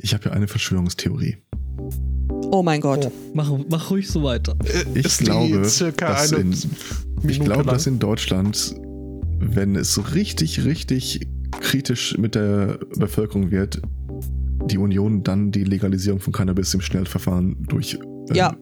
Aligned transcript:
Ich 0.00 0.14
habe 0.14 0.26
ja 0.26 0.30
eine 0.30 0.46
Verschwörungstheorie. 0.46 1.38
Oh 2.50 2.62
mein 2.62 2.80
Gott. 2.80 3.06
Oh, 3.06 3.12
mach, 3.34 3.50
mach 3.68 3.90
ruhig 3.90 4.08
so 4.08 4.22
weiter. 4.22 4.56
Ich 4.94 5.04
Ist 5.04 5.18
glaube, 5.18 5.60
dass 5.60 5.80
in, 6.32 6.54
ich 7.26 7.40
glaube, 7.40 7.64
dass 7.64 7.86
in 7.86 7.98
Deutschland, 7.98 8.74
wenn 9.40 9.74
es 9.74 10.14
richtig, 10.14 10.64
richtig 10.64 11.26
kritisch 11.60 12.16
mit 12.16 12.36
der 12.36 12.78
Bevölkerung 12.96 13.50
wird, 13.50 13.82
die 14.66 14.78
Union 14.78 15.24
dann 15.24 15.50
die 15.50 15.64
Legalisierung 15.64 16.20
von 16.20 16.32
Cannabis 16.32 16.72
im 16.74 16.80
Schnellverfahren 16.80 17.56
durchwinkt. 17.68 18.30
Äh, 18.30 18.36
ja. 18.36 18.56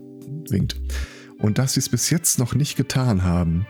Und 1.38 1.58
dass 1.58 1.74
sie 1.74 1.80
es 1.80 1.88
bis 1.88 2.08
jetzt 2.08 2.38
noch 2.38 2.54
nicht 2.54 2.76
getan 2.76 3.24
haben, 3.24 3.66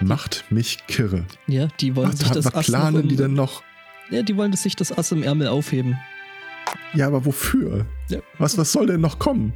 macht 0.00 0.44
mich 0.50 0.78
kirre. 0.88 1.24
Ja, 1.46 1.68
die 1.80 1.94
wollen 1.94 2.08
was, 2.08 2.18
sich 2.18 2.30
das 2.30 2.46
was 2.46 2.54
Ass 2.54 2.66
planen 2.66 3.02
im, 3.02 3.08
die 3.08 3.16
denn 3.16 3.34
noch? 3.34 3.62
Ja, 4.10 4.22
die 4.22 4.36
wollen 4.36 4.52
sich 4.52 4.74
das 4.74 4.96
Ass 4.96 5.12
im 5.12 5.22
Ärmel 5.22 5.48
aufheben. 5.48 5.96
Ja, 6.94 7.06
aber 7.06 7.24
wofür? 7.24 7.86
Ja. 8.08 8.18
Was, 8.38 8.56
was 8.56 8.72
soll 8.72 8.86
denn 8.86 9.00
noch 9.00 9.18
kommen? 9.18 9.52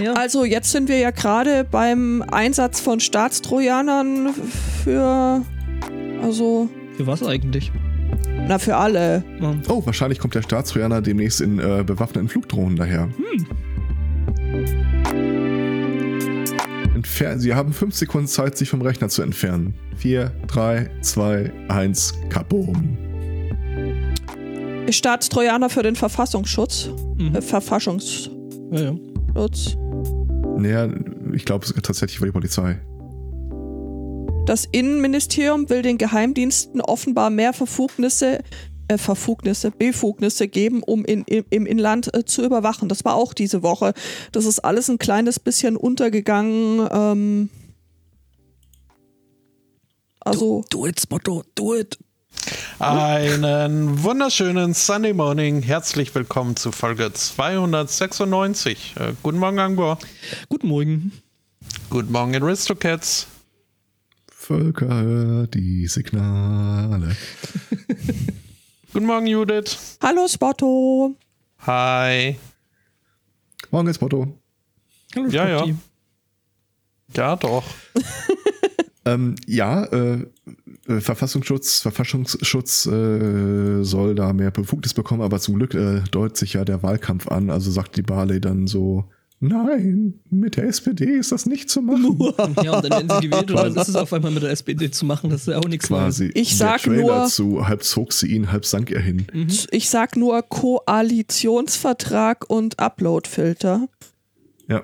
Ja. 0.00 0.14
Also 0.14 0.44
jetzt 0.44 0.72
sind 0.72 0.88
wir 0.88 0.98
ja 0.98 1.10
gerade 1.10 1.64
beim 1.64 2.22
Einsatz 2.30 2.80
von 2.80 3.00
Staatstrojanern 3.00 4.34
für 4.84 5.44
also 6.22 6.68
für 6.96 7.06
was 7.06 7.22
eigentlich? 7.22 7.70
Na, 8.48 8.58
für 8.58 8.76
alle. 8.76 9.22
Oh, 9.68 9.84
wahrscheinlich 9.84 10.18
kommt 10.18 10.34
der 10.34 10.42
Staatstrojaner 10.42 11.00
demnächst 11.00 11.40
in 11.40 11.58
äh, 11.58 11.84
bewaffneten 11.86 12.28
Flugdrohnen 12.28 12.76
daher. 12.76 13.08
Hm. 13.16 13.46
Entfer 16.94 17.38
Sie 17.38 17.54
haben 17.54 17.72
fünf 17.72 17.94
Sekunden 17.94 18.26
Zeit, 18.26 18.56
sich 18.56 18.68
vom 18.68 18.82
Rechner 18.82 19.08
zu 19.08 19.22
entfernen. 19.22 19.74
Vier, 19.96 20.32
drei, 20.48 20.90
zwei, 21.02 21.52
eins, 21.68 22.14
kaboom. 22.30 23.07
Staatstrojaner 24.92 25.70
für 25.70 25.82
den 25.82 25.96
Verfassungsschutz. 25.96 26.90
Mhm. 27.16 27.34
Äh, 27.34 27.42
Verfassungsschutz. 27.42 28.30
Ja, 28.72 28.80
ja. 28.80 28.94
Naja, 30.58 30.88
ich 31.32 31.44
glaube, 31.44 31.64
es 31.64 31.70
ist 31.70 31.84
tatsächlich 31.84 32.18
für 32.18 32.26
die 32.26 32.32
Polizei. 32.32 32.80
Das 34.46 34.64
Innenministerium 34.64 35.68
will 35.68 35.82
den 35.82 35.98
Geheimdiensten 35.98 36.80
offenbar 36.80 37.30
mehr 37.30 37.52
Verfugnisse, 37.52 38.40
äh, 38.88 38.96
Verfugnisse, 38.96 39.70
Befugnisse 39.70 40.48
geben, 40.48 40.82
um 40.82 41.04
in, 41.04 41.22
im, 41.24 41.44
im 41.50 41.66
Inland 41.66 42.12
äh, 42.14 42.24
zu 42.24 42.44
überwachen. 42.44 42.88
Das 42.88 43.04
war 43.04 43.14
auch 43.14 43.34
diese 43.34 43.62
Woche. 43.62 43.92
Das 44.32 44.46
ist 44.46 44.60
alles 44.60 44.88
ein 44.88 44.98
kleines 44.98 45.38
bisschen 45.38 45.76
untergegangen. 45.76 46.88
Ähm, 46.90 47.50
also. 50.20 50.64
Do, 50.70 50.80
do 50.80 50.86
it, 50.86 50.98
Spotto, 50.98 51.44
do 51.54 51.76
it. 51.76 51.98
Einen 52.78 54.02
wunderschönen 54.02 54.74
Sunday 54.74 55.12
Morning. 55.12 55.62
Herzlich 55.62 56.14
willkommen 56.14 56.56
zu 56.56 56.72
Folge 56.72 57.12
296. 57.12 58.94
Äh, 58.98 59.12
guten 59.22 59.38
Morgen, 59.38 59.58
Angbor. 59.58 59.98
Guten 60.48 60.68
Morgen. 60.68 61.12
Guten 61.90 62.12
Morgen, 62.12 62.34
Aristocats. 62.36 63.26
Völker, 64.30 65.02
hört 65.02 65.54
die 65.54 65.86
Signale. 65.88 67.16
Guten 68.92 69.06
Morgen, 69.06 69.26
Judith. 69.26 69.98
Hallo, 70.02 70.26
Spotto. 70.26 71.14
Hi. 71.66 72.38
Morgen, 73.70 73.92
Spotto. 73.92 74.38
Hallo, 75.14 75.28
ja, 75.28 75.48
ja. 75.48 75.66
Ja, 77.14 77.36
doch. 77.36 77.64
ähm, 79.04 79.34
ja, 79.46 79.84
äh, 79.84 80.26
äh, 80.88 81.00
Verfassungsschutz, 81.00 81.80
Verfassungsschutz 81.80 82.86
äh, 82.86 83.82
soll 83.82 84.14
da 84.14 84.32
mehr 84.32 84.50
Befugnis 84.50 84.94
bekommen, 84.94 85.22
aber 85.22 85.40
zum 85.40 85.56
Glück 85.56 85.74
äh, 85.74 86.02
deutet 86.10 86.36
sich 86.36 86.54
ja 86.54 86.64
der 86.64 86.82
Wahlkampf 86.82 87.28
an. 87.28 87.50
Also 87.50 87.70
sagt 87.70 87.96
die 87.96 88.02
Barley 88.02 88.40
dann 88.40 88.66
so, 88.66 89.04
Nein, 89.40 90.14
mit 90.30 90.56
der 90.56 90.64
SPD 90.64 91.04
ist 91.04 91.30
das 91.30 91.46
nicht 91.46 91.70
zu 91.70 91.80
machen. 91.80 92.18
Ja, 92.64 92.76
und 92.76 92.84
dann 92.84 92.90
werden 92.90 93.08
sie 93.20 93.20
gewählt 93.28 93.52
und 93.52 93.56
dann 93.56 93.76
ist 93.76 93.88
es 93.88 93.94
auf 93.94 94.12
einmal 94.12 94.32
mit 94.32 94.42
der 94.42 94.50
SPD 94.50 94.90
zu 94.90 95.06
machen. 95.06 95.30
Das 95.30 95.42
ist 95.42 95.46
ja 95.46 95.58
auch 95.58 95.68
nichts 95.68 95.86
Quasi. 95.86 96.24
Neues. 96.24 96.34
Ich 96.34 96.56
sag 96.56 96.82
der 96.82 96.94
Trailer 96.94 97.20
nur. 97.20 97.28
Zu, 97.28 97.68
halb 97.68 97.84
zog 97.84 98.12
sie 98.12 98.26
ihn, 98.28 98.50
halb 98.50 98.64
sank 98.64 98.90
er 98.90 99.00
hin. 99.00 99.28
Mhm. 99.32 99.46
Ich 99.70 99.90
sag 99.90 100.16
nur 100.16 100.42
Koalitionsvertrag 100.42 102.50
und 102.50 102.80
Uploadfilter. 102.80 103.88
Ja. 104.66 104.82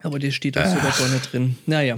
Aber 0.00 0.18
der 0.18 0.30
steht 0.30 0.58
auch 0.58 0.66
sogar 0.66 0.92
vorne 0.92 1.20
drin. 1.20 1.56
Naja. 1.66 1.96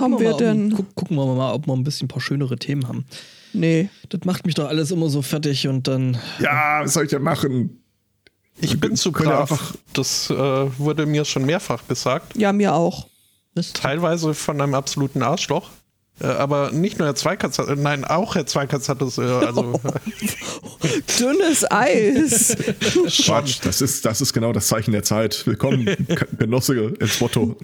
Haben 0.00 0.18
wir, 0.18 0.30
wir 0.30 0.36
denn? 0.36 0.72
Um, 0.72 0.94
gucken 0.94 1.16
wir 1.16 1.26
mal, 1.26 1.52
ob 1.52 1.66
wir 1.66 1.74
ein 1.74 1.84
bisschen 1.84 2.06
ein 2.06 2.08
paar 2.08 2.20
schönere 2.20 2.56
Themen 2.56 2.88
haben. 2.88 3.04
Nee. 3.52 3.88
Das 4.08 4.20
macht 4.24 4.46
mich 4.46 4.54
doch 4.54 4.68
alles 4.68 4.90
immer 4.90 5.08
so 5.08 5.22
fertig 5.22 5.66
und 5.68 5.88
dann. 5.88 6.18
Ja, 6.40 6.80
was 6.82 6.94
soll 6.94 7.04
ich 7.04 7.10
denn 7.10 7.22
machen? 7.22 7.82
Ich 8.58 8.80
bin 8.80 8.96
zu 8.96 9.12
brav. 9.12 9.76
Das 9.92 10.30
äh, 10.30 10.34
wurde 10.34 11.06
mir 11.06 11.24
schon 11.24 11.44
mehrfach 11.44 11.86
gesagt. 11.88 12.36
Ja, 12.36 12.52
mir 12.52 12.74
auch. 12.74 13.08
Teilweise 13.74 14.34
von 14.34 14.60
einem 14.60 14.74
absoluten 14.74 15.22
Arschloch. 15.22 15.70
Äh, 16.20 16.26
aber 16.26 16.72
nicht 16.72 16.98
nur 16.98 17.06
Herr 17.06 17.14
Zweikatz, 17.14 17.58
hat, 17.58 17.68
nein, 17.76 18.04
auch 18.04 18.34
Herr 18.34 18.46
Zweikatz 18.46 18.88
hat 18.88 19.02
es. 19.02 19.18
Äh, 19.18 19.22
also, 19.22 19.80
Dünnes 21.20 21.70
Eis. 21.70 22.56
Quatsch, 23.24 23.58
das 23.62 23.82
ist, 23.82 24.04
das 24.04 24.20
ist 24.20 24.32
genau 24.32 24.52
das 24.52 24.68
Zeichen 24.68 24.92
der 24.92 25.02
Zeit. 25.02 25.46
Willkommen, 25.46 25.84
Genosse 26.38 26.94
ins 26.98 27.20
Motto. 27.20 27.56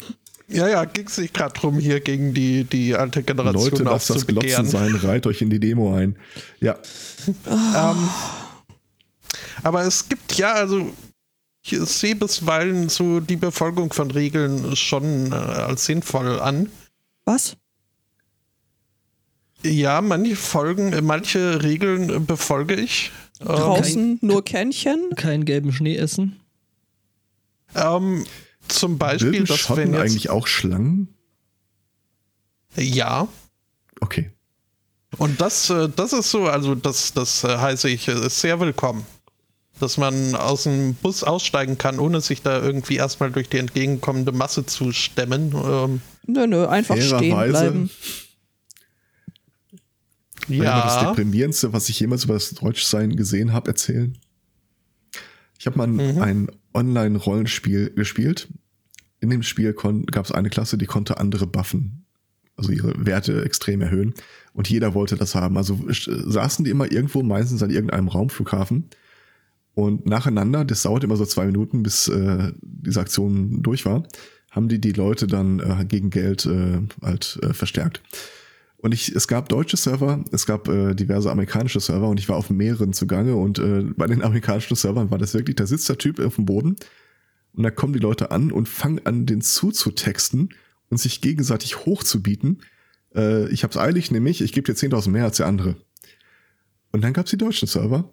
Ja, 0.48 0.68
ja, 0.68 0.84
ging 0.84 1.06
es 1.06 1.16
sich 1.16 1.32
gerade 1.32 1.58
drum, 1.58 1.78
hier 1.78 2.00
gegen 2.00 2.34
die, 2.34 2.64
die 2.64 2.94
alte 2.94 3.22
Generation 3.22 3.70
Leute, 3.70 3.82
lasst 3.84 4.10
das 4.10 4.26
Glotzen 4.26 4.66
sein, 4.66 4.94
reiht 4.96 5.26
euch 5.26 5.40
in 5.40 5.50
die 5.50 5.60
Demo 5.60 5.94
ein. 5.94 6.16
Ja. 6.60 6.78
ähm, 7.26 8.08
aber 9.62 9.82
es 9.82 10.08
gibt 10.08 10.36
ja, 10.36 10.52
also 10.52 10.92
ich 11.64 11.78
sehe 11.80 12.16
bisweilen 12.16 12.88
so 12.88 13.20
die 13.20 13.36
Befolgung 13.36 13.92
von 13.92 14.10
Regeln 14.10 14.74
schon 14.76 15.32
äh, 15.32 15.34
als 15.34 15.86
sinnvoll 15.86 16.40
an. 16.40 16.68
Was? 17.24 17.56
Ja, 19.62 20.00
manche 20.00 20.34
Folgen, 20.34 21.04
manche 21.04 21.62
Regeln 21.62 22.26
befolge 22.26 22.74
ich. 22.74 23.12
Draußen 23.38 24.18
kein, 24.18 24.28
nur 24.28 24.44
Kännchen? 24.44 25.10
Keinen 25.16 25.44
gelben 25.44 25.72
Schnee 25.72 25.96
essen? 25.96 26.40
Ähm, 27.74 28.24
zum 28.68 28.98
Beispiel, 28.98 29.30
Bilden 29.30 29.46
dass 29.46 29.58
Schotten 29.58 29.82
wenn 29.84 29.92
jetzt, 29.92 30.00
eigentlich 30.00 30.30
auch 30.30 30.46
Schlangen? 30.46 31.08
Ja. 32.76 33.28
Okay. 34.00 34.30
Und 35.18 35.40
das, 35.40 35.70
äh, 35.70 35.88
das 35.94 36.12
ist 36.12 36.30
so, 36.30 36.46
also 36.46 36.74
das, 36.74 37.12
das 37.12 37.44
äh, 37.44 37.58
heiße 37.58 37.88
ich 37.88 38.08
äh, 38.08 38.28
sehr 38.28 38.60
willkommen. 38.60 39.04
Dass 39.80 39.96
man 39.96 40.36
aus 40.36 40.64
dem 40.64 40.94
Bus 40.94 41.24
aussteigen 41.24 41.76
kann, 41.76 41.98
ohne 41.98 42.20
sich 42.20 42.42
da 42.42 42.62
irgendwie 42.62 42.96
erstmal 42.96 43.32
durch 43.32 43.48
die 43.48 43.58
entgegenkommende 43.58 44.30
Masse 44.30 44.64
zu 44.64 44.92
stemmen. 44.92 45.52
Ähm, 45.54 46.02
nö, 46.26 46.46
nö, 46.46 46.66
einfach 46.66 46.96
stehen 46.96 47.36
bleiben. 47.36 47.90
Ja. 50.48 50.82
Das 50.82 51.00
Deprimierendste, 51.00 51.72
was 51.72 51.88
ich 51.88 51.98
jemals 51.98 52.24
über 52.24 52.34
das 52.34 52.50
Deutschsein 52.50 53.16
gesehen 53.16 53.52
habe, 53.52 53.70
erzählen. 53.70 54.16
Ich 55.58 55.66
habe 55.66 55.78
mal 55.78 55.86
mhm. 55.86 56.20
ein 56.20 56.48
Online-Rollenspiel 56.74 57.90
gespielt. 57.94 58.48
In 59.20 59.30
dem 59.30 59.42
Spiel 59.42 59.72
gab 59.72 60.24
es 60.24 60.32
eine 60.32 60.50
Klasse, 60.50 60.78
die 60.78 60.86
konnte 60.86 61.18
andere 61.18 61.46
buffen, 61.46 62.04
also 62.56 62.72
ihre 62.72 63.06
Werte 63.06 63.44
extrem 63.44 63.80
erhöhen. 63.80 64.14
Und 64.52 64.68
jeder 64.68 64.94
wollte 64.94 65.16
das 65.16 65.34
haben. 65.34 65.56
Also 65.56 65.78
saßen 65.88 66.64
die 66.64 66.70
immer 66.70 66.90
irgendwo, 66.90 67.22
meistens 67.22 67.62
an 67.62 67.70
irgendeinem 67.70 68.08
Raumflughafen. 68.08 68.88
Und 69.74 70.06
nacheinander, 70.06 70.64
das 70.64 70.82
dauert 70.82 71.04
immer 71.04 71.16
so 71.16 71.24
zwei 71.24 71.46
Minuten, 71.46 71.82
bis 71.82 72.08
äh, 72.08 72.52
diese 72.60 73.00
Aktion 73.00 73.62
durch 73.62 73.86
war, 73.86 74.02
haben 74.50 74.68
die 74.68 74.80
die 74.80 74.92
Leute 74.92 75.26
dann 75.26 75.60
äh, 75.60 75.84
gegen 75.86 76.10
Geld 76.10 76.44
äh, 76.44 76.80
halt 77.00 77.38
äh, 77.42 77.54
verstärkt. 77.54 78.02
Und 78.82 78.92
ich, 78.92 79.14
es 79.14 79.28
gab 79.28 79.48
deutsche 79.48 79.76
Server, 79.76 80.24
es 80.32 80.44
gab 80.44 80.66
äh, 80.66 80.94
diverse 80.94 81.30
amerikanische 81.30 81.78
Server 81.78 82.08
und 82.08 82.18
ich 82.18 82.28
war 82.28 82.36
auf 82.36 82.50
mehreren 82.50 82.92
zugange 82.92 83.36
und 83.36 83.60
äh, 83.60 83.84
bei 83.96 84.08
den 84.08 84.22
amerikanischen 84.24 84.74
Servern 84.74 85.10
war 85.12 85.18
das 85.18 85.34
wirklich, 85.34 85.54
da 85.54 85.66
sitzt 85.66 85.88
der 85.88 85.98
Typ 85.98 86.18
auf 86.18 86.34
dem 86.34 86.46
Boden 86.46 86.74
und 87.54 87.62
da 87.62 87.70
kommen 87.70 87.92
die 87.92 88.00
Leute 88.00 88.32
an 88.32 88.50
und 88.50 88.68
fangen 88.68 89.00
an, 89.06 89.24
den 89.24 89.40
zuzutexten 89.40 90.48
und 90.90 90.96
sich 90.98 91.20
gegenseitig 91.20 91.86
hochzubieten. 91.86 92.62
Äh, 93.14 93.48
ich 93.50 93.62
hab's 93.62 93.76
eilig, 93.76 94.10
nämlich, 94.10 94.40
ich 94.42 94.52
gebe 94.52 94.66
dir 94.66 94.76
10.000 94.76 95.10
mehr 95.10 95.24
als 95.24 95.36
der 95.36 95.46
andere. 95.46 95.76
Und 96.90 97.04
dann 97.04 97.12
gab's 97.12 97.30
die 97.30 97.38
deutschen 97.38 97.68
Server, 97.68 98.12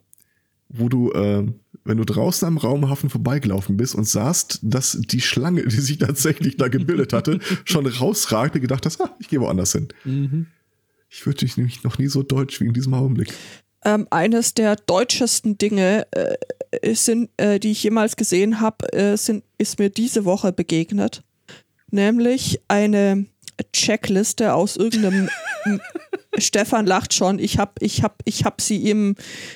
wo 0.67 0.87
du, 0.87 1.11
äh, 1.13 1.47
wenn 1.83 1.97
du 1.97 2.05
draußen 2.05 2.47
am 2.47 2.57
Raumhafen 2.57 3.09
vorbeigelaufen 3.09 3.75
bist 3.75 3.95
und 3.95 4.07
sahst, 4.07 4.59
dass 4.61 4.99
die 5.01 5.21
Schlange, 5.21 5.65
die 5.65 5.81
sich 5.81 5.97
tatsächlich 5.99 6.57
da 6.57 6.67
gebildet 6.67 7.11
hatte, 7.11 7.39
schon 7.65 7.87
rausragte, 7.87 8.59
gedacht 8.59 8.85
hast, 8.85 9.01
ah, 9.01 9.15
ich 9.19 9.29
gehe 9.29 9.41
woanders 9.41 9.71
hin. 9.71 9.87
Mhm. 10.05 10.45
Ich 11.09 11.25
würde 11.25 11.39
dich 11.39 11.57
nämlich 11.57 11.83
noch 11.83 11.97
nie 11.97 12.07
so 12.07 12.23
deutsch 12.23 12.59
wie 12.59 12.65
in 12.65 12.73
diesem 12.73 12.93
Augenblick. 12.93 13.33
Ähm, 13.83 14.07
eines 14.11 14.53
der 14.53 14.75
deutschesten 14.75 15.57
Dinge, 15.57 16.05
äh, 16.11 16.35
sind, 16.93 17.29
äh, 17.37 17.59
die 17.59 17.71
ich 17.71 17.83
jemals 17.83 18.15
gesehen 18.15 18.59
habe, 18.59 18.91
äh, 18.93 19.13
ist 19.13 19.79
mir 19.79 19.89
diese 19.89 20.25
Woche 20.25 20.51
begegnet. 20.51 21.23
Nämlich 21.91 22.61
eine 22.67 23.25
Checkliste 23.73 24.53
aus 24.53 24.77
irgendeinem 24.77 25.29
Stefan 26.37 26.85
lacht 26.85 27.13
schon. 27.13 27.39
Ich 27.39 27.57
habe 27.57 27.73
ich 27.79 28.03
hab, 28.03 28.21
ich 28.25 28.45
hab 28.45 28.61
sie 28.61 28.77
ihm 28.77 29.15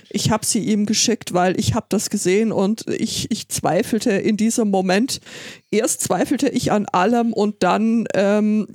ich 0.09 0.31
hab 0.31 0.43
sie 0.43 0.59
ihm 0.59 0.85
geschickt, 0.85 1.33
weil 1.33 1.57
ich 1.59 1.75
habe 1.75 1.85
das 1.89 2.09
gesehen 2.09 2.51
und 2.51 2.85
ich, 2.87 3.31
ich 3.31 3.47
zweifelte 3.49 4.11
in 4.11 4.35
diesem 4.35 4.69
Moment. 4.69 5.21
Erst 5.71 6.01
zweifelte 6.01 6.49
ich 6.49 6.71
an 6.71 6.87
allem 6.87 7.31
und 7.31 7.61
dann 7.63 8.05
ähm, 8.15 8.67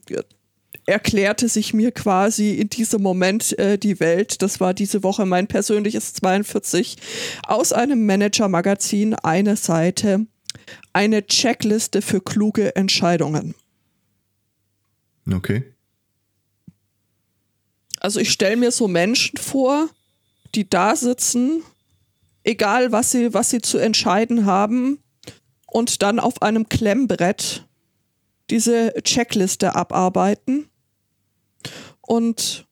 erklärte 0.88 1.48
sich 1.48 1.74
mir 1.74 1.92
quasi 1.92 2.54
in 2.54 2.70
diesem 2.70 3.02
Moment 3.02 3.58
äh, 3.58 3.78
die 3.78 4.00
Welt. 4.00 4.42
Das 4.42 4.58
war 4.58 4.74
diese 4.74 5.02
Woche 5.02 5.26
mein 5.26 5.46
persönliches 5.46 6.14
42 6.14 6.96
aus 7.46 7.72
einem 7.72 8.06
Manager-Magazin, 8.06 9.14
eine 9.14 9.56
Seite, 9.56 10.26
eine 10.92 11.26
Checkliste 11.26 12.02
für 12.02 12.20
kluge 12.20 12.74
Entscheidungen. 12.74 13.54
Okay. 15.30 15.64
Also 18.00 18.20
ich 18.20 18.30
stelle 18.30 18.56
mir 18.56 18.70
so 18.70 18.88
Menschen 18.88 19.36
vor, 19.36 19.88
die 20.54 20.70
da 20.70 20.96
sitzen, 20.96 21.62
egal 22.44 22.92
was 22.92 23.10
sie, 23.10 23.34
was 23.34 23.50
sie 23.50 23.60
zu 23.60 23.78
entscheiden 23.78 24.46
haben, 24.46 24.98
und 25.66 26.00
dann 26.00 26.18
auf 26.18 26.40
einem 26.40 26.68
Klemmbrett 26.70 27.66
diese 28.48 28.94
Checkliste 29.02 29.74
abarbeiten. 29.74 30.70
Und 32.08 32.66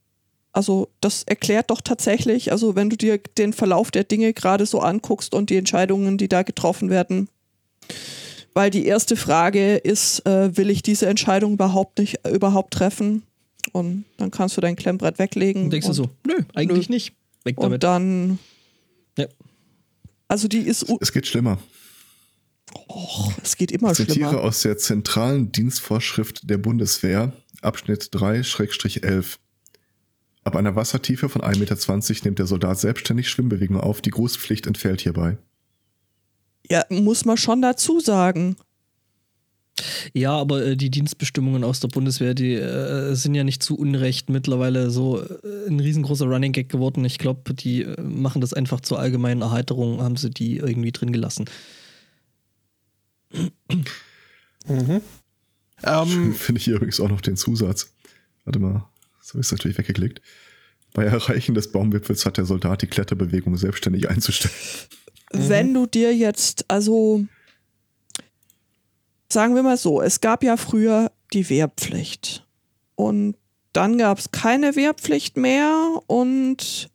also 0.52 0.88
das 1.02 1.24
erklärt 1.24 1.70
doch 1.70 1.82
tatsächlich, 1.82 2.52
also 2.52 2.74
wenn 2.74 2.88
du 2.88 2.96
dir 2.96 3.18
den 3.36 3.52
Verlauf 3.52 3.90
der 3.90 4.04
Dinge 4.04 4.32
gerade 4.32 4.64
so 4.64 4.80
anguckst 4.80 5.34
und 5.34 5.50
die 5.50 5.56
Entscheidungen, 5.56 6.16
die 6.16 6.28
da 6.28 6.42
getroffen 6.42 6.88
werden, 6.88 7.28
weil 8.54 8.70
die 8.70 8.86
erste 8.86 9.14
Frage 9.14 9.76
ist, 9.76 10.24
äh, 10.24 10.56
will 10.56 10.70
ich 10.70 10.82
diese 10.82 11.06
Entscheidung 11.06 11.52
überhaupt 11.52 11.98
nicht 11.98 12.24
äh, 12.24 12.30
überhaupt 12.30 12.72
treffen? 12.72 13.24
Und 13.72 14.06
dann 14.16 14.30
kannst 14.30 14.56
du 14.56 14.62
dein 14.62 14.74
Klemmbrett 14.74 15.18
weglegen. 15.18 15.64
Und 15.64 15.70
denkst 15.70 15.88
du 15.88 15.92
so, 15.92 16.08
nö, 16.26 16.38
eigentlich 16.54 16.88
nö. 16.88 16.94
nicht. 16.94 17.12
Weg 17.44 17.56
damit. 17.56 17.74
Und 17.74 17.84
dann. 17.84 18.38
Ja. 19.18 19.26
Also 20.28 20.48
die 20.48 20.60
ist. 20.60 20.86
Es 21.00 21.12
geht 21.12 21.26
schlimmer. 21.26 21.58
Och, 22.88 23.32
es 23.42 23.58
geht 23.58 23.70
immer 23.70 23.90
ich 23.90 23.98
zitiere 23.98 24.30
schlimmer. 24.30 24.44
aus 24.44 24.62
der 24.62 24.78
zentralen 24.78 25.52
Dienstvorschrift 25.52 26.48
der 26.48 26.56
Bundeswehr, 26.56 27.32
Abschnitt 27.66 28.04
3-11. 28.12 29.36
Ab 30.44 30.54
einer 30.54 30.76
Wassertiefe 30.76 31.28
von 31.28 31.42
1,20 31.42 31.58
Meter 31.58 32.24
nimmt 32.24 32.38
der 32.38 32.46
Soldat 32.46 32.78
selbstständig 32.78 33.28
Schwimmbewegungen 33.28 33.82
auf. 33.82 34.00
Die 34.00 34.10
Grußpflicht 34.10 34.66
entfällt 34.66 35.00
hierbei. 35.00 35.38
Ja, 36.70 36.84
muss 36.88 37.24
man 37.24 37.36
schon 37.36 37.62
dazu 37.62 38.00
sagen. 38.00 38.56
Ja, 40.14 40.32
aber 40.32 40.64
äh, 40.64 40.76
die 40.76 40.90
Dienstbestimmungen 40.90 41.64
aus 41.64 41.80
der 41.80 41.88
Bundeswehr, 41.88 42.34
die 42.34 42.54
äh, 42.54 43.14
sind 43.14 43.34
ja 43.34 43.44
nicht 43.44 43.62
zu 43.62 43.76
Unrecht 43.76 44.30
mittlerweile 44.30 44.90
so 44.90 45.20
äh, 45.20 45.69
ein 45.69 45.80
riesengroßer 45.80 46.26
Running 46.26 46.52
Gag 46.52 46.69
geworden. 46.69 47.04
Ich 47.04 47.19
glaube, 47.19 47.52
die 47.52 47.82
äh, 47.82 48.00
machen 48.00 48.40
das 48.40 48.54
einfach 48.54 48.80
zur 48.80 48.98
allgemeinen 48.98 49.42
Erheiterung, 49.42 50.00
haben 50.00 50.16
sie 50.16 50.30
die 50.30 50.56
irgendwie 50.56 50.92
drin 50.92 51.12
gelassen. 51.12 51.44
Mhm. 54.66 55.00
Ähm, 55.82 56.34
Finde 56.38 56.61
ich 56.61 56.69
übrigens 56.69 57.00
auch 57.00 57.08
noch 57.08 57.20
den 57.20 57.37
Zusatz. 57.37 57.93
Warte 58.44 58.58
mal, 58.58 58.88
so 59.20 59.34
habe 59.34 59.40
ich 59.40 59.46
es 59.46 59.52
natürlich 59.52 59.78
weggeklickt. 59.78 60.20
Bei 60.94 61.05
Erreichen 61.05 61.55
des 61.55 61.73
Baumwipfels 61.73 62.25
hat 62.25 62.38
der 62.38 62.46
Soldat 62.46 62.82
die 62.82 62.87
Kletterbewegung 62.87 63.56
selbstständig 63.56 64.08
einzustellen. 64.08 64.55
Wenn 65.32 65.75
du 65.75 65.87
dir 65.87 66.14
jetzt, 66.14 66.64
also 66.69 67.26
sagen 69.31 69.55
wir 69.55 69.62
mal 69.62 69.76
so, 69.76 70.00
es 70.00 70.20
gab 70.20 70.43
ja 70.43 70.56
früher 70.56 71.11
die 71.32 71.49
Wehrpflicht. 71.50 72.46
Und 72.94 73.37
dann 73.72 73.99
gab 73.99 74.19
es 74.19 74.31
keine 74.31 74.75
Wehrpflicht 74.75 75.37
mehr 75.37 76.00
und 76.06 76.88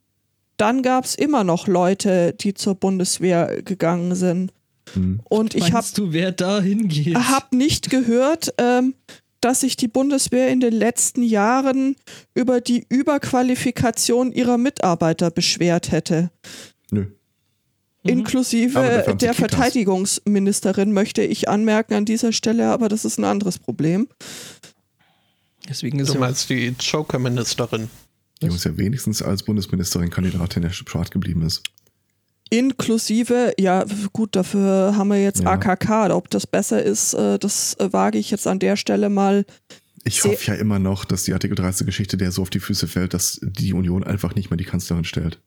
dann 0.57 0.81
gab 0.81 1.05
es 1.05 1.15
immer 1.15 1.43
noch 1.43 1.67
Leute, 1.67 2.33
die 2.33 2.53
zur 2.53 2.75
Bundeswehr 2.75 3.61
gegangen 3.61 4.15
sind. 4.15 4.51
Hm. 4.93 5.21
Und 5.23 5.55
ich 5.55 5.73
habe 5.73 5.87
du, 5.93 6.13
wer 6.13 6.31
da 6.31 6.61
hingeht? 6.61 7.15
Hab 7.15 7.53
nicht 7.53 7.89
gehört, 7.89 8.53
ähm, 8.57 8.93
dass 9.41 9.61
sich 9.61 9.75
die 9.75 9.87
Bundeswehr 9.87 10.49
in 10.49 10.59
den 10.59 10.73
letzten 10.73 11.23
Jahren 11.23 11.95
über 12.33 12.61
die 12.61 12.85
Überqualifikation 12.87 14.31
ihrer 14.31 14.57
Mitarbeiter 14.57 15.31
beschwert 15.31 15.91
hätte. 15.91 16.31
Nö. 16.91 17.07
Mhm. 18.03 18.09
Inklusive 18.09 19.15
der 19.19 19.33
Verteidigungsministerin 19.33 20.93
möchte 20.93 21.23
ich 21.23 21.49
anmerken 21.49 21.93
an 21.93 22.05
dieser 22.05 22.33
Stelle, 22.33 22.69
aber 22.69 22.89
das 22.89 23.05
ist 23.05 23.17
ein 23.17 23.25
anderes 23.25 23.59
Problem. 23.59 24.07
Deswegen 25.69 25.99
ist 25.99 26.13
du 26.13 26.19
meinst 26.19 26.49
die 26.49 26.73
Joker-Ministerin. 26.79 27.89
Die 28.41 28.49
uns 28.49 28.63
ja 28.63 28.75
wenigstens 28.75 29.21
als 29.21 29.43
Bundesministerin 29.43 30.09
Kandidatin 30.09 30.63
der 30.63 30.71
Staat 30.71 31.11
geblieben 31.11 31.43
ist. 31.43 31.61
Inklusive, 32.53 33.53
ja 33.57 33.85
gut, 34.11 34.35
dafür 34.35 34.95
haben 34.97 35.07
wir 35.07 35.23
jetzt 35.23 35.41
ja. 35.43 35.51
AKK. 35.51 36.11
Ob 36.11 36.29
das 36.29 36.45
besser 36.45 36.83
ist, 36.83 37.13
äh, 37.13 37.39
das 37.39 37.75
äh, 37.79 37.93
wage 37.93 38.17
ich 38.17 38.29
jetzt 38.29 38.45
an 38.45 38.59
der 38.59 38.75
Stelle 38.75 39.09
mal. 39.09 39.45
Ich 40.03 40.23
hoffe 40.25 40.51
ja 40.51 40.55
immer 40.55 40.77
noch, 40.77 41.05
dass 41.05 41.23
die 41.23 41.33
Artikel 41.33 41.55
13 41.55 41.85
Geschichte 41.85 42.17
der 42.17 42.31
so 42.31 42.41
auf 42.41 42.49
die 42.49 42.59
Füße 42.59 42.87
fällt, 42.87 43.13
dass 43.13 43.39
die 43.41 43.73
Union 43.73 44.03
einfach 44.03 44.35
nicht 44.35 44.49
mehr 44.49 44.57
die 44.57 44.65
Kanzlerin 44.65 45.05
stellt. 45.05 45.39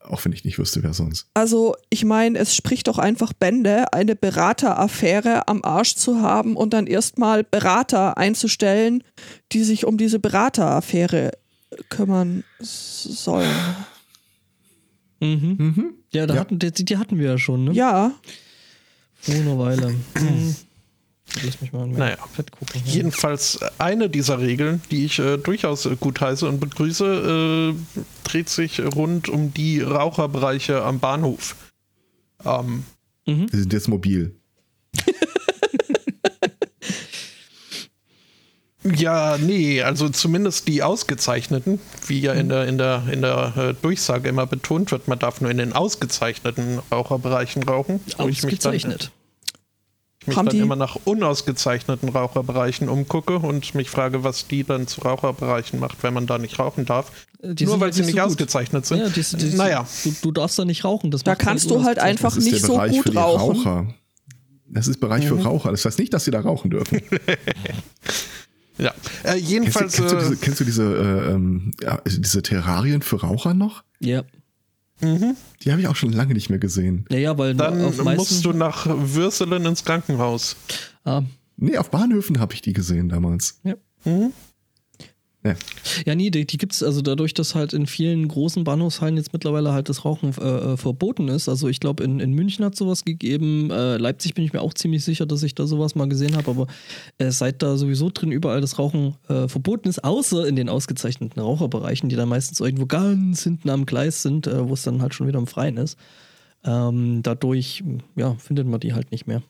Auch 0.00 0.22
wenn 0.26 0.32
ich 0.32 0.44
nicht 0.44 0.58
wüsste, 0.58 0.82
wer 0.82 0.92
sonst. 0.92 1.28
Also, 1.32 1.76
ich 1.88 2.04
meine, 2.04 2.38
es 2.38 2.54
spricht 2.54 2.88
doch 2.88 2.98
einfach 2.98 3.32
Bände, 3.32 3.90
eine 3.94 4.14
Berateraffäre 4.14 5.48
am 5.48 5.64
Arsch 5.64 5.94
zu 5.94 6.20
haben 6.20 6.56
und 6.56 6.74
dann 6.74 6.86
erstmal 6.86 7.44
Berater 7.44 8.18
einzustellen, 8.18 9.02
die 9.52 9.64
sich 9.64 9.86
um 9.86 9.96
diese 9.96 10.18
Berateraffäre 10.18 11.30
kümmern 11.88 12.44
sollen. 12.60 13.48
Mhm. 15.20 15.56
Mhm. 15.58 15.94
Ja, 16.12 16.26
da 16.26 16.34
ja. 16.34 16.40
Hatten, 16.40 16.58
die, 16.58 16.70
die, 16.72 16.96
hatten 16.96 17.18
wir 17.18 17.30
ja 17.30 17.38
schon, 17.38 17.64
ne? 17.64 17.72
Ja. 17.72 18.12
Vor 19.20 19.34
einer 19.34 19.58
Weile. 19.58 19.90
Mhm. 19.90 20.56
Lass 21.44 21.60
mich 21.60 21.72
mal 21.72 21.86
naja. 21.86 22.18
Fett 22.34 22.52
gucken. 22.52 22.82
Jedenfalls 22.84 23.60
eine 23.78 24.10
dieser 24.10 24.40
Regeln, 24.40 24.82
die 24.90 25.06
ich 25.06 25.18
äh, 25.18 25.38
durchaus 25.38 25.86
äh, 25.86 25.96
gut 25.98 26.20
heiße 26.20 26.46
und 26.46 26.60
begrüße, 26.60 27.74
äh, 27.74 27.98
dreht 28.24 28.48
sich 28.48 28.80
rund 28.80 29.28
um 29.28 29.54
die 29.54 29.80
Raucherbereiche 29.80 30.82
am 30.82 31.00
Bahnhof. 31.00 31.56
Ähm, 32.44 32.84
mhm. 33.26 33.46
Die 33.46 33.56
sind 33.56 33.72
jetzt 33.72 33.88
mobil. 33.88 34.34
Ja, 38.84 39.38
nee, 39.38 39.82
also 39.82 40.08
zumindest 40.08 40.66
die 40.66 40.82
ausgezeichneten, 40.82 41.78
wie 42.06 42.20
ja 42.20 42.32
in 42.32 42.48
der, 42.48 42.66
in 42.66 42.78
der, 42.78 43.04
in 43.10 43.22
der 43.22 43.52
äh, 43.56 43.74
Durchsage 43.80 44.28
immer 44.28 44.46
betont 44.46 44.90
wird, 44.90 45.06
man 45.06 45.18
darf 45.18 45.40
nur 45.40 45.50
in 45.50 45.58
den 45.58 45.72
ausgezeichneten 45.72 46.80
Raucherbereichen 46.90 47.62
rauchen. 47.62 48.00
Ausgezeichnet 48.18 49.12
mich 50.26 50.36
Haben 50.36 50.46
dann 50.46 50.58
immer 50.58 50.76
nach 50.76 50.96
unausgezeichneten 51.04 52.08
Raucherbereichen 52.08 52.88
umgucke 52.88 53.38
und 53.38 53.74
mich 53.74 53.90
frage, 53.90 54.24
was 54.24 54.46
die 54.46 54.64
dann 54.64 54.86
zu 54.86 55.02
Raucherbereichen 55.02 55.78
macht, 55.80 56.02
wenn 56.02 56.14
man 56.14 56.26
da 56.26 56.38
nicht 56.38 56.58
rauchen 56.58 56.84
darf. 56.84 57.12
Äh, 57.42 57.54
die 57.54 57.66
Nur 57.66 57.80
weil 57.80 57.92
sie 57.92 58.02
nicht 58.02 58.16
so 58.16 58.22
ausgezeichnet 58.22 58.86
sind. 58.86 58.98
Ja, 58.98 59.08
die, 59.08 59.22
die, 59.22 59.56
naja. 59.56 59.86
Du, 60.04 60.14
du, 60.22 60.30
darfst 60.32 60.58
da 60.58 60.64
nicht 60.64 60.84
rauchen. 60.84 61.10
da 61.10 61.34
kannst 61.34 61.70
du 61.70 61.82
halt 61.84 61.98
einfach 61.98 62.36
nicht 62.36 62.60
so 62.60 62.78
gut 62.78 63.16
rauchen. 63.16 63.56
Raucher. 63.56 63.94
Das 64.68 64.88
ist 64.88 65.00
Bereich 65.00 65.24
mhm. 65.24 65.38
für 65.38 65.44
Raucher. 65.44 65.70
Das 65.70 65.84
heißt 65.84 65.98
nicht, 65.98 66.14
dass 66.14 66.24
sie 66.24 66.30
da 66.30 66.40
rauchen 66.40 66.70
dürfen. 66.70 67.02
ja, 68.78 68.92
äh, 69.24 69.36
jedenfalls. 69.36 69.94
Kennst 69.94 70.12
du, 70.12 70.16
kennst 70.16 70.30
du 70.30 70.30
diese, 70.30 70.36
kennst 70.36 70.60
du 70.60 70.64
diese, 70.64 70.82
äh, 70.82 71.32
ähm, 71.32 71.72
ja, 71.82 72.00
diese 72.06 72.42
Terrarien 72.42 73.02
für 73.02 73.20
Raucher 73.20 73.54
noch? 73.54 73.84
Ja. 74.00 74.22
Mhm. 75.00 75.36
Die 75.62 75.72
habe 75.72 75.80
ich 75.80 75.88
auch 75.88 75.96
schon 75.96 76.12
lange 76.12 76.34
nicht 76.34 76.48
mehr 76.48 76.60
gesehen. 76.60 77.06
Naja, 77.10 77.36
weil 77.36 77.54
dann 77.54 77.80
musst 78.04 78.44
du 78.44 78.52
nach 78.52 78.86
Würselen 78.88 79.66
ins 79.66 79.84
Krankenhaus. 79.84 80.56
Ah. 81.04 81.22
Nee, 81.56 81.76
auf 81.76 81.90
Bahnhöfen 81.90 82.38
habe 82.38 82.54
ich 82.54 82.62
die 82.62 82.72
gesehen 82.72 83.08
damals. 83.08 83.60
Ja. 83.64 83.74
Mhm. 84.04 84.32
Ja. 85.44 85.56
ja, 86.06 86.14
nee, 86.14 86.30
die, 86.30 86.46
die 86.46 86.56
gibt 86.56 86.72
es 86.72 86.84
also 86.84 87.02
dadurch, 87.02 87.34
dass 87.34 87.56
halt 87.56 87.72
in 87.72 87.86
vielen 87.86 88.28
großen 88.28 88.62
Bahnhofshallen 88.62 89.16
jetzt 89.16 89.32
mittlerweile 89.32 89.72
halt 89.72 89.88
das 89.88 90.04
Rauchen 90.04 90.32
äh, 90.38 90.72
äh 90.72 90.76
verboten 90.76 91.26
ist. 91.26 91.48
Also 91.48 91.68
ich 91.68 91.80
glaube, 91.80 92.04
in, 92.04 92.20
in 92.20 92.32
München 92.32 92.64
hat 92.64 92.76
sowas 92.76 93.04
gegeben. 93.04 93.70
Äh, 93.70 93.96
Leipzig 93.96 94.34
bin 94.34 94.44
ich 94.44 94.52
mir 94.52 94.60
auch 94.60 94.72
ziemlich 94.72 95.02
sicher, 95.04 95.26
dass 95.26 95.42
ich 95.42 95.56
da 95.56 95.66
sowas 95.66 95.96
mal 95.96 96.08
gesehen 96.08 96.36
habe. 96.36 96.48
Aber 96.48 96.66
äh, 97.18 97.32
seit 97.32 97.60
da 97.60 97.76
sowieso 97.76 98.08
drin 98.10 98.30
überall 98.30 98.60
das 98.60 98.78
Rauchen 98.78 99.16
äh, 99.28 99.48
verboten 99.48 99.88
ist, 99.88 100.04
außer 100.04 100.46
in 100.46 100.54
den 100.54 100.68
ausgezeichneten 100.68 101.42
Raucherbereichen, 101.42 102.08
die 102.08 102.16
dann 102.16 102.28
meistens 102.28 102.60
irgendwo 102.60 102.86
ganz 102.86 103.42
hinten 103.42 103.68
am 103.68 103.84
Gleis 103.84 104.22
sind, 104.22 104.46
äh, 104.46 104.68
wo 104.68 104.74
es 104.74 104.82
dann 104.82 105.02
halt 105.02 105.12
schon 105.12 105.26
wieder 105.26 105.40
im 105.40 105.48
Freien 105.48 105.76
ist. 105.76 105.98
Ähm, 106.64 107.20
dadurch, 107.24 107.82
ja, 108.14 108.34
findet 108.36 108.68
man 108.68 108.78
die 108.78 108.94
halt 108.94 109.10
nicht 109.10 109.26
mehr. 109.26 109.42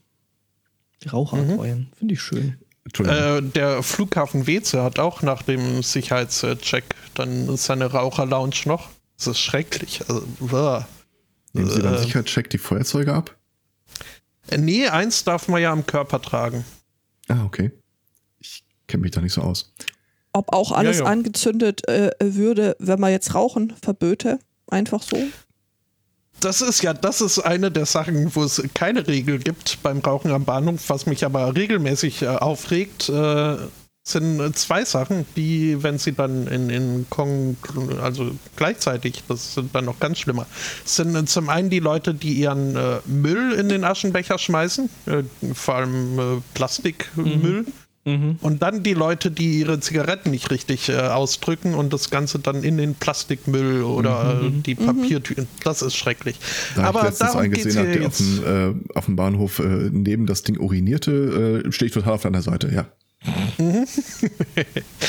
Die 1.03 1.09
Raucherabfeuern, 1.09 1.81
mhm. 1.81 1.97
finde 1.97 2.15
ich 2.15 2.23
schön. 2.23 2.57
Äh, 2.99 3.43
der 3.43 3.83
Flughafen 3.83 4.47
Weze 4.47 4.83
hat 4.83 4.99
auch 4.99 5.23
nach 5.23 5.43
dem 5.43 5.83
Sicherheitscheck 5.83 6.85
dann 7.15 7.57
seine 7.57 7.87
Raucherlounge 7.87 8.57
noch. 8.65 8.91
Das 9.17 9.29
ist 9.29 9.39
schrecklich. 9.39 10.01
Also, 10.09 10.27
Nehmen 11.53 11.71
Sie 11.71 11.83
beim 11.83 11.95
äh, 11.95 11.99
Sicherheitscheck 11.99 12.51
die 12.51 12.59
Feuerzeuge 12.59 13.15
ab? 13.15 13.37
Äh, 14.49 14.59
nee, 14.59 14.89
eins 14.89 15.25
darf 15.25 15.49
man 15.49 15.63
ja 15.63 15.71
am 15.71 15.87
Körper 15.87 16.21
tragen. 16.21 16.65
Ah, 17.29 17.45
okay. 17.45 17.71
Ich 18.41 18.65
kenne 18.89 19.03
mich 19.03 19.13
da 19.13 19.21
nicht 19.21 19.35
so 19.35 19.43
aus. 19.43 19.73
Ob 20.33 20.53
auch 20.53 20.73
alles 20.73 20.99
ja, 20.99 21.05
ja. 21.05 21.11
angezündet 21.11 21.87
äh, 21.89 22.11
würde, 22.21 22.77
wenn 22.79 22.99
man 22.99 23.13
jetzt 23.13 23.35
Rauchen 23.35 23.75
verböte. 23.83 24.39
Einfach 24.67 25.03
so. 25.03 25.17
Das 26.43 26.61
ist 26.61 26.83
ja, 26.83 26.93
das 26.93 27.21
ist 27.21 27.39
eine 27.39 27.71
der 27.71 27.87
Sachen, 27.87 28.35
wo 28.35 28.43
es 28.43 28.61
keine 28.75 29.07
Regel 29.07 29.39
gibt 29.39 29.81
beim 29.83 30.01
Rauchen 30.01 30.33
am 30.33 30.45
Bahnhof, 30.45 30.89
was 30.89 31.07
mich 31.07 31.25
aber 31.25 31.55
regelmäßig 31.55 32.23
äh, 32.23 32.27
aufregt. 32.27 33.09
Äh, 33.09 33.57
sind 34.05 34.59
zwei 34.59 34.85
Sachen, 34.85 35.25
die, 35.37 35.81
wenn 35.85 35.97
sie 35.99 36.13
dann 36.13 36.49
in, 36.49 36.71
in 36.71 37.07
Kong, 37.09 37.57
also 38.03 38.33
gleichzeitig, 38.57 39.23
das 39.29 39.55
sind 39.55 39.73
dann 39.75 39.85
noch 39.85 40.01
ganz 40.01 40.19
schlimmer, 40.19 40.47
sind 40.85 41.29
zum 41.29 41.49
einen 41.49 41.71
die 41.71 41.79
Leute, 41.79 42.13
die 42.13 42.33
ihren 42.33 42.75
äh, 42.75 42.99
Müll 43.07 43.53
in 43.53 43.69
den 43.69 43.85
Aschenbecher 43.85 44.39
schmeißen, 44.39 44.91
äh, 45.07 45.23
vor 45.55 45.77
allem 45.77 46.19
äh, 46.19 46.23
Plastikmüll. 46.55 47.63
Mhm. 47.63 47.73
Mhm. 48.05 48.37
Und 48.41 48.63
dann 48.63 48.83
die 48.83 48.95
Leute, 48.95 49.31
die 49.31 49.61
ihre 49.61 49.79
Zigaretten 49.81 50.31
nicht 50.33 50.51
richtig 50.51 50.89
äh, 50.89 50.97
ausdrücken 50.97 51.75
und 51.75 51.93
das 51.93 52.11
Ganze 52.11 52.41
dann 52.41 52.65
in 52.65 52.77
den 52.77 52.95
Plastikmüll 52.95 53.83
oder 53.83 54.35
mhm. 54.35 54.57
mhm. 54.57 54.63
die 54.65 54.75
mhm. 54.75 54.87
Papiertüten. 54.87 55.47
Das 55.63 55.83
ist 55.83 55.95
schrecklich. 55.95 56.37
Da 56.75 56.85
Aber 56.85 57.09
ich 57.09 57.19
darum 57.19 57.41
einen 57.41 57.53
gesehen 57.53 57.79
habe, 57.79 57.93
der 57.93 58.07
auf 58.07 58.17
dem, 58.17 58.45
äh, 58.45 58.97
auf 58.97 59.05
dem 59.05 59.17
Bahnhof 59.17 59.59
äh, 59.61 59.91
neben 59.93 60.27
das 60.27 60.43
Ding 60.43 60.59
urinierte, 60.59 61.63
stehe 61.71 61.87
ich 61.87 61.93
total 61.93 62.15
auf 62.15 62.23
deiner 62.23 62.43
Seite, 62.43 62.73
ja. 62.75 62.87
Mhm. 63.59 63.87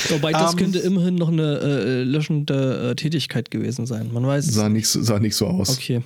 Wobei 0.09 0.31
das 0.31 0.53
um, 0.53 0.59
könnte 0.59 0.79
immerhin 0.79 1.15
noch 1.15 1.29
eine 1.29 1.59
äh, 1.59 2.03
löschende 2.03 2.91
äh, 2.91 2.95
Tätigkeit 2.95 3.51
gewesen 3.51 3.85
sein. 3.85 4.12
Man 4.13 4.25
weiß. 4.25 4.45
Sah 4.45 4.69
nicht, 4.69 4.88
sah 4.88 5.19
nicht 5.19 5.35
so 5.35 5.47
aus. 5.47 5.77
Okay. 5.77 6.01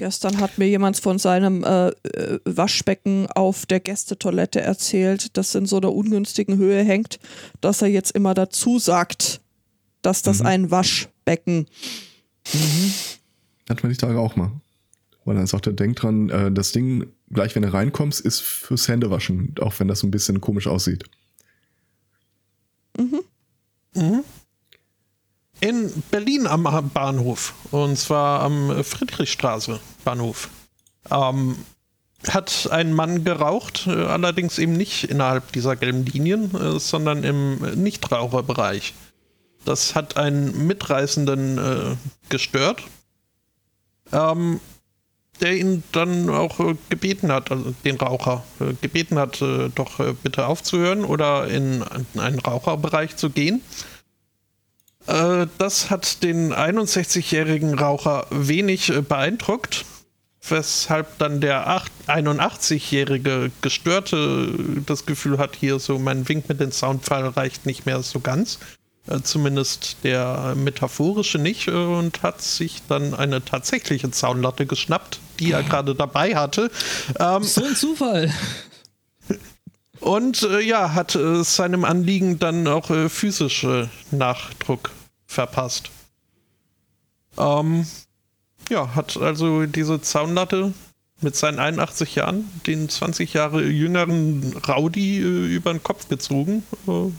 Gestern 0.00 0.40
hat 0.40 0.56
mir 0.56 0.66
jemand 0.66 0.96
von 0.96 1.18
seinem 1.18 1.62
äh, 1.62 1.88
äh, 1.88 2.40
Waschbecken 2.46 3.26
auf 3.26 3.66
der 3.66 3.80
Gästetoilette 3.80 4.62
erzählt, 4.62 5.36
das 5.36 5.54
in 5.54 5.66
so 5.66 5.76
einer 5.76 5.92
ungünstigen 5.92 6.56
Höhe 6.56 6.82
hängt, 6.82 7.18
dass 7.60 7.82
er 7.82 7.88
jetzt 7.88 8.12
immer 8.12 8.32
dazu 8.32 8.78
sagt, 8.78 9.42
dass 10.00 10.22
das 10.22 10.38
mhm. 10.38 10.46
ein 10.46 10.70
Waschbecken. 10.70 11.66
Mhm. 12.50 12.94
Hat 13.68 13.82
man 13.82 13.92
die 13.92 13.98
Tage 13.98 14.18
auch 14.18 14.36
mal. 14.36 14.52
Weil 15.26 15.36
dann 15.36 15.46
sagt 15.46 15.66
er, 15.66 15.74
denk 15.74 15.96
dran, 15.96 16.30
äh, 16.30 16.50
das 16.50 16.72
Ding, 16.72 17.12
gleich 17.28 17.54
wenn 17.54 17.60
du 17.60 17.70
reinkommst, 17.70 18.22
ist 18.22 18.40
fürs 18.40 18.88
Händewaschen, 18.88 19.54
auch 19.60 19.78
wenn 19.80 19.88
das 19.88 20.02
ein 20.02 20.10
bisschen 20.10 20.40
komisch 20.40 20.66
aussieht. 20.66 21.04
Mhm. 22.96 23.20
Mhm. 23.94 24.24
In 25.60 25.92
Berlin 26.10 26.46
am 26.46 26.90
Bahnhof, 26.94 27.52
und 27.70 27.98
zwar 27.98 28.40
am 28.40 28.82
Friedrichstraße 28.82 29.78
Bahnhof, 30.04 30.48
ähm, 31.10 31.56
hat 32.28 32.68
ein 32.70 32.92
Mann 32.92 33.24
geraucht, 33.24 33.86
äh, 33.86 33.92
allerdings 33.92 34.58
eben 34.58 34.74
nicht 34.74 35.04
innerhalb 35.04 35.52
dieser 35.52 35.76
gelben 35.76 36.04
Linien, 36.04 36.54
äh, 36.54 36.78
sondern 36.78 37.24
im 37.24 37.58
Nichtraucherbereich. 37.82 38.94
Das 39.64 39.94
hat 39.94 40.16
einen 40.16 40.66
Mitreißenden 40.66 41.58
äh, 41.58 41.96
gestört, 42.28 42.82
ähm, 44.12 44.60
der 45.40 45.56
ihn 45.56 45.82
dann 45.92 46.28
auch 46.28 46.60
äh, 46.60 46.76
gebeten 46.88 47.32
hat, 47.32 47.50
also 47.50 47.74
den 47.84 47.96
Raucher, 47.96 48.44
äh, 48.60 48.74
gebeten 48.80 49.18
hat, 49.18 49.40
äh, 49.40 49.70
doch 49.74 50.00
bitte 50.22 50.46
aufzuhören 50.46 51.04
oder 51.04 51.48
in, 51.48 51.84
in 52.14 52.20
einen 52.20 52.38
Raucherbereich 52.38 53.16
zu 53.16 53.30
gehen. 53.30 53.62
Äh, 55.10 55.48
das 55.58 55.90
hat 55.90 56.22
den 56.22 56.54
61-jährigen 56.54 57.78
Raucher 57.78 58.26
wenig 58.30 58.90
äh, 58.90 59.02
beeindruckt, 59.02 59.84
weshalb 60.48 61.18
dann 61.18 61.40
der 61.40 61.82
81-jährige 62.06 63.50
Gestörte 63.60 64.54
das 64.86 65.06
Gefühl 65.06 65.38
hat, 65.38 65.56
hier 65.56 65.78
so 65.78 65.98
mein 65.98 66.28
Wink 66.28 66.48
mit 66.48 66.60
dem 66.60 66.70
Soundfall 66.70 67.26
reicht 67.26 67.66
nicht 67.66 67.86
mehr 67.86 68.02
so 68.02 68.20
ganz. 68.20 68.58
Äh, 69.08 69.20
zumindest 69.22 69.96
der 70.04 70.54
metaphorische 70.54 71.38
nicht 71.38 71.68
und 71.68 72.22
hat 72.22 72.40
sich 72.40 72.82
dann 72.88 73.14
eine 73.14 73.44
tatsächliche 73.44 74.12
Zaunlatte 74.12 74.66
geschnappt, 74.66 75.18
die 75.40 75.50
er 75.50 75.64
gerade 75.64 75.96
dabei 75.96 76.36
hatte. 76.36 76.70
Ähm, 77.18 77.42
so 77.42 77.64
ein 77.64 77.74
Zufall. 77.74 78.32
Und 79.98 80.42
äh, 80.44 80.60
ja, 80.60 80.94
hat 80.94 81.14
äh, 81.16 81.42
seinem 81.42 81.84
Anliegen 81.84 82.38
dann 82.38 82.68
auch 82.68 82.90
äh, 82.90 83.08
physische 83.08 83.90
Nachdruck 84.10 84.90
verpasst. 85.30 85.90
Ähm, 87.38 87.86
ja, 88.68 88.94
hat 88.94 89.16
also 89.16 89.66
diese 89.66 90.00
Zaunlatte 90.00 90.74
mit 91.20 91.36
seinen 91.36 91.58
81 91.58 92.16
Jahren 92.16 92.50
den 92.66 92.88
20 92.88 93.32
Jahre 93.32 93.62
jüngeren 93.64 94.54
Rowdy 94.66 95.18
äh, 95.18 95.54
über 95.54 95.72
den 95.72 95.82
Kopf 95.82 96.08
gezogen. 96.08 96.64
Äh, 96.88 97.12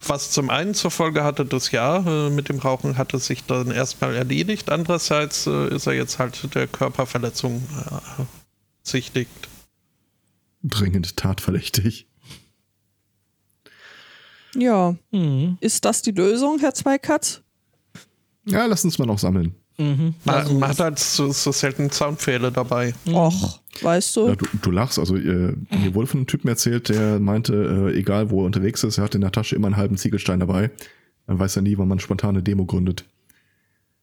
was 0.00 0.30
zum 0.30 0.48
einen 0.48 0.74
zur 0.74 0.92
Folge 0.92 1.24
hatte, 1.24 1.44
das 1.44 1.72
Jahr 1.72 2.06
äh, 2.06 2.30
mit 2.30 2.48
dem 2.48 2.60
Rauchen 2.60 2.96
hatte 2.96 3.18
sich 3.18 3.44
dann 3.44 3.70
erstmal 3.70 4.14
erledigt. 4.14 4.70
Andererseits 4.70 5.46
ist 5.46 5.86
er 5.86 5.92
jetzt 5.92 6.18
halt 6.18 6.54
der 6.54 6.68
Körperverletzung 6.68 7.62
sichtigt 8.82 9.48
dringend 10.62 11.16
tatverdächtig. 11.16 12.07
Ja. 14.58 14.96
Mhm. 15.10 15.56
Ist 15.60 15.84
das 15.84 16.02
die 16.02 16.10
Lösung, 16.10 16.58
Herr 16.58 16.74
Zweikatz? 16.74 17.42
Ja, 18.44 18.66
lass 18.66 18.84
uns 18.84 18.98
mal 18.98 19.06
noch 19.06 19.18
sammeln. 19.18 19.54
Mhm. 19.78 20.14
Also, 20.26 20.54
man, 20.54 20.70
hat 20.70 20.80
halt 20.80 20.98
so, 20.98 21.30
so 21.30 21.52
selten 21.52 21.90
Zaunpfähle 21.90 22.50
dabei. 22.50 22.94
Mhm. 23.06 23.14
Och, 23.14 23.60
weißt 23.80 24.16
du? 24.16 24.28
Ja, 24.28 24.34
du, 24.34 24.46
du, 24.60 24.70
lachst. 24.70 24.98
Also, 24.98 25.16
äh, 25.16 25.54
mir 25.70 25.94
wurde 25.94 26.08
von 26.08 26.20
einem 26.20 26.26
Typen 26.26 26.48
erzählt, 26.48 26.88
der 26.88 27.20
meinte, 27.20 27.90
äh, 27.92 27.98
egal 27.98 28.30
wo 28.30 28.42
er 28.42 28.46
unterwegs 28.46 28.82
ist, 28.82 28.98
er 28.98 29.04
hat 29.04 29.14
in 29.14 29.20
der 29.20 29.30
Tasche 29.30 29.54
immer 29.54 29.68
einen 29.68 29.76
halben 29.76 29.96
Ziegelstein 29.96 30.40
dabei. 30.40 30.70
Dann 31.26 31.38
weiß 31.38 31.56
er 31.56 31.62
nie, 31.62 31.78
wann 31.78 31.88
man 31.88 32.00
spontane 32.00 32.42
Demo 32.42 32.64
gründet. 32.64 33.04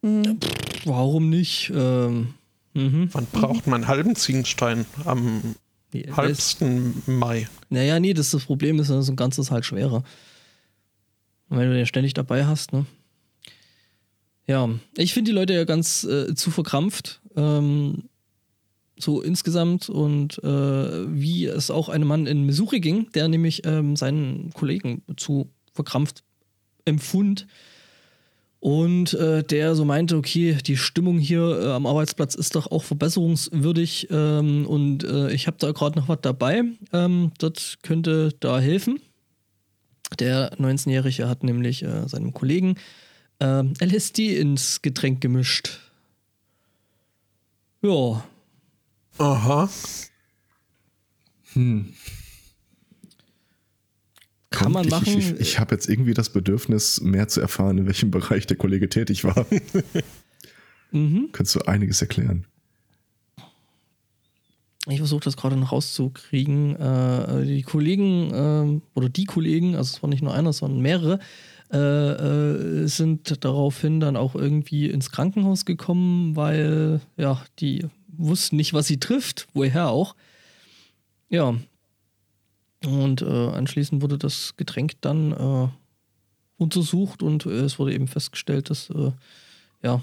Mhm. 0.00 0.38
Warum 0.84 1.28
nicht? 1.28 1.70
Ähm, 1.74 2.28
mhm. 2.72 3.10
Wann 3.12 3.26
braucht 3.32 3.66
man 3.66 3.82
einen 3.82 3.88
halben 3.88 4.16
Ziegelstein? 4.16 4.86
Am 5.04 5.42
halbsten 6.12 7.02
Mai. 7.06 7.48
Naja, 7.70 8.00
nee, 8.00 8.14
das, 8.14 8.30
das 8.30 8.44
Problem 8.44 8.78
ist, 8.78 8.88
so 8.88 9.12
ein 9.12 9.16
ganzes 9.16 9.50
halt 9.50 9.64
schwerer. 9.64 10.04
Und 11.48 11.58
wenn 11.58 11.68
du 11.68 11.76
den 11.76 11.86
ständig 11.86 12.14
dabei 12.14 12.46
hast, 12.46 12.72
ne? 12.72 12.86
Ja, 14.46 14.68
ich 14.96 15.12
finde 15.12 15.30
die 15.30 15.34
Leute 15.34 15.54
ja 15.54 15.64
ganz 15.64 16.04
äh, 16.04 16.34
zu 16.34 16.50
verkrampft. 16.50 17.20
Ähm, 17.36 18.04
so 18.98 19.20
insgesamt 19.20 19.88
und 19.88 20.42
äh, 20.42 21.14
wie 21.14 21.46
es 21.46 21.70
auch 21.70 21.88
einem 21.88 22.08
Mann 22.08 22.26
in 22.26 22.46
Missouri 22.46 22.80
ging, 22.80 23.10
der 23.12 23.28
nämlich 23.28 23.66
ähm, 23.66 23.96
seinen 23.96 24.50
Kollegen 24.54 25.02
zu 25.16 25.50
verkrampft 25.74 26.22
empfund 26.84 27.46
und 28.58 29.12
äh, 29.14 29.44
der 29.44 29.74
so 29.74 29.84
meinte, 29.84 30.16
okay, 30.16 30.56
die 30.64 30.76
Stimmung 30.76 31.18
hier 31.18 31.60
äh, 31.60 31.72
am 31.72 31.86
Arbeitsplatz 31.86 32.34
ist 32.34 32.54
doch 32.56 32.70
auch 32.70 32.84
verbesserungswürdig 32.84 34.08
ähm, 34.10 34.66
und 34.66 35.04
äh, 35.04 35.30
ich 35.32 35.46
habe 35.46 35.58
da 35.60 35.72
gerade 35.72 35.98
noch 35.98 36.08
was 36.08 36.18
dabei, 36.22 36.62
ähm, 36.92 37.32
das 37.38 37.76
könnte 37.82 38.30
da 38.40 38.58
helfen. 38.58 38.98
Der 40.18 40.52
19-Jährige 40.58 41.28
hat 41.28 41.42
nämlich 41.42 41.82
äh, 41.82 42.08
seinem 42.08 42.32
Kollegen 42.32 42.76
ähm, 43.40 43.74
LSD 43.80 44.38
ins 44.38 44.82
Getränk 44.82 45.20
gemischt. 45.20 45.80
Ja. 47.82 48.24
Aha. 49.18 49.68
Hm. 51.52 51.92
Kann 54.50 54.72
man 54.72 54.88
machen. 54.88 55.18
Ich, 55.18 55.32
ich, 55.32 55.40
ich 55.40 55.58
habe 55.58 55.74
jetzt 55.74 55.88
irgendwie 55.88 56.14
das 56.14 56.30
Bedürfnis, 56.30 57.00
mehr 57.00 57.28
zu 57.28 57.40
erfahren, 57.40 57.78
in 57.78 57.86
welchem 57.86 58.10
Bereich 58.10 58.46
der 58.46 58.56
Kollege 58.56 58.88
tätig 58.88 59.24
war. 59.24 59.46
mhm. 60.92 61.28
Könntest 61.32 61.56
du 61.56 61.60
einiges 61.66 62.00
erklären? 62.00 62.46
Ich 64.88 64.98
versuche 64.98 65.24
das 65.24 65.36
gerade 65.36 65.56
noch 65.56 65.72
rauszukriegen. 65.72 66.76
Äh, 66.76 67.44
die 67.44 67.62
Kollegen 67.62 68.32
äh, 68.32 68.80
oder 68.98 69.08
die 69.08 69.24
Kollegen, 69.24 69.74
also 69.74 69.96
es 69.96 70.02
war 70.02 70.08
nicht 70.08 70.22
nur 70.22 70.32
einer, 70.32 70.52
sondern 70.52 70.80
mehrere, 70.80 71.18
äh, 71.72 71.78
äh, 71.78 72.86
sind 72.86 73.44
daraufhin 73.44 73.98
dann 73.98 74.16
auch 74.16 74.36
irgendwie 74.36 74.88
ins 74.88 75.10
Krankenhaus 75.10 75.64
gekommen, 75.64 76.36
weil 76.36 77.00
ja, 77.16 77.42
die 77.58 77.86
wussten 78.06 78.56
nicht, 78.56 78.72
was 78.72 78.86
sie 78.86 79.00
trifft, 79.00 79.48
woher 79.52 79.88
auch. 79.88 80.14
Ja, 81.28 81.56
und 82.84 83.22
äh, 83.22 83.48
anschließend 83.48 84.00
wurde 84.00 84.18
das 84.18 84.54
Getränk 84.56 84.92
dann 85.00 85.32
äh, 85.32 85.68
untersucht 86.58 87.24
und 87.24 87.44
es 87.46 87.80
wurde 87.80 87.92
eben 87.92 88.06
festgestellt, 88.06 88.70
dass 88.70 88.88
ja, 89.82 90.00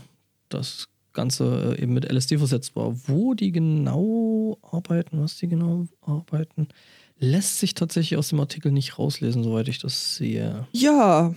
das 0.49 0.89
Ganze 1.13 1.75
äh, 1.77 1.82
eben 1.82 1.93
mit 1.93 2.12
LSD 2.12 2.38
versetzt 2.38 2.75
war. 2.75 2.96
Wo 3.08 3.34
die 3.34 3.51
genau 3.51 4.58
arbeiten, 4.62 5.22
was 5.22 5.38
die 5.38 5.48
genau 5.48 5.88
arbeiten, 6.01 6.67
lässt 7.20 7.60
sich 7.60 7.74
tatsächlich 7.74 8.17
aus 8.17 8.29
dem 8.29 8.39
Artikel 8.39 8.72
nicht 8.72 8.98
rauslesen, 9.00 9.43
soweit 9.43 9.67
ich 9.67 9.79
das 9.79 10.15
sehe. 10.15 10.67
Ja. 10.72 11.34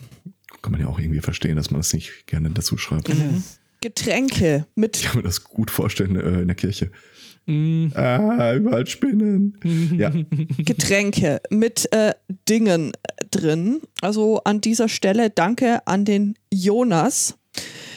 Kann 0.63 0.73
man 0.73 0.81
ja 0.81 0.89
auch 0.89 0.99
irgendwie 0.99 1.21
verstehen, 1.21 1.57
dass 1.57 1.71
man 1.71 1.81
das 1.81 1.93
nicht 1.93 2.27
gerne 2.27 2.51
dazu 2.51 2.77
schreibt. 2.77 3.09
Mhm. 3.09 3.45
Getränke 3.81 4.67
mit. 4.75 4.97
Ich 4.97 5.05
kann 5.05 5.19
mir 5.19 5.23
das 5.23 5.45
gut 5.45 5.71
vorstellen 5.71 6.17
äh, 6.17 6.41
in 6.41 6.49
der 6.49 6.57
Kirche. 6.57 6.91
Mm. 7.47 7.89
Ah, 7.95 8.55
überall 8.55 8.87
Spinnen. 8.87 9.57
ja. 9.97 10.13
Getränke 10.59 11.41
mit 11.51 11.93
äh, 11.93 12.13
Dingen 12.49 12.93
drin. 13.31 13.81
Also 14.01 14.41
an 14.45 14.61
dieser 14.61 14.89
Stelle 14.89 15.31
danke 15.31 15.87
an 15.87 16.05
den 16.05 16.35
Jonas. 16.53 17.39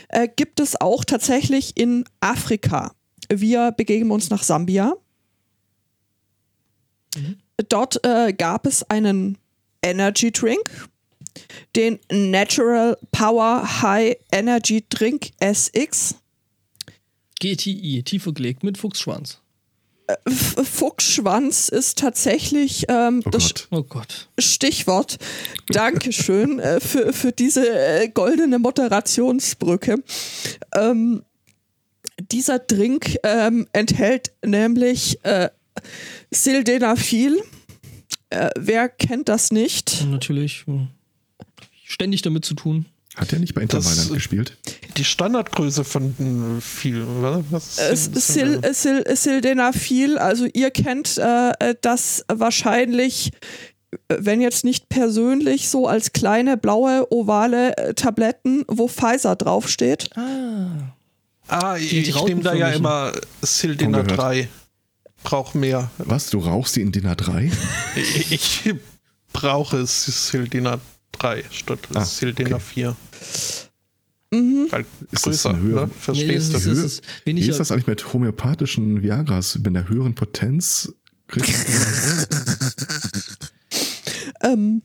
Äh, 0.09 0.27
gibt 0.35 0.59
es 0.59 0.79
auch 0.79 1.05
tatsächlich 1.05 1.77
in 1.77 2.05
Afrika. 2.19 2.93
Wir 3.31 3.71
begeben 3.71 4.11
uns 4.11 4.29
nach 4.29 4.43
Sambia. 4.43 4.95
Mhm. 7.15 7.37
Dort 7.69 8.03
äh, 8.05 8.33
gab 8.33 8.65
es 8.65 8.83
einen 8.89 9.37
Energy 9.81 10.31
Drink, 10.31 10.89
den 11.75 11.99
Natural 12.11 12.97
Power 13.11 13.81
High 13.81 14.17
Energy 14.31 14.83
Drink 14.89 15.31
SX. 15.39 16.15
GTI, 17.39 18.03
tiefer 18.03 18.33
gelegt 18.33 18.63
mit 18.63 18.77
Fuchsschwanz. 18.77 19.39
Fuchsschwanz 20.27 21.69
ist 21.69 21.99
tatsächlich 21.99 22.85
ähm, 22.89 23.21
oh 23.25 23.29
das 23.29 23.53
Gott. 23.53 23.67
Oh 23.71 23.83
Gott. 23.83 24.29
Stichwort. 24.37 25.17
Dankeschön 25.67 26.59
äh, 26.59 26.79
für, 26.79 27.13
für 27.13 27.31
diese 27.31 27.69
äh, 27.69 28.09
goldene 28.09 28.59
Moderationsbrücke. 28.59 30.03
Ähm, 30.75 31.23
dieser 32.31 32.59
Drink 32.59 33.17
ähm, 33.23 33.67
enthält 33.73 34.31
nämlich 34.45 35.23
äh, 35.23 35.49
Sildenafil. 36.31 37.41
Äh, 38.29 38.49
wer 38.57 38.89
kennt 38.89 39.29
das 39.29 39.51
nicht? 39.51 40.05
Natürlich. 40.05 40.65
Ständig 41.83 42.21
damit 42.21 42.45
zu 42.45 42.53
tun. 42.53 42.85
Hat 43.19 43.33
er 43.33 43.39
nicht 43.39 43.53
bei 43.53 43.61
Intervalland 43.61 44.13
gespielt? 44.13 44.57
Die 44.95 45.03
Standardgröße 45.03 45.83
von 45.83 46.61
viel, 46.61 47.05
was? 47.49 47.77
Äh, 47.77 47.93
Sil, 48.15 48.63
Sil, 48.71 49.03
Sildenafil, 49.13 50.17
also 50.17 50.47
ihr 50.53 50.71
kennt 50.71 51.17
äh, 51.17 51.75
das 51.81 52.23
wahrscheinlich, 52.29 53.31
wenn 54.07 54.39
jetzt 54.39 54.63
nicht 54.63 54.87
persönlich, 54.87 55.67
so 55.67 55.85
als 55.85 56.13
kleine 56.13 56.55
blaue 56.55 57.11
ovale 57.11 57.75
äh, 57.75 57.93
Tabletten, 57.93 58.63
wo 58.69 58.87
Pfizer 58.87 59.35
draufsteht. 59.35 60.15
Ah. 60.15 60.93
Ah, 61.49 61.75
ich, 61.75 61.91
ich 61.91 62.23
nehme 62.23 62.41
da 62.41 62.53
ja 62.53 62.69
immer 62.69 63.11
Sildena 63.41 64.03
3. 64.03 64.47
Brauch 65.23 65.53
mehr. 65.53 65.91
Was, 65.97 66.29
du 66.29 66.39
rauchst 66.39 66.77
die 66.77 66.81
in 66.81 66.93
Dina 66.93 67.15
3? 67.15 67.51
ich, 67.97 68.31
ich 68.31 68.75
brauche 69.33 69.85
Sildena 69.85 70.77
3 70.77 70.81
statt 71.51 71.79
ah, 71.93 72.05
Sildena 72.05 72.55
okay. 72.55 72.65
4. 72.65 72.95
Mhm. 74.31 74.69
Ist 75.11 75.23
größer, 75.23 75.57
höhere, 75.57 75.87
ne? 75.87 75.91
Verstehst 75.99 76.53
nee, 76.53 76.59
du? 76.59 76.71
Ist, 76.71 77.03
Wie 77.25 77.39
ist 77.39 77.59
das 77.59 77.71
eigentlich 77.71 77.87
mit 77.87 78.13
homöopathischen 78.13 79.01
Viagras? 79.01 79.57
Mit 79.57 79.75
der 79.75 79.89
höheren 79.89 80.13
Potenz? 80.13 80.93
ähm, 84.43 84.81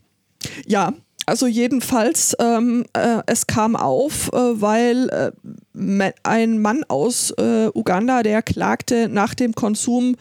ja, 0.67 0.95
also 1.27 1.47
jedenfalls, 1.47 2.37
ähm, 2.39 2.85
äh, 2.93 3.23
es 3.27 3.47
kam 3.47 3.77
auf, 3.77 4.29
äh, 4.33 4.61
weil 4.61 5.09
äh, 5.09 6.13
ein 6.23 6.61
Mann 6.61 6.85
aus 6.89 7.31
äh, 7.39 7.69
Uganda, 7.75 8.23
der 8.23 8.43
klagte 8.43 9.09
nach 9.09 9.35
dem 9.35 9.55
Konsum 9.55 10.17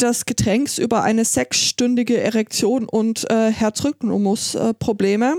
des 0.00 0.26
Getränks 0.26 0.78
über 0.78 1.02
eine 1.02 1.24
sechsstündige 1.24 2.20
Erektion 2.20 2.88
und 2.88 3.28
äh, 3.30 3.50
Herzrhythmus-Probleme. 3.50 5.34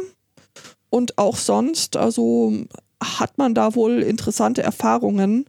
und 0.90 1.18
auch 1.18 1.36
sonst, 1.36 1.98
also 1.98 2.54
hat 3.04 3.38
man 3.38 3.54
da 3.54 3.76
wohl 3.76 4.02
interessante 4.02 4.64
Erfahrungen 4.64 5.46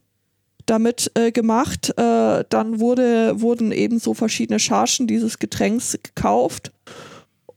damit 0.65 1.11
äh, 1.15 1.31
gemacht. 1.31 1.91
dann 1.95 2.79
wurde, 2.79 3.41
wurden 3.41 3.71
eben 3.71 3.97
so 3.97 4.13
verschiedene 4.13 4.59
Chargen 4.59 5.07
dieses 5.07 5.39
Getränks 5.39 5.97
gekauft. 6.03 6.71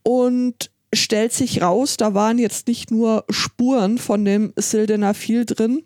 Und 0.03 0.71
stellt 0.95 1.33
sich 1.33 1.63
raus, 1.63 1.97
da 1.97 2.15
waren 2.15 2.39
jetzt 2.39 2.67
nicht 2.67 2.91
nur 2.91 3.25
Spuren 3.31 3.99
von 3.99 4.25
dem 4.25 4.53
Sildenafil 4.57 5.47
drin, 5.47 5.85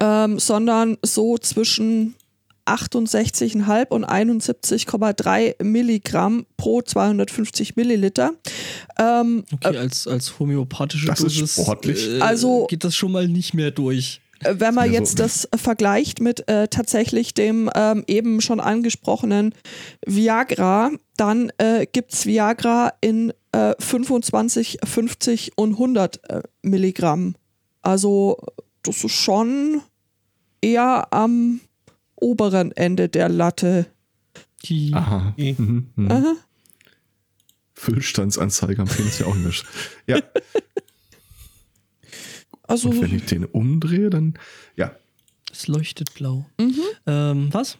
ähm, 0.00 0.38
sondern 0.38 0.96
so 1.02 1.38
zwischen 1.38 2.14
68,5 2.66 3.88
und 3.88 4.04
71,3 4.04 5.62
Milligramm 5.62 6.46
pro 6.56 6.82
250 6.82 7.76
Milliliter. 7.76 8.32
Ähm, 8.98 9.44
okay, 9.52 9.76
als, 9.76 10.06
als 10.06 10.38
homöopathische 10.38 11.06
das 11.06 11.20
Dosis 11.20 11.42
ist 11.42 11.62
sportlich. 11.62 12.08
Äh, 12.08 12.20
also, 12.20 12.66
geht 12.66 12.84
das 12.84 12.94
schon 12.94 13.12
mal 13.12 13.28
nicht 13.28 13.54
mehr 13.54 13.70
durch. 13.70 14.20
Äh, 14.40 14.54
wenn 14.58 14.74
man 14.74 14.92
jetzt 14.92 15.18
das 15.18 15.48
vergleicht 15.54 16.20
mit 16.20 16.48
äh, 16.48 16.68
tatsächlich 16.68 17.34
dem 17.34 17.70
ähm, 17.74 18.04
eben 18.06 18.40
schon 18.40 18.60
angesprochenen 18.60 19.54
Viagra, 20.06 20.90
dann 21.16 21.50
äh, 21.58 21.86
gibt 21.86 22.12
es 22.12 22.26
Viagra 22.26 22.92
in 23.00 23.32
äh, 23.52 23.74
25, 23.78 24.78
50 24.84 25.52
und 25.56 25.72
100 25.72 26.30
äh, 26.30 26.42
Milligramm. 26.62 27.36
Also 27.82 28.38
das 28.82 29.04
ist 29.04 29.12
schon 29.12 29.80
eher 30.60 31.12
am 31.12 31.60
oberen 32.16 32.72
Ende 32.72 33.08
der 33.08 33.28
Latte. 33.28 33.86
Aha. 34.92 35.34
Mhm, 35.36 35.90
mhm. 35.94 36.10
Aha. 36.10 36.34
Füllstandsanzeige 37.74 38.82
am 38.82 38.88
Penis 38.88 39.18
ja 39.18 39.26
auch 39.26 39.34
nicht. 39.34 39.64
Ja. 40.06 40.20
Also, 42.62 42.88
Und 42.88 43.00
wenn 43.00 43.14
ich 43.14 43.26
den 43.26 43.44
umdrehe, 43.44 44.10
dann 44.10 44.34
ja. 44.74 44.90
Es 45.52 45.68
leuchtet 45.68 46.14
blau. 46.14 46.46
Mhm. 46.58 46.80
Ähm, 47.06 47.48
was? 47.52 47.78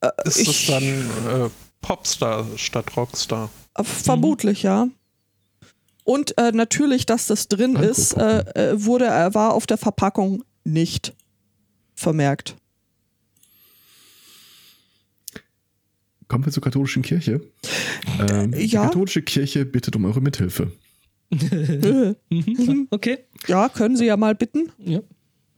Äh, 0.00 0.10
ist 0.24 0.46
das 0.46 0.66
dann 0.66 0.84
äh, 0.84 1.50
Popstar 1.80 2.46
statt 2.56 2.96
Rockstar? 2.96 3.50
Äh, 3.74 3.84
vermutlich, 3.84 4.62
mhm. 4.62 4.68
ja. 4.68 4.88
Und 6.04 6.38
äh, 6.38 6.52
natürlich, 6.52 7.04
dass 7.06 7.26
das 7.26 7.48
drin 7.48 7.76
Alkohol. 7.76 7.90
ist, 7.90 8.12
äh, 8.14 8.40
äh, 8.54 8.84
wurde, 8.84 9.06
war 9.06 9.54
auf 9.54 9.66
der 9.66 9.76
Verpackung 9.76 10.44
nicht 10.64 11.14
vermerkt. 12.00 12.56
Kommen 16.28 16.44
wir 16.44 16.52
zur 16.52 16.62
katholischen 16.62 17.02
Kirche. 17.02 17.40
Ähm, 18.30 18.52
ja. 18.52 18.58
Die 18.58 18.68
katholische 18.70 19.22
Kirche 19.22 19.64
bittet 19.64 19.96
um 19.96 20.04
eure 20.04 20.20
Mithilfe. 20.20 20.72
okay. 22.90 23.18
Ja, 23.46 23.68
können 23.68 23.96
Sie 23.96 24.06
ja 24.06 24.16
mal 24.16 24.34
bitten. 24.34 24.70
Ja. 24.78 25.00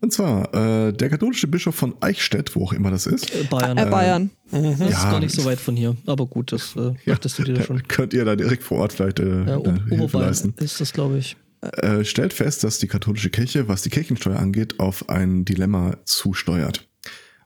Und 0.00 0.12
zwar 0.12 0.52
äh, 0.52 0.92
der 0.92 1.10
katholische 1.10 1.46
Bischof 1.46 1.74
von 1.74 1.94
Eichstätt, 2.00 2.56
wo 2.56 2.64
auch 2.64 2.72
immer 2.72 2.90
das 2.90 3.06
ist. 3.06 3.32
Äh, 3.34 3.44
Bayern. 3.44 3.78
Äh, 3.78 3.86
Bayern. 3.86 4.30
Mhm. 4.50 4.70
Das 4.70 4.80
ja, 4.80 4.86
ist 4.86 5.02
gar 5.02 5.20
nicht 5.20 5.34
so 5.34 5.44
weit 5.44 5.60
von 5.60 5.76
hier. 5.76 5.96
Aber 6.06 6.26
gut, 6.26 6.52
das 6.52 6.74
äh, 6.74 6.94
ja, 7.04 7.14
du 7.14 7.44
dir 7.44 7.54
da 7.54 7.62
schon. 7.62 7.86
Könnt 7.86 8.12
ihr 8.12 8.24
da 8.24 8.34
direkt 8.34 8.64
vor 8.64 8.78
Ort 8.78 8.94
vielleicht 8.94 9.20
äh, 9.20 9.44
ja, 9.44 9.60
Hilfe 9.88 10.18
leisten. 10.18 10.54
ist 10.58 10.80
das, 10.80 10.92
glaube 10.92 11.18
ich. 11.18 11.36
Äh, 11.62 12.04
stellt 12.04 12.32
fest, 12.32 12.64
dass 12.64 12.80
die 12.80 12.88
katholische 12.88 13.30
Kirche, 13.30 13.68
was 13.68 13.82
die 13.82 13.90
Kirchensteuer 13.90 14.40
angeht, 14.40 14.80
auf 14.80 15.08
ein 15.08 15.44
Dilemma 15.44 15.96
zusteuert. 16.04 16.88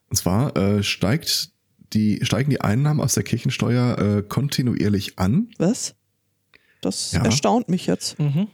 Und 0.09 0.17
zwar 0.17 0.57
äh, 0.57 0.83
steigt 0.83 1.51
die, 1.93 2.21
steigen 2.23 2.49
die 2.49 2.63
Einnahmen 2.63 3.01
aus 3.01 3.13
der 3.13 3.25
Kirchensteuer 3.25 3.99
äh, 3.99 4.23
kontinuierlich 4.23 5.19
an. 5.19 5.51
Was? 5.59 5.97
Das 6.81 7.13
ja. 7.13 7.25
erstaunt 7.25 7.69
mich 7.69 7.87
jetzt. 7.87 8.19
Mhm. 8.19 8.49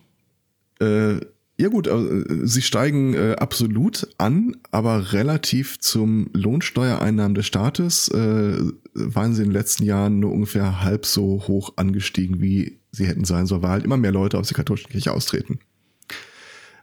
Äh, 0.80 1.20
ja 1.56 1.68
gut, 1.68 1.86
äh, 1.86 2.24
sie 2.44 2.62
steigen 2.62 3.14
äh, 3.14 3.36
absolut 3.38 4.08
an, 4.18 4.56
aber 4.72 5.12
relativ 5.12 5.78
zum 5.78 6.28
Lohnsteuereinnahmen 6.32 7.36
des 7.36 7.46
Staates 7.46 8.08
äh, 8.08 8.58
waren 8.94 9.34
sie 9.34 9.42
in 9.42 9.50
den 9.50 9.54
letzten 9.54 9.84
Jahren 9.84 10.18
nur 10.18 10.32
ungefähr 10.32 10.82
halb 10.82 11.06
so 11.06 11.44
hoch 11.46 11.74
angestiegen, 11.76 12.40
wie 12.40 12.81
sie 12.92 13.06
hätten 13.06 13.24
sein 13.24 13.46
sollen, 13.46 13.62
weil 13.62 13.70
halt 13.70 13.84
immer 13.84 13.96
mehr 13.96 14.12
Leute 14.12 14.38
aus 14.38 14.48
der 14.48 14.56
katholischen 14.56 14.90
Kirche 14.90 15.12
austreten. 15.12 15.58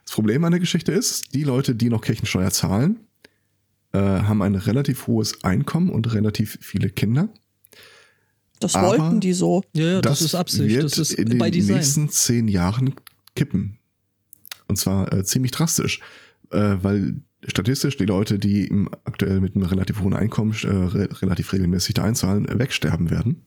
Das 0.04 0.14
Problem 0.14 0.44
an 0.44 0.50
der 0.50 0.60
Geschichte 0.60 0.92
ist, 0.92 1.34
die 1.34 1.44
Leute, 1.44 1.74
die 1.74 1.88
noch 1.88 2.02
Kirchensteuer 2.02 2.50
zahlen, 2.50 2.98
äh, 3.92 3.98
haben 3.98 4.42
ein 4.42 4.56
relativ 4.56 5.06
hohes 5.06 5.44
Einkommen 5.44 5.90
und 5.90 6.12
relativ 6.12 6.58
viele 6.60 6.90
Kinder. 6.90 7.28
Das 8.58 8.74
Aber 8.74 8.88
wollten 8.88 9.20
die 9.20 9.32
so. 9.32 9.62
Ja, 9.72 9.84
ja 9.84 10.00
das, 10.00 10.18
das, 10.18 10.26
ist 10.26 10.34
Absicht. 10.34 10.68
Wird 10.68 10.84
das 10.84 10.98
ist 10.98 11.12
in 11.12 11.30
den 11.30 11.38
nächsten 11.38 12.08
zehn 12.08 12.48
Jahren 12.48 12.94
kippen. 13.34 13.78
Und 14.68 14.76
zwar 14.76 15.12
äh, 15.12 15.24
ziemlich 15.24 15.52
drastisch, 15.52 16.00
äh, 16.50 16.76
weil 16.82 17.22
statistisch 17.46 17.96
die 17.96 18.04
Leute, 18.04 18.38
die 18.38 18.66
im, 18.66 18.90
aktuell 19.04 19.40
mit 19.40 19.56
einem 19.56 19.64
relativ 19.64 20.00
hohen 20.00 20.14
Einkommen 20.14 20.54
äh, 20.62 20.68
re 20.68 21.08
relativ 21.22 21.52
regelmäßig 21.52 21.94
da 21.94 22.04
einzahlen, 22.04 22.46
äh, 22.46 22.58
wegsterben 22.58 23.10
werden. 23.10 23.44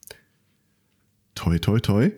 Toi, 1.34 1.58
toi, 1.58 1.78
toi. 1.80 2.10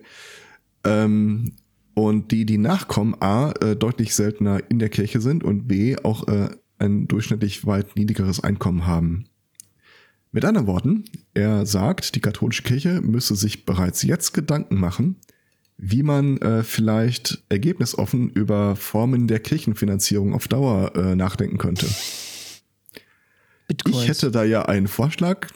Ähm, 0.87 1.53
und 1.93 2.31
die, 2.31 2.45
die 2.45 2.57
nachkommen, 2.57 3.15
A, 3.21 3.51
äh, 3.53 3.75
deutlich 3.75 4.13
seltener 4.13 4.61
in 4.69 4.79
der 4.79 4.89
Kirche 4.89 5.19
sind 5.19 5.43
und 5.43 5.67
B, 5.67 5.97
auch 5.97 6.27
äh, 6.27 6.49
ein 6.77 7.07
durchschnittlich 7.07 7.65
weit 7.65 7.95
niedrigeres 7.95 8.39
Einkommen 8.39 8.85
haben. 8.85 9.25
Mit 10.31 10.45
anderen 10.45 10.67
Worten, 10.67 11.05
er 11.33 11.65
sagt, 11.65 12.13
die 12.15 12.21
katholische 12.21 12.63
Kirche 12.63 13.01
müsse 13.01 13.35
sich 13.35 13.65
bereits 13.65 14.03
jetzt 14.03 14.33
Gedanken 14.33 14.79
machen, 14.79 15.15
wie 15.77 16.03
man 16.03 16.37
äh, 16.37 16.63
vielleicht 16.63 17.43
ergebnisoffen 17.49 18.29
über 18.29 18.75
Formen 18.75 19.27
der 19.27 19.39
Kirchenfinanzierung 19.39 20.33
auf 20.33 20.47
Dauer 20.47 20.95
äh, 20.95 21.15
nachdenken 21.15 21.57
könnte. 21.57 21.87
Bitcoins. 23.67 23.97
Ich 24.01 24.07
hätte 24.07 24.31
da 24.31 24.43
ja 24.43 24.63
einen 24.63 24.87
Vorschlag. 24.87 25.47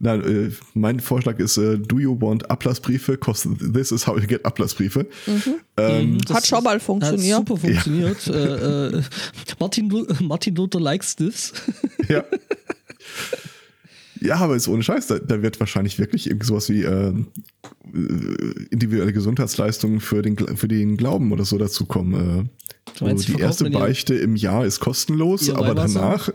Nein, 0.00 0.24
äh, 0.24 0.50
mein 0.74 0.98
Vorschlag 1.00 1.38
ist, 1.38 1.56
äh, 1.56 1.78
do 1.78 1.98
you 1.98 2.20
want 2.20 2.50
Ablassbriefe? 2.50 3.16
Cause 3.16 3.48
this 3.72 3.92
is 3.92 4.06
how 4.06 4.18
you 4.18 4.26
get 4.26 4.44
Ablassbriefe. 4.44 5.06
Mhm. 5.26 5.42
Ähm, 5.76 6.10
mhm. 6.12 6.18
hat 6.34 6.46
schon 6.46 6.64
mal 6.64 6.80
funktioniert. 6.80 7.38
Hat 7.38 7.48
super 7.48 7.60
funktioniert. 7.60 8.26
Ja. 8.26 8.34
Äh, 8.34 8.98
äh, 8.98 9.02
Martin, 9.60 10.06
Martin 10.20 10.54
Luther 10.56 10.80
likes 10.80 11.16
this. 11.16 11.52
Ja. 12.08 12.24
Ja, 14.20 14.36
aber 14.36 14.56
ist 14.56 14.68
ohne 14.68 14.82
Scheiß. 14.82 15.06
Da, 15.06 15.18
da 15.18 15.42
wird 15.42 15.60
wahrscheinlich 15.60 15.98
wirklich 15.98 16.26
irgendwie 16.26 16.46
sowas 16.46 16.70
wie 16.70 16.82
äh, 16.82 17.12
individuelle 18.70 19.12
Gesundheitsleistungen 19.12 20.00
für 20.00 20.22
den, 20.22 20.36
für 20.56 20.68
den 20.68 20.96
Glauben 20.96 21.30
oder 21.30 21.44
so 21.44 21.58
dazu 21.58 21.84
kommen. 21.84 22.48
Äh, 23.00 23.04
meinst, 23.04 23.28
die 23.28 23.38
erste 23.38 23.68
Beichte 23.70 24.14
im 24.14 24.34
Jahr 24.36 24.64
ist 24.64 24.80
kostenlos, 24.80 25.50
aber 25.50 25.74
danach. 25.74 26.30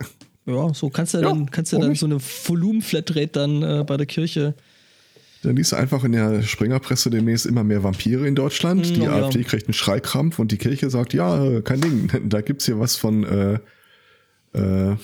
Ja, 0.50 0.74
so 0.74 0.90
kannst 0.90 1.14
du 1.14 1.20
ja, 1.20 1.30
dann, 1.30 1.52
kannst 1.52 1.74
du 1.74 1.78
dann 1.78 1.94
so 1.94 2.08
eine 2.08 2.20
Volumen-Flatrate 2.20 3.28
dann 3.28 3.62
äh, 3.62 3.84
bei 3.86 3.98
der 3.98 4.08
Kirche. 4.08 4.56
Dann 5.44 5.56
liest 5.56 5.72
du 5.72 5.76
einfach 5.76 6.04
in 6.04 6.14
der 6.14 6.42
Springerpresse 6.42 7.10
demnächst 7.10 7.46
immer 7.46 7.64
mehr 7.64 7.84
Vampire 7.84 8.28
in 8.28 8.36
Deutschland. 8.36 8.82
Mm, 8.82 8.94
die 8.94 9.02
ja, 9.02 9.12
AfD 9.12 9.44
kriegt 9.44 9.68
einen 9.68 9.74
Schreikrampf 9.74 10.40
und 10.40 10.52
die 10.52 10.58
Kirche 10.58 10.90
sagt, 10.90 11.14
ja, 11.14 11.62
kein 11.62 11.82
Ding, 11.82 12.10
da 12.30 12.42
gibt's 12.42 12.66
hier 12.66 12.80
was 12.80 12.96
von 12.96 13.24
äh, 13.24 13.60
äh, 14.58 14.96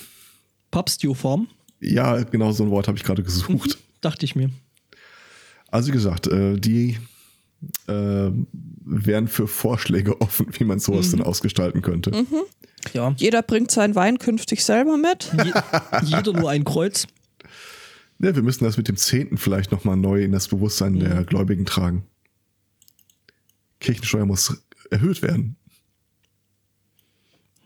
Papstioform. 0.70 1.48
Ja, 1.80 2.22
genau 2.24 2.52
so 2.52 2.64
ein 2.64 2.70
Wort 2.70 2.88
habe 2.88 2.98
ich 2.98 3.04
gerade 3.04 3.22
gesucht. 3.22 3.78
Mhm, 3.78 3.82
dachte 4.00 4.24
ich 4.24 4.34
mir. 4.34 4.50
Also 5.70 5.88
wie 5.88 5.92
gesagt, 5.92 6.26
äh, 6.26 6.56
die 6.58 6.98
äh, 7.86 8.30
wären 8.84 9.28
für 9.28 9.46
Vorschläge 9.46 10.20
offen, 10.20 10.48
wie 10.58 10.64
man 10.64 10.80
sowas 10.80 11.08
mhm. 11.08 11.18
denn 11.18 11.22
ausgestalten 11.22 11.82
könnte. 11.82 12.10
Mhm. 12.10 12.42
Ja. 12.94 13.14
Jeder 13.16 13.42
bringt 13.42 13.70
seinen 13.70 13.94
Wein 13.94 14.18
künftig 14.18 14.64
selber 14.64 14.96
mit. 14.96 15.30
Je 15.44 15.52
jeder 16.16 16.32
nur 16.32 16.50
ein 16.50 16.64
Kreuz. 16.64 17.06
Ja, 18.18 18.34
wir 18.34 18.42
müssen 18.42 18.64
das 18.64 18.76
mit 18.76 18.88
dem 18.88 18.96
Zehnten 18.96 19.36
vielleicht 19.36 19.72
nochmal 19.72 19.96
neu 19.96 20.22
in 20.22 20.32
das 20.32 20.48
Bewusstsein 20.48 20.94
mhm. 20.94 21.00
der 21.00 21.24
Gläubigen 21.24 21.66
tragen. 21.66 22.04
Kirchensteuer 23.80 24.24
muss 24.24 24.62
erhöht 24.90 25.22
werden. 25.22 25.56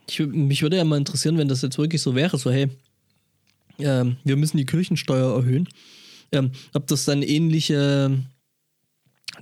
Ich, 0.09 0.19
mich 0.19 0.61
würde 0.61 0.77
ja 0.77 0.83
mal 0.83 0.97
interessieren, 0.97 1.37
wenn 1.37 1.47
das 1.47 1.61
jetzt 1.61 1.77
wirklich 1.77 2.01
so 2.01 2.15
wäre, 2.15 2.37
so 2.37 2.51
hey, 2.51 2.67
ähm, 3.79 4.17
wir 4.23 4.35
müssen 4.35 4.57
die 4.57 4.65
Kirchensteuer 4.65 5.35
erhöhen. 5.35 5.69
Ähm, 6.33 6.51
ob 6.73 6.87
das 6.87 7.05
dann 7.05 7.23
ähnliche 7.23 8.17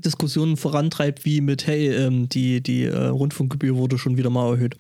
Diskussionen 0.03 0.57
vorantreibt 0.57 1.25
wie 1.25 1.41
mit, 1.41 1.67
hey, 1.67 1.89
ähm, 1.89 2.29
die, 2.29 2.61
die 2.61 2.83
äh, 2.83 3.07
Rundfunkgebühr 3.07 3.75
wurde 3.75 3.97
schon 3.97 4.17
wieder 4.17 4.29
mal 4.29 4.53
erhöht. 4.53 4.77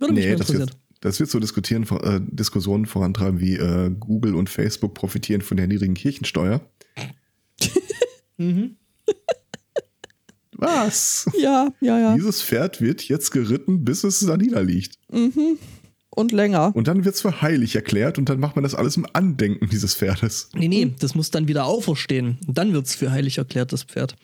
Würde 0.00 0.14
mich 0.14 0.24
nee, 0.24 0.34
das 0.34 0.52
wird, 0.52 0.76
das 1.00 1.20
wird 1.20 1.30
so 1.30 1.38
diskutieren, 1.38 1.86
äh, 2.02 2.20
Diskussionen 2.22 2.86
vorantreiben 2.86 3.38
wie 3.38 3.54
äh, 3.54 3.90
Google 3.90 4.34
und 4.34 4.50
Facebook 4.50 4.94
profitieren 4.94 5.42
von 5.42 5.56
der 5.56 5.66
niedrigen 5.66 5.94
Kirchensteuer. 5.94 6.60
mhm. 8.36 8.76
Was? 10.52 11.30
Ja, 11.38 11.72
ja, 11.80 11.98
ja. 11.98 12.14
Dieses 12.16 12.42
Pferd 12.42 12.80
wird 12.80 13.02
jetzt 13.08 13.30
geritten, 13.30 13.84
bis 13.84 14.04
es 14.04 14.20
da 14.20 14.36
niederliegt. 14.36 14.96
Mhm 15.10 15.58
und 16.10 16.32
länger. 16.32 16.74
Und 16.74 16.88
dann 16.88 17.04
wird 17.04 17.14
es 17.14 17.20
für 17.20 17.40
heilig 17.40 17.74
erklärt 17.74 18.18
und 18.18 18.28
dann 18.28 18.40
macht 18.40 18.56
man 18.56 18.62
das 18.62 18.74
alles 18.74 18.96
im 18.96 19.06
Andenken 19.12 19.68
dieses 19.68 19.94
Pferdes. 19.94 20.50
Nee, 20.54 20.68
nee, 20.68 20.94
das 20.98 21.14
muss 21.14 21.30
dann 21.30 21.48
wieder 21.48 21.64
auferstehen. 21.64 22.38
Und 22.46 22.58
dann 22.58 22.72
wird 22.72 22.86
es 22.86 22.94
für 22.94 23.10
heilig 23.10 23.38
erklärt, 23.38 23.72
das 23.72 23.84
Pferd. 23.84 24.16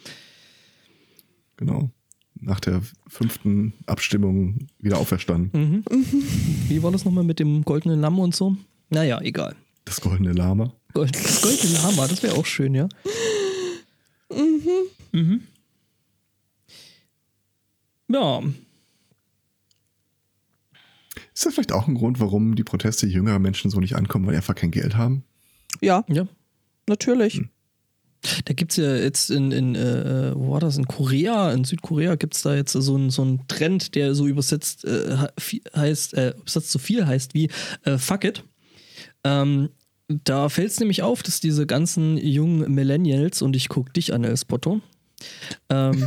Genau. 1.57 1.91
Nach 2.40 2.61
der 2.61 2.83
fünften 3.09 3.72
Abstimmung 3.87 4.68
wieder 4.79 4.99
auferstanden. 4.99 5.51
Mhm. 5.53 5.85
Wie 6.68 6.83
war 6.83 6.92
das 6.92 7.05
nochmal 7.05 7.25
mit 7.25 7.38
dem 7.38 7.64
goldenen 7.64 8.01
Lamm 8.01 8.18
und 8.18 8.35
so? 8.35 8.57
Naja, 8.90 9.20
egal. 9.22 9.57
Das 9.85 10.01
goldene 10.01 10.33
Lama. 10.33 10.72
das 10.94 11.40
goldene 11.42 11.72
Lama, 11.75 12.07
das 12.09 12.22
wäre 12.22 12.35
auch 12.35 12.46
schön, 12.46 12.75
ja. 12.75 12.88
Mhm. 14.31 14.68
Mhm. 15.12 15.40
Ja, 18.09 18.42
ist 21.37 21.44
das 21.44 21.53
vielleicht 21.53 21.72
auch 21.72 21.87
ein 21.87 21.94
Grund, 21.96 22.18
warum 22.18 22.55
die 22.55 22.64
Proteste 22.64 23.07
jüngerer 23.07 23.38
Menschen 23.38 23.70
so 23.70 23.79
nicht 23.79 23.94
ankommen, 23.94 24.25
weil 24.25 24.33
die 24.33 24.38
einfach 24.38 24.55
kein 24.55 24.70
Geld 24.70 24.96
haben? 24.96 25.22
Ja. 25.83 26.03
Ja. 26.09 26.27
Natürlich. 26.88 27.35
Hm. 27.35 27.51
Da 28.44 28.55
gibt 28.55 28.72
es 28.72 28.76
ja 28.79 28.96
jetzt 28.96 29.31
in, 29.31 29.52
in 29.52 29.74
äh, 29.74 30.33
wo 30.35 30.52
war 30.52 30.61
das, 30.61 30.76
in 30.76 30.87
Korea, 30.87 31.52
in 31.52 31.64
Südkorea 31.64 32.16
gibt 32.16 32.35
es 32.35 32.42
da 32.42 32.55
jetzt 32.55 32.72
so 32.72 32.94
einen 32.94 33.11
so 33.11 33.38
Trend, 33.48 33.94
der 33.94 34.14
so 34.14 34.26
übersetzt 34.26 34.85
äh, 34.85 35.16
heißt, 35.74 36.14
äh, 36.14 36.35
übersetzt 36.38 36.72
so 36.72 36.79
viel 36.79 37.07
heißt 37.07 37.35
wie 37.35 37.50
äh, 37.85 37.98
Fuck 37.98 38.24
it. 38.24 38.44
Ähm, 39.24 39.70
da 40.09 40.48
fällt 40.48 40.70
es 40.70 40.81
nämlich 40.81 41.02
auf, 41.02 41.22
dass 41.22 41.40
diese 41.40 41.66
ganzen 41.66 42.16
jungen 42.16 42.72
Millennials, 42.72 43.42
und 43.42 43.57
ich 43.57 43.68
gucke 43.68 43.92
dich 43.92 44.12
an, 44.12 44.24
El 44.24 44.37
Spotto, 44.37 44.81
ähm, 45.68 46.07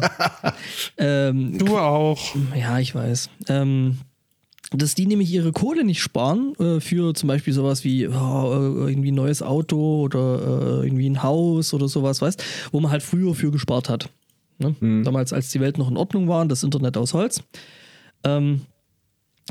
ähm, 0.98 1.58
du 1.58 1.78
auch. 1.78 2.36
Ja, 2.56 2.80
ich 2.80 2.94
weiß. 2.94 3.30
Ähm, 3.48 4.00
dass 4.72 4.94
die 4.94 5.08
nämlich 5.08 5.32
ihre 5.32 5.52
Kohle 5.52 5.84
nicht 5.84 6.02
sparen 6.02 6.54
äh, 6.60 6.80
für 6.80 7.14
zum 7.14 7.28
Beispiel 7.28 7.54
sowas 7.54 7.84
wie 7.84 8.08
oh, 8.08 8.88
irgendwie 8.88 9.12
ein 9.12 9.16
neues 9.16 9.42
Auto 9.42 10.02
oder 10.02 10.82
äh, 10.82 10.86
irgendwie 10.86 11.10
ein 11.10 11.24
Haus 11.24 11.74
oder 11.74 11.88
sowas, 11.88 12.22
weißt, 12.22 12.44
wo 12.72 12.80
man 12.80 12.92
halt 12.92 13.02
früher 13.02 13.34
für 13.34 13.52
gespart 13.52 13.90
hat. 13.90 14.10
Ne? 14.60 14.76
Mhm. 14.80 15.04
Damals, 15.04 15.34
als 15.34 15.50
die 15.50 15.60
Welt 15.60 15.78
noch 15.78 15.90
in 15.90 15.98
Ordnung 15.98 16.28
war, 16.28 16.46
das 16.46 16.64
Internet 16.64 16.98
aus 16.98 17.14
Holz. 17.14 17.42
Ähm, 18.24 18.62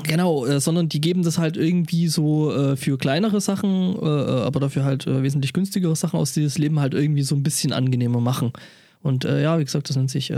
genau, 0.04 0.46
äh, 0.46 0.60
sondern 0.60 0.88
die 0.88 1.00
geben 1.00 1.24
das 1.24 1.38
halt 1.38 1.56
irgendwie 1.56 2.06
so 2.06 2.52
äh, 2.52 2.76
für 2.76 2.96
kleinere 2.96 3.40
Sachen, 3.40 3.96
äh, 4.00 4.06
aber 4.06 4.60
dafür 4.60 4.84
halt 4.84 5.06
wesentlich 5.06 5.52
günstigere 5.52 5.96
Sachen 5.96 6.20
aus, 6.20 6.32
die 6.32 6.44
das 6.44 6.58
Leben 6.58 6.78
halt 6.78 6.94
irgendwie 6.94 7.22
so 7.22 7.34
ein 7.34 7.42
bisschen 7.42 7.72
angenehmer 7.72 8.20
machen. 8.20 8.52
Und 9.00 9.24
ja, 9.24 9.60
wie 9.60 9.64
gesagt, 9.64 9.88
das 9.88 9.96
nennt 9.96 10.10
sich 10.10 10.32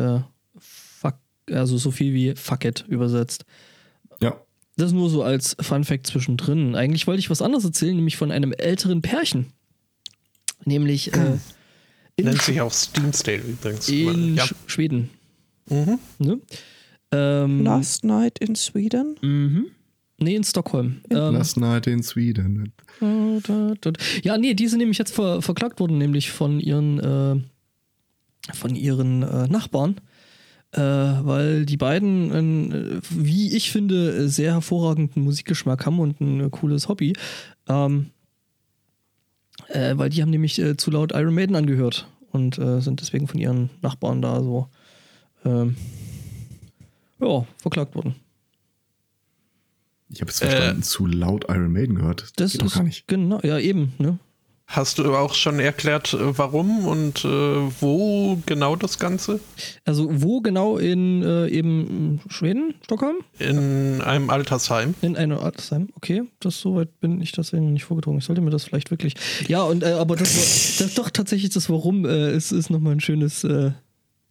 Fuck, 0.59 1.15
also 1.51 1.79
so 1.79 1.91
viel 1.91 2.13
wie 2.13 2.35
Fuck 2.35 2.67
it 2.67 2.85
übersetzt. 2.89 3.47
Ja. 4.23 4.37
Das 4.81 4.93
nur 4.93 5.11
so 5.11 5.23
als 5.23 5.57
Fun 5.61 5.85
Fact 5.85 6.07
zwischendrin. 6.07 6.75
Eigentlich 6.75 7.07
wollte 7.07 7.21
ich 7.21 7.29
was 7.29 7.43
anderes 7.43 7.65
erzählen, 7.65 7.95
nämlich 7.95 8.17
von 8.17 8.31
einem 8.31 8.53
älteren 8.53 9.03
Pärchen. 9.03 9.53
Nämlich. 10.65 11.13
Äh, 11.13 11.37
Nennt 12.21 12.41
sich 12.41 12.61
auch 12.63 12.73
Steamsdale 12.73 13.43
übrigens. 13.43 13.89
In 13.91 14.37
ja. 14.37 14.47
Sch 14.47 14.55
Schweden. 14.67 15.11
Mhm. 15.69 15.99
Ne? 16.19 16.41
Ähm, 17.13 17.65
Last 17.65 18.05
Night 18.05 18.39
in 18.39 18.55
Sweden? 18.55 19.17
Mhm. 19.21 19.67
Nee, 20.19 20.37
in 20.37 20.45
Stockholm. 20.45 21.03
Ähm, 21.11 21.35
Last 21.35 21.59
Night 21.59 21.87
in 21.87 22.03
Sweden. 22.03 22.73
Ja, 24.23 24.39
nee, 24.39 24.55
die 24.55 24.69
sind 24.69 24.79
nämlich 24.79 24.99
jetzt 24.99 25.15
ver 25.15 25.43
verklagt 25.43 25.79
worden, 25.81 25.99
nämlich 25.99 26.31
von 26.31 26.59
ihren, 26.59 26.99
äh, 27.01 27.37
von 28.55 28.75
ihren 28.75 29.23
äh, 29.23 29.47
Nachbarn 29.47 30.01
äh, 30.73 30.81
weil 30.81 31.67
die 31.67 31.77
beiden, 31.77 32.33
einen, 32.33 33.01
wie 33.11 33.55
ich 33.57 33.71
finde, 33.71 34.29
sehr 34.29 34.53
hervorragenden 34.53 35.25
Musikgeschmack 35.25 35.87
haben 35.87 35.99
und 35.99 36.21
ein 36.21 36.51
cooles 36.51 36.89
Hobby. 36.89 37.15
Ähm, 37.69 38.11
äh, 39.69 39.97
weil 39.97 40.11
die 40.11 40.23
haben 40.23 40.31
nämlich 40.31 40.59
äh, 40.59 40.77
zu 40.77 40.91
laut 40.91 41.13
Iron 41.13 41.35
Maiden 41.35 41.57
angehört 41.57 42.09
und 42.33 42.59
äh, 42.59 42.81
sind 42.81 43.01
deswegen 43.01 43.29
von 43.29 43.41
ihren 43.41 43.71
Nachbarn 43.83 44.23
da 44.23 44.43
so 44.43 44.69
ähm, 45.45 45.77
ja, 47.21 47.47
verklagt 47.59 47.95
worden. 47.95 48.15
Ich 50.09 50.21
habe 50.21 50.31
jetzt 50.31 50.41
verstanden, 50.41 50.81
äh, 50.81 50.83
zu 50.83 51.07
laut 51.07 51.45
Iron 51.49 51.73
Maiden 51.73 51.97
gehört. 51.97 52.23
Das, 52.23 52.33
das 52.33 52.53
geht 52.53 52.63
doch 52.63 52.75
gar 52.75 52.83
nicht. 52.83 53.07
Genau, 53.07 53.41
ja, 53.43 53.59
eben, 53.59 53.93
ne? 53.99 54.19
Hast 54.71 55.01
du 55.01 55.17
auch 55.17 55.35
schon 55.35 55.59
erklärt, 55.59 56.15
äh, 56.15 56.39
warum 56.39 56.87
und 56.87 57.25
äh, 57.25 57.29
wo 57.81 58.39
genau 58.47 58.77
das 58.77 59.01
Ganze? 59.01 59.41
Also 59.85 60.09
wo 60.09 60.41
genau 60.43 60.79
in 60.79 61.25
äh, 61.25 61.49
eben 61.49 62.21
Schweden, 62.29 62.75
Stockholm? 62.85 63.17
In 63.41 64.01
einem 64.01 64.31
Altersheim. 64.31 64.95
In 65.03 65.17
einem 65.17 65.39
Altersheim, 65.39 65.89
okay. 65.97 66.23
Das 66.39 66.61
soweit 66.61 67.01
bin 67.01 67.21
ich 67.21 67.33
das 67.33 67.53
nicht 67.53 67.83
vorgedrungen. 67.83 68.21
Ich 68.21 68.27
sollte 68.27 68.43
mir 68.43 68.51
das 68.51 68.63
vielleicht 68.63 68.93
wirklich. 68.93 69.15
Ja, 69.49 69.65
und 69.65 69.83
äh, 69.83 69.91
aber 69.91 70.15
das, 70.15 70.77
das 70.79 70.95
doch 70.95 71.11
tatsächlich 71.11 71.51
das 71.51 71.69
Warum 71.69 72.05
äh, 72.05 72.33
ist, 72.33 72.53
ist 72.53 72.71
nochmal 72.71 72.93
ein 72.93 73.01
schönes 73.01 73.43
äh, 73.43 73.73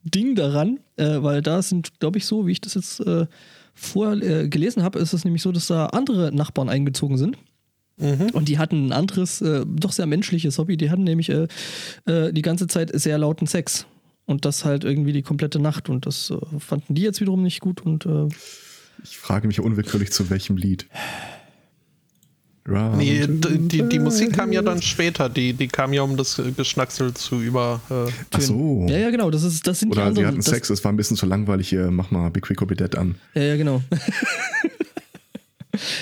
Ding 0.03 0.35
daran, 0.35 0.79
weil 0.95 1.41
da 1.41 1.61
sind, 1.61 1.99
glaube 1.99 2.17
ich, 2.17 2.25
so, 2.25 2.47
wie 2.47 2.53
ich 2.53 2.61
das 2.61 2.75
jetzt 2.75 3.03
vorher 3.73 4.47
gelesen 4.47 4.81
habe, 4.81 4.97
ist 4.97 5.11
es 5.11 5.25
nämlich 5.25 5.41
so, 5.41 5.51
dass 5.51 5.67
da 5.67 5.87
andere 5.87 6.31
Nachbarn 6.33 6.69
eingezogen 6.69 7.17
sind. 7.17 7.37
Mhm. 7.99 8.29
Und 8.31 8.49
die 8.49 8.57
hatten 8.57 8.87
ein 8.87 8.91
anderes, 8.91 9.41
äh, 9.41 9.65
doch 9.67 9.91
sehr 9.91 10.05
menschliches 10.05 10.57
Hobby. 10.57 10.77
Die 10.77 10.89
hatten 10.89 11.03
nämlich 11.03 11.29
äh, 11.29 11.47
äh, 12.05 12.31
die 12.33 12.41
ganze 12.41 12.67
Zeit 12.67 12.91
sehr 12.93 13.17
lauten 13.17 13.47
Sex. 13.47 13.85
Und 14.25 14.45
das 14.45 14.63
halt 14.63 14.83
irgendwie 14.83 15.11
die 15.11 15.23
komplette 15.23 15.59
Nacht. 15.59 15.89
Und 15.89 16.05
das 16.05 16.31
äh, 16.31 16.59
fanden 16.59 16.95
die 16.95 17.01
jetzt 17.01 17.19
wiederum 17.19 17.43
nicht 17.43 17.61
gut. 17.61 17.81
Und 17.81 18.05
äh, 18.05 18.27
ich 19.03 19.17
frage 19.17 19.47
mich 19.47 19.59
unwillkürlich, 19.59 20.11
zu 20.11 20.29
welchem 20.29 20.57
Lied. 20.57 20.87
Nee, 22.69 23.25
die, 23.27 23.89
die, 23.89 23.99
Musik 23.99 24.33
kam 24.33 24.51
ja 24.51 24.61
dann 24.61 24.81
später, 24.81 25.27
die, 25.27 25.53
die 25.53 25.67
kam 25.67 25.91
ja, 25.91 26.03
um 26.03 26.17
das 26.17 26.39
Geschnacksel 26.55 27.13
zu 27.13 27.41
über. 27.41 27.81
Äh, 27.89 28.11
Ach 28.31 28.41
so. 28.41 28.85
Ja, 28.87 28.97
ja, 28.97 29.09
genau. 29.09 29.31
Das, 29.31 29.43
ist, 29.43 29.65
das 29.65 29.79
sind 29.79 29.91
Oder 29.91 30.01
die 30.01 30.07
anderen, 30.09 30.25
sie 30.25 30.27
hatten 30.27 30.41
Sex, 30.41 30.69
es 30.69 30.83
war 30.83 30.93
ein 30.93 30.97
bisschen 30.97 31.17
zu 31.17 31.25
langweilig 31.25 31.69
hier. 31.69 31.89
Mach 31.89 32.11
mal 32.11 32.29
Big 32.29 32.43
Quick 32.43 32.65
Be 32.67 32.75
Dead 32.75 32.95
an. 32.95 33.15
Ja, 33.33 33.41
ja, 33.41 33.57
genau. 33.57 33.81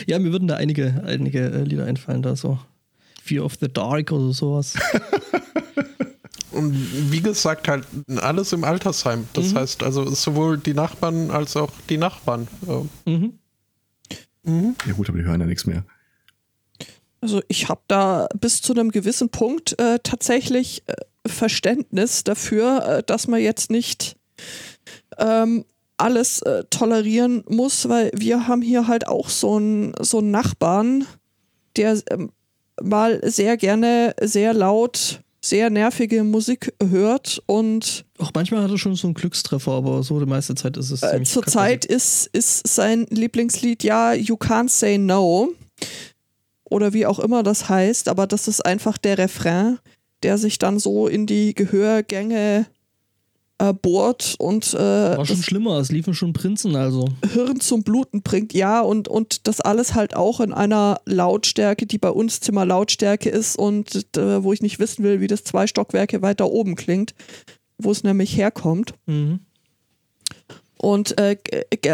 Ja, 0.05 0.19
mir 0.19 0.31
würden 0.31 0.47
da 0.47 0.55
einige, 0.55 1.03
einige 1.05 1.39
äh, 1.39 1.63
Lieder 1.63 1.85
einfallen, 1.85 2.21
da 2.21 2.35
so. 2.35 2.59
Fear 3.23 3.43
of 3.43 3.55
the 3.59 3.67
Dark 3.67 4.11
oder 4.11 4.33
sowas. 4.33 4.75
Und 6.51 7.11
wie 7.11 7.21
gesagt, 7.21 7.67
halt 7.67 7.85
alles 8.15 8.53
im 8.53 8.63
Altersheim. 8.63 9.27
Das 9.33 9.51
mhm. 9.51 9.57
heißt 9.57 9.83
also 9.83 10.09
sowohl 10.09 10.57
die 10.57 10.73
Nachbarn 10.73 11.29
als 11.29 11.55
auch 11.55 11.71
die 11.89 11.97
Nachbarn. 11.97 12.47
Mhm. 13.05 13.33
Mhm. 14.43 14.75
Ja 14.85 14.93
gut, 14.93 15.09
aber 15.09 15.17
die 15.19 15.25
hören 15.25 15.41
ja 15.41 15.45
nichts 15.45 15.65
mehr. 15.65 15.83
Also 17.21 17.41
ich 17.47 17.67
habe 17.67 17.81
da 17.87 18.27
bis 18.39 18.61
zu 18.61 18.73
einem 18.73 18.91
gewissen 18.91 19.29
Punkt 19.29 19.79
äh, 19.79 19.99
tatsächlich 20.01 20.83
äh, 20.87 20.93
Verständnis 21.27 22.23
dafür, 22.23 22.85
äh, 22.85 23.03
dass 23.03 23.27
man 23.27 23.41
jetzt 23.41 23.69
nicht 23.69 24.15
ähm, 25.17 25.65
alles 25.97 26.41
äh, 26.43 26.63
tolerieren 26.69 27.43
muss, 27.49 27.89
weil 27.89 28.11
wir 28.15 28.47
haben 28.47 28.61
hier 28.61 28.87
halt 28.87 29.07
auch 29.07 29.29
so 29.29 29.55
einen 29.57 29.93
so 29.99 30.19
einen 30.19 30.31
Nachbarn, 30.31 31.05
der 31.75 32.01
ähm, 32.11 32.31
mal 32.81 33.19
sehr 33.29 33.57
gerne 33.57 34.15
sehr 34.21 34.53
laut 34.53 35.21
sehr 35.39 35.69
nervige 35.69 36.23
Musik 36.23 36.73
hört 36.83 37.41
und 37.45 38.05
auch 38.17 38.31
manchmal 38.33 38.63
hat 38.63 38.71
er 38.71 38.77
schon 38.77 38.95
so 38.95 39.07
einen 39.07 39.13
Glückstreffer, 39.13 39.71
aber 39.71 40.03
so 40.03 40.19
die 40.19 40.25
meiste 40.25 40.55
Zeit 40.55 40.77
ist 40.77 40.91
es 40.91 41.03
äh, 41.03 41.23
Zurzeit 41.23 41.85
ist, 41.85 42.27
ist 42.33 42.67
sein 42.67 43.05
Lieblingslied 43.09 43.83
ja 43.83 44.13
You 44.13 44.35
Can't 44.35 44.69
Say 44.69 44.97
No 44.97 45.49
oder 46.65 46.93
wie 46.93 47.05
auch 47.05 47.19
immer 47.19 47.43
das 47.43 47.69
heißt, 47.69 48.09
aber 48.09 48.27
das 48.27 48.47
ist 48.47 48.65
einfach 48.65 48.97
der 48.97 49.17
Refrain, 49.17 49.79
der 50.23 50.37
sich 50.37 50.59
dann 50.59 50.79
so 50.79 51.07
in 51.07 51.27
die 51.27 51.53
Gehörgänge 51.53 52.65
äh, 53.59 53.73
bohrt 53.73 54.35
und 54.37 54.73
äh, 54.73 54.77
war 54.77 55.25
schon 55.25 55.41
schlimmer, 55.41 55.77
es 55.79 55.91
liefen 55.91 56.13
schon 56.13 56.33
Prinzen 56.33 56.75
also. 56.75 57.05
Hirn 57.33 57.59
zum 57.59 57.83
Bluten 57.83 58.21
bringt, 58.21 58.53
ja, 58.53 58.81
und, 58.81 59.07
und 59.07 59.47
das 59.47 59.61
alles 59.61 59.95
halt 59.95 60.15
auch 60.15 60.39
in 60.39 60.53
einer 60.53 61.01
Lautstärke, 61.05 61.85
die 61.85 61.97
bei 61.97 62.11
uns 62.11 62.39
Zimmerlautstärke 62.39 63.29
ist 63.29 63.57
und 63.57 64.15
äh, 64.15 64.43
wo 64.43 64.53
ich 64.53 64.61
nicht 64.61 64.79
wissen 64.79 65.03
will, 65.03 65.21
wie 65.21 65.27
das 65.27 65.43
zwei 65.43 65.67
Stockwerke 65.67 66.21
weiter 66.21 66.51
oben 66.51 66.75
klingt, 66.75 67.15
wo 67.77 67.91
es 67.91 68.03
nämlich 68.03 68.37
herkommt. 68.37 68.93
Mhm. 69.05 69.39
Und 70.77 71.17
äh, 71.17 71.37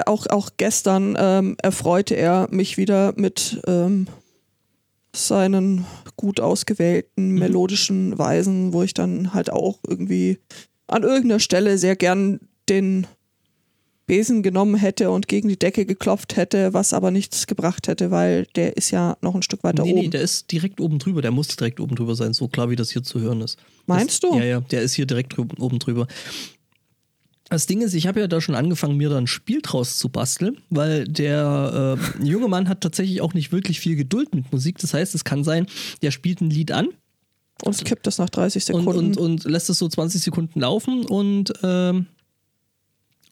auch, 0.05 0.27
auch 0.27 0.49
gestern 0.57 1.15
ähm, 1.17 1.55
erfreute 1.61 2.15
er 2.15 2.49
mich 2.51 2.75
wieder 2.75 3.13
mit 3.15 3.61
ähm, 3.65 4.07
seinen 5.15 5.85
gut 6.17 6.41
ausgewählten 6.41 7.29
mhm. 7.29 7.39
melodischen 7.39 8.17
Weisen, 8.17 8.73
wo 8.73 8.83
ich 8.83 8.93
dann 8.93 9.33
halt 9.33 9.51
auch 9.51 9.79
irgendwie 9.87 10.39
an 10.87 11.03
irgendeiner 11.03 11.39
Stelle 11.39 11.77
sehr 11.77 11.95
gern 11.95 12.39
den 12.69 13.07
Besen 14.05 14.43
genommen 14.43 14.75
hätte 14.75 15.11
und 15.11 15.27
gegen 15.29 15.47
die 15.47 15.57
Decke 15.57 15.85
geklopft 15.85 16.35
hätte, 16.35 16.73
was 16.73 16.93
aber 16.93 17.09
nichts 17.09 17.47
gebracht 17.47 17.87
hätte, 17.87 18.11
weil 18.11 18.47
der 18.55 18.75
ist 18.75 18.91
ja 18.91 19.17
noch 19.21 19.33
ein 19.33 19.43
Stück 19.43 19.63
weiter 19.63 19.83
nee, 19.83 19.91
oben. 19.91 20.01
Nee, 20.01 20.07
der 20.09 20.21
ist 20.21 20.51
direkt 20.51 20.81
oben 20.81 20.99
drüber, 20.99 21.21
der 21.21 21.31
muss 21.31 21.47
direkt 21.47 21.79
oben 21.79 21.95
drüber 21.95 22.15
sein, 22.15 22.33
so 22.33 22.49
klar 22.49 22.69
wie 22.69 22.75
das 22.75 22.91
hier 22.91 23.03
zu 23.03 23.21
hören 23.21 23.41
ist. 23.41 23.57
Meinst 23.85 24.23
das, 24.23 24.31
du? 24.31 24.37
Ja, 24.37 24.43
ja, 24.43 24.59
der 24.59 24.81
ist 24.81 24.93
hier 24.93 25.05
direkt 25.05 25.39
oben 25.39 25.79
drüber. 25.79 26.07
Das 27.49 27.65
Ding 27.65 27.81
ist, 27.81 27.93
ich 27.93 28.07
habe 28.07 28.19
ja 28.19 28.27
da 28.27 28.41
schon 28.41 28.55
angefangen, 28.55 28.97
mir 28.97 29.09
da 29.09 29.17
ein 29.17 29.27
Spiel 29.27 29.61
draus 29.61 29.97
zu 29.97 30.09
basteln, 30.09 30.57
weil 30.69 31.05
der 31.05 31.97
äh, 32.19 32.25
junge 32.25 32.47
Mann 32.47 32.67
hat 32.67 32.81
tatsächlich 32.81 33.21
auch 33.21 33.33
nicht 33.33 33.51
wirklich 33.51 33.79
viel 33.79 33.95
Geduld 33.95 34.33
mit 34.33 34.51
Musik. 34.51 34.79
Das 34.79 34.93
heißt, 34.93 35.15
es 35.15 35.23
kann 35.23 35.43
sein, 35.43 35.67
der 36.01 36.11
spielt 36.11 36.41
ein 36.41 36.49
Lied 36.49 36.71
an 36.71 36.89
und 37.61 37.75
es 37.75 37.83
kippt 37.83 38.07
das 38.07 38.17
nach 38.17 38.29
30 38.29 38.65
Sekunden. 38.65 38.87
Und, 38.87 39.17
und, 39.17 39.17
und 39.17 39.43
lässt 39.45 39.69
es 39.69 39.77
so 39.77 39.87
20 39.87 40.21
Sekunden 40.21 40.59
laufen 40.59 41.05
und 41.05 41.53
ähm, 41.63 42.07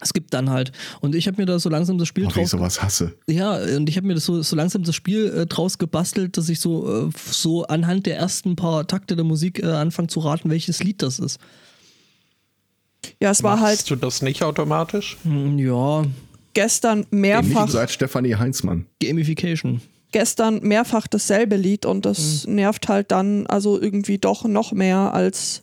es 0.00 0.12
gibt 0.12 0.34
dann 0.34 0.50
halt. 0.50 0.72
Und 1.00 1.14
ich 1.14 1.26
habe 1.26 1.40
mir 1.40 1.46
da 1.46 1.58
so 1.58 1.68
langsam 1.68 1.98
das 1.98 2.08
Spiel 2.08 2.26
oh, 2.26 2.30
draus. 2.30 2.44
Ich 2.44 2.48
sowas 2.48 2.82
hasse. 2.82 3.14
Ja, 3.28 3.56
und 3.56 3.88
ich 3.88 3.96
habe 3.96 4.06
mir 4.06 4.14
das 4.14 4.24
so, 4.24 4.42
so 4.42 4.56
langsam 4.56 4.82
das 4.84 4.94
Spiel 4.94 5.28
äh, 5.28 5.46
draus 5.46 5.78
gebastelt, 5.78 6.36
dass 6.36 6.48
ich 6.48 6.60
so, 6.60 7.08
äh, 7.08 7.10
so 7.30 7.64
anhand 7.66 8.06
der 8.06 8.16
ersten 8.16 8.56
paar 8.56 8.86
Takte 8.86 9.16
der 9.16 9.24
Musik 9.24 9.62
äh, 9.62 9.66
anfange 9.66 10.08
zu 10.08 10.20
raten, 10.20 10.50
welches 10.50 10.82
Lied 10.82 11.02
das 11.02 11.18
ist. 11.18 11.38
Ja, 13.20 13.30
es 13.30 13.42
war 13.42 13.56
Machst 13.56 13.66
halt. 13.66 13.90
du 13.90 13.96
das 13.96 14.22
nicht 14.22 14.42
automatisch? 14.42 15.18
Hm, 15.24 15.58
ja. 15.58 16.04
Gestern 16.54 17.06
mehrfach. 17.10 17.68
Seit 17.68 17.90
Stefanie 17.90 18.36
Heinzmann. 18.36 18.86
Gamification 19.00 19.80
gestern 20.12 20.60
mehrfach 20.60 21.06
dasselbe 21.06 21.56
Lied 21.56 21.86
und 21.86 22.06
das 22.06 22.46
mhm. 22.46 22.56
nervt 22.56 22.88
halt 22.88 23.10
dann 23.10 23.46
also 23.46 23.80
irgendwie 23.80 24.18
doch 24.18 24.44
noch 24.44 24.72
mehr 24.72 25.12
als 25.14 25.62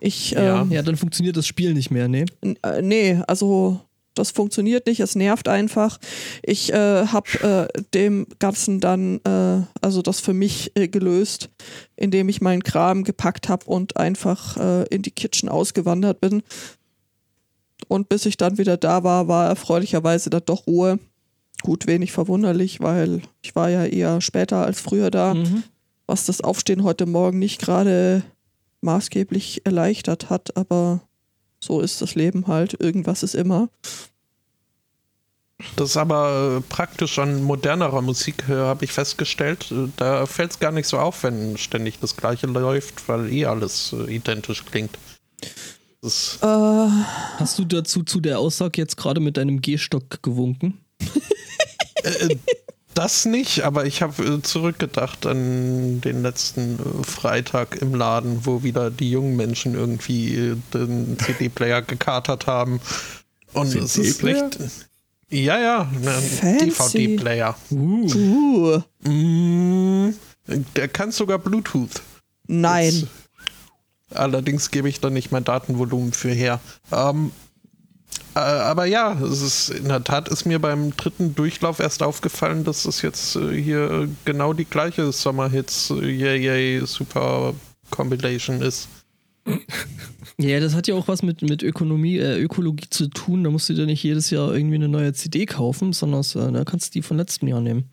ich. 0.00 0.32
Ja, 0.32 0.62
ähm, 0.62 0.72
ja 0.72 0.82
dann 0.82 0.96
funktioniert 0.96 1.36
das 1.36 1.46
Spiel 1.46 1.74
nicht 1.74 1.90
mehr, 1.90 2.08
nee? 2.08 2.24
Äh, 2.62 2.82
nee, 2.82 3.20
also 3.26 3.80
das 4.14 4.32
funktioniert 4.32 4.86
nicht, 4.86 5.00
es 5.00 5.14
nervt 5.14 5.48
einfach. 5.48 5.98
Ich 6.42 6.72
äh, 6.72 7.06
habe 7.06 7.68
äh, 7.74 7.82
dem 7.94 8.26
Ganzen 8.38 8.80
dann, 8.80 9.20
äh, 9.24 9.62
also 9.80 10.02
das 10.02 10.20
für 10.20 10.34
mich 10.34 10.72
äh, 10.74 10.88
gelöst, 10.88 11.48
indem 11.96 12.28
ich 12.28 12.40
meinen 12.40 12.62
Kram 12.64 13.04
gepackt 13.04 13.48
habe 13.48 13.66
und 13.66 13.96
einfach 13.96 14.56
äh, 14.56 14.84
in 14.88 15.02
die 15.02 15.12
Kitchen 15.12 15.48
ausgewandert 15.48 16.20
bin. 16.20 16.42
Und 17.88 18.08
bis 18.08 18.26
ich 18.26 18.36
dann 18.36 18.58
wieder 18.58 18.76
da 18.76 19.04
war, 19.04 19.28
war 19.28 19.48
erfreulicherweise 19.48 20.28
da 20.28 20.40
doch 20.40 20.66
Ruhe. 20.66 20.98
Gut, 21.62 21.86
wenig 21.86 22.12
verwunderlich, 22.12 22.80
weil 22.80 23.22
ich 23.42 23.54
war 23.54 23.68
ja 23.68 23.84
eher 23.84 24.20
später 24.20 24.64
als 24.64 24.80
früher 24.80 25.10
da, 25.10 25.34
mhm. 25.34 25.62
was 26.06 26.26
das 26.26 26.40
Aufstehen 26.40 26.84
heute 26.84 27.06
Morgen 27.06 27.38
nicht 27.38 27.60
gerade 27.60 28.22
maßgeblich 28.80 29.66
erleichtert 29.66 30.30
hat, 30.30 30.56
aber 30.56 31.00
so 31.58 31.80
ist 31.80 32.00
das 32.00 32.14
Leben 32.14 32.46
halt. 32.46 32.80
Irgendwas 32.80 33.22
ist 33.22 33.34
immer. 33.34 33.68
Das 35.76 35.90
ist 35.90 35.96
aber 35.96 36.56
äh, 36.58 36.60
praktisch 36.72 37.18
an 37.18 37.42
modernerer 37.42 38.00
Musik, 38.00 38.44
äh, 38.48 38.54
habe 38.54 38.84
ich 38.84 38.92
festgestellt. 38.92 39.70
Äh, 39.70 39.88
da 39.96 40.24
fällt 40.24 40.52
es 40.52 40.58
gar 40.58 40.72
nicht 40.72 40.86
so 40.86 40.98
auf, 40.98 41.22
wenn 41.22 41.58
ständig 41.58 41.98
das 42.00 42.16
Gleiche 42.16 42.46
läuft, 42.46 43.08
weil 43.08 43.30
eh 43.30 43.44
alles 43.44 43.94
identisch 44.08 44.64
klingt. 44.64 44.96
Äh, 46.02 46.08
Hast 46.40 47.58
du 47.58 47.64
dazu 47.64 48.02
zu 48.02 48.20
der 48.20 48.38
Aussage 48.38 48.80
jetzt 48.80 48.96
gerade 48.96 49.20
mit 49.20 49.36
deinem 49.36 49.60
Gehstock 49.60 50.22
gewunken? 50.22 50.80
Äh, 52.04 52.36
das 52.94 53.24
nicht, 53.24 53.62
aber 53.62 53.86
ich 53.86 54.02
habe 54.02 54.24
äh, 54.24 54.42
zurückgedacht 54.42 55.24
an 55.26 56.00
den 56.00 56.22
letzten 56.22 56.78
äh, 56.78 57.04
Freitag 57.04 57.80
im 57.80 57.94
Laden, 57.94 58.44
wo 58.44 58.62
wieder 58.62 58.90
die 58.90 59.10
jungen 59.10 59.36
Menschen 59.36 59.74
irgendwie 59.74 60.56
den 60.74 61.16
CD-Player 61.18 61.82
gekatert 61.82 62.46
haben. 62.46 62.80
Und 63.52 63.74
es 63.74 63.96
ist 63.96 64.22
echt. 64.24 64.58
Ja, 65.32 65.60
ja, 65.60 65.88
ein 66.42 66.58
DVD-Player. 66.58 67.56
Uh. 67.70 68.80
Mm, 69.04 70.12
der 70.74 70.88
kann 70.88 71.12
sogar 71.12 71.38
Bluetooth. 71.38 72.02
Nein. 72.48 72.92
Jetzt, 72.92 73.06
allerdings 74.12 74.72
gebe 74.72 74.88
ich 74.88 74.98
da 74.98 75.08
nicht 75.08 75.30
mein 75.30 75.44
Datenvolumen 75.44 76.12
für 76.12 76.32
her. 76.32 76.58
Ähm, 76.90 77.30
äh, 77.30 77.49
aber 78.34 78.84
ja, 78.86 79.18
es 79.20 79.42
ist 79.42 79.70
in 79.70 79.88
der 79.88 80.04
Tat 80.04 80.28
ist 80.28 80.44
mir 80.44 80.58
beim 80.58 80.96
dritten 80.96 81.34
Durchlauf 81.34 81.80
erst 81.80 82.02
aufgefallen, 82.02 82.64
dass 82.64 82.84
es 82.84 83.02
jetzt 83.02 83.36
äh, 83.36 83.60
hier 83.60 84.08
genau 84.24 84.52
die 84.52 84.64
gleiche 84.64 85.10
Sommerhits 85.12 85.90
äh, 85.90 86.06
Yay 86.06 86.44
Yay 86.44 86.86
Super 86.86 87.54
Compilation 87.90 88.62
ist. 88.62 88.88
Ja, 90.42 90.58
das 90.58 90.74
hat 90.74 90.88
ja 90.88 90.94
auch 90.94 91.06
was 91.06 91.22
mit, 91.22 91.42
mit 91.42 91.62
Ökonomie, 91.62 92.16
äh, 92.16 92.40
Ökologie 92.40 92.88
zu 92.88 93.08
tun. 93.08 93.44
Da 93.44 93.50
musst 93.50 93.68
du 93.68 93.74
dir 93.74 93.84
nicht 93.84 94.02
jedes 94.02 94.30
Jahr 94.30 94.54
irgendwie 94.54 94.76
eine 94.76 94.88
neue 94.88 95.12
CD 95.12 95.44
kaufen, 95.44 95.92
sondern 95.92 96.22
äh, 96.22 96.52
da 96.52 96.64
kannst 96.64 96.88
du 96.88 96.98
die 96.98 97.02
von 97.02 97.18
letztem 97.18 97.46
Jahr 97.48 97.60
nehmen. 97.60 97.90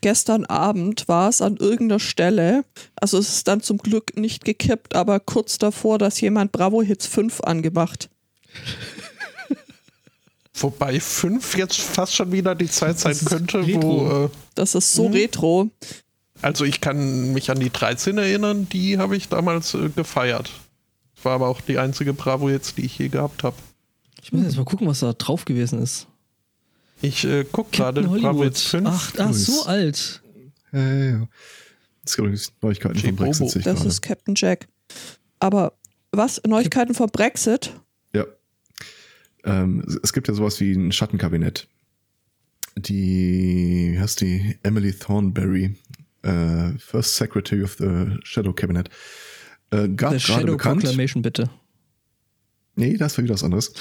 Gestern 0.00 0.44
Abend 0.44 1.06
war 1.06 1.28
es 1.28 1.40
an 1.40 1.56
irgendeiner 1.56 2.00
Stelle, 2.00 2.64
also 2.96 3.16
es 3.18 3.28
ist 3.28 3.48
dann 3.48 3.60
zum 3.60 3.78
Glück 3.78 4.16
nicht 4.16 4.44
gekippt, 4.44 4.96
aber 4.96 5.20
kurz 5.20 5.58
davor, 5.58 5.98
dass 5.98 6.20
jemand 6.20 6.50
Bravo 6.50 6.82
Hits 6.82 7.06
5 7.06 7.42
angemacht. 7.42 8.10
Wobei 10.60 11.00
fünf 11.00 11.56
jetzt 11.56 11.80
fast 11.80 12.14
schon 12.14 12.32
wieder 12.32 12.54
die 12.54 12.68
Zeit 12.68 12.98
sein 12.98 13.16
könnte, 13.24 13.66
wo. 13.82 14.24
Äh, 14.26 14.28
das 14.54 14.74
ist 14.74 14.92
so 14.92 15.08
mh. 15.08 15.14
retro. 15.14 15.70
Also 16.40 16.64
ich 16.64 16.80
kann 16.80 17.32
mich 17.32 17.50
an 17.50 17.58
die 17.58 17.70
13 17.70 18.16
erinnern, 18.18 18.68
die 18.68 18.98
habe 18.98 19.16
ich 19.16 19.28
damals 19.28 19.74
äh, 19.74 19.88
gefeiert. 19.88 20.50
War 21.22 21.34
aber 21.34 21.48
auch 21.48 21.60
die 21.60 21.78
einzige 21.78 22.12
Bravo 22.12 22.48
jetzt, 22.48 22.78
die 22.78 22.84
ich 22.84 22.98
je 22.98 23.08
gehabt 23.08 23.42
habe. 23.42 23.56
Ich 24.22 24.32
muss 24.32 24.44
jetzt 24.44 24.56
mal 24.56 24.64
gucken, 24.64 24.86
was 24.86 25.00
da 25.00 25.12
drauf 25.12 25.44
gewesen 25.44 25.82
ist. 25.82 26.06
Ich 27.00 27.24
äh, 27.24 27.44
gucke 27.44 27.70
gerade 27.72 28.02
Bravo 28.02 28.44
jetzt 28.44 28.66
5. 28.66 28.88
Ach, 28.88 29.12
ach 29.18 29.32
so 29.32 29.64
alt. 29.64 30.22
Ja, 30.72 30.80
ja, 30.80 31.04
ja. 31.10 31.28
Das 32.04 32.16
gibt 32.16 32.26
übrigens 32.26 32.52
Neuigkeiten 32.62 32.98
vom 32.98 33.16
Brexit. 33.16 33.66
Das 33.66 33.84
ist 33.84 34.00
Captain 34.00 34.34
Jack. 34.36 34.68
Aber 35.40 35.72
was? 36.10 36.40
Neuigkeiten 36.46 36.94
vom 36.94 37.08
Brexit? 37.10 37.72
Ähm, 39.44 39.84
es 40.02 40.12
gibt 40.12 40.28
ja 40.28 40.34
sowas 40.34 40.60
wie 40.60 40.72
ein 40.72 40.92
Schattenkabinett. 40.92 41.68
Die, 42.76 43.92
wie 43.92 43.98
heißt 43.98 44.20
die? 44.20 44.56
Emily 44.62 44.92
Thornberry, 44.92 45.76
äh, 46.22 46.70
First 46.78 47.16
Secretary 47.16 47.62
of 47.62 47.76
the 47.78 48.18
Shadow 48.22 48.52
Cabinet. 48.52 48.88
Äh, 49.70 49.88
gab 49.88 50.12
The 50.12 50.20
Shadow 50.20 50.52
bekannt. 50.52 50.82
Proclamation, 50.82 51.22
bitte. 51.22 51.50
Nee, 52.76 52.96
das 52.96 53.18
war 53.18 53.24
wieder 53.24 53.34
was 53.34 53.44
anderes. 53.44 53.72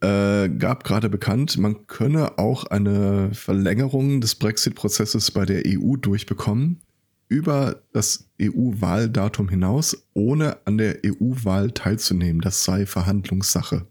äh, 0.00 0.48
gab 0.50 0.84
gerade 0.84 1.08
bekannt, 1.08 1.56
man 1.56 1.86
könne 1.86 2.38
auch 2.38 2.64
eine 2.64 3.30
Verlängerung 3.32 4.20
des 4.20 4.34
Brexit-Prozesses 4.34 5.30
bei 5.30 5.46
der 5.46 5.62
EU 5.66 5.96
durchbekommen 5.96 6.80
über 7.28 7.82
das 7.92 8.28
EU-Wahldatum 8.40 9.48
hinaus, 9.48 10.06
ohne 10.14 10.58
an 10.66 10.78
der 10.78 10.98
EU-Wahl 11.04 11.72
teilzunehmen. 11.72 12.40
Das 12.40 12.62
sei 12.64 12.86
Verhandlungssache. 12.86 13.86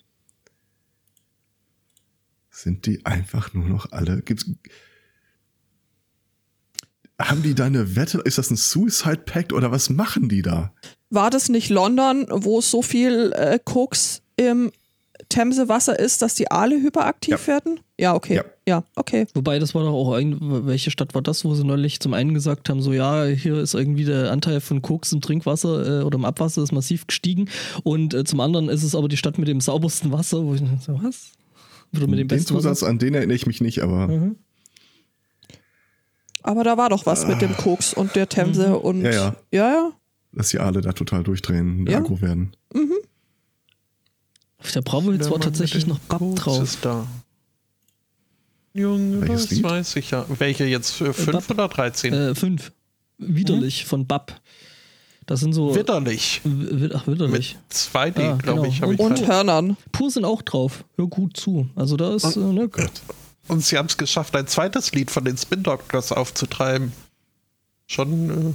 Sind 2.66 2.88
die 2.88 3.06
einfach 3.06 3.54
nur 3.54 3.70
noch 3.70 3.92
alle? 3.92 4.24
Gibt's, 4.24 4.50
haben 7.22 7.44
die 7.44 7.54
da 7.54 7.66
eine 7.66 7.96
Wette? 7.96 8.18
Ist 8.26 8.40
das 8.40 8.50
ein 8.50 8.56
Suicide 8.56 9.22
Pact 9.24 9.54
oder 9.54 9.72
was 9.72 9.92
machen 9.92 10.30
die 10.30 10.42
da? 10.42 10.74
War 11.12 11.30
das 11.30 11.48
nicht 11.48 11.70
London, 11.70 12.26
wo 12.28 12.58
es 12.58 12.72
so 12.72 12.82
viel 12.82 13.34
äh, 13.34 13.60
Koks 13.64 14.24
im 14.36 14.72
Themsewasser 15.30 16.00
ist, 16.00 16.24
dass 16.24 16.34
die 16.34 16.50
Aale 16.50 16.82
hyperaktiv 16.82 17.40
ja. 17.42 17.48
werden? 17.48 17.82
Ja, 18.00 18.16
okay. 18.16 18.38
Ja. 18.38 18.44
ja. 18.68 18.84
okay. 18.96 19.28
Wobei, 19.36 19.60
das 19.60 19.76
war 19.76 19.84
doch 19.84 19.94
auch, 19.94 20.18
welche 20.18 20.90
Stadt 20.90 21.14
war 21.14 21.22
das, 21.22 21.46
wo 21.46 21.54
sie 21.54 21.64
neulich 21.64 22.00
zum 22.00 22.16
einen 22.16 22.34
gesagt 22.34 22.68
haben, 22.68 22.82
so 22.82 22.94
ja, 22.94 23.26
hier 23.26 23.60
ist 23.60 23.76
irgendwie 23.76 24.06
der 24.06 24.32
Anteil 24.32 24.60
von 24.60 24.82
Koks 24.82 25.12
im 25.12 25.22
Trinkwasser 25.22 26.02
äh, 26.02 26.04
oder 26.04 26.18
im 26.18 26.26
Abwasser 26.26 26.64
ist 26.64 26.72
massiv 26.72 27.06
gestiegen 27.06 27.48
und 27.84 28.16
äh, 28.16 28.24
zum 28.24 28.40
anderen 28.40 28.70
ist 28.70 28.82
es 28.82 28.96
aber 28.96 29.08
die 29.08 29.18
Stadt 29.18 29.38
mit 29.38 29.48
dem 29.48 29.62
saubersten 29.62 30.12
Wasser, 30.12 30.44
wo 30.44 30.56
ich 30.56 30.62
so, 30.82 31.00
was? 31.04 31.34
Oder 31.98 32.08
mit 32.08 32.20
dem 32.20 32.28
den 32.28 32.46
Zusatz, 32.46 32.84
an 32.84 33.00
den 33.00 33.14
erinnere 33.14 33.36
ich 33.36 33.46
mich 33.46 33.62
nicht, 33.62 33.82
aber... 33.82 34.08
Mhm. 34.08 34.36
Aber 36.44 36.64
da 36.64 36.78
war 36.78 36.90
doch 36.90 37.06
was 37.06 37.26
ah. 37.26 37.28
mit 37.28 37.42
dem 37.42 37.58
Koks 37.58 37.94
und 37.94 38.16
der 38.16 38.30
Themse 38.30 38.70
mhm. 38.70 38.76
und... 38.76 39.02
Ja, 39.02 39.12
ja. 39.12 39.36
Ja, 39.52 39.70
ja. 39.70 39.92
Dass 40.32 40.50
die 40.50 40.60
Aale 40.60 40.82
da 40.82 40.92
total 40.92 41.24
durchdrehen 41.24 41.80
und 41.80 41.90
ja. 41.90 41.98
aggro 42.00 42.22
werden. 42.22 42.56
Mhm. 42.74 42.94
Auf 44.58 44.72
der 44.72 44.82
Bravo 44.82 45.12
jetzt 45.12 45.30
war 45.30 45.40
tatsächlich 45.40 45.88
noch 45.88 46.00
Bab 46.00 46.22
drauf. 46.36 46.64
Ist 46.64 46.84
da. 46.84 47.08
Junge, 48.74 49.22
Welches 49.22 49.44
das 49.44 49.52
Lied? 49.52 49.64
weiß 49.64 49.96
ich 49.96 50.12
ja. 50.12 50.26
Welche 50.28 50.66
jetzt? 50.66 50.92
Für 50.92 51.14
5 51.14 51.50
äh, 51.50 51.54
oder 51.54 51.68
13? 51.68 52.14
Äh, 52.14 52.36
5. 52.36 52.72
Widerlich 53.18 53.84
mhm. 53.84 53.88
von 53.88 54.08
Bab. 54.08 54.42
Das 55.26 55.40
sind 55.40 55.54
so. 55.54 55.74
Witterlich. 55.74 56.42
Ach, 56.94 57.08
witterlich. 57.08 57.56
Mit 57.56 57.74
2D, 57.74 58.20
ah, 58.20 58.38
glaube 58.38 58.42
genau. 58.42 58.64
ich. 58.66 58.84
Und, 58.84 58.94
ich 58.94 59.00
und 59.00 59.28
Hörnern. 59.28 59.78
Pur 59.92 60.12
sind 60.12 60.26
auch 60.26 60.42
drauf. 60.42 60.86
Hör 60.96 61.08
gut 61.08 61.38
zu. 61.38 61.68
Also 61.76 61.98
da 61.98 62.14
ist. 62.14 62.38
Und, 62.38 62.58
äh, 62.58 62.62
ne? 62.62 62.70
und 63.48 63.64
sie 63.64 63.78
haben 63.78 63.88
es 63.88 63.98
geschafft, 63.98 64.36
ein 64.36 64.48
zweites 64.48 64.92
Lied 64.94 65.10
von 65.10 65.26
den 65.26 65.38
Spin 65.38 65.64
Doctors 65.64 66.12
aufzutreiben. 66.12 66.92
Schon. 67.88 68.30
Äh 68.30 68.54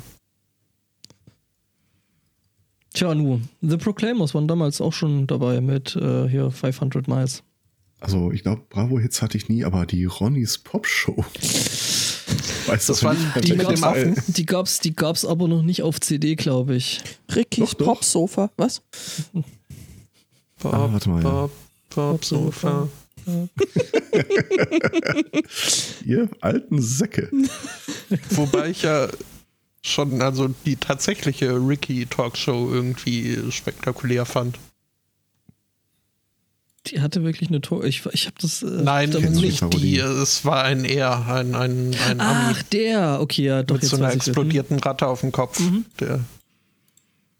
Tja, 2.93 3.15
nu, 3.15 3.41
The 3.61 3.77
Proclaimers 3.77 4.35
waren 4.35 4.49
damals 4.49 4.81
auch 4.81 4.93
schon 4.93 5.29
dabei 5.29 5.61
mit 5.61 5.95
äh, 5.95 6.29
hier 6.29 6.51
500 6.51 7.07
Miles. 7.07 7.45
Also, 8.01 8.33
ich 8.33 8.43
glaube, 8.43 8.63
Bravo-Hits 8.69 9.23
hatte 9.23 9.37
ich 9.37 9.49
nie, 9.49 9.65
aber 9.65 9.87
die 9.87 10.07
Ronnys 10.07 10.59
Pop-Show. 10.59 11.25
Weißt 12.67 12.89
das 12.89 13.03
waren 13.03 13.17
die 13.43 13.53
mit 13.55 13.69
dem 13.69 13.85
Affen. 13.85 14.17
Die 14.29 14.47
gab's, 14.47 14.79
die 14.81 14.95
gab's 14.95 15.25
aber 15.25 15.49
noch 15.49 15.63
nicht 15.63 15.83
auf 15.83 16.01
CD, 16.01 16.37
glaube 16.37 16.77
ich. 16.77 17.03
Rickys 17.35 17.75
Pop-Sofa, 17.75 18.51
was? 18.57 18.83
Pop, 20.59 20.75
ah, 20.75 20.89
warte 20.93 21.09
mal. 21.09 21.23
Pop, 21.23 21.51
Pop-Sofa. 21.91 22.89
Ihr 26.05 26.29
alten 26.41 26.81
Säcke. 26.81 27.31
Wobei 28.31 28.71
ich 28.71 28.83
ja 28.83 29.09
schon 29.83 30.21
also 30.21 30.49
die 30.65 30.77
tatsächliche 30.77 31.57
Ricky 31.57 32.07
Talkshow 32.07 32.71
irgendwie 32.73 33.39
spektakulär 33.51 34.25
fand. 34.27 34.59
Die 36.87 37.01
hatte 37.01 37.23
wirklich 37.23 37.51
eine 37.51 37.61
Tor. 37.61 37.85
Ich, 37.85 38.05
ich 38.13 38.27
habe 38.27 38.37
das. 38.41 38.63
Äh, 38.63 38.67
Nein, 38.67 39.11
nicht 39.11 39.63
die. 39.75 39.99
Es 39.99 40.45
war 40.45 40.65
ein 40.65 40.85
eher 40.85 41.27
ein 41.27 41.55
ein 41.55 41.95
ein 42.09 42.21
Ach, 42.21 42.49
Ami 42.49 42.55
der. 42.73 43.21
Okay, 43.21 43.45
ja, 43.45 43.63
doch 43.63 43.75
mit 43.75 43.83
jetzt 43.83 43.91
so 43.91 43.97
einer 43.97 44.13
explodierten 44.13 44.79
hm. 44.79 44.83
Ratte 44.83 45.07
auf 45.07 45.21
dem 45.21 45.31
Kopf. 45.31 45.61
Mhm. 45.61 45.85
Der. 46.01 46.21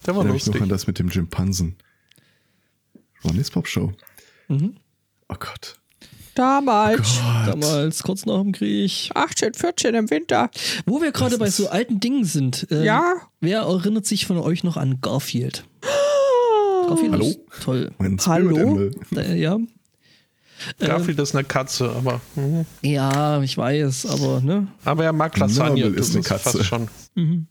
Der 0.07 0.17
war 0.17 0.25
lustig. 0.25 0.55
Ich 0.55 0.61
noch 0.61 0.65
an 0.65 0.69
das 0.69 0.87
mit 0.87 0.99
dem 0.99 1.09
Jimpansen. 1.09 1.77
Ronny's 3.25 3.51
Pop 3.51 3.67
Show. 3.67 3.93
Mhm. 4.49 4.77
Oh 5.29 5.37
Gott. 5.39 5.81
Damals. 6.35 7.21
Oh 7.21 7.47
Damals, 7.47 8.03
kurz 8.03 8.25
nach 8.25 8.41
dem 8.41 8.53
Krieg. 8.53 9.11
18, 9.15 9.55
14 9.55 9.95
im 9.95 10.11
Winter. 10.11 10.51
Wo 10.87 11.03
wir 11.03 11.13
gerade 11.13 11.39
bei 11.39 11.51
so 11.51 11.69
alten 11.69 12.01
Dingen 12.01 12.25
sind. 12.25 12.67
Ähm, 12.71 12.85
ja. 12.85 13.15
Wer 13.41 13.61
erinnert 13.61 14.07
sich 14.07 14.27
von 14.27 14.39
euch 14.39 14.65
noch 14.65 14.77
an 14.77 15.01
Garfield? 15.01 15.65
Garfield 16.91 17.13
Hallo? 17.13 17.35
toll. 17.63 17.91
Mein 17.99 18.19
Hallo? 18.19 18.91
Da, 19.11 19.23
ja. 19.23 19.59
Garfield 20.79 21.19
ähm, 21.19 21.23
ist 21.23 21.35
eine 21.35 21.45
Katze, 21.45 21.91
aber. 21.91 22.21
Mh. 22.35 22.65
Ja, 22.83 23.43
ich 23.43 23.57
weiß, 23.57 24.07
aber 24.07 24.41
ne. 24.41 24.69
Aber 24.85 25.05
er 25.05 25.13
mag 25.13 25.37
Lasagne. 25.39 25.87
ist 25.87 26.15
eine 26.15 26.23
Katze. 26.23 26.59
Fast 26.59 26.65
schon. 26.65 26.89
Mhm. 27.15 27.47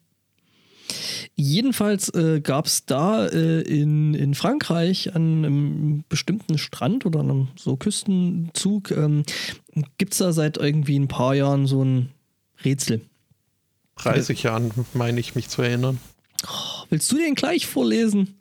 Jedenfalls 1.36 2.10
äh, 2.10 2.42
gab 2.42 2.66
es 2.66 2.86
da 2.86 3.28
äh, 3.28 3.62
in, 3.62 4.14
in 4.14 4.36
Frankreich 4.36 5.16
an 5.16 5.46
einem 5.46 6.04
bestimmten 6.10 6.58
Strand 6.58 7.06
oder 7.06 7.22
einem 7.22 7.48
so 7.56 7.78
Küstenzug, 7.78 8.92
ähm, 8.92 9.24
gibt 9.98 10.14
es 10.14 10.20
da 10.20 10.34
seit 10.34 10.58
irgendwie 10.58 11.00
ein 11.00 11.08
paar 11.08 11.36
Jahren 11.36 11.66
so 11.66 11.84
ein 11.84 12.10
Rätsel. 12.66 13.02
30 13.96 14.44
Jahren, 14.44 14.72
meine 14.94 15.20
ich 15.20 15.36
mich 15.36 15.50
zu 15.50 15.62
erinnern. 15.62 16.00
Oh, 16.46 16.84
willst 16.90 17.12
du 17.12 17.18
den 17.18 17.36
gleich 17.36 17.68
vorlesen? 17.68 18.39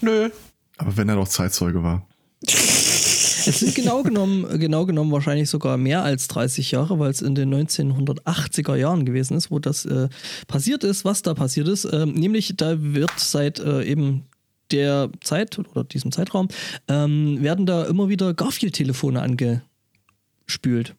Nö. 0.00 0.30
Aber 0.76 0.96
wenn 0.96 1.08
er 1.08 1.16
noch 1.16 1.28
Zeitzeuge 1.28 1.82
war. 1.82 2.06
Es 2.42 3.60
sind 3.60 3.74
genau 3.74 4.02
genommen, 4.02 4.58
genau 4.60 4.84
genommen 4.84 5.10
wahrscheinlich 5.10 5.48
sogar 5.48 5.76
mehr 5.76 6.02
als 6.02 6.28
30 6.28 6.70
Jahre, 6.70 6.98
weil 6.98 7.10
es 7.10 7.22
in 7.22 7.34
den 7.34 7.52
1980er 7.52 8.76
Jahren 8.76 9.04
gewesen 9.04 9.36
ist, 9.36 9.50
wo 9.50 9.58
das 9.58 9.86
äh, 9.86 10.08
passiert 10.46 10.84
ist, 10.84 11.04
was 11.04 11.22
da 11.22 11.34
passiert 11.34 11.66
ist. 11.68 11.84
Äh, 11.86 12.06
nämlich, 12.06 12.54
da 12.56 12.76
wird 12.78 13.12
seit 13.16 13.58
äh, 13.58 13.84
eben 13.84 14.24
der 14.70 15.10
Zeit 15.22 15.58
oder 15.58 15.84
diesem 15.84 16.12
Zeitraum 16.12 16.48
ähm, 16.88 17.42
werden 17.42 17.64
da 17.64 17.84
immer 17.84 18.08
wieder 18.08 18.34
Garfield-Telefone 18.34 19.22
angespült, 19.22 20.94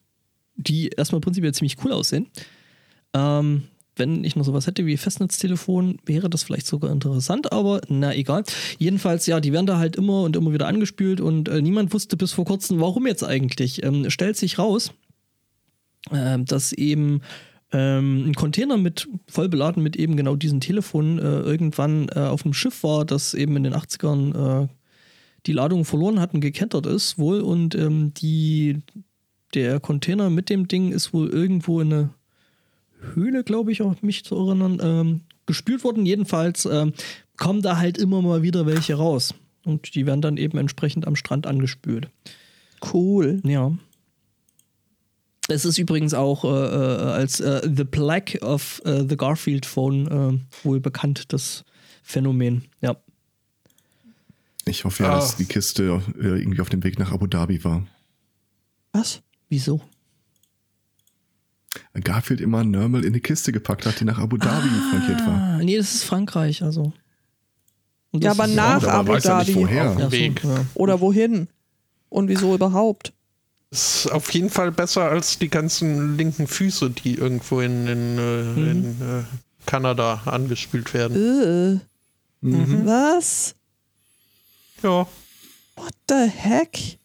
die 0.56 0.90
erstmal 0.90 1.22
prinzipiell 1.22 1.54
ziemlich 1.54 1.78
cool 1.84 1.92
aussehen. 1.92 2.28
Ähm, 3.14 3.64
wenn 4.00 4.24
ich 4.24 4.36
noch 4.36 4.46
sowas 4.46 4.66
hätte 4.66 4.86
wie 4.86 4.98
Festnetztelefon, 4.98 6.00
wäre 6.06 6.30
das 6.30 6.44
vielleicht 6.44 6.66
sogar 6.66 6.92
interessant, 6.92 7.52
aber 7.52 7.82
na 7.88 8.16
egal. 8.16 8.44
Jedenfalls, 8.78 9.26
ja, 9.28 9.40
die 9.40 9.54
werden 9.54 9.66
da 9.66 9.78
halt 9.78 9.96
immer 9.96 10.24
und 10.24 10.36
immer 10.36 10.54
wieder 10.54 10.68
angespült 10.68 11.22
und 11.22 11.50
äh, 11.50 11.62
niemand 11.62 11.94
wusste 11.94 12.18
bis 12.18 12.32
vor 12.32 12.46
kurzem, 12.46 12.80
warum 12.80 13.06
jetzt 13.06 13.24
eigentlich. 13.24 13.84
Ähm, 13.84 14.10
stellt 14.10 14.38
sich 14.38 14.58
raus, 14.58 14.94
äh, 16.12 16.40
dass 16.40 16.72
eben 16.74 17.22
ähm, 17.72 18.30
ein 18.30 18.34
Container 18.34 18.78
mit 18.78 19.08
voll 19.28 19.50
beladen 19.50 19.84
mit 19.84 19.96
eben 19.96 20.18
genau 20.18 20.36
diesen 20.36 20.62
Telefonen 20.62 21.20
äh, 21.20 21.42
irgendwann 21.42 22.10
äh, 22.10 22.20
auf 22.20 22.44
einem 22.44 22.54
Schiff 22.54 22.84
war, 22.84 23.06
das 23.06 23.34
eben 23.34 23.56
in 23.58 23.64
den 23.64 23.76
80ern 23.76 24.64
äh, 24.64 24.68
die 25.46 25.54
Ladung 25.54 25.86
verloren 25.86 26.20
hat 26.20 26.34
und 26.34 26.42
gekentert 26.42 26.86
ist 26.86 27.18
wohl 27.18 27.42
und 27.42 27.76
ähm, 27.76 28.14
die 28.16 28.82
der 29.54 29.80
Container 29.80 30.30
mit 30.30 30.50
dem 30.50 30.68
Ding 30.68 30.92
ist 30.92 31.14
wohl 31.14 31.30
irgendwo 31.30 31.82
in 31.82 31.94
eine 31.94 32.10
Höhle, 33.14 33.44
glaube 33.44 33.72
ich, 33.72 33.82
auch 33.82 34.02
mich 34.02 34.24
zu 34.24 34.36
erinnern, 34.36 34.80
ähm, 34.82 35.22
gespült 35.46 35.84
wurden. 35.84 36.06
Jedenfalls 36.06 36.66
ähm, 36.66 36.94
kommen 37.38 37.62
da 37.62 37.78
halt 37.78 37.98
immer 37.98 38.22
mal 38.22 38.44
wieder 38.44 38.66
welche 38.66 38.96
raus. 38.96 39.34
Und 39.66 39.96
die 39.96 40.06
werden 40.06 40.22
dann 40.22 40.38
eben 40.38 40.58
entsprechend 40.58 41.08
am 41.08 41.16
Strand 41.16 41.48
angespült. 41.48 42.10
Cool. 42.94 43.42
Ja. 43.44 43.72
Es 45.48 45.66
ist 45.66 45.78
übrigens 45.78 46.14
auch 46.14 46.44
äh, 46.44 46.48
äh 46.48 47.12
als 47.12 47.40
äh, 47.40 47.68
The 47.76 47.84
Plague 47.84 48.40
of 48.42 48.82
äh, 48.86 49.06
the 49.08 49.18
Garfield 49.18 49.66
Phone 49.66 50.08
äh, 50.08 50.66
wohl 50.66 50.80
bekannt, 50.80 51.34
das 51.34 51.66
Phänomen. 52.04 52.66
Ja. 52.82 52.96
Ich 54.66 54.86
hoffe 54.86 55.04
ja, 55.04 55.10
ah. 55.10 55.16
dass 55.16 55.36
die 55.36 55.46
Kiste 55.46 56.02
äh, 56.20 56.40
irgendwie 56.40 56.62
auf 56.62 56.70
dem 56.70 56.84
Weg 56.84 57.00
nach 57.00 57.12
Abu 57.12 57.26
Dhabi 57.26 57.64
war. 57.64 57.86
Was? 58.92 59.22
Wieso? 59.50 59.82
Garfield 62.04 62.42
immer 62.42 62.64
Nörmel 62.64 63.06
in 63.06 63.14
die 63.14 63.20
Kiste 63.20 63.52
gepackt 63.52 63.86
hat, 63.86 64.00
die 64.00 64.06
nach 64.06 64.20
Abu 64.20 64.38
Dhabi 64.38 64.68
ah, 64.68 64.90
frankiert 64.90 65.28
war. 65.28 65.58
Nee, 65.60 65.78
das 65.78 65.96
ist 65.96 66.04
Frankreich, 66.04 66.64
also. 66.64 66.94
Ja, 68.12 68.32
aber 68.32 68.48
nach 68.48 68.82
ja, 68.82 68.90
Abu 68.90 69.18
Dhabi. 69.18 69.56
woher. 69.56 69.96
Ja, 70.00 70.10
so, 70.42 70.66
Oder 70.74 71.00
wohin? 71.00 71.48
Und 72.10 72.28
wieso 72.28 72.56
überhaupt? 72.56 73.14
Das 73.70 74.06
ist 74.06 74.12
auf 74.12 74.34
jeden 74.34 74.50
Fall 74.50 74.72
besser 74.72 75.10
als 75.10 75.38
die 75.38 75.50
ganzen 75.50 76.18
linken 76.18 76.48
Füße, 76.48 76.90
die 76.90 77.16
irgendwo 77.16 77.62
in, 77.62 77.86
in, 77.88 78.18
äh, 78.18 78.44
mhm. 78.44 78.72
in 78.72 78.84
äh, 79.02 79.24
Kanada 79.68 80.24
angespült 80.26 80.94
werden. 80.96 81.16
Äh. 81.16 81.80
Mhm. 82.42 82.86
Was? 82.86 83.54
Ja. 84.82 85.08
What 85.76 85.94
the 86.10 86.28
heck? 86.36 86.98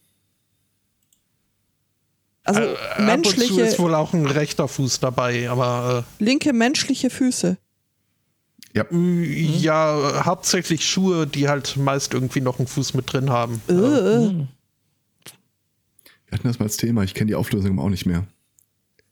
Also 2.44 2.60
äh, 2.60 3.02
menschliche. 3.02 3.44
Ab 3.44 3.50
und 3.50 3.56
zu 3.56 3.60
ist 3.62 3.78
wohl 3.78 3.94
auch 3.94 4.12
ein 4.12 4.26
rechter 4.26 4.68
Fuß 4.68 5.00
dabei, 5.00 5.48
aber. 5.48 6.04
Äh, 6.20 6.24
linke 6.24 6.52
menschliche 6.52 7.10
Füße. 7.10 7.56
Ja. 8.74 8.84
Mhm. 8.90 9.24
Ja, 9.58 10.24
hauptsächlich 10.24 10.88
Schuhe, 10.88 11.26
die 11.26 11.48
halt 11.48 11.76
meist 11.76 12.12
irgendwie 12.12 12.40
noch 12.40 12.58
einen 12.58 12.68
Fuß 12.68 12.94
mit 12.94 13.12
drin 13.12 13.30
haben. 13.30 13.60
Äh. 13.68 13.72
Mhm. 13.72 14.48
Wir 16.26 16.38
hatten 16.38 16.48
das 16.48 16.58
mal 16.58 16.66
als 16.66 16.76
Thema, 16.76 17.02
ich 17.02 17.14
kenne 17.14 17.28
die 17.28 17.34
Auflösung 17.34 17.78
auch 17.78 17.88
nicht 17.88 18.06
mehr. 18.06 18.26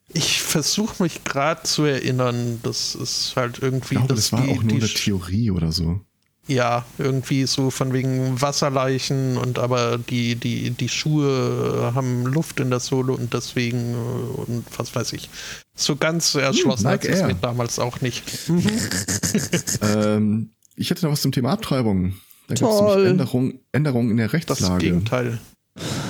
Ich 0.09 0.43
versuche 0.43 1.03
mich 1.03 1.25
gerade 1.25 1.63
zu 1.63 1.85
erinnern, 1.85 2.61
das 2.63 2.95
ist 2.95 3.35
halt 3.37 3.61
irgendwie. 3.63 3.95
Ich 3.95 4.01
glaube, 4.01 4.15
das, 4.15 4.31
das 4.31 4.33
war 4.33 4.47
auch 4.49 4.63
nur 4.63 4.77
eine 4.77 4.89
Theorie 4.89 5.51
oder 5.51 5.73
so. 5.73 6.01
Ja, 6.49 6.85
irgendwie 6.99 7.47
so 7.47 7.71
von 7.71 7.93
wegen 7.93 8.41
Wasserleichen 8.41 9.37
und 9.37 9.61
aber 9.61 9.97
die, 9.97 10.35
die, 10.35 10.71
die 10.71 10.89
Schuhe 10.89 11.93
haben 11.95 12.27
Luft 12.27 12.59
in 12.59 12.71
der 12.71 12.81
Sohle 12.81 13.13
und 13.13 13.33
deswegen 13.33 13.95
äh, 13.95 14.41
und 14.41 14.65
was 14.77 14.95
weiß 14.95 15.13
ich. 15.13 15.31
So 15.77 15.95
ganz 15.95 16.35
erschlossen 16.35 16.87
hm, 16.87 16.93
hat 16.93 17.05
es 17.05 17.23
mir 17.23 17.35
damals 17.35 17.79
auch 17.79 18.01
nicht. 18.01 18.25
ähm, 19.83 20.51
ich 20.75 20.91
hätte 20.91 21.05
noch 21.05 21.13
was 21.13 21.23
zum 21.23 21.33
Thema 21.33 21.53
Abtreibung. 21.53 22.15
Da 22.49 22.55
gibt 22.55 22.69
es 22.69 23.07
Änderungen 23.07 23.61
Änderung 23.71 24.11
in 24.11 24.17
der 24.17 24.33
Rechtslage. 24.33 24.73
Das 24.73 24.79
Gegenteil. 24.79 25.39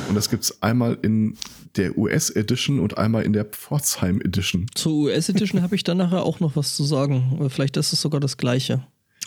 Und 0.09 0.15
das 0.15 0.31
gibt 0.31 0.45
es 0.45 0.63
einmal 0.63 0.99
in 1.03 1.37
der 1.77 1.97
US 1.97 2.31
Edition 2.31 2.81
und 2.81 2.99
einmal 2.99 3.23
in 3.25 3.33
der 3.33 3.45
Pforzheim 3.45 4.21
Edition. 4.21 4.67
Zur 4.75 4.93
US 4.93 5.29
Edition 5.29 5.63
habe 5.63 5.75
ich 5.75 5.85
dann 5.85 5.99
nachher 5.99 6.23
auch 6.23 6.41
noch 6.41 6.57
was 6.57 6.75
zu 6.75 6.85
sagen. 6.85 7.49
Vielleicht 7.49 7.77
ist 7.77 7.93
es 7.93 8.01
sogar 8.01 8.21
das 8.21 8.37
gleiche. 8.37 8.83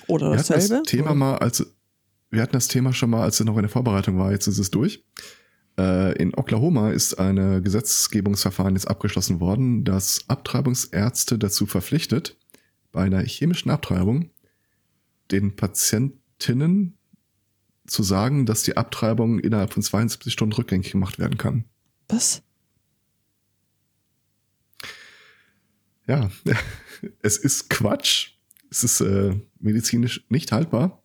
Oder 0.08 0.32
wir 0.32 0.38
dasselbe? 0.38 0.64
Hatten 0.64 0.84
das 0.84 0.92
Thema 0.92 1.06
oder? 1.08 1.16
mal, 1.16 1.38
als 1.38 1.66
wir 2.32 2.42
hatten 2.42 2.54
das 2.54 2.68
Thema 2.68 2.94
schon 2.94 3.10
mal, 3.10 3.24
als 3.24 3.40
es 3.40 3.46
noch 3.46 3.56
in 3.56 3.64
der 3.64 3.70
Vorbereitung 3.70 4.18
war, 4.18 4.32
jetzt 4.32 4.48
ist 4.48 4.58
es 4.58 4.72
durch. 4.72 5.04
Äh, 5.78 6.18
in 6.22 6.34
Oklahoma 6.34 6.92
ist 6.92 7.16
ein 7.16 7.64
Gesetzgebungsverfahren 7.64 8.76
jetzt 8.76 8.88
abgeschlossen 8.88 9.40
worden, 9.40 9.84
das 9.84 10.26
Abtreibungsärzte 10.28 11.38
dazu 11.38 11.66
verpflichtet, 11.66 12.38
bei 12.92 13.04
einer 13.04 13.22
chemischen 13.22 13.72
Abtreibung 13.72 14.32
den 15.32 15.56
Patientinnen 15.56 16.98
zu 17.88 18.04
sagen, 18.04 18.46
dass 18.46 18.64
die 18.64 18.78
Abtreibung 18.78 19.40
innerhalb 19.40 19.74
von 19.74 19.84
72 19.84 20.32
Stunden 20.32 20.54
rückgängig 20.54 20.92
gemacht 20.92 21.20
werden 21.20 21.38
kann. 21.38 21.66
Was? 22.08 22.42
Ja, 26.08 26.30
es 27.22 27.38
ist 27.38 27.70
Quatsch. 27.70 28.32
Es 28.70 28.84
ist 28.84 29.02
äh, 29.02 29.36
medizinisch 29.66 30.26
nicht 30.30 30.52
haltbar. 30.52 31.04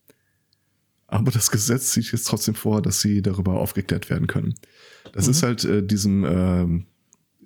Aber 1.06 1.32
das 1.32 1.50
Gesetz 1.50 1.92
sieht 1.92 2.12
jetzt 2.12 2.28
trotzdem 2.28 2.54
vor, 2.54 2.82
dass 2.82 3.00
sie 3.00 3.20
darüber 3.20 3.54
aufgeklärt 3.58 4.10
werden 4.10 4.28
können. 4.28 4.54
Das 5.12 5.26
mhm. 5.26 5.30
ist 5.32 5.42
halt 5.42 5.64
äh, 5.64 5.84
diesem, 5.84 6.24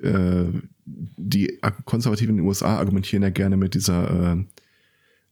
äh, 0.02 0.06
äh, 0.06 0.52
die 0.84 1.58
Konservativen 1.86 2.34
in 2.34 2.42
den 2.42 2.46
USA 2.46 2.76
argumentieren 2.76 3.22
ja 3.22 3.30
gerne 3.30 3.56
mit 3.56 3.74
dieser 3.74 4.34
äh, 4.34 4.44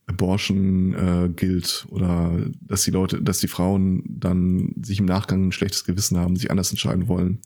Abortion 0.06 0.94
äh, 0.94 1.28
gilt 1.28 1.86
oder 1.90 2.32
dass 2.60 2.84
die 2.84 2.90
Leute, 2.90 3.22
dass 3.22 3.38
die 3.38 3.48
Frauen 3.48 4.02
dann 4.06 4.74
sich 4.82 4.98
im 4.98 5.06
Nachgang 5.06 5.48
ein 5.48 5.52
schlechtes 5.52 5.84
Gewissen 5.84 6.16
haben, 6.16 6.36
sich 6.36 6.50
anders 6.50 6.70
entscheiden 6.70 7.08
wollen. 7.08 7.40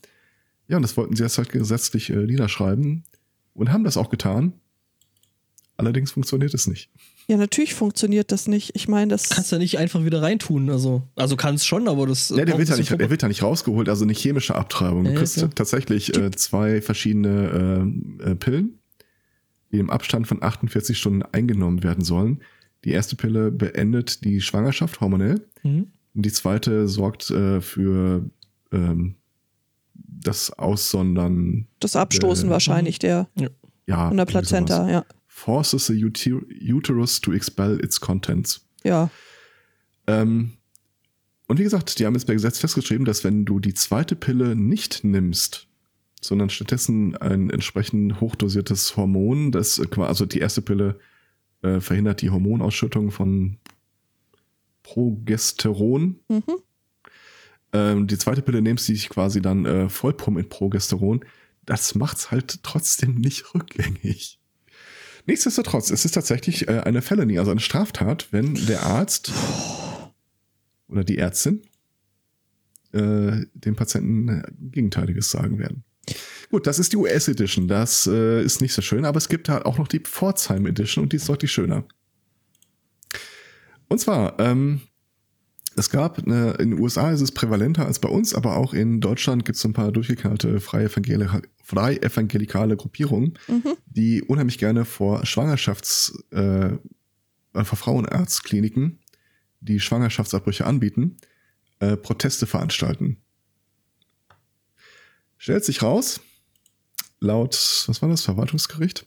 Ja, 0.68 0.76
und 0.76 0.82
das 0.82 0.97
wollten 0.97 1.16
sie 1.16 1.22
jetzt 1.22 1.39
halt 1.39 1.51
gesetzlich 1.51 2.11
äh, 2.11 2.26
niederschreiben 2.26 3.05
und 3.55 3.72
haben 3.72 3.84
das 3.84 3.97
auch 3.97 4.11
getan. 4.11 4.53
Allerdings 5.76 6.12
funktioniert 6.12 6.55
es 6.55 6.66
nicht. 6.66 6.91
Ja, 7.28 7.36
natürlich 7.36 7.74
funktioniert 7.74 8.30
das 8.30 8.46
nicht. 8.46 8.70
Ich 8.74 8.86
meine, 8.86 9.08
das. 9.08 9.30
Kannst 9.30 9.50
du 9.50 9.56
ja 9.56 9.60
nicht 9.60 9.78
einfach 9.78 10.04
wieder 10.04 10.22
reintun. 10.22 10.70
Also, 10.70 11.02
also 11.16 11.34
kannst 11.34 11.66
schon, 11.66 11.88
aber 11.88 12.06
das. 12.06 12.28
Ja, 12.30 12.44
der 12.44 12.56
wird 12.56 12.68
ja, 12.68 12.76
nicht, 12.76 12.90
der 12.90 13.10
wird 13.10 13.22
ja 13.22 13.28
nicht 13.28 13.42
rausgeholt, 13.42 13.88
also 13.88 14.04
eine 14.04 14.12
chemische 14.12 14.54
Abtreibung. 14.54 15.04
Du 15.04 15.10
ja, 15.10 15.16
kriegst 15.16 15.36
ja. 15.36 15.48
tatsächlich 15.48 16.16
äh, 16.16 16.30
zwei 16.30 16.80
verschiedene 16.80 17.90
äh, 18.22 18.30
äh, 18.30 18.34
Pillen, 18.36 18.78
die 19.72 19.78
im 19.78 19.90
Abstand 19.90 20.28
von 20.28 20.40
48 20.40 20.96
Stunden 20.96 21.22
eingenommen 21.32 21.82
werden 21.82 22.04
sollen. 22.04 22.42
Die 22.84 22.92
erste 22.92 23.16
Pille 23.16 23.50
beendet 23.50 24.24
die 24.24 24.40
Schwangerschaft 24.40 25.00
hormonell. 25.00 25.44
Mhm. 25.64 25.88
Die 26.14 26.32
zweite 26.32 26.86
sorgt 26.86 27.30
äh, 27.30 27.60
für 27.60 28.30
ähm, 28.70 29.16
das 29.94 30.52
Aussondern. 30.52 31.66
Das 31.80 31.96
Abstoßen 31.96 32.48
wahrscheinlich 32.50 33.00
der. 33.00 33.28
Ja. 33.88 34.08
Von 34.08 34.16
der 34.16 34.26
Plazenta, 34.26 34.88
ja 34.88 35.04
forces 35.37 35.87
the 35.87 35.95
uterus 35.95 37.20
to 37.20 37.34
expel 37.34 37.78
its 37.78 38.01
contents. 38.01 38.66
Ja. 38.84 39.11
Ähm, 40.07 40.53
und 41.47 41.59
wie 41.59 41.62
gesagt, 41.62 41.99
die 41.99 42.07
haben 42.07 42.14
jetzt 42.14 42.26
bei 42.26 42.32
Gesetz 42.32 42.59
festgeschrieben, 42.59 43.05
dass 43.05 43.22
wenn 43.22 43.45
du 43.45 43.61
die 43.61 43.74
zweite 43.74 44.16
Pille 44.16 44.57
nicht 44.57 45.05
nimmst, 45.05 45.68
sondern 46.22 46.49
stattdessen 46.49 47.18
ein 47.18 47.51
entsprechend 47.51 48.18
hochdosiertes 48.18 48.97
Hormon, 48.97 49.53
das 49.53 49.78
also 49.99 50.24
die 50.24 50.39
erste 50.39 50.62
Pille 50.62 50.99
äh, 51.61 51.80
verhindert 51.80 52.22
die 52.22 52.30
Hormonausschüttung 52.30 53.11
von 53.11 53.59
Progesteron. 54.82 56.18
Mhm. 56.28 56.43
Ähm, 57.74 58.07
die 58.07 58.16
zweite 58.16 58.41
Pille 58.41 58.62
nimmst, 58.62 58.89
die 58.89 58.95
sich 58.95 59.11
quasi 59.11 59.43
dann 59.43 59.66
äh, 59.66 59.91
vollpumpt 59.91 60.39
mit 60.39 60.49
Progesteron. 60.49 61.26
Das 61.66 61.95
macht's 61.95 62.30
halt 62.30 62.62
trotzdem 62.62 63.16
nicht 63.16 63.55
rückgängig. 63.55 64.41
Nichtsdestotrotz, 65.26 65.90
es 65.90 66.04
ist 66.04 66.12
tatsächlich 66.12 66.68
äh, 66.68 66.80
eine 66.80 67.02
Felony, 67.02 67.38
also 67.38 67.50
eine 67.50 67.60
Straftat, 67.60 68.28
wenn 68.30 68.54
der 68.66 68.84
Arzt 68.84 69.32
oder 70.88 71.02
die 71.02 71.18
Ärztin 71.18 71.62
äh, 72.92 73.44
dem 73.54 73.76
Patienten 73.76 74.42
Gegenteiliges 74.70 75.30
sagen 75.30 75.58
werden. 75.58 75.84
Gut, 76.50 76.68
das 76.68 76.78
ist 76.78 76.92
die 76.92 76.96
US 76.96 77.26
Edition. 77.26 77.66
Das 77.66 78.06
äh, 78.06 78.42
ist 78.42 78.60
nicht 78.60 78.72
so 78.72 78.82
schön, 78.82 79.04
aber 79.04 79.18
es 79.18 79.28
gibt 79.28 79.48
halt 79.48 79.66
auch 79.66 79.78
noch 79.78 79.88
die 79.88 79.98
Pforzheim 79.98 80.66
Edition 80.66 81.02
und 81.02 81.12
die 81.12 81.16
ist 81.16 81.28
deutlich 81.28 81.50
schöner. 81.50 81.84
Und 83.88 83.98
zwar, 83.98 84.38
ähm, 84.38 84.82
es 85.76 85.90
gab, 85.90 86.18
eine, 86.18 86.52
in 86.52 86.70
den 86.70 86.80
USA 86.80 87.10
ist 87.10 87.20
es 87.20 87.32
prävalenter 87.32 87.84
als 87.86 87.98
bei 87.98 88.08
uns, 88.08 88.34
aber 88.34 88.56
auch 88.56 88.72
in 88.72 89.00
Deutschland 89.00 89.44
gibt 89.44 89.58
es 89.58 89.64
ein 89.64 89.72
paar 89.72 89.90
durchgeknallte 89.90 90.60
freie, 90.60 90.86
Evangeli 90.86 91.26
freie 91.66 92.00
evangelikale 92.00 92.76
Gruppierungen, 92.76 93.36
mhm. 93.48 93.76
die 93.86 94.22
unheimlich 94.22 94.58
gerne 94.58 94.84
vor 94.84 95.24
Schwangerschafts-, 95.24 96.12
äh, 96.32 96.78
vor 97.64 97.76
Frauenarztkliniken, 97.76 99.00
die 99.60 99.80
Schwangerschaftsabbrüche 99.80 100.64
anbieten, 100.64 101.16
äh, 101.80 101.96
Proteste 101.96 102.46
veranstalten. 102.46 103.16
Stellt 105.38 105.64
sich 105.64 105.82
raus, 105.82 106.20
laut, 107.18 107.84
was 107.88 108.00
war 108.00 108.08
das, 108.08 108.22
Verwaltungsgericht, 108.22 109.04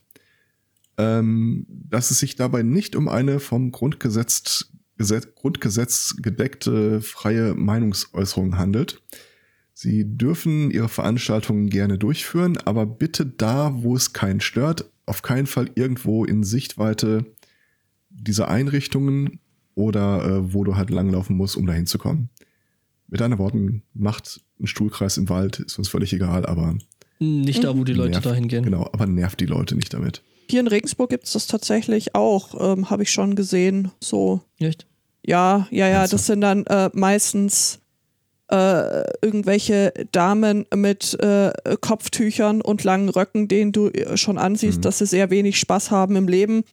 ähm, 0.98 1.64
dass 1.68 2.10
es 2.10 2.18
sich 2.18 2.36
dabei 2.36 2.62
nicht 2.62 2.94
um 2.94 3.08
eine 3.08 3.40
vom 3.40 3.72
Grundgesetz 3.72 4.70
Gesetz, 4.98 5.34
Grundgesetz 5.34 6.16
gedeckte 6.20 7.00
freie 7.00 7.54
Meinungsäußerung 7.54 8.58
handelt. 8.58 9.00
Sie 9.82 10.04
dürfen 10.04 10.70
Ihre 10.70 10.90
Veranstaltungen 10.90 11.70
gerne 11.70 11.96
durchführen, 11.96 12.58
aber 12.58 12.84
bitte 12.84 13.24
da, 13.24 13.82
wo 13.82 13.96
es 13.96 14.12
keinen 14.12 14.42
stört, 14.42 14.84
auf 15.06 15.22
keinen 15.22 15.46
Fall 15.46 15.70
irgendwo 15.74 16.26
in 16.26 16.44
Sichtweite 16.44 17.24
dieser 18.10 18.48
Einrichtungen 18.48 19.40
oder 19.74 20.22
äh, 20.22 20.52
wo 20.52 20.64
du 20.64 20.76
halt 20.76 20.90
langlaufen 20.90 21.34
musst, 21.34 21.56
um 21.56 21.64
dahin 21.64 21.86
zu 21.86 21.96
kommen. 21.96 22.28
Mit 23.08 23.22
anderen 23.22 23.42
Worten, 23.42 23.82
macht 23.94 24.42
einen 24.58 24.66
Stuhlkreis 24.66 25.16
im 25.16 25.30
Wald, 25.30 25.60
ist 25.60 25.78
uns 25.78 25.88
völlig 25.88 26.12
egal, 26.12 26.44
aber. 26.44 26.76
Nicht 27.18 27.64
da, 27.64 27.74
wo 27.74 27.82
die 27.82 27.94
Leute 27.94 28.10
nervt, 28.10 28.26
dahin 28.26 28.48
gehen. 28.48 28.64
Genau, 28.64 28.84
aber 28.92 29.06
nervt 29.06 29.40
die 29.40 29.46
Leute 29.46 29.76
nicht 29.76 29.94
damit. 29.94 30.22
Hier 30.50 30.60
in 30.60 30.66
Regensburg 30.66 31.08
gibt 31.08 31.24
es 31.24 31.32
das 31.32 31.46
tatsächlich 31.46 32.14
auch, 32.14 32.74
ähm, 32.74 32.90
habe 32.90 33.04
ich 33.04 33.10
schon 33.10 33.34
gesehen. 33.34 33.90
So. 33.98 34.42
Echt? 34.58 34.86
Ja, 35.24 35.68
ja, 35.70 35.88
ja, 35.88 36.06
das 36.06 36.26
sind 36.26 36.42
dann 36.42 36.66
äh, 36.66 36.90
meistens 36.92 37.79
äh, 38.50 39.04
irgendwelche 39.22 39.92
Damen 40.12 40.66
mit 40.74 41.18
äh, 41.20 41.52
Kopftüchern 41.80 42.60
und 42.60 42.84
langen 42.84 43.08
Röcken, 43.08 43.48
denen 43.48 43.72
du 43.72 43.88
äh, 43.88 44.16
schon 44.16 44.38
ansiehst, 44.38 44.78
mhm. 44.78 44.82
dass 44.82 44.98
sie 44.98 45.06
sehr 45.06 45.30
wenig 45.30 45.58
Spaß 45.58 45.90
haben 45.90 46.16
im 46.16 46.28
Leben. 46.28 46.64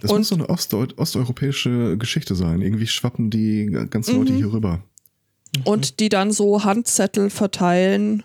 Das 0.00 0.10
und 0.10 0.18
muss 0.18 0.28
so 0.28 0.34
eine 0.36 0.48
Ostdeu 0.48 0.86
osteuropäische 0.96 1.96
Geschichte 1.98 2.34
sein. 2.34 2.60
Irgendwie 2.62 2.86
schwappen 2.86 3.30
die 3.30 3.66
ganzen 3.90 4.18
Leute 4.18 4.32
mhm. 4.32 4.36
hier 4.36 4.52
rüber. 4.52 4.82
Und 5.64 6.00
die 6.00 6.10
dann 6.10 6.32
so 6.32 6.64
Handzettel 6.64 7.30
verteilen, 7.30 8.22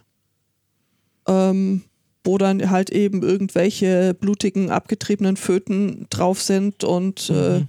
ähm, 1.28 1.84
wo 2.24 2.38
dann 2.38 2.70
halt 2.70 2.89
eben 2.89 3.24
irgendwelche 3.24 4.14
blutigen, 4.14 4.70
abgetriebenen 4.70 5.38
Föten 5.38 6.08
drauf 6.10 6.41
sind 6.41 6.84
und 6.84 7.30
äh, 7.30 7.60
mhm 7.60 7.68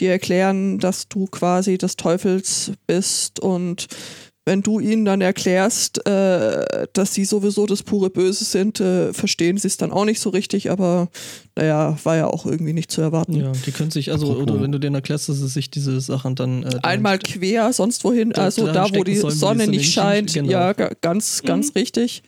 die 0.00 0.06
erklären, 0.06 0.78
dass 0.78 1.08
du 1.08 1.26
quasi 1.26 1.78
des 1.78 1.96
Teufels 1.96 2.72
bist 2.86 3.38
und 3.40 3.86
wenn 4.46 4.62
du 4.62 4.80
ihnen 4.80 5.04
dann 5.04 5.20
erklärst, 5.20 6.06
äh, 6.06 6.86
dass 6.92 7.14
sie 7.14 7.24
sowieso 7.24 7.66
das 7.66 7.82
pure 7.82 8.10
Böse 8.10 8.44
sind, 8.44 8.80
äh, 8.80 9.12
verstehen 9.12 9.58
sie 9.58 9.68
es 9.68 9.76
dann 9.76 9.92
auch 9.92 10.04
nicht 10.04 10.20
so 10.20 10.30
richtig, 10.30 10.70
aber 10.70 11.08
naja, 11.56 11.98
war 12.04 12.16
ja 12.16 12.26
auch 12.26 12.46
irgendwie 12.46 12.72
nicht 12.72 12.90
zu 12.90 13.02
erwarten. 13.02 13.34
Ja, 13.34 13.52
die 13.66 13.70
können 13.70 13.90
sich, 13.90 14.10
also, 14.10 14.32
Apropos. 14.32 14.54
oder 14.54 14.62
wenn 14.62 14.72
du 14.72 14.78
denen 14.78 14.94
erklärst, 14.94 15.28
dass 15.28 15.38
sie 15.38 15.48
sich 15.48 15.70
diese 15.70 16.00
Sachen 16.00 16.34
dann. 16.34 16.62
Äh, 16.62 16.78
Einmal 16.82 17.18
quer, 17.18 17.72
sonst 17.72 18.02
wohin, 18.02 18.34
also 18.34 18.66
da, 18.66 18.88
wo 18.94 19.04
die 19.04 19.16
Sonne 19.16 19.66
nicht 19.66 19.92
scheint, 19.92 20.32
genau. 20.32 20.50
ja, 20.50 20.72
ganz, 20.72 21.42
ganz 21.42 21.68
mhm. 21.68 21.72
richtig. 21.80 22.22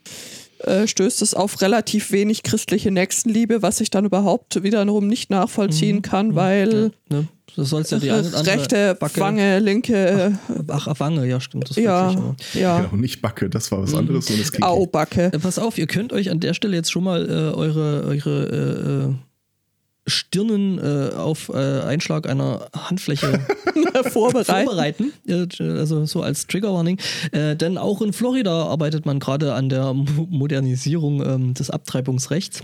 äh, 0.58 0.86
stößt 0.86 1.22
es 1.22 1.34
auf 1.34 1.60
relativ 1.60 2.12
wenig 2.12 2.42
christliche 2.42 2.90
Nächstenliebe, 2.90 3.62
was 3.62 3.80
ich 3.80 3.90
dann 3.90 4.04
überhaupt 4.04 4.62
wiederum 4.62 5.06
nicht 5.08 5.30
nachvollziehen 5.30 5.96
mhm. 5.96 6.02
kann, 6.02 6.34
weil 6.34 6.92
ja, 7.10 7.18
ne? 7.18 7.28
Das 7.56 7.68
soll's 7.68 7.90
ja 7.90 7.98
die 7.98 8.08
rechte 8.08 8.94
Backe. 8.94 9.20
Wange, 9.20 9.58
linke. 9.58 10.38
Ach, 10.68 10.88
ach, 10.88 11.00
Wange, 11.00 11.26
ja, 11.26 11.40
stimmt. 11.40 11.68
Das 11.68 11.76
ja, 11.76 12.14
ich, 12.38 12.54
ja. 12.60 12.80
Genau, 12.80 12.96
nicht 12.96 13.20
Backe, 13.20 13.50
das 13.50 13.70
war 13.70 13.82
was 13.82 13.94
anderes. 13.94 14.28
Mhm. 14.30 14.40
Und 14.40 14.62
Au, 14.62 14.86
Backe. 14.86 15.26
Äh, 15.32 15.38
pass 15.38 15.58
auf, 15.58 15.78
ihr 15.78 15.86
könnt 15.86 16.12
euch 16.12 16.30
an 16.30 16.40
der 16.40 16.54
Stelle 16.54 16.76
jetzt 16.76 16.90
schon 16.90 17.04
mal 17.04 17.28
äh, 17.28 17.54
eure, 17.54 18.04
eure 18.04 19.10
äh, 19.10 20.10
Stirnen 20.10 20.78
äh, 20.78 21.14
auf 21.14 21.50
äh, 21.50 21.80
Einschlag 21.80 22.28
einer 22.28 22.68
Handfläche 22.74 23.40
vorbereiten. 24.10 24.66
vorbereiten. 24.66 25.12
Also 25.28 26.06
so 26.06 26.22
als 26.22 26.46
Trigger 26.46 26.72
Warning. 26.72 26.98
Äh, 27.32 27.54
denn 27.56 27.78
auch 27.78 28.02
in 28.02 28.12
Florida 28.12 28.64
arbeitet 28.64 29.06
man 29.06 29.20
gerade 29.20 29.54
an 29.54 29.68
der 29.68 29.92
Modernisierung 29.94 31.24
ähm, 31.24 31.54
des 31.54 31.70
Abtreibungsrechts. 31.70 32.62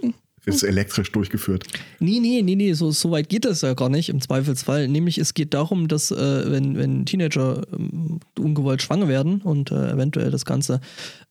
Ist 0.49 0.63
elektrisch 0.63 1.13
durchgeführt? 1.13 1.65
Nee, 2.01 2.21
nee, 2.21 2.43
nee, 2.43 2.57
nee, 2.57 2.73
so, 2.73 2.91
so 2.91 3.11
weit 3.11 3.29
geht 3.29 3.45
das 3.45 3.61
ja 3.61 3.75
gar 3.75 3.89
nicht 3.89 4.09
im 4.09 4.21
Zweifelsfall. 4.21 4.89
Nämlich 4.89 5.19
es 5.19 5.35
geht 5.35 5.53
darum, 5.55 5.89
dass 5.89 6.11
äh, 6.11 6.51
wenn, 6.51 6.77
wenn 6.77 7.05
Teenager 7.05 7.63
äh, 7.73 8.41
ungewollt 8.41 8.83
schwanger 8.83 9.09
werden 9.09 9.43
und 9.43 9.71
äh, 9.71 9.91
eventuell 9.91 10.31
das 10.31 10.45
Ganze 10.45 10.81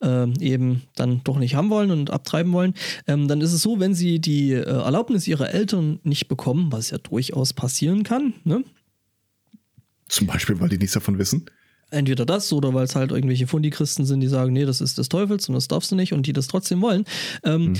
äh, 0.03 0.27
eben 0.39 0.83
dann 0.95 1.21
doch 1.23 1.39
nicht 1.39 1.55
haben 1.55 1.69
wollen 1.69 1.91
und 1.91 2.11
abtreiben 2.11 2.53
wollen, 2.53 2.73
ähm, 3.07 3.27
dann 3.27 3.41
ist 3.41 3.53
es 3.53 3.61
so, 3.61 3.79
wenn 3.79 3.93
sie 3.95 4.19
die 4.19 4.53
äh, 4.53 4.63
Erlaubnis 4.63 5.27
ihrer 5.27 5.49
Eltern 5.53 5.99
nicht 6.03 6.27
bekommen, 6.27 6.71
was 6.71 6.91
ja 6.91 6.97
durchaus 6.97 7.53
passieren 7.53 8.03
kann, 8.03 8.33
ne? 8.43 8.63
Zum 10.09 10.27
Beispiel, 10.27 10.59
weil 10.59 10.69
die 10.69 10.77
nichts 10.77 10.93
davon 10.93 11.17
wissen? 11.17 11.49
entweder 11.89 12.25
das 12.25 12.51
oder 12.51 12.73
weil 12.73 12.83
es 12.83 12.95
halt 12.95 13.11
irgendwelche 13.11 13.47
Fundichristen 13.47 14.05
sind, 14.05 14.19
die 14.19 14.27
sagen, 14.27 14.51
nee, 14.51 14.65
das 14.65 14.81
ist 14.81 14.97
des 14.97 15.07
Teufels 15.07 15.47
und 15.47 15.55
das 15.55 15.69
darfst 15.69 15.89
du 15.89 15.95
nicht 15.95 16.11
und 16.11 16.25
die 16.25 16.33
das 16.33 16.47
trotzdem 16.47 16.81
wollen, 16.81 17.05
ähm, 17.43 17.67
hm 17.67 17.75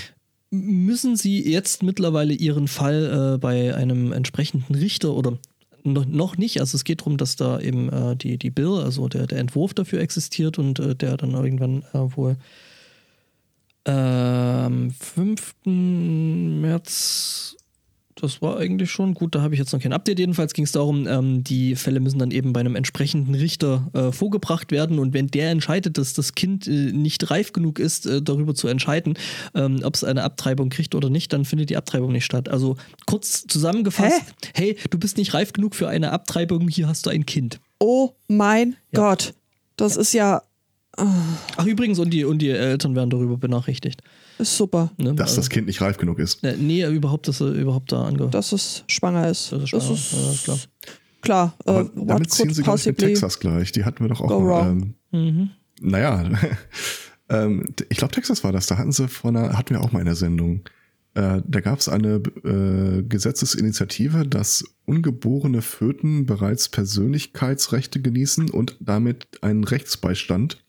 müssen 0.50 1.16
Sie 1.16 1.50
jetzt 1.50 1.84
mittlerweile 1.84 2.34
Ihren 2.34 2.68
Fall 2.68 3.36
äh, 3.36 3.38
bei 3.38 3.76
einem 3.76 4.12
entsprechenden 4.14 4.76
Richter 4.76 5.14
oder 5.14 5.38
noch 5.84 6.38
nicht. 6.38 6.60
Also 6.60 6.76
es 6.76 6.84
geht 6.84 7.02
darum, 7.02 7.18
dass 7.18 7.36
da 7.36 7.60
eben 7.60 7.90
äh, 7.90 8.16
die, 8.16 8.38
die 8.38 8.50
Bill, 8.50 8.82
also 8.84 9.08
der, 9.08 9.28
der 9.28 9.40
Entwurf 9.40 9.74
dafür 9.74 10.02
existiert 10.02 10.60
und 10.60 10.80
äh, 10.80 10.96
der 10.96 11.18
dann 11.18 11.32
irgendwann 11.32 11.84
äh, 11.94 12.16
wohl 12.16 12.38
am 13.86 14.92
5. 14.92 15.56
März 15.64 17.57
das 18.22 18.42
war 18.42 18.58
eigentlich 18.58 18.92
schon 18.92 19.14
gut. 19.14 19.36
Da 19.36 19.42
habe 19.42 19.54
ich 19.54 19.60
jetzt 19.60 19.74
noch 19.74 19.80
kein 19.80 19.94
Update. 19.94 20.20
Jedenfalls 20.20 20.54
ging 20.54 20.66
es 20.66 20.72
darum, 20.72 21.08
ähm, 21.08 21.44
die 21.44 21.76
Fälle 21.76 22.00
müssen 22.00 22.20
dann 22.20 22.32
eben 22.32 22.54
bei 22.54 22.60
einem 22.60 22.76
entsprechenden 22.76 23.36
Richter 23.36 23.90
äh, 23.94 24.12
vorgebracht 24.12 24.72
werden. 24.72 25.00
Und 25.00 25.14
wenn 25.14 25.28
der 25.28 25.52
entscheidet, 25.52 25.98
dass 25.98 26.14
das 26.14 26.36
Kind 26.36 26.68
äh, 26.68 26.92
nicht 26.92 27.30
reif 27.30 27.54
genug 27.54 27.80
ist, 27.80 28.06
äh, 28.06 28.22
darüber 28.22 28.56
zu 28.56 28.68
entscheiden, 28.68 29.18
ähm, 29.54 29.82
ob 29.84 29.96
es 29.96 30.04
eine 30.04 30.24
Abtreibung 30.24 30.70
kriegt 30.70 30.96
oder 30.96 31.10
nicht, 31.10 31.32
dann 31.34 31.46
findet 31.46 31.70
die 31.70 31.78
Abtreibung 31.78 32.12
nicht 32.12 32.26
statt. 32.26 32.50
Also 32.50 32.76
kurz 33.06 33.46
zusammengefasst: 33.48 34.22
Hä? 34.56 34.76
Hey, 34.76 34.78
du 34.90 34.98
bist 34.98 35.18
nicht 35.18 35.34
reif 35.34 35.54
genug 35.54 35.76
für 35.76 35.88
eine 35.88 36.12
Abtreibung, 36.12 36.68
hier 36.68 36.88
hast 36.88 37.06
du 37.06 37.10
ein 37.10 37.26
Kind. 37.26 37.60
Oh 37.80 38.12
mein 38.28 38.76
ja. 38.92 39.02
Gott. 39.02 39.34
Das 39.76 39.96
ist 39.96 40.14
ja. 40.14 40.42
Ach, 40.96 41.66
übrigens, 41.66 42.00
und 42.00 42.10
die, 42.10 42.26
und 42.26 42.40
die 42.40 42.50
Eltern 42.50 42.96
werden 42.96 43.12
darüber 43.12 43.38
benachrichtigt. 43.38 44.02
Ist 44.40 44.56
super. 44.56 44.92
Ne? 44.98 45.16
Dass 45.16 45.30
also, 45.30 45.42
das 45.42 45.50
Kind 45.50 45.68
nicht 45.68 45.82
reif 45.82 45.98
genug 45.98 46.20
ist. 46.20 46.44
Nee, 46.44 46.86
überhaupt, 46.86 47.28
dass 47.28 47.42
er 47.42 47.52
überhaupt 47.52 47.92
da 47.92 48.04
angehört. 48.04 48.34
Dass 48.34 48.52
es 48.52 48.84
schwanger 48.88 49.30
ist. 49.30 49.52
Das 49.52 49.64
ist, 49.64 49.70
schwanger. 49.70 49.90
Das 49.90 50.02
ist 50.02 50.48
ja, 50.48 50.54
klar. 50.54 50.60
Klar. 51.22 51.56
Äh, 51.66 51.86
damit 51.96 52.32
ziehen 52.32 52.54
sie, 52.54 52.64
glaube 52.64 52.80
ich, 52.80 52.86
mit 52.86 52.98
Texas 53.00 53.40
gleich. 53.40 53.72
Die 53.72 53.84
hatten 53.84 54.04
wir 54.04 54.10
doch 54.10 54.22
auch 54.22 54.42
mal. 54.42 54.70
Ähm, 54.70 54.94
mhm. 55.12 55.50
Naja, 55.82 56.30
ähm, 57.30 57.66
ich 57.90 57.98
glaube, 57.98 58.14
Texas 58.14 58.44
war 58.44 58.52
das. 58.52 58.68
Da 58.68 58.78
hatten 58.78 58.92
sie 58.92 59.08
von 59.08 59.36
einer, 59.36 59.58
hatten 59.58 59.72
wir 59.72 59.82
auch 59.82 59.92
mal 59.92 60.00
in 60.00 60.06
der 60.06 60.16
Sendung. 60.16 60.62
Äh, 61.16 61.42
da 61.46 61.62
gab 61.62 61.80
es 61.80 61.90
eine 61.90 62.22
äh, 62.44 63.04
Gesetzesinitiative, 63.04 64.28
dass 64.28 64.64
ungeborene 64.86 65.62
Föten 65.64 66.26
bereits 66.26 66.70
Persönlichkeitsrechte 66.70 68.02
genießen 68.02 68.52
und 68.52 68.78
damit 68.80 69.28
einen 69.42 69.64
Rechtsbeistand 69.64 70.64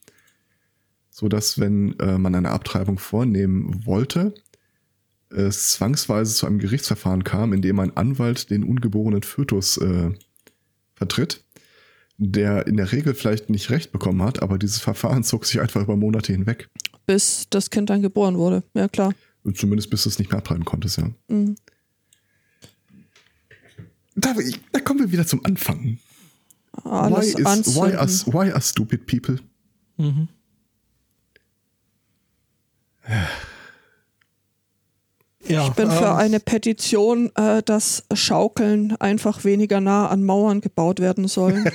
so 1.18 1.28
dass 1.28 1.58
wenn 1.58 1.98
äh, 1.98 2.16
man 2.16 2.36
eine 2.36 2.50
Abtreibung 2.50 3.00
vornehmen 3.00 3.84
wollte, 3.84 4.34
es 5.30 5.70
zwangsweise 5.70 6.32
zu 6.32 6.46
einem 6.46 6.60
Gerichtsverfahren 6.60 7.24
kam, 7.24 7.52
in 7.52 7.60
dem 7.60 7.80
ein 7.80 7.96
Anwalt 7.96 8.50
den 8.50 8.62
ungeborenen 8.62 9.24
Fötus 9.24 9.78
äh, 9.78 10.12
vertritt, 10.94 11.44
der 12.18 12.68
in 12.68 12.76
der 12.76 12.92
Regel 12.92 13.14
vielleicht 13.14 13.50
nicht 13.50 13.68
recht 13.70 13.90
bekommen 13.90 14.22
hat, 14.22 14.42
aber 14.44 14.58
dieses 14.58 14.78
Verfahren 14.78 15.24
zog 15.24 15.44
sich 15.44 15.60
einfach 15.60 15.82
über 15.82 15.96
Monate 15.96 16.32
hinweg. 16.32 16.68
Bis 17.04 17.48
das 17.50 17.70
Kind 17.70 17.90
dann 17.90 18.00
geboren 18.00 18.38
wurde, 18.38 18.62
ja 18.74 18.86
klar. 18.86 19.12
Und 19.42 19.58
zumindest 19.58 19.90
bis 19.90 20.04
du 20.04 20.10
es 20.10 20.20
nicht 20.20 20.30
mehr 20.30 20.38
abtreiben 20.38 20.64
konntest, 20.64 20.98
ja. 20.98 21.10
Mhm. 21.26 21.56
Da, 24.14 24.36
da, 24.70 24.80
kommen 24.80 25.00
wir 25.00 25.10
wieder 25.10 25.26
zum 25.26 25.44
Anfang. 25.44 25.98
Alles 26.84 27.34
why, 27.34 27.60
is, 27.60 27.74
why, 27.74 27.94
are, 27.96 28.08
why 28.08 28.52
are 28.52 28.60
stupid 28.60 29.06
people? 29.06 29.40
Mhm. 29.96 30.28
Ja, 35.46 35.66
ich 35.66 35.72
bin 35.74 35.90
für 35.90 36.04
ähm, 36.04 36.16
eine 36.16 36.40
Petition, 36.40 37.34
äh, 37.34 37.62
dass 37.62 38.04
Schaukeln 38.12 38.96
einfach 38.96 39.44
weniger 39.44 39.80
nah 39.80 40.08
an 40.08 40.24
Mauern 40.24 40.60
gebaut 40.60 41.00
werden 41.00 41.26
sollen. 41.26 41.64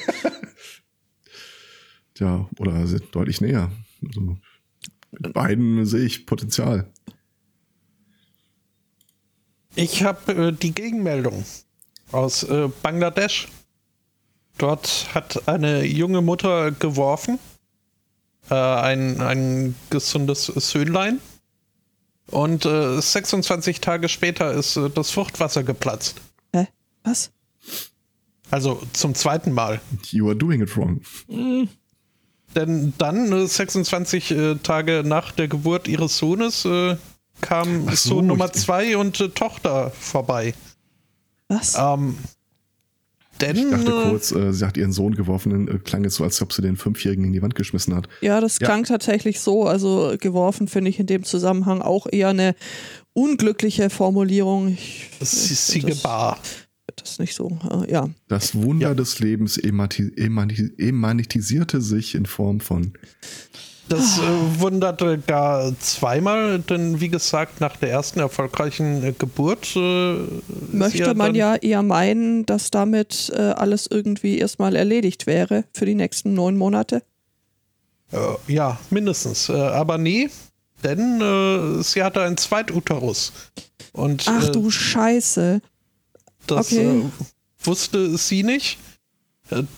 ja, 2.17 2.47
oder 2.59 2.85
deutlich 3.11 3.41
näher. 3.41 3.71
Also, 4.05 4.37
mit 5.11 5.33
beiden 5.33 5.85
sehe 5.85 6.05
ich 6.05 6.25
Potenzial. 6.25 6.91
Ich 9.75 10.03
habe 10.03 10.33
äh, 10.33 10.51
die 10.51 10.75
Gegenmeldung 10.75 11.43
aus 12.11 12.43
äh, 12.43 12.69
Bangladesch. 12.83 13.47
Dort 14.59 15.07
hat 15.15 15.47
eine 15.47 15.83
junge 15.83 16.21
Mutter 16.21 16.71
geworfen 16.71 17.39
äh, 18.49 18.55
ein, 18.55 19.21
ein 19.21 19.75
gesundes 19.89 20.45
Söhnlein. 20.45 21.19
Und 22.27 22.65
äh, 22.65 22.99
26 23.01 23.81
Tage 23.81 24.09
später 24.09 24.51
ist 24.51 24.77
äh, 24.77 24.89
das 24.89 25.11
Fruchtwasser 25.11 25.63
geplatzt. 25.63 26.21
Hä? 26.53 26.67
Was? 27.03 27.31
Also 28.49 28.81
zum 28.93 29.15
zweiten 29.15 29.51
Mal. 29.51 29.81
You 30.11 30.27
are 30.27 30.35
doing 30.35 30.61
it 30.61 30.75
wrong. 30.77 31.01
Mhm. 31.27 31.69
Denn 32.55 32.93
dann, 32.97 33.47
26 33.47 34.31
äh, 34.31 34.55
Tage 34.55 35.03
nach 35.03 35.31
der 35.31 35.47
Geburt 35.47 35.87
ihres 35.87 36.17
Sohnes, 36.17 36.65
äh, 36.65 36.97
kam 37.41 37.89
so, 37.89 38.09
Sohn 38.09 38.27
Nummer 38.27 38.53
zwei 38.53 38.95
und 38.97 39.19
äh, 39.19 39.29
Tochter 39.29 39.91
vorbei. 39.91 40.53
Was? 41.47 41.75
Ähm, 41.77 42.17
denn, 43.41 43.57
ich 43.57 43.69
dachte 43.69 43.91
äh, 43.91 44.09
kurz, 44.09 44.31
äh, 44.31 44.53
sie 44.53 44.65
hat 44.65 44.77
ihren 44.77 44.91
Sohn 44.91 45.15
geworfen, 45.15 45.67
äh, 45.67 45.79
klang 45.79 46.05
es 46.05 46.15
so, 46.15 46.23
als 46.23 46.41
ob 46.41 46.53
sie 46.53 46.61
den 46.61 46.77
Fünfjährigen 46.77 47.25
in 47.25 47.33
die 47.33 47.41
Wand 47.41 47.55
geschmissen 47.55 47.95
hat. 47.95 48.07
Ja, 48.21 48.39
das 48.41 48.59
ja. 48.59 48.67
klang 48.67 48.83
tatsächlich 48.83 49.39
so. 49.39 49.65
Also 49.65 50.15
geworfen 50.19 50.67
finde 50.67 50.89
ich 50.89 50.99
in 50.99 51.07
dem 51.07 51.23
Zusammenhang 51.23 51.81
auch 51.81 52.07
eher 52.11 52.29
eine 52.29 52.55
unglückliche 53.13 53.89
Formulierung. 53.89 54.69
Ich, 54.69 55.09
sie 55.19 55.81
gebar. 55.81 56.37
Das 56.95 57.17
nicht 57.17 57.33
so, 57.33 57.57
äh, 57.71 57.91
ja. 57.91 58.09
Das 58.27 58.53
Wunder 58.55 58.89
ja. 58.89 58.93
des 58.93 59.19
Lebens 59.19 59.57
emanitisierte 59.57 61.81
sich 61.81 62.15
in 62.15 62.25
Form 62.25 62.59
von 62.59 62.93
das 63.89 64.17
äh, 64.17 64.21
wunderte 64.59 65.17
gar 65.17 65.77
zweimal, 65.79 66.59
denn 66.59 67.01
wie 67.01 67.09
gesagt, 67.09 67.59
nach 67.59 67.75
der 67.75 67.89
ersten 67.89 68.19
erfolgreichen 68.19 69.03
äh, 69.03 69.11
Geburt 69.11 69.75
äh, 69.75 70.15
möchte 70.71 71.13
man 71.15 71.35
ja 71.35 71.55
eher 71.55 71.83
meinen, 71.83 72.45
dass 72.45 72.71
damit 72.71 73.31
äh, 73.35 73.41
alles 73.41 73.87
irgendwie 73.89 74.37
erstmal 74.37 74.75
erledigt 74.75 75.27
wäre 75.27 75.65
für 75.73 75.85
die 75.85 75.95
nächsten 75.95 76.33
neun 76.33 76.57
Monate. 76.57 77.03
Äh, 78.11 78.17
ja, 78.47 78.79
mindestens. 78.89 79.49
Äh, 79.49 79.53
aber 79.53 79.97
nee, 79.97 80.29
denn 80.83 81.81
sie 81.81 82.03
hatte 82.03 82.23
einen 82.23 82.35
Zweituterus. 82.35 83.31
Und, 83.93 84.25
Ach 84.27 84.49
du 84.49 84.69
Scheiße. 84.69 85.61
Das 86.45 86.73
okay. 86.73 87.03
wusste 87.63 88.17
sie 88.17 88.43
nicht. 88.43 88.79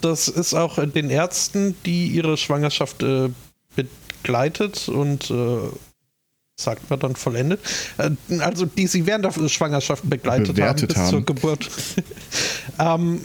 Das 0.01 0.28
ist 0.28 0.56
auch 0.56 0.84
den 0.84 1.12
Ärzten, 1.12 1.76
die 1.86 2.08
ihre 2.08 2.38
Schwangerschaft 2.38 3.03
begleitet 4.26 4.89
und 4.89 5.30
äh, 5.30 5.69
sagt 6.59 6.89
man 6.89 6.99
dann 6.99 7.15
vollendet. 7.15 7.59
Äh, 7.97 8.39
also 8.39 8.65
die 8.65 8.88
sie 8.88 9.05
während 9.05 9.26
der 9.26 9.49
Schwangerschaft 9.49 10.09
begleitet 10.09 10.59
haben 10.59 10.88
bis 10.88 10.95
haben. 10.95 11.09
zur 11.09 11.26
Geburt. 11.26 11.69
ähm, 12.80 13.21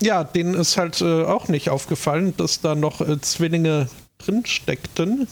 ja, 0.00 0.24
denen 0.24 0.54
ist 0.54 0.76
halt 0.76 1.00
äh, 1.00 1.24
auch 1.24 1.48
nicht 1.48 1.70
aufgefallen, 1.70 2.34
dass 2.36 2.60
da 2.60 2.74
noch 2.74 3.00
äh, 3.00 3.20
Zwillinge 3.20 3.88
drin 4.18 4.44
steckten. 4.44 5.26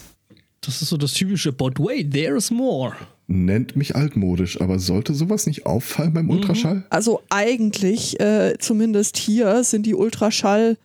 Das 0.62 0.80
ist 0.80 0.88
so 0.88 0.96
das 0.96 1.12
typische, 1.12 1.52
but 1.52 1.78
wait, 1.78 2.12
there's 2.12 2.50
more. 2.50 2.94
Nennt 3.26 3.76
mich 3.76 3.94
altmodisch, 3.94 4.60
aber 4.60 4.78
sollte 4.78 5.14
sowas 5.14 5.46
nicht 5.46 5.66
auffallen 5.66 6.14
beim 6.14 6.24
mhm. 6.24 6.32
Ultraschall? 6.32 6.84
Also 6.90 7.22
eigentlich, 7.28 8.18
äh, 8.20 8.54
zumindest 8.58 9.16
hier, 9.16 9.62
sind 9.64 9.84
die 9.86 9.94
Ultraschall- 9.94 10.76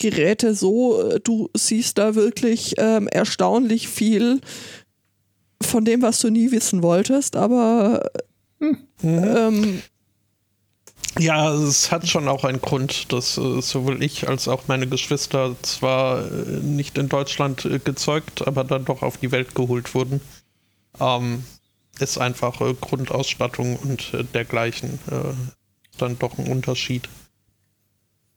Geräte 0.00 0.54
so, 0.54 1.08
äh, 1.08 1.20
du 1.20 1.50
siehst 1.54 1.98
da 1.98 2.16
wirklich 2.16 2.74
ähm, 2.78 3.06
erstaunlich 3.06 3.88
viel 3.88 4.40
von 5.62 5.84
dem, 5.84 6.02
was 6.02 6.20
du 6.20 6.30
nie 6.30 6.50
wissen 6.50 6.82
wolltest, 6.82 7.36
aber 7.36 8.10
hm. 8.58 8.78
ähm, 9.02 9.82
ja, 11.18 11.52
es 11.52 11.90
hat 11.90 12.08
schon 12.08 12.28
auch 12.28 12.44
einen 12.44 12.60
Grund, 12.60 13.12
dass 13.12 13.36
äh, 13.36 13.60
sowohl 13.60 14.02
ich 14.02 14.28
als 14.28 14.48
auch 14.48 14.68
meine 14.68 14.86
Geschwister 14.86 15.54
zwar 15.62 16.24
äh, 16.24 16.60
nicht 16.62 16.96
in 16.98 17.08
Deutschland 17.08 17.64
äh, 17.64 17.78
gezeugt, 17.78 18.46
aber 18.46 18.64
dann 18.64 18.84
doch 18.84 19.02
auf 19.02 19.18
die 19.18 19.32
Welt 19.32 19.54
geholt 19.54 19.94
wurden. 19.94 20.20
Ähm, 20.98 21.44
ist 21.98 22.18
einfach 22.18 22.60
Grundausstattung 22.80 23.76
und 23.76 24.12
dergleichen 24.34 24.98
äh, 25.10 25.34
dann 25.98 26.18
doch 26.18 26.38
ein 26.38 26.46
Unterschied. 26.46 27.08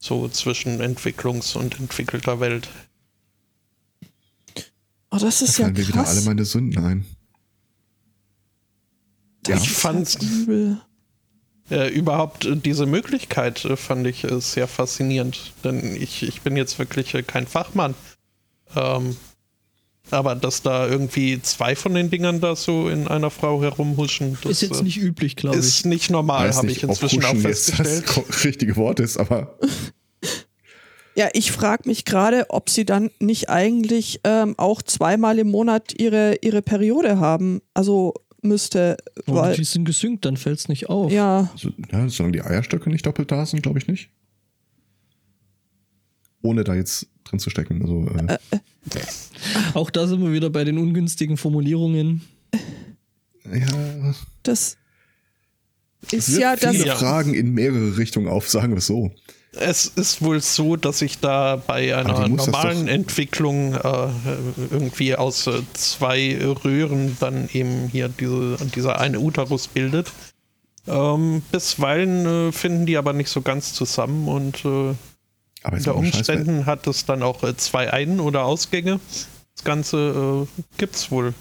So 0.04 0.28
zwischen 0.28 0.82
Entwicklungs- 0.82 1.56
und 1.56 1.80
entwickelter 1.80 2.42
Welt. 2.42 2.68
Oh, 5.12 5.18
das 5.18 5.42
ist 5.42 5.58
da 5.58 5.64
ja 5.64 5.70
mir 5.70 5.88
wieder 5.88 6.06
alle 6.06 6.22
meine 6.24 6.44
Sünden 6.44 6.84
ein. 6.84 7.06
Das 9.44 9.60
ja. 9.60 9.64
Ich 9.64 9.72
fand's 9.72 10.16
übel. 10.16 10.82
Äh, 11.70 11.88
überhaupt 11.88 12.50
diese 12.66 12.86
Möglichkeit 12.86 13.64
äh, 13.64 13.78
fand 13.78 14.06
ich 14.06 14.26
äh, 14.26 14.42
sehr 14.42 14.68
faszinierend, 14.68 15.54
denn 15.64 15.96
ich, 15.96 16.24
ich 16.24 16.42
bin 16.42 16.58
jetzt 16.58 16.80
wirklich 16.80 17.14
äh, 17.14 17.24
kein 17.24 17.48
Fachmann. 17.48 17.96
Ähm, 18.76 19.16
aber 20.12 20.36
dass 20.36 20.62
da 20.62 20.88
irgendwie 20.88 21.42
zwei 21.42 21.76
von 21.76 21.94
den 21.94 22.10
Dingern 22.10 22.42
da 22.42 22.56
so 22.56 22.90
in 22.90 23.08
einer 23.08 23.30
Frau 23.30 23.62
herumhuschen, 23.62 24.38
das 24.42 24.52
ist 24.54 24.62
jetzt 24.62 24.82
äh, 24.82 24.84
nicht 24.84 24.98
üblich, 24.98 25.36
glaube 25.36 25.58
ich. 25.58 25.66
Ist 25.66 25.86
nicht 25.86 26.10
normal, 26.10 26.54
habe 26.54 26.72
ich 26.72 26.84
inzwischen 26.84 27.24
auch 27.24 27.36
festgestellt. 27.36 28.06
Das 28.28 28.44
richtige 28.44 28.76
Wort 28.76 29.00
ist, 29.00 29.18
aber. 29.18 29.58
Ja, 31.16 31.30
ich 31.34 31.52
frage 31.52 31.88
mich 31.88 32.06
gerade, 32.06 32.50
ob 32.50 32.72
sie 32.72 32.86
dann 32.86 33.12
nicht 33.20 33.48
eigentlich 33.48 34.22
ähm, 34.24 34.56
auch 34.58 34.82
zweimal 34.82 35.38
im 35.38 35.52
Monat 35.52 35.94
ihre, 36.00 36.38
ihre 36.42 36.64
Periode 36.64 37.20
haben. 37.20 37.62
Also 37.76 38.16
müsste. 38.42 38.98
Oh, 39.28 39.36
weil, 39.36 39.56
die 39.56 39.64
sind 39.64 39.86
gesynkt, 39.86 40.26
dann 40.26 40.38
fällt 40.38 40.60
es 40.60 40.70
nicht 40.70 40.90
auf. 40.90 41.12
Ja. 41.12 41.52
Also, 41.54 41.70
ja. 41.92 42.10
Solange 42.10 42.34
die 42.34 42.42
Eierstöcke 42.42 42.90
nicht 42.90 43.06
doppelt 43.06 43.32
da 43.32 43.46
sind, 43.46 43.62
glaube 43.62 43.80
ich 43.80 43.88
nicht. 43.88 44.10
Ohne 46.42 46.64
da 46.64 46.74
jetzt 46.74 47.08
drin 47.24 47.40
zu 47.40 47.50
stecken. 47.50 47.82
Also, 47.82 48.08
äh, 48.08 48.34
äh, 48.34 48.38
äh. 48.52 48.60
Auch 49.74 49.90
da 49.90 50.08
sind 50.08 50.22
wir 50.22 50.32
wieder 50.32 50.50
bei 50.50 50.64
den 50.64 50.78
ungünstigen 50.78 51.38
Formulierungen. 51.38 52.22
Ja. 53.46 54.14
Das 54.44 54.78
ist 56.12 56.30
es 56.30 56.38
ja 56.38 56.56
das. 56.56 56.76
Viele 56.76 56.96
Fragen 56.96 57.34
in 57.34 57.54
mehrere 57.54 57.98
Richtungen 57.98 58.28
auf, 58.28 58.50
sagen 58.50 58.74
wir 58.74 58.78
es 58.78 58.88
so. 58.88 59.12
Es 59.56 59.86
ist 59.86 60.24
wohl 60.24 60.42
so, 60.42 60.76
dass 60.76 61.02
ich 61.04 61.20
da 61.20 61.58
bei 61.58 61.96
einer 61.96 62.28
normalen 62.28 62.88
Entwicklung 62.88 63.76
äh, 63.76 64.08
irgendwie 64.72 65.16
aus 65.16 65.46
äh, 65.46 65.62
zwei 65.74 66.40
Röhren 66.66 67.18
dann 67.20 67.48
eben 67.54 67.88
hier 67.88 68.10
diese, 68.10 68.58
dieser 68.76 69.00
eine 69.00 69.20
Uterus 69.20 69.68
bildet. 69.68 70.12
Ähm, 70.88 71.44
bisweilen 71.52 72.50
äh, 72.50 72.52
finden 72.52 72.88
die 72.88 72.98
aber 72.98 73.14
nicht 73.14 73.30
so 73.30 73.42
ganz 73.42 73.74
zusammen 73.74 74.28
und 74.28 74.66
äh, 75.64 75.76
unter 75.76 75.96
Umständen 75.96 76.66
hat 76.66 76.88
es 76.88 77.06
dann 77.06 77.24
auch 77.24 77.44
äh, 77.44 77.56
zwei 77.58 77.92
Ein- 77.92 78.20
oder 78.20 78.46
Ausgänge. 78.46 79.00
Das 79.56 79.64
Ganze 79.64 80.48
äh, 80.48 80.62
gibt's 80.78 81.12
wohl. 81.12 81.34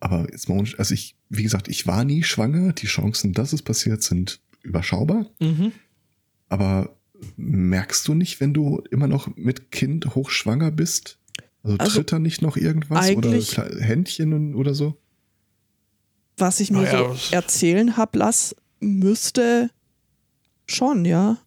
Aber 0.00 0.26
jetzt 0.30 0.48
mal, 0.48 0.64
also 0.78 0.94
ich, 0.94 1.16
wie 1.28 1.42
gesagt, 1.42 1.68
ich 1.68 1.86
war 1.86 2.04
nie 2.04 2.22
schwanger. 2.22 2.72
Die 2.72 2.86
Chancen, 2.86 3.32
dass 3.32 3.52
es 3.52 3.62
passiert, 3.62 4.02
sind 4.02 4.40
überschaubar. 4.62 5.26
Mhm. 5.40 5.72
Aber 6.48 6.96
merkst 7.36 8.06
du 8.06 8.14
nicht, 8.14 8.40
wenn 8.40 8.52
du 8.52 8.82
immer 8.90 9.06
noch 9.06 9.34
mit 9.36 9.70
Kind 9.70 10.14
hochschwanger 10.14 10.70
bist? 10.70 11.18
Also, 11.62 11.78
also 11.78 11.96
tritt 11.96 12.12
da 12.12 12.18
nicht 12.18 12.42
noch 12.42 12.56
irgendwas 12.56 13.10
oder 13.10 13.32
Händchen 13.80 14.54
oder 14.54 14.74
so? 14.74 14.96
Was 16.36 16.60
ich 16.60 16.70
mir 16.70 16.82
naja, 16.82 17.14
so 17.14 17.34
erzählen 17.34 17.96
hab 17.96 18.14
lass, 18.14 18.54
müsste 18.78 19.70
schon, 20.66 21.04
ja. 21.04 21.38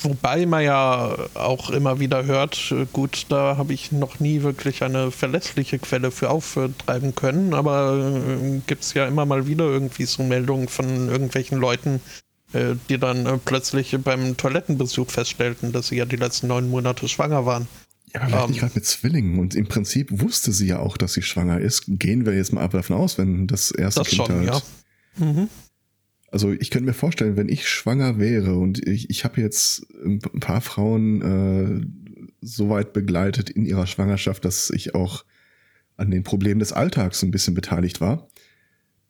Wobei 0.00 0.44
man 0.44 0.64
ja 0.64 1.16
auch 1.34 1.70
immer 1.70 2.00
wieder 2.00 2.24
hört, 2.24 2.74
gut, 2.92 3.26
da 3.28 3.56
habe 3.56 3.72
ich 3.72 3.92
noch 3.92 4.18
nie 4.20 4.42
wirklich 4.42 4.82
eine 4.82 5.10
verlässliche 5.10 5.78
Quelle 5.78 6.10
für 6.10 6.30
auftreiben 6.30 7.14
können, 7.14 7.54
aber 7.54 8.12
äh, 8.16 8.60
gibt 8.66 8.82
es 8.82 8.94
ja 8.94 9.06
immer 9.06 9.24
mal 9.24 9.46
wieder 9.46 9.64
irgendwie 9.64 10.04
so 10.04 10.22
Meldungen 10.24 10.68
von 10.68 11.08
irgendwelchen 11.08 11.58
Leuten, 11.58 12.00
äh, 12.52 12.74
die 12.88 12.98
dann 12.98 13.24
äh, 13.26 13.38
plötzlich 13.42 13.96
beim 14.02 14.36
Toilettenbesuch 14.36 15.10
feststellten, 15.10 15.72
dass 15.72 15.88
sie 15.88 15.96
ja 15.96 16.04
die 16.04 16.16
letzten 16.16 16.48
neun 16.48 16.68
Monate 16.68 17.08
schwanger 17.08 17.46
waren. 17.46 17.68
Ja, 18.12 18.20
aber 18.20 18.28
vielleicht 18.28 18.44
ähm, 18.44 18.50
nicht 18.50 18.60
gerade 18.60 18.74
mit 18.74 18.86
Zwillingen. 18.86 19.38
Und 19.38 19.54
im 19.54 19.66
Prinzip 19.66 20.08
wusste 20.10 20.52
sie 20.52 20.66
ja 20.66 20.78
auch, 20.78 20.96
dass 20.96 21.14
sie 21.14 21.22
schwanger 21.22 21.60
ist. 21.60 21.84
Gehen 21.86 22.26
wir 22.26 22.34
jetzt 22.34 22.52
mal 22.52 22.66
davon 22.68 22.96
aus, 22.96 23.18
wenn 23.18 23.46
das 23.46 23.70
erste 23.70 24.00
das 24.00 24.08
Kind 24.08 24.26
schon, 24.26 24.36
halt 24.36 24.46
ja. 25.18 25.24
Mhm. 25.24 25.48
Also 26.34 26.50
ich 26.50 26.70
könnte 26.70 26.86
mir 26.86 26.94
vorstellen, 26.94 27.36
wenn 27.36 27.48
ich 27.48 27.68
schwanger 27.68 28.18
wäre 28.18 28.56
und 28.56 28.84
ich, 28.88 29.08
ich 29.08 29.22
habe 29.22 29.40
jetzt 29.40 29.86
ein 30.04 30.18
paar 30.18 30.60
Frauen 30.60 31.22
äh, 31.22 32.26
so 32.40 32.70
weit 32.70 32.92
begleitet 32.92 33.50
in 33.50 33.64
ihrer 33.64 33.86
Schwangerschaft, 33.86 34.44
dass 34.44 34.70
ich 34.70 34.96
auch 34.96 35.24
an 35.96 36.10
den 36.10 36.24
Problemen 36.24 36.58
des 36.58 36.72
Alltags 36.72 37.22
ein 37.22 37.30
bisschen 37.30 37.54
beteiligt 37.54 38.00
war. 38.00 38.28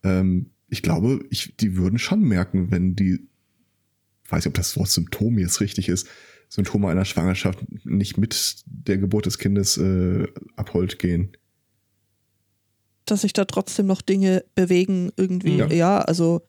Ähm, 0.03 0.51
ich 0.69 0.83
glaube, 0.83 1.25
ich, 1.31 1.57
die 1.57 1.79
würden 1.79 1.99
schon 1.99 2.21
merken, 2.21 2.71
wenn 2.71 2.95
die, 2.95 3.27
ich 4.25 4.31
weiß 4.31 4.45
nicht, 4.45 4.49
ob 4.49 4.55
das 4.55 4.77
Wort 4.77 4.91
Symptom 4.91 5.39
jetzt 5.39 5.63
richtig 5.63 5.89
ist, 5.89 6.07
Symptome 6.51 6.91
einer 6.91 7.07
Schwangerschaft 7.07 7.65
nicht 7.87 8.19
mit 8.19 8.57
der 8.67 8.99
Geburt 8.99 9.25
des 9.25 9.39
Kindes 9.39 9.79
äh, 9.79 10.27
abholt 10.57 10.99
gehen. 10.99 11.35
Dass 13.07 13.23
sich 13.23 13.33
da 13.33 13.47
trotzdem 13.47 13.87
noch 13.87 14.03
Dinge 14.03 14.45
bewegen, 14.55 15.11
irgendwie, 15.17 15.57
ja, 15.57 15.69
ja 15.69 15.99
also 16.01 16.43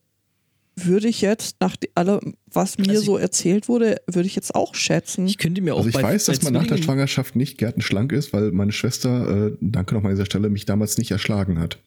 würde 0.76 1.08
ich 1.08 1.22
jetzt, 1.22 1.58
nach 1.62 1.76
allem, 1.96 2.36
was 2.46 2.78
mir 2.78 2.90
also 2.90 3.02
so 3.02 3.18
erzählt 3.18 3.68
wurde, 3.68 4.02
würde 4.08 4.28
ich 4.28 4.36
jetzt 4.36 4.54
auch 4.56 4.76
schätzen. 4.76 5.26
Ich 5.26 5.38
könnte 5.38 5.62
mir 5.62 5.74
auch 5.74 5.80
Also 5.80 5.90
ich 5.90 5.96
bei, 5.96 6.04
weiß, 6.04 6.26
dass 6.26 6.42
man 6.42 6.54
nach 6.54 6.68
der 6.68 6.78
Schwangerschaft 6.78 7.36
nicht 7.36 7.58
gärtenschlank 7.58 8.12
ist, 8.12 8.34
weil 8.34 8.52
meine 8.52 8.72
Schwester, 8.72 9.48
äh, 9.48 9.58
danke 9.62 9.96
nochmal 9.96 10.12
an 10.12 10.18
dieser 10.18 10.26
Stelle, 10.26 10.50
mich 10.50 10.66
damals 10.66 10.98
nicht 10.98 11.12
erschlagen 11.12 11.60
hat. 11.60 11.80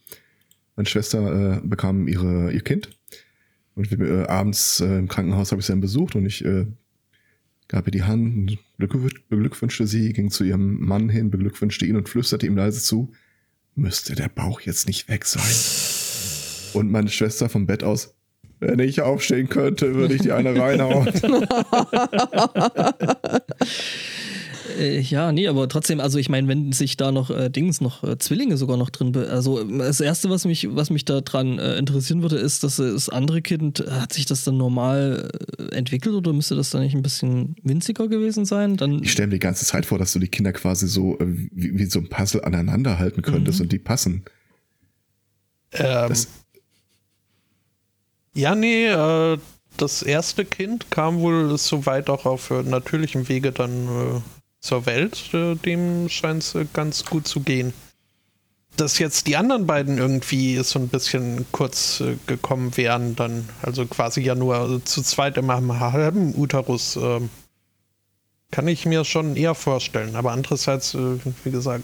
Meine 0.76 0.88
Schwester 0.88 1.58
äh, 1.58 1.66
bekam 1.66 2.08
ihre, 2.08 2.52
ihr 2.52 2.62
Kind 2.62 2.90
und 3.74 3.92
äh, 3.92 4.24
abends 4.26 4.80
äh, 4.80 4.98
im 4.98 5.08
Krankenhaus 5.08 5.52
habe 5.52 5.60
ich 5.60 5.66
sie 5.66 5.72
dann 5.72 5.80
besucht 5.80 6.16
und 6.16 6.26
ich 6.26 6.44
äh, 6.44 6.66
gab 7.68 7.86
ihr 7.86 7.92
die 7.92 8.02
Hand, 8.02 8.58
beglückwünschte 8.78 9.86
sie, 9.86 10.12
ging 10.12 10.30
zu 10.30 10.44
ihrem 10.44 10.80
Mann 10.80 11.08
hin, 11.08 11.30
beglückwünschte 11.30 11.84
ihn 11.84 11.96
und 11.96 12.08
flüsterte 12.08 12.46
ihm 12.46 12.56
leise 12.56 12.80
zu, 12.82 13.12
müsste 13.74 14.14
der 14.14 14.28
Bauch 14.28 14.62
jetzt 14.62 14.86
nicht 14.86 15.08
weg 15.08 15.26
sein. 15.26 15.42
Und 16.72 16.90
meine 16.90 17.08
Schwester 17.08 17.48
vom 17.48 17.66
Bett 17.66 17.84
aus, 17.84 18.14
wenn 18.60 18.78
ich 18.78 19.00
aufstehen 19.00 19.48
könnte, 19.48 19.94
würde 19.94 20.14
ich 20.14 20.22
die 20.22 20.32
eine 20.32 20.58
reinhauen. 20.58 21.08
Äh, 24.78 25.00
ja, 25.00 25.32
nee, 25.32 25.48
aber 25.48 25.68
trotzdem, 25.68 26.00
also 26.00 26.18
ich 26.18 26.28
meine, 26.28 26.48
wenn 26.48 26.72
sich 26.72 26.96
da 26.96 27.12
noch 27.12 27.30
äh, 27.30 27.50
Dings, 27.50 27.80
noch 27.80 28.04
äh, 28.04 28.18
Zwillinge 28.18 28.56
sogar 28.56 28.76
noch 28.76 28.90
drin, 28.90 29.14
also 29.16 29.62
das 29.64 30.00
erste, 30.00 30.30
was 30.30 30.44
mich, 30.44 30.68
was 30.74 30.90
mich 30.90 31.04
daran 31.04 31.58
äh, 31.58 31.76
interessieren 31.76 32.22
würde, 32.22 32.36
ist, 32.36 32.64
dass 32.64 32.76
das 32.76 33.08
andere 33.08 33.42
Kind, 33.42 33.84
hat 33.88 34.12
sich 34.12 34.26
das 34.26 34.44
dann 34.44 34.56
normal 34.56 35.30
äh, 35.58 35.74
entwickelt 35.74 36.14
oder 36.14 36.32
müsste 36.32 36.54
das 36.54 36.70
dann 36.70 36.82
nicht 36.82 36.94
ein 36.94 37.02
bisschen 37.02 37.56
winziger 37.62 38.08
gewesen 38.08 38.44
sein? 38.44 38.76
Dann 38.76 39.02
ich 39.02 39.12
stelle 39.12 39.28
mir 39.28 39.34
die 39.34 39.40
ganze 39.40 39.64
Zeit 39.64 39.86
vor, 39.86 39.98
dass 39.98 40.12
du 40.12 40.18
die 40.18 40.28
Kinder 40.28 40.52
quasi 40.52 40.86
so 40.88 41.18
äh, 41.18 41.26
wie, 41.26 41.78
wie, 41.78 41.86
so 41.86 41.98
ein 41.98 42.08
Puzzle 42.08 42.44
aneinander 42.44 42.98
halten 42.98 43.22
könntest 43.22 43.58
mhm. 43.58 43.64
und 43.64 43.72
die 43.72 43.78
passen. 43.78 44.24
Ähm, 45.72 46.08
das, 46.08 46.28
ja, 48.38 48.54
nee, 48.54 48.86
äh, 48.86 49.36
das 49.76 50.02
erste 50.02 50.44
Kind 50.44 50.92
kam 50.92 51.18
wohl 51.20 51.58
soweit 51.58 52.08
auch 52.08 52.24
auf 52.24 52.52
äh, 52.52 52.62
natürlichem 52.62 53.28
Wege 53.28 53.50
dann 53.50 53.88
äh, 53.88 54.20
zur 54.60 54.86
Welt. 54.86 55.34
Äh, 55.34 55.56
dem 55.56 56.08
scheint 56.08 56.44
es 56.44 56.54
äh, 56.54 56.64
ganz 56.72 57.04
gut 57.04 57.26
zu 57.26 57.40
gehen. 57.40 57.72
Dass 58.76 59.00
jetzt 59.00 59.26
die 59.26 59.36
anderen 59.36 59.66
beiden 59.66 59.98
irgendwie 59.98 60.56
so 60.58 60.78
ein 60.78 60.86
bisschen 60.86 61.46
kurz 61.50 62.00
gekommen 62.28 62.76
wären, 62.76 63.16
dann, 63.16 63.48
also 63.60 63.86
quasi 63.86 64.20
ja 64.20 64.36
nur 64.36 64.80
zu 64.84 65.02
zweit 65.02 65.36
immer 65.36 65.58
im 65.58 65.80
halben 65.80 66.32
Uterus, 66.36 66.94
ähm, 66.94 67.28
kann 68.52 68.68
ich 68.68 68.86
mir 68.86 69.04
schon 69.04 69.34
eher 69.34 69.56
vorstellen. 69.56 70.14
Aber 70.14 70.30
andererseits, 70.30 70.94
wie 70.94 71.50
gesagt, 71.50 71.82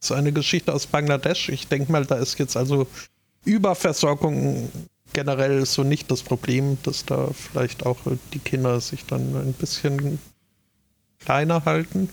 ist 0.00 0.12
eine 0.12 0.30
Geschichte 0.30 0.72
aus 0.72 0.86
Bangladesch. 0.86 1.48
Ich 1.48 1.66
denke 1.66 1.90
mal, 1.90 2.06
da 2.06 2.14
ist 2.14 2.38
jetzt 2.38 2.56
also 2.56 2.86
Überversorgung 3.44 4.70
generell 5.12 5.64
so 5.66 5.82
nicht 5.82 6.10
das 6.10 6.22
Problem, 6.22 6.78
dass 6.82 7.04
da 7.04 7.28
vielleicht 7.32 7.86
auch 7.86 7.98
die 8.32 8.38
Kinder 8.38 8.80
sich 8.80 9.06
dann 9.06 9.36
ein 9.36 9.52
bisschen 9.52 10.18
kleiner 11.18 11.64
halten. 11.64 12.08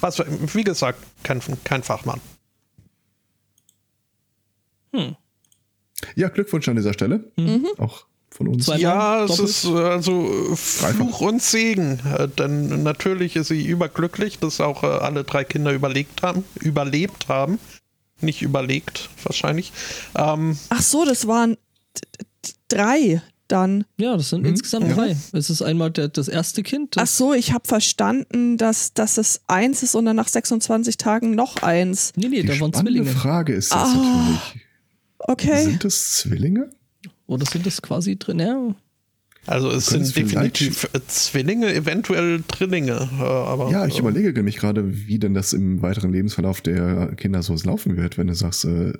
Was, 0.00 0.18
wie 0.18 0.64
gesagt, 0.64 0.98
kein, 1.22 1.40
kein 1.64 1.82
Fachmann. 1.82 2.20
Hm. 4.92 5.16
Ja, 6.16 6.28
Glückwunsch 6.28 6.68
an 6.68 6.76
dieser 6.76 6.92
Stelle. 6.92 7.30
Mhm. 7.36 7.66
Auch 7.78 8.06
von 8.30 8.48
uns? 8.48 8.66
Zweimal 8.66 8.80
ja, 8.80 9.24
es 9.24 9.38
ist 9.38 9.66
also 9.66 10.54
Fluch 10.56 11.20
und 11.20 11.42
Segen. 11.42 12.00
Äh, 12.18 12.28
denn 12.28 12.82
natürlich 12.82 13.36
ist 13.36 13.48
sie 13.48 13.64
überglücklich, 13.64 14.38
dass 14.38 14.60
auch 14.60 14.82
äh, 14.82 14.86
alle 14.86 15.24
drei 15.24 15.44
Kinder 15.44 15.72
überlegt 15.72 16.22
haben, 16.22 16.44
überlebt 16.60 17.28
haben. 17.28 17.58
Nicht 18.20 18.42
überlegt, 18.42 19.10
wahrscheinlich. 19.24 19.72
Ähm, 20.14 20.58
Ach 20.68 20.82
so, 20.82 21.04
das 21.04 21.26
waren 21.26 21.56
drei 22.68 23.22
dann. 23.48 23.84
Ja, 23.98 24.16
das 24.16 24.30
sind 24.30 24.42
mhm. 24.42 24.48
insgesamt 24.48 24.88
ja. 24.88 24.94
drei. 24.94 25.16
Es 25.32 25.50
ist 25.50 25.62
einmal 25.62 25.90
der, 25.90 26.08
das 26.08 26.28
erste 26.28 26.62
Kind. 26.62 26.96
Das 26.96 27.02
Ach 27.02 27.14
so, 27.14 27.34
ich 27.34 27.52
habe 27.52 27.68
verstanden, 27.68 28.56
dass, 28.56 28.94
dass 28.94 29.18
es 29.18 29.42
eins 29.46 29.82
ist 29.82 29.94
und 29.94 30.06
dann 30.06 30.16
nach 30.16 30.28
26 30.28 30.96
Tagen 30.96 31.34
noch 31.34 31.62
eins. 31.62 32.12
Nee, 32.16 32.28
nee, 32.28 32.42
Die 32.42 32.48
da 32.48 32.60
waren 32.60 32.72
Zwillinge. 32.72 33.04
Die 33.04 33.10
Frage 33.10 33.52
ist 33.52 33.72
jetzt 33.72 33.94
oh. 33.94 33.98
natürlich. 33.98 34.66
Okay. 35.18 35.64
Sind 35.64 35.84
es 35.84 36.14
Zwillinge? 36.14 36.70
Oder 37.26 37.46
sind 37.46 37.66
es 37.66 37.80
quasi 37.80 38.18
drin? 38.18 38.40
Ja. 38.40 38.74
Also 39.46 39.70
es 39.70 39.86
sind 39.86 40.14
definitiv 40.16 40.88
Zwillinge, 41.08 41.74
eventuell 41.74 42.44
Drillinge. 42.46 43.08
Äh, 43.18 43.22
aber, 43.22 43.70
ja, 43.70 43.86
ich 43.86 43.96
äh, 43.96 43.98
überlege 43.98 44.32
nämlich 44.32 44.56
gerade, 44.56 45.06
wie 45.06 45.18
denn 45.18 45.34
das 45.34 45.52
im 45.52 45.82
weiteren 45.82 46.12
Lebensverlauf 46.12 46.60
der 46.60 47.14
Kinder 47.16 47.42
so 47.42 47.56
laufen 47.64 47.96
wird, 47.96 48.18
wenn 48.18 48.28
du 48.28 48.34
sagst, 48.34 48.64
äh, 48.64 48.92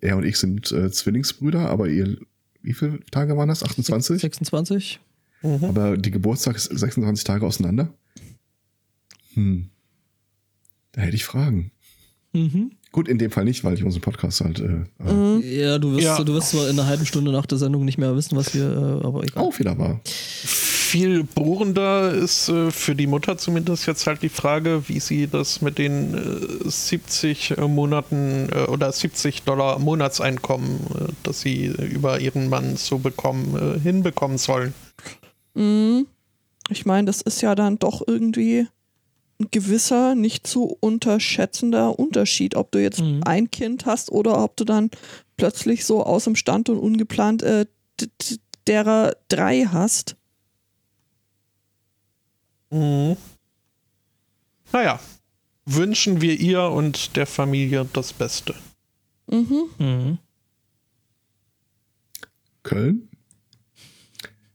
er 0.00 0.18
und 0.18 0.24
ich 0.24 0.36
sind 0.36 0.70
äh, 0.70 0.90
Zwillingsbrüder, 0.90 1.68
aber 1.70 1.88
ihr, 1.88 2.18
wie 2.66 2.74
viele 2.74 2.98
Tage 3.12 3.36
waren 3.36 3.48
das? 3.48 3.62
28? 3.62 4.20
26. 4.20 5.00
Mhm. 5.42 5.64
Aber 5.64 5.96
die 5.96 6.10
Geburtstag 6.10 6.56
ist 6.56 6.64
26 6.64 7.22
Tage 7.22 7.46
auseinander? 7.46 7.94
Hm. 9.34 9.70
Da 10.92 11.02
hätte 11.02 11.14
ich 11.14 11.24
Fragen. 11.24 11.70
Mhm. 12.32 12.72
Gut, 12.90 13.06
in 13.06 13.18
dem 13.18 13.30
Fall 13.30 13.44
nicht, 13.44 13.62
weil 13.62 13.74
ich 13.74 13.84
unseren 13.84 14.00
Podcast 14.00 14.40
halt. 14.40 14.58
Äh, 14.58 14.84
äh 14.98 15.12
mhm. 15.12 15.42
Ja, 15.44 15.78
du 15.78 15.92
wirst, 15.92 16.02
ja. 16.02 16.24
du 16.24 16.34
wirst 16.34 16.50
zwar 16.50 16.68
in 16.68 16.78
einer 16.78 16.88
halben 16.88 17.06
Stunde 17.06 17.30
nach 17.30 17.46
der 17.46 17.58
Sendung 17.58 17.84
nicht 17.84 17.98
mehr 17.98 18.16
wissen, 18.16 18.36
was 18.36 18.52
wir, 18.52 18.64
äh, 18.64 19.06
aber 19.06 19.22
egal. 19.22 19.44
Auch 19.44 19.58
wieder 19.58 19.78
war. 19.78 20.00
Viel 20.86 21.24
bohrender 21.24 22.12
ist 22.12 22.48
äh, 22.48 22.70
für 22.70 22.94
die 22.94 23.08
Mutter 23.08 23.36
zumindest 23.36 23.86
jetzt 23.86 24.06
halt 24.06 24.22
die 24.22 24.28
Frage, 24.28 24.88
wie 24.88 25.00
sie 25.00 25.26
das 25.26 25.60
mit 25.60 25.78
den 25.78 26.14
äh, 26.64 26.70
70 26.70 27.56
Monaten 27.66 28.48
äh, 28.52 28.70
oder 28.70 28.92
70 28.92 29.42
Dollar 29.42 29.80
Monatseinkommen, 29.80 30.76
äh, 30.76 31.12
das 31.24 31.40
sie 31.40 31.66
über 31.66 32.20
ihren 32.20 32.48
Mann 32.48 32.76
so 32.76 32.98
bekommen, 32.98 33.80
hinbekommen 33.82 34.38
sollen. 34.38 34.74
Mhm. 35.54 36.06
Ich 36.68 36.86
meine, 36.86 37.06
das 37.06 37.20
ist 37.20 37.40
ja 37.42 37.56
dann 37.56 37.80
doch 37.80 38.02
irgendwie 38.06 38.68
ein 39.40 39.48
gewisser, 39.50 40.14
nicht 40.14 40.46
zu 40.46 40.76
unterschätzender 40.78 41.98
Unterschied, 41.98 42.54
ob 42.54 42.70
du 42.70 42.80
jetzt 42.80 43.00
mhm. 43.00 43.22
ein 43.24 43.50
Kind 43.50 43.86
hast 43.86 44.12
oder 44.12 44.42
ob 44.42 44.56
du 44.56 44.64
dann 44.64 44.90
plötzlich 45.36 45.84
so 45.84 46.04
aus 46.04 46.24
dem 46.24 46.36
Stand 46.36 46.68
und 46.68 46.78
ungeplant 46.78 47.42
äh, 47.42 47.66
derer 48.68 49.16
drei 49.28 49.64
hast. 49.64 50.16
Mhm. 52.70 53.16
Naja, 54.72 55.00
wünschen 55.64 56.20
wir 56.20 56.38
ihr 56.38 56.62
und 56.62 57.16
der 57.16 57.26
Familie 57.26 57.86
das 57.92 58.12
Beste. 58.12 58.54
Mhm. 59.26 59.64
mhm. 59.78 60.18
Köln? 62.62 63.08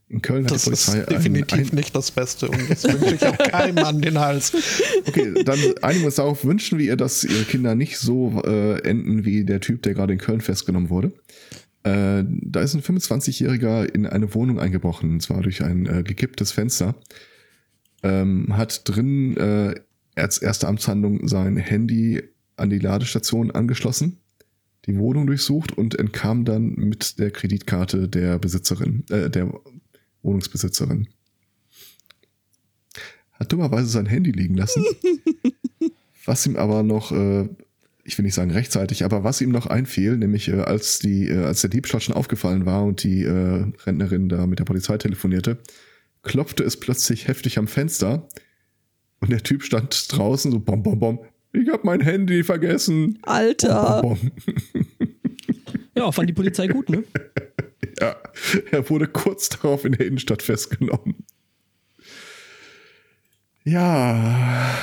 In 0.09 0.21
Köln 0.21 0.43
hat 0.43 0.51
das 0.51 0.63
die 0.63 0.71
Polizei. 0.71 0.97
Das 0.97 1.07
ist 1.07 1.09
definitiv 1.09 1.57
ein, 1.57 1.69
ein, 1.69 1.75
nicht 1.75 1.95
das 1.95 2.11
Beste 2.11 2.49
und 2.49 2.69
das 2.69 2.83
wünsche 2.83 3.15
ich 3.15 3.25
auch 3.25 3.37
keinem 3.49 3.77
an 3.77 4.01
den 4.01 4.19
Hals. 4.19 4.51
Okay, 5.07 5.41
dann 5.45 5.57
einigen 5.81 6.01
wir 6.01 6.07
uns 6.07 6.15
darauf. 6.15 6.43
Wünschen 6.43 6.77
wir 6.79 6.85
ihr, 6.85 6.97
dass 6.97 7.23
ihre 7.23 7.45
Kinder 7.45 7.75
nicht 7.75 7.97
so 7.97 8.41
äh, 8.45 8.81
enden 8.81 9.23
wie 9.23 9.45
der 9.45 9.61
Typ, 9.61 9.81
der 9.83 9.93
gerade 9.93 10.11
in 10.11 10.19
Köln 10.19 10.41
festgenommen 10.41 10.89
wurde. 10.89 11.13
Äh, 11.83 12.25
da 12.27 12.59
ist 12.59 12.73
ein 12.73 12.81
25-Jähriger 12.81 13.85
in 13.85 14.05
eine 14.05 14.33
Wohnung 14.35 14.59
eingebrochen, 14.59 15.11
und 15.11 15.21
zwar 15.21 15.41
durch 15.41 15.63
ein 15.63 15.85
äh, 15.85 16.03
gekipptes 16.03 16.51
Fenster. 16.51 16.95
Ähm, 18.03 18.57
hat 18.57 18.81
drin 18.85 19.37
äh, 19.37 19.75
als 20.15 20.39
erste 20.39 20.67
Amtshandlung 20.67 21.27
sein 21.27 21.57
Handy 21.57 22.23
an 22.57 22.69
die 22.69 22.79
Ladestation 22.79 23.51
angeschlossen, 23.51 24.17
die 24.85 24.97
Wohnung 24.97 25.27
durchsucht 25.27 25.77
und 25.77 25.97
entkam 25.99 26.45
dann 26.45 26.73
mit 26.75 27.19
der 27.19 27.31
Kreditkarte 27.31 28.07
der 28.07 28.39
Besitzerin, 28.39 29.03
äh, 29.09 29.29
der 29.29 29.53
Wohnungsbesitzerin. 30.23 31.07
Hat 33.33 33.51
dummerweise 33.51 33.87
sein 33.87 34.05
Handy 34.05 34.31
liegen 34.31 34.55
lassen. 34.55 34.83
was 36.25 36.45
ihm 36.45 36.55
aber 36.55 36.83
noch, 36.83 37.11
äh, 37.11 37.49
ich 38.03 38.17
will 38.17 38.25
nicht 38.25 38.35
sagen 38.35 38.51
rechtzeitig, 38.51 39.03
aber 39.03 39.23
was 39.23 39.41
ihm 39.41 39.49
noch 39.49 39.67
einfiel, 39.67 40.17
nämlich 40.17 40.49
äh, 40.49 40.61
als 40.61 40.99
die, 40.99 41.27
äh, 41.27 41.43
als 41.43 41.61
der 41.61 41.69
Diebstahl 41.69 42.01
schon 42.01 42.15
aufgefallen 42.15 42.65
war 42.65 42.83
und 42.83 43.03
die 43.03 43.23
äh, 43.23 43.65
Rentnerin 43.85 44.29
da 44.29 44.45
mit 44.47 44.59
der 44.59 44.65
Polizei 44.65 44.97
telefonierte, 44.97 45.57
klopfte 46.23 46.63
es 46.63 46.79
plötzlich 46.79 47.27
heftig 47.27 47.57
am 47.57 47.67
Fenster 47.67 48.27
und 49.19 49.31
der 49.31 49.43
Typ 49.43 49.63
stand 49.63 50.11
draußen 50.11 50.51
so 50.51 50.59
bom 50.59 50.83
bom 50.83 50.99
bom. 50.99 51.19
Ich 51.53 51.69
hab 51.69 51.83
mein 51.83 52.01
Handy 52.01 52.43
vergessen. 52.43 53.19
Alter. 53.23 54.01
Bom, 54.01 54.19
bom, 54.19 54.31
bom. 54.73 55.07
Ja, 55.93 56.09
fand 56.11 56.29
die 56.29 56.33
Polizei 56.33 56.67
gut, 56.67 56.89
ne? 56.89 57.03
Ja, 57.99 58.15
er 58.71 58.89
wurde 58.89 59.07
kurz 59.07 59.49
darauf 59.49 59.85
in 59.85 59.91
der 59.91 60.07
Innenstadt 60.07 60.41
festgenommen. 60.41 61.15
Ja. 63.63 64.75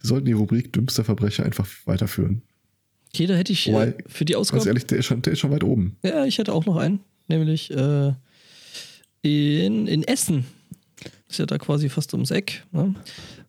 Wir 0.00 0.08
sollten 0.08 0.26
die 0.26 0.32
Rubrik 0.32 0.72
dümmster 0.72 1.02
Verbrecher 1.02 1.44
einfach 1.44 1.66
weiterführen. 1.86 2.42
Okay, 3.12 3.26
da 3.26 3.34
hätte 3.34 3.52
ich 3.52 3.66
Wobei, 3.66 3.88
äh, 3.88 3.94
für 4.06 4.24
die 4.24 4.36
Ausgabe. 4.36 4.58
Ganz 4.58 4.66
ehrlich, 4.66 4.86
der 4.86 4.98
ist, 4.98 5.06
schon, 5.06 5.22
der 5.22 5.32
ist 5.32 5.40
schon 5.40 5.50
weit 5.50 5.64
oben. 5.64 5.96
Ja, 6.04 6.24
ich 6.24 6.38
hätte 6.38 6.52
auch 6.52 6.66
noch 6.66 6.76
einen. 6.76 7.00
Nämlich 7.26 7.72
äh, 7.72 8.12
in, 9.26 9.86
in 9.86 10.02
Essen. 10.02 10.46
Ist 11.28 11.38
ja 11.38 11.46
da 11.46 11.58
quasi 11.58 11.88
fast 11.88 12.12
ums 12.14 12.30
Eck. 12.30 12.64
Ne? 12.72 12.94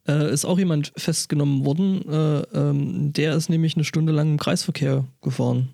Äh, 0.07 0.33
ist 0.33 0.45
auch 0.45 0.57
jemand 0.57 0.93
festgenommen 0.95 1.65
worden. 1.65 2.01
Äh, 2.09 2.39
ähm, 2.57 3.13
der 3.13 3.35
ist 3.35 3.49
nämlich 3.49 3.75
eine 3.75 3.83
Stunde 3.83 4.13
lang 4.13 4.31
im 4.31 4.39
Kreisverkehr 4.39 5.05
gefahren. 5.21 5.69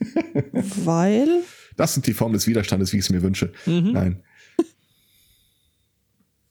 Weil? 0.52 1.42
Das 1.76 1.94
sind 1.94 2.06
die 2.06 2.12
Formen 2.12 2.34
des 2.34 2.46
Widerstandes, 2.46 2.92
wie 2.92 2.98
ich 2.98 3.04
es 3.04 3.10
mir 3.10 3.22
wünsche. 3.22 3.52
Mhm. 3.66 3.92
Nein. 3.92 4.22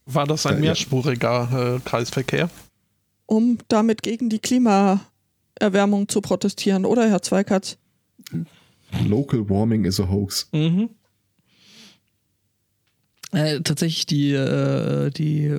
War 0.06 0.26
das 0.26 0.46
ein 0.46 0.60
mehrspuriger 0.60 1.76
äh, 1.78 1.80
Kreisverkehr? 1.88 2.50
Um 3.26 3.60
damit 3.68 4.02
gegen 4.02 4.30
die 4.30 4.40
Klimaerwärmung 4.40 6.10
zu 6.10 6.22
protestieren, 6.22 6.86
oder 6.86 7.10
Herr 7.10 7.22
Zweikatz? 7.22 7.78
Local 9.08 9.50
Warming 9.50 9.86
is 9.86 10.00
a 10.00 10.10
hoax. 10.10 10.50
Mhm. 10.52 10.90
Äh, 13.32 13.62
tatsächlich 13.62 14.06
die, 14.06 14.32
äh, 14.34 15.10
die 15.10 15.58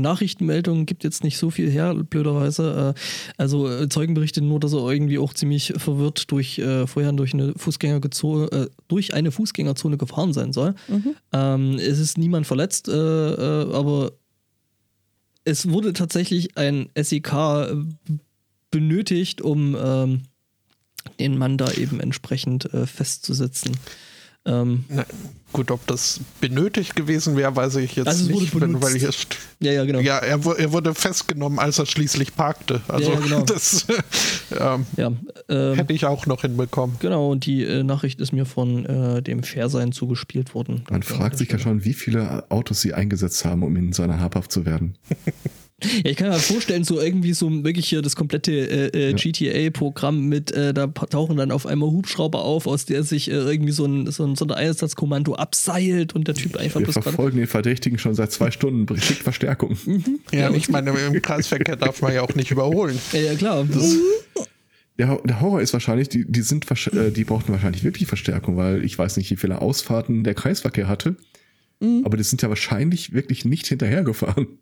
Nachrichtenmeldungen 0.00 0.86
gibt 0.86 1.04
jetzt 1.04 1.24
nicht 1.24 1.38
so 1.38 1.50
viel 1.50 1.70
her, 1.70 1.94
blöderweise. 1.94 2.94
Äh, 2.96 3.00
also 3.36 3.68
äh, 3.68 3.88
Zeugenberichte 3.88 4.40
nur, 4.40 4.60
dass 4.60 4.72
er 4.72 4.90
irgendwie 4.90 5.18
auch 5.18 5.34
ziemlich 5.34 5.74
verwirrt 5.76 6.30
durch 6.30 6.58
äh, 6.58 6.86
vorher 6.86 7.12
durch 7.12 7.34
eine 7.34 7.54
Fußgängerzone, 7.56 8.46
äh, 8.50 8.68
durch 8.88 9.14
eine 9.14 9.30
Fußgängerzone 9.30 9.96
gefahren 9.96 10.32
sein 10.32 10.52
soll. 10.52 10.74
Mhm. 10.88 11.14
Ähm, 11.32 11.78
es 11.78 11.98
ist 11.98 12.18
niemand 12.18 12.46
verletzt, 12.46 12.88
äh, 12.88 12.92
äh, 12.92 13.72
aber 13.72 14.12
es 15.44 15.68
wurde 15.68 15.92
tatsächlich 15.92 16.56
ein 16.56 16.88
SEK 16.94 17.76
benötigt, 18.70 19.42
um 19.42 19.76
ähm, 19.78 20.22
den 21.20 21.36
Mann 21.36 21.58
da 21.58 21.70
eben 21.72 22.00
entsprechend 22.00 22.66
festzusetzen. 22.86 23.76
Ähm, 24.46 24.86
Na, 24.88 25.04
gut, 25.54 25.70
ob 25.70 25.86
das 25.86 26.20
benötigt 26.40 26.96
gewesen 26.96 27.36
wäre, 27.36 27.54
weiß 27.56 27.76
ich 27.76 27.96
jetzt 27.96 28.08
also 28.08 28.30
nicht, 28.30 28.60
wenn, 28.60 28.82
weil 28.82 28.96
ich 28.96 29.04
es, 29.04 29.26
ja, 29.60 29.72
ja, 29.72 29.84
genau. 29.84 30.00
Ja, 30.00 30.18
er, 30.18 30.44
er, 30.58 30.72
wurde 30.72 30.94
festgenommen, 30.94 31.58
als 31.58 31.78
er 31.78 31.86
schließlich 31.86 32.34
parkte. 32.34 32.82
Also 32.88 33.12
ja, 33.12 33.18
ja, 33.18 33.24
genau. 33.24 33.42
das 33.46 33.86
ähm, 34.50 34.84
ja, 34.96 35.12
ähm, 35.48 35.74
hätte 35.76 35.92
ich 35.92 36.04
auch 36.04 36.26
noch 36.26 36.42
hinbekommen. 36.42 36.96
Genau, 36.98 37.30
und 37.30 37.46
die 37.46 37.62
äh, 37.62 37.84
Nachricht 37.84 38.20
ist 38.20 38.32
mir 38.32 38.44
von 38.44 38.84
äh, 38.84 39.22
dem 39.22 39.44
Fairsein 39.44 39.92
zugespielt 39.92 40.54
worden. 40.54 40.84
Man 40.90 41.04
fragt 41.04 41.38
sich 41.38 41.50
ja 41.50 41.58
schon, 41.58 41.84
wie 41.84 41.94
viele 41.94 42.50
Autos 42.50 42.80
sie 42.80 42.92
eingesetzt 42.92 43.44
haben, 43.44 43.62
um 43.62 43.76
in 43.76 43.92
seiner 43.92 44.20
habhaft 44.20 44.50
zu 44.50 44.66
werden. 44.66 44.96
Ja, 46.04 46.10
ich 46.10 46.16
kann 46.16 46.28
mir 46.28 46.38
vorstellen, 46.38 46.84
so 46.84 47.00
irgendwie 47.00 47.32
so 47.32 47.50
wirklich 47.64 47.88
hier 47.88 48.02
das 48.02 48.16
komplette 48.16 48.52
äh, 48.52 49.10
äh. 49.10 49.14
GTA-Programm 49.14 50.26
mit, 50.26 50.52
äh, 50.52 50.74
da 50.74 50.86
tauchen 50.86 51.36
dann 51.36 51.50
auf 51.50 51.66
einmal 51.66 51.90
Hubschrauber 51.90 52.44
auf, 52.44 52.66
aus 52.66 52.86
der 52.86 53.02
sich 53.02 53.30
äh, 53.30 53.34
irgendwie 53.34 53.72
so 53.72 53.84
ein, 53.84 54.10
so 54.10 54.24
ein 54.24 54.36
Sondereinsatzkommando 54.36 55.34
abseilt 55.34 56.14
und 56.14 56.28
der 56.28 56.34
Typ 56.34 56.56
einfach 56.56 56.80
Wir 56.80 56.92
verfolgen 56.92 57.38
den 57.38 57.46
Verdächtigen 57.46 57.98
schon 57.98 58.14
seit 58.14 58.32
zwei 58.32 58.50
Stunden, 58.50 58.86
schickt 58.98 59.22
Verstärkung. 59.22 59.76
Mhm. 59.94 60.20
Ja, 60.32 60.50
ja, 60.50 60.50
ich 60.50 60.68
meine, 60.70 60.90
im 60.90 61.20
Kreisverkehr 61.20 61.76
darf 61.76 62.00
man 62.00 62.14
ja 62.14 62.22
auch 62.22 62.34
nicht 62.34 62.50
überholen. 62.50 62.98
Ja, 63.12 63.20
ja 63.20 63.34
klar. 63.34 63.64
Das, 63.70 63.96
der, 64.98 65.18
der, 65.24 65.40
Horror 65.40 65.60
ist 65.60 65.72
wahrscheinlich, 65.72 66.08
die, 66.08 66.24
die 66.26 66.42
sind 66.42 66.66
äh, 66.70 67.10
die 67.10 67.24
brauchten 67.24 67.52
wahrscheinlich 67.52 67.84
wirklich 67.84 68.08
Verstärkung, 68.08 68.56
weil 68.56 68.84
ich 68.84 68.98
weiß 68.98 69.16
nicht, 69.16 69.30
wie 69.30 69.36
viele 69.36 69.60
Ausfahrten 69.60 70.24
der 70.24 70.34
Kreisverkehr 70.34 70.88
hatte. 70.88 71.16
Mhm. 71.80 72.02
Aber 72.04 72.16
die 72.16 72.24
sind 72.24 72.42
ja 72.42 72.48
wahrscheinlich 72.48 73.12
wirklich 73.12 73.44
nicht 73.44 73.66
hinterhergefahren. 73.66 74.58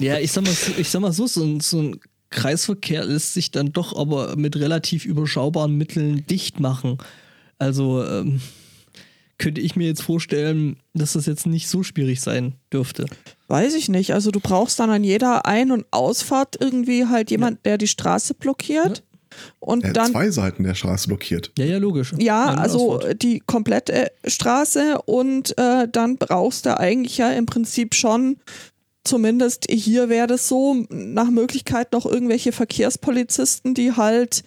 Ja, 0.00 0.18
ich 0.18 0.32
sag 0.32 0.44
mal, 0.44 0.54
ich 0.78 0.88
sag 0.88 1.00
mal 1.00 1.12
so, 1.12 1.26
so 1.26 1.44
ein, 1.44 1.60
so 1.60 1.80
ein 1.80 2.00
Kreisverkehr 2.30 3.04
lässt 3.04 3.34
sich 3.34 3.50
dann 3.50 3.72
doch 3.72 3.96
aber 3.96 4.36
mit 4.36 4.56
relativ 4.56 5.04
überschaubaren 5.04 5.76
Mitteln 5.76 6.24
dicht 6.26 6.60
machen. 6.60 6.98
Also 7.58 8.04
ähm, 8.04 8.40
könnte 9.40 9.60
ich 9.60 9.74
mir 9.74 9.86
jetzt 9.86 10.02
vorstellen, 10.02 10.76
dass 10.94 11.14
das 11.14 11.26
jetzt 11.26 11.46
nicht 11.46 11.68
so 11.68 11.82
schwierig 11.82 12.20
sein 12.20 12.54
dürfte. 12.72 13.06
Weiß 13.48 13.74
ich 13.74 13.88
nicht. 13.88 14.14
Also 14.14 14.30
du 14.30 14.38
brauchst 14.38 14.78
dann 14.78 14.90
an 14.90 15.02
jeder 15.02 15.46
Ein- 15.46 15.72
und 15.72 15.86
Ausfahrt 15.90 16.56
irgendwie 16.60 17.06
halt 17.06 17.30
jemand, 17.30 17.56
ja. 17.58 17.60
der 17.64 17.78
die 17.78 17.88
Straße 17.88 18.34
blockiert. 18.34 19.02
Und 19.58 19.84
er 19.84 19.92
dann 19.92 20.12
zwei 20.12 20.30
Seiten 20.30 20.64
der 20.64 20.74
Straße 20.74 21.08
blockiert. 21.08 21.52
Ja, 21.58 21.64
ja, 21.64 21.78
logisch. 21.78 22.12
Ja, 22.18 22.54
also 22.54 22.96
Ausfahrt. 22.96 23.22
die 23.22 23.40
komplette 23.40 24.10
Straße 24.26 25.00
und 25.04 25.56
äh, 25.58 25.88
dann 25.88 26.16
brauchst 26.16 26.66
du 26.66 26.78
eigentlich 26.78 27.18
ja 27.18 27.30
im 27.30 27.46
Prinzip 27.46 27.94
schon 27.94 28.36
zumindest 29.04 29.66
hier 29.70 30.08
wäre 30.08 30.26
das 30.26 30.48
so, 30.48 30.84
nach 30.90 31.30
Möglichkeit 31.30 31.92
noch 31.92 32.06
irgendwelche 32.06 32.52
Verkehrspolizisten, 32.52 33.74
die 33.74 33.92
halt 33.92 34.44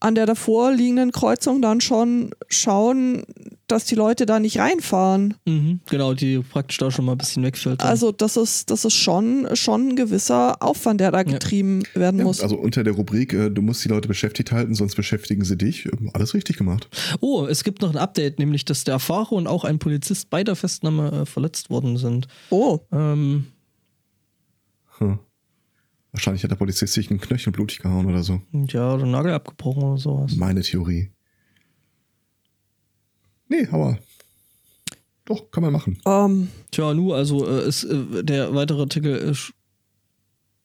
an 0.00 0.14
der 0.14 0.26
davor 0.26 0.72
liegenden 0.72 1.12
Kreuzung 1.12 1.62
dann 1.62 1.80
schon 1.80 2.34
schauen, 2.48 3.24
dass 3.66 3.84
die 3.86 3.94
Leute 3.94 4.26
da 4.26 4.40
nicht 4.40 4.58
reinfahren. 4.58 5.34
Mhm, 5.46 5.80
genau, 5.88 6.14
die 6.14 6.38
praktisch 6.40 6.78
da 6.78 6.90
schon 6.90 7.04
mal 7.04 7.12
ein 7.12 7.18
bisschen 7.18 7.42
wegfiltern. 7.42 7.88
Also 7.88 8.12
das 8.12 8.36
ist, 8.36 8.70
das 8.70 8.84
ist 8.84 8.94
schon, 8.94 9.48
schon 9.54 9.88
ein 9.88 9.96
gewisser 9.96 10.62
Aufwand, 10.62 11.00
der 11.00 11.10
da 11.10 11.22
getrieben 11.22 11.82
ja. 11.94 12.00
werden 12.00 12.22
muss. 12.22 12.40
also 12.40 12.56
unter 12.56 12.84
der 12.84 12.94
Rubrik, 12.94 13.32
äh, 13.32 13.50
du 13.50 13.62
musst 13.62 13.84
die 13.84 13.88
Leute 13.88 14.08
beschäftigt 14.08 14.52
halten, 14.52 14.74
sonst 14.74 14.96
beschäftigen 14.96 15.44
sie 15.44 15.56
dich. 15.56 15.88
Alles 16.12 16.34
richtig 16.34 16.56
gemacht. 16.56 16.88
Oh, 17.20 17.46
es 17.46 17.64
gibt 17.64 17.82
noch 17.82 17.90
ein 17.90 17.98
Update, 17.98 18.38
nämlich 18.38 18.64
dass 18.64 18.84
der 18.84 18.98
Fahrer 18.98 19.32
und 19.32 19.46
auch 19.46 19.64
ein 19.64 19.78
Polizist 19.78 20.30
bei 20.30 20.44
der 20.44 20.56
Festnahme 20.56 21.22
äh, 21.22 21.26
verletzt 21.26 21.70
worden 21.70 21.96
sind. 21.96 22.28
Oh. 22.50 22.80
Ähm, 22.92 23.46
hm. 24.98 25.18
Wahrscheinlich 26.12 26.44
hat 26.44 26.50
der 26.52 26.56
Polizist 26.56 26.92
sich 26.92 27.10
einen 27.10 27.20
Knöchel 27.20 27.52
blutig 27.52 27.80
gehauen 27.80 28.06
oder 28.06 28.22
so. 28.22 28.40
Ja, 28.68 28.94
oder 28.94 29.04
Nagel 29.04 29.32
abgebrochen 29.32 29.82
oder 29.82 29.98
sowas. 29.98 30.36
Meine 30.36 30.62
Theorie. 30.62 31.10
Nee, 33.54 33.68
aber 33.70 33.98
doch, 35.24 35.50
kann 35.50 35.62
man 35.62 35.72
machen. 35.72 35.98
Um, 36.04 36.12
ähm. 36.12 36.48
Tja, 36.70 36.92
nu, 36.92 37.12
also 37.12 37.46
äh, 37.48 37.66
ist, 37.66 37.84
äh, 37.84 38.24
der 38.24 38.54
weitere 38.54 38.80
Artikel 38.80 39.30
äh, 39.30 39.34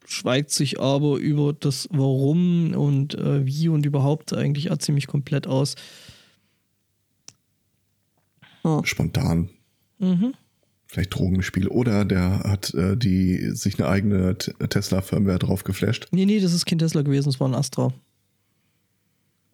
schweigt 0.05 0.49
sich 0.51 0.79
aber 0.79 1.17
über 1.17 1.53
das 1.53 1.87
Warum 1.91 2.73
und 2.73 3.15
äh, 3.15 3.45
wie 3.45 3.69
und 3.69 3.85
überhaupt 3.85 4.33
eigentlich 4.33 4.71
auch 4.71 4.77
ziemlich 4.77 5.07
komplett 5.07 5.47
aus. 5.47 5.75
Oh. 8.63 8.81
Spontan. 8.83 9.49
Mhm 9.99 10.33
vielleicht 10.91 11.13
Drogen 11.13 11.35
im 11.35 11.41
Spiel 11.43 11.67
oder 11.67 12.03
der 12.03 12.39
hat 12.39 12.73
äh, 12.73 12.97
die 12.97 13.51
sich 13.51 13.77
eine 13.77 13.87
eigene 13.87 14.35
Tesla-Firmware 14.37 15.37
drauf 15.37 15.63
geflasht. 15.63 16.07
Nee, 16.09 16.25
nee, 16.25 16.39
das 16.39 16.51
ist 16.51 16.65
kein 16.65 16.79
Tesla 16.79 17.03
gewesen, 17.03 17.29
es 17.29 17.39
war 17.39 17.47
ein 17.47 17.53
Astra. 17.53 17.93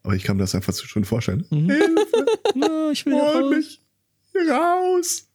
Aber 0.03 0.15
ich 0.15 0.23
kann 0.23 0.37
mir 0.37 0.43
das 0.43 0.55
einfach 0.55 0.73
zu 0.73 0.87
schön 0.87 1.03
vorstellen. 1.03 1.45
Mhm. 1.49 1.69
Hilfe! 1.69 2.25
ich 2.95 3.05
will 3.05 3.13
Hol 3.13 3.49
mich 3.49 3.81
raus! 4.49 5.27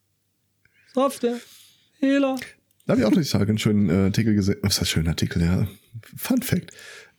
Software. 0.95 1.39
Hehler. 1.99 2.37
Da 2.87 2.93
habe 2.93 3.01
ich 3.03 3.07
auch 3.07 3.11
noch 3.11 3.23
die 3.23 3.29
Tage 3.29 3.51
einen 3.51 3.59
schönen 3.59 3.91
äh, 3.91 4.07
Artikel 4.07 4.35
gesehen. 4.35 4.57
Was 4.63 4.75
ist 4.75 4.81
das 4.81 4.89
schöner 4.89 5.11
Artikel, 5.11 5.43
ja. 5.43 5.69
Fun 6.17 6.43
Fact. 6.43 6.71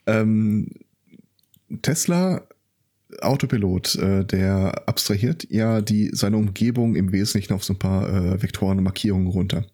Ähm, 0.07 0.71
Tesla 1.83 2.47
Autopilot, 3.21 3.95
äh, 3.95 4.25
der 4.25 4.87
abstrahiert 4.87 5.47
ja 5.49 5.81
die, 5.81 6.09
seine 6.13 6.37
Umgebung 6.37 6.95
im 6.95 7.11
Wesentlichen 7.11 7.53
auf 7.53 7.63
so 7.63 7.73
ein 7.73 7.79
paar 7.79 8.09
äh, 8.09 8.41
Vektoren 8.41 8.79
und 8.79 8.83
Markierungen 8.83 9.27
runter. 9.27 9.67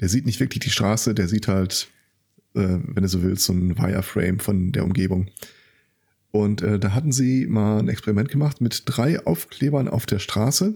Der 0.00 0.08
sieht 0.08 0.24
nicht 0.24 0.40
wirklich 0.40 0.60
die 0.60 0.70
Straße, 0.70 1.14
der 1.14 1.28
sieht 1.28 1.46
halt, 1.46 1.88
äh, 2.54 2.78
wenn 2.82 3.02
du 3.02 3.08
so 3.08 3.22
willst, 3.22 3.44
so 3.44 3.52
ein 3.52 3.76
Wireframe 3.76 4.40
von 4.40 4.72
der 4.72 4.84
Umgebung. 4.84 5.28
Und 6.36 6.60
äh, 6.60 6.78
da 6.78 6.92
hatten 6.92 7.12
sie 7.12 7.46
mal 7.46 7.78
ein 7.78 7.88
Experiment 7.88 8.28
gemacht 8.28 8.60
mit 8.60 8.82
drei 8.84 9.24
Aufklebern 9.24 9.88
auf 9.88 10.04
der 10.04 10.18
Straße, 10.18 10.74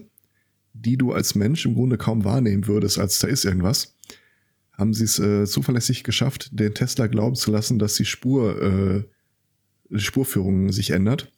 die 0.73 0.97
du 0.97 1.11
als 1.11 1.35
Mensch 1.35 1.67
im 1.67 1.75
Grunde 1.75 1.99
kaum 1.99 2.23
wahrnehmen 2.23 2.65
würdest, 2.65 2.97
als 2.97 3.19
da 3.19 3.27
ist 3.27 3.45
irgendwas. 3.45 3.95
Haben 4.71 4.95
sie 4.95 5.03
es 5.03 5.19
äh, 5.19 5.45
zuverlässig 5.45 6.03
geschafft, 6.03 6.49
den 6.59 6.73
Tesla 6.73 7.05
glauben 7.05 7.35
zu 7.35 7.51
lassen, 7.51 7.77
dass 7.77 7.93
die 7.93 8.05
Spur, 8.05 8.59
äh, 8.59 9.03
die 9.91 9.99
Spurführung 9.99 10.71
sich 10.71 10.89
ändert 10.89 11.31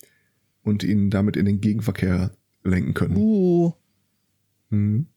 und 0.64 0.86
ihn 0.86 1.10
damit 1.10 1.36
in 1.36 1.46
den 1.46 1.60
Gegenverkehr 1.60 2.32
lenken 2.64 2.94
können. 2.94 3.18
Uh. 3.18 3.74
Hm. 4.70 5.08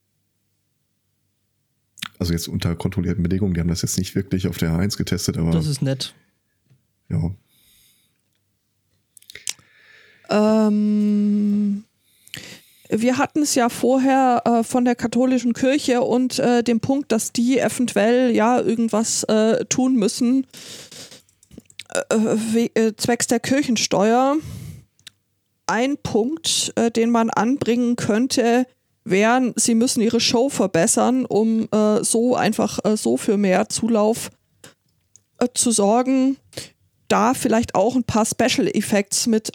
Also 2.19 2.33
jetzt 2.33 2.49
unter 2.49 2.75
kontrollierten 2.75 3.23
Bedingungen. 3.23 3.55
Die 3.55 3.61
haben 3.61 3.69
das 3.69 3.83
jetzt 3.83 3.99
nicht 3.99 4.17
wirklich 4.17 4.49
auf 4.49 4.57
der 4.57 4.73
H1 4.73 4.97
getestet, 4.97 5.37
aber. 5.39 5.53
Das 5.53 5.69
ist 5.69 5.81
nett. 5.81 6.13
Ja. 7.09 7.37
Ähm, 10.31 11.85
wir 12.89 13.19
hatten 13.19 13.43
es 13.43 13.55
ja 13.55 13.69
vorher 13.69 14.43
äh, 14.45 14.63
von 14.63 14.85
der 14.85 14.95
katholischen 14.95 15.53
Kirche 15.53 16.03
und 16.03 16.39
äh, 16.39 16.63
dem 16.63 16.81
Punkt, 16.81 17.11
dass 17.13 17.33
die 17.33 17.59
eventuell 17.59 18.35
ja 18.35 18.61
irgendwas 18.61 19.25
äh, 19.25 19.65
tun 19.67 19.97
müssen 19.97 20.47
äh, 22.11 22.67
äh, 22.75 22.97
zwecks 22.97 23.27
der 23.27 23.41
Kirchensteuer 23.41 24.37
ein 25.67 25.97
Punkt, 25.99 26.73
äh, 26.77 26.91
den 26.91 27.11
man 27.11 27.31
anbringen 27.31 27.97
könnte, 27.97 28.67
wären, 29.05 29.53
sie 29.57 29.75
müssen 29.75 30.01
ihre 30.01 30.21
Show 30.21 30.49
verbessern, 30.49 31.25
um 31.27 31.69
äh, 31.71 32.03
so 32.03 32.37
einfach 32.37 32.79
äh, 32.85 32.97
so 32.97 33.17
für 33.17 33.37
mehr 33.37 33.69
Zulauf 33.69 34.31
äh, 35.39 35.49
zu 35.55 35.71
sorgen. 35.71 36.37
Da 37.09 37.35
vielleicht 37.35 37.75
auch 37.75 37.95
ein 37.95 38.05
paar 38.05 38.27
Special 38.27 38.69
Effects 38.69 39.27
mit 39.27 39.53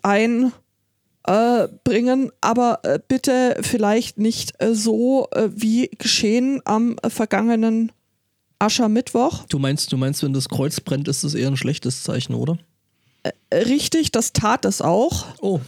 einbringen, 1.24 2.32
aber 2.41 2.80
äh, 2.84 2.99
bitte 3.05 3.57
vielleicht 3.61 4.17
nicht 4.17 4.61
äh, 4.61 4.74
so 4.74 5.28
wie 5.34 5.89
geschehen 5.97 6.61
am 6.65 6.97
vergangenen 7.07 7.91
Aschermittwoch. 8.59 9.45
Du 9.47 9.59
meinst, 9.59 9.91
du 9.91 9.97
meinst, 9.97 10.24
wenn 10.24 10.34
das 10.34 10.49
Kreuz 10.49 10.80
brennt, 10.80 11.07
ist 11.07 11.24
das 11.24 11.34
eher 11.34 11.47
ein 11.47 11.57
schlechtes 11.57 12.03
Zeichen, 12.03 12.36
oder? 12.36 12.57
Richtig, 13.53 14.11
das 14.11 14.34
tat 14.34 14.65
es 14.65 14.82
auch. 14.82 15.26
Oh 15.41 15.61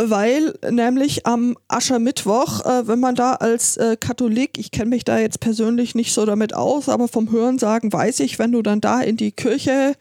weil 0.00 0.54
nämlich 0.70 1.26
am 1.26 1.56
Aschermittwoch, 1.66 2.64
äh, 2.64 2.86
wenn 2.86 3.00
man 3.00 3.14
da 3.14 3.34
als 3.34 3.76
äh, 3.76 3.96
Katholik, 3.98 4.58
ich 4.58 4.70
kenne 4.70 4.90
mich 4.90 5.04
da 5.04 5.18
jetzt 5.18 5.40
persönlich 5.40 5.94
nicht 5.94 6.12
so 6.12 6.24
damit 6.24 6.54
aus, 6.54 6.88
aber 6.88 7.08
vom 7.08 7.30
Hörensagen 7.30 7.92
weiß 7.92 8.20
ich, 8.20 8.38
wenn 8.38 8.52
du 8.52 8.62
dann 8.62 8.80
da 8.80 9.00
in 9.00 9.16
die 9.16 9.32
Kirche 9.32 9.94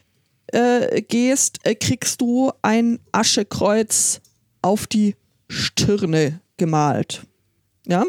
äh, 0.47 1.01
gehst, 1.01 1.59
äh, 1.63 1.75
kriegst 1.75 2.21
du 2.21 2.51
ein 2.61 2.99
Aschekreuz 3.11 4.21
auf 4.61 4.87
die 4.87 5.15
Stirne 5.49 6.41
gemalt. 6.57 7.23
Ja. 7.85 8.05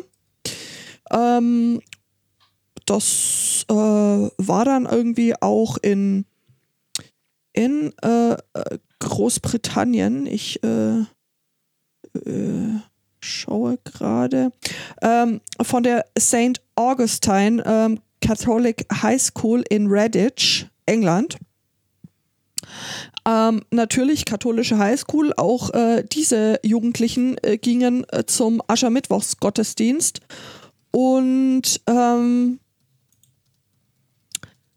Ähm, 1.10 1.80
das 2.86 3.64
äh, 3.68 3.74
war 3.74 4.64
dann 4.64 4.86
irgendwie 4.86 5.34
auch 5.40 5.76
in, 5.78 6.24
in 7.52 7.92
äh, 8.02 8.36
Großbritannien. 8.98 10.26
Ich 10.26 10.62
äh, 10.62 11.04
schaue 13.20 13.78
gerade, 13.84 14.52
ähm, 15.02 15.40
von 15.62 15.82
der 15.82 16.06
St. 16.18 16.60
Augustine 16.76 17.62
ähm, 17.66 18.00
Catholic 18.20 18.86
High 19.02 19.20
School 19.20 19.62
in 19.68 19.88
Redditch, 19.88 20.66
England. 20.86 21.38
Ähm, 23.26 23.62
natürlich 23.70 24.24
katholische 24.24 24.78
Highschool, 24.78 25.32
auch 25.36 25.70
äh, 25.70 26.04
diese 26.10 26.60
Jugendlichen 26.62 27.36
äh, 27.42 27.58
gingen 27.58 28.04
äh, 28.10 28.24
zum 28.26 28.62
Aschermittwochsgottesdienst 28.66 30.20
und 30.90 31.80
ähm, 31.86 32.60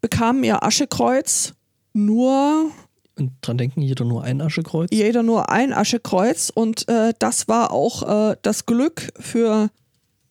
bekamen 0.00 0.44
ihr 0.44 0.62
Aschekreuz 0.62 1.54
nur 1.92 2.70
und 3.18 3.32
dran 3.42 3.58
denken, 3.58 3.82
jeder 3.82 4.04
nur 4.04 4.24
ein 4.24 4.40
Aschekreuz? 4.40 4.88
Jeder 4.90 5.22
nur 5.22 5.50
ein 5.50 5.72
Aschekreuz 5.72 6.50
und 6.54 6.88
äh, 6.88 7.12
das 7.18 7.46
war 7.46 7.70
auch 7.70 8.30
äh, 8.30 8.36
das 8.42 8.66
Glück 8.66 9.12
für 9.18 9.70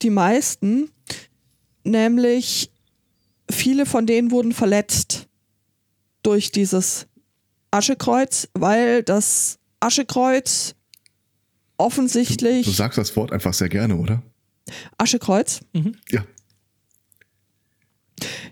die 0.01 0.09
meisten, 0.09 0.89
nämlich 1.83 2.71
viele 3.49 3.85
von 3.85 4.07
denen 4.07 4.31
wurden 4.31 4.51
verletzt 4.51 5.27
durch 6.23 6.51
dieses 6.51 7.07
Aschekreuz, 7.71 8.49
weil 8.53 9.03
das 9.03 9.59
Aschekreuz 9.79 10.75
offensichtlich. 11.77 12.65
Du, 12.65 12.71
du 12.71 12.75
sagst 12.75 12.97
das 12.97 13.15
Wort 13.15 13.31
einfach 13.31 13.53
sehr 13.53 13.69
gerne, 13.69 13.95
oder? 13.95 14.21
Aschekreuz? 14.97 15.61
Mhm. 15.73 15.95
Ja. 16.09 16.25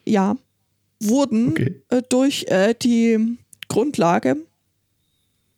Ja, 0.05 0.37
wurden 0.99 1.49
okay. 1.49 1.81
äh, 1.89 2.01
durch 2.09 2.45
äh, 2.47 2.73
die 2.73 3.37
Grundlage, 3.67 4.37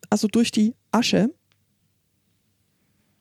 also 0.10 0.28
durch 0.28 0.52
die 0.52 0.74
Asche, 0.92 1.30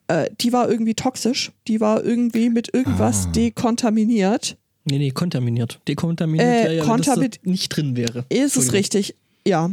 äh, 0.09 0.29
die 0.41 0.53
war 0.53 0.69
irgendwie 0.69 0.95
toxisch. 0.95 1.53
Die 1.69 1.81
war 1.81 2.05
irgendwie 2.05 2.51
mit 2.51 2.75
irgendwas 2.75 3.27
ah. 3.27 3.31
dekontaminiert. 3.31 4.57
Nee, 4.85 4.99
nee, 4.99 5.11
kontaminiert. 5.11 5.81
Dekontaminiert 5.87 6.49
äh, 6.49 6.65
wäre 6.65 6.77
ja, 6.79 6.85
kontaminiert, 6.85 7.39
wenn 7.43 7.53
das 7.53 7.61
nicht 7.61 7.69
drin 7.69 7.97
wäre. 7.97 8.25
Ist 8.29 8.57
es 8.57 8.73
richtig, 8.73 9.15
ja. 9.47 9.71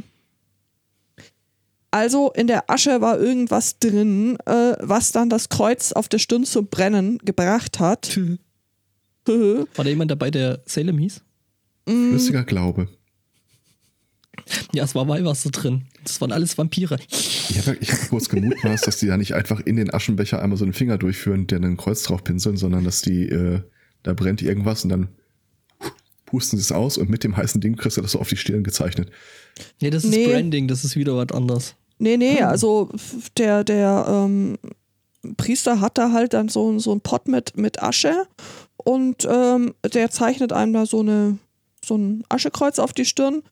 Also 1.97 2.31
in 2.35 2.45
der 2.45 2.69
Asche 2.69 3.01
war 3.01 3.19
irgendwas 3.19 3.79
drin, 3.79 4.37
äh, 4.45 4.75
was 4.81 5.11
dann 5.11 5.31
das 5.31 5.49
Kreuz 5.49 5.93
auf 5.93 6.07
der 6.07 6.19
Stirn 6.19 6.43
zum 6.43 6.67
Brennen 6.67 7.17
gebracht 7.17 7.79
hat. 7.79 8.15
war 9.25 9.65
da 9.75 9.89
jemand 9.89 10.11
dabei, 10.11 10.29
der 10.29 10.61
Salem 10.67 10.99
hieß? 10.99 11.23
Mm. 11.87 12.09
Flüssiger 12.11 12.43
Glaube. 12.43 12.87
Ja, 14.73 14.83
es 14.83 14.93
war 14.93 15.07
Weihwasser 15.07 15.49
drin. 15.49 15.85
Das 16.03 16.21
waren 16.21 16.31
alles 16.31 16.55
Vampire. 16.55 16.99
Ich 17.09 17.57
habe 17.65 17.77
ich 17.81 17.91
hab 17.91 18.09
kurz 18.09 18.29
gemutmaßt, 18.29 18.85
dass 18.85 18.99
die 18.99 19.07
da 19.07 19.17
nicht 19.17 19.33
einfach 19.33 19.59
in 19.61 19.75
den 19.75 19.91
Aschenbecher 19.91 20.39
einmal 20.39 20.59
so 20.59 20.65
einen 20.65 20.73
Finger 20.73 20.99
durchführen, 20.99 21.47
der 21.47 21.57
einen 21.57 21.77
Kreuz 21.77 22.03
drauf 22.03 22.23
pinseln, 22.23 22.57
sondern 22.57 22.83
dass 22.83 23.01
die, 23.01 23.23
äh, 23.23 23.61
da 24.03 24.13
brennt 24.13 24.43
irgendwas 24.43 24.83
und 24.83 24.89
dann 24.89 25.07
pusten 26.27 26.59
sie 26.59 26.61
es 26.61 26.71
aus 26.71 26.99
und 26.99 27.09
mit 27.09 27.23
dem 27.23 27.35
heißen 27.35 27.59
Ding 27.59 27.75
kriegst 27.75 27.97
du 27.97 28.01
das 28.01 28.11
so 28.11 28.19
auf 28.19 28.29
die 28.29 28.37
Stirn 28.37 28.63
gezeichnet. 28.63 29.09
Nee, 29.81 29.89
das 29.89 30.03
ist 30.03 30.11
nee. 30.11 30.27
Branding, 30.27 30.67
das 30.67 30.85
ist 30.85 30.95
wieder 30.95 31.17
was 31.17 31.35
anderes. 31.35 31.73
Nee, 31.99 32.17
nee, 32.17 32.41
ah. 32.41 32.49
also 32.49 32.89
der, 33.37 33.63
der 33.63 34.05
ähm, 34.07 34.57
Priester 35.35 35.81
hat 35.81 35.97
da 35.97 36.11
halt 36.11 36.33
dann 36.33 36.49
so, 36.49 36.77
so 36.79 36.91
einen 36.91 37.01
Pott 37.01 37.27
mit, 37.27 37.57
mit 37.57 37.81
Asche 37.81 38.27
und 38.77 39.27
ähm, 39.29 39.73
der 39.93 40.11
zeichnet 40.11 40.53
einem 40.53 40.73
da 40.73 40.85
so 40.85 40.99
eine 40.99 41.37
so 41.83 41.95
ein 41.95 42.23
Aschekreuz 42.29 42.79
auf 42.79 42.93
die 42.93 43.05
Stirn 43.05 43.43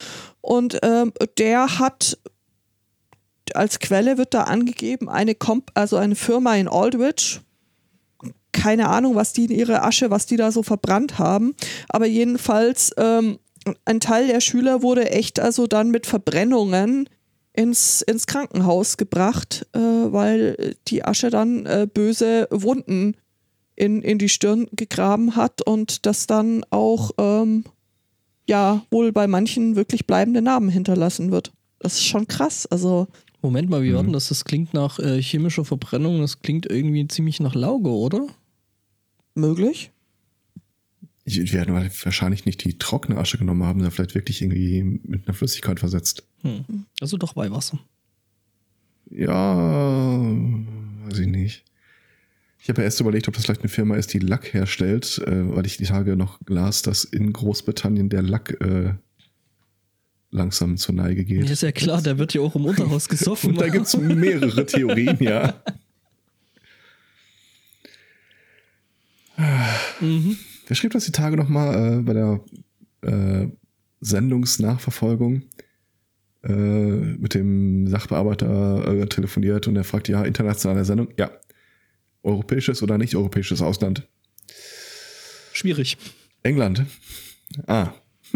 und 0.41 0.80
ähm, 0.84 1.14
der 1.38 1.80
hat 1.80 2.18
als 3.54 3.80
Quelle 3.80 4.18
wird 4.18 4.34
da 4.34 4.43
angegeben 4.43 5.10
eine 5.10 5.36
Comp 5.36 5.72
also 5.74 5.98
eine 5.98 6.16
Firma 6.16 6.56
in 6.56 6.68
Aldrich. 6.68 7.41
Keine 8.52 8.89
Ahnung, 8.89 9.16
was 9.16 9.34
die 9.34 9.46
in 9.46 9.52
ihre 9.52 9.84
Asche, 9.84 10.10
was 10.10 10.26
die 10.26 10.38
da 10.38 10.52
so 10.52 10.64
verbrannt 10.64 11.20
haben, 11.20 11.56
aber 11.89 12.06
jedenfalls 12.06 12.91
ähm, 12.98 13.39
ein 13.84 14.00
Teil 14.00 14.28
der 14.28 14.41
Schüler 14.41 14.82
wurde 14.82 15.10
echt 15.10 15.39
also 15.39 15.68
dann 15.68 15.91
mit 15.91 16.06
Verbrennungen 16.06 17.10
ins, 17.56 18.01
ins 18.01 18.28
Krankenhaus 18.28 18.97
gebracht, 18.97 19.66
äh, 19.74 19.80
weil 19.80 20.76
die 20.88 21.03
Asche 21.03 21.30
dann 21.30 21.66
äh, 21.66 21.88
böse 21.91 22.47
Wunden 22.51 23.16
in, 23.76 24.01
in 24.01 24.18
die 24.18 24.30
Stirn 24.30 24.68
gegraben 24.72 25.36
hat 25.36 25.62
und 25.62 26.06
das 26.06 26.28
dann 26.28 26.64
auch 26.70 27.12
ähm, 27.18 27.66
ja 28.47 28.86
wohl 28.91 29.12
bei 29.12 29.28
manchen 29.28 29.76
wirklich 29.76 30.06
bleibende 30.06 30.41
Narben 30.41 30.70
hinterlassen 30.70 31.32
wird. 31.32 31.51
Das 31.80 31.93
ist 31.93 32.06
schon 32.06 32.28
krass. 32.28 32.66
Also. 32.66 33.08
Moment 33.41 33.70
mal, 33.70 33.84
wie 33.84 33.91
mhm. 33.91 33.95
war 33.95 34.03
denn 34.03 34.14
das? 34.14 34.30
Das 34.30 34.45
klingt 34.45 34.74
nach 34.74 34.99
äh, 34.99 35.22
chemischer 35.22 35.66
Verbrennung, 35.66 36.20
das 36.22 36.39
klingt 36.39 36.66
irgendwie 36.66 37.08
ziemlich 37.08 37.39
nach 37.39 37.56
Lauge, 37.56 37.89
oder? 37.89 38.28
Möglich. 39.34 39.91
Die 41.28 41.51
werden 41.53 41.74
wahrscheinlich 41.74 42.45
nicht 42.45 42.64
die 42.64 42.78
trockene 42.78 43.18
Asche 43.18 43.39
genommen 43.39 43.64
haben, 43.64 43.80
sondern 43.80 43.91
vielleicht 43.91 44.14
wirklich 44.14 44.43
irgendwie 44.43 44.84
mit 45.03 45.28
einer 45.28 45.34
Flüssigkeit 45.34 45.80
versetzt. 45.80 46.24
Hm. 46.46 46.86
Also 47.02 47.18
doch 47.18 47.36
Weihwasser. 47.36 47.80
Ja, 49.10 50.20
weiß 51.08 51.20
ich 51.20 51.28
nicht. 51.28 51.64
Ich 52.60 52.70
habe 52.70 52.82
ja 52.82 52.86
erst 52.86 53.00
überlegt, 53.00 53.28
ob 53.28 53.36
das 53.36 53.46
vielleicht 53.46 53.62
eine 53.62 53.70
Firma 53.70 53.96
ist, 53.96 54.14
die 54.14 54.20
Lack 54.20 54.54
herstellt, 54.54 55.22
äh, 55.26 55.56
weil 55.56 55.66
ich 55.66 55.78
die 55.78 55.86
Tage 55.86 56.16
noch 56.16 56.39
las, 56.48 56.82
dass 56.82 57.04
in 57.04 57.32
Großbritannien 57.32 58.10
der 58.10 58.24
Lack 58.24 58.60
äh, 58.62 58.93
langsam 60.32 60.78
zur 60.78 60.96
Neige 60.96 61.26
geht. 61.26 61.46
Ja, 61.46 61.52
ist 61.52 61.64
ja 61.64 61.72
klar, 61.72 62.02
der 62.02 62.18
wird 62.18 62.34
ja 62.34 62.41
auch 62.41 62.56
im 62.56 62.66
Unterhaus 62.66 63.08
gesoffen. 63.10 63.52
Und 63.52 63.62
da 63.62 63.70
gibt 63.70 63.86
es 63.86 63.98
mehrere 63.98 64.66
Theorien, 64.66 65.18
ja. 65.20 65.62
mhm. 70.00 70.38
Wer 70.68 70.76
schrieb 70.76 70.91
das 70.91 71.06
die 71.06 71.12
Tage 71.12 71.38
nochmal 71.38 72.00
äh, 72.00 72.02
bei 72.02 72.14
der 72.14 72.41
äh, 73.02 73.48
Sendungsnachverfolgung? 74.02 75.43
Äh, 76.48 76.52
mit 76.52 77.34
dem 77.34 77.88
Sachbearbeiter 77.88 78.88
äh, 78.88 79.08
telefoniert 79.08 79.68
und 79.68 79.76
er 79.76 79.84
fragt, 79.84 80.08
ja, 80.10 80.24
internationale 80.24 80.86
Sendung? 80.86 81.08
Ja, 81.18 81.32
Europäisches 82.22 82.84
oder 82.84 83.00
nicht 83.00 83.16
europäisches 83.16 83.64
Ausland? 83.64 84.08
Schwierig. 85.54 85.98
England. 86.43 86.86
Ah. 87.66 87.93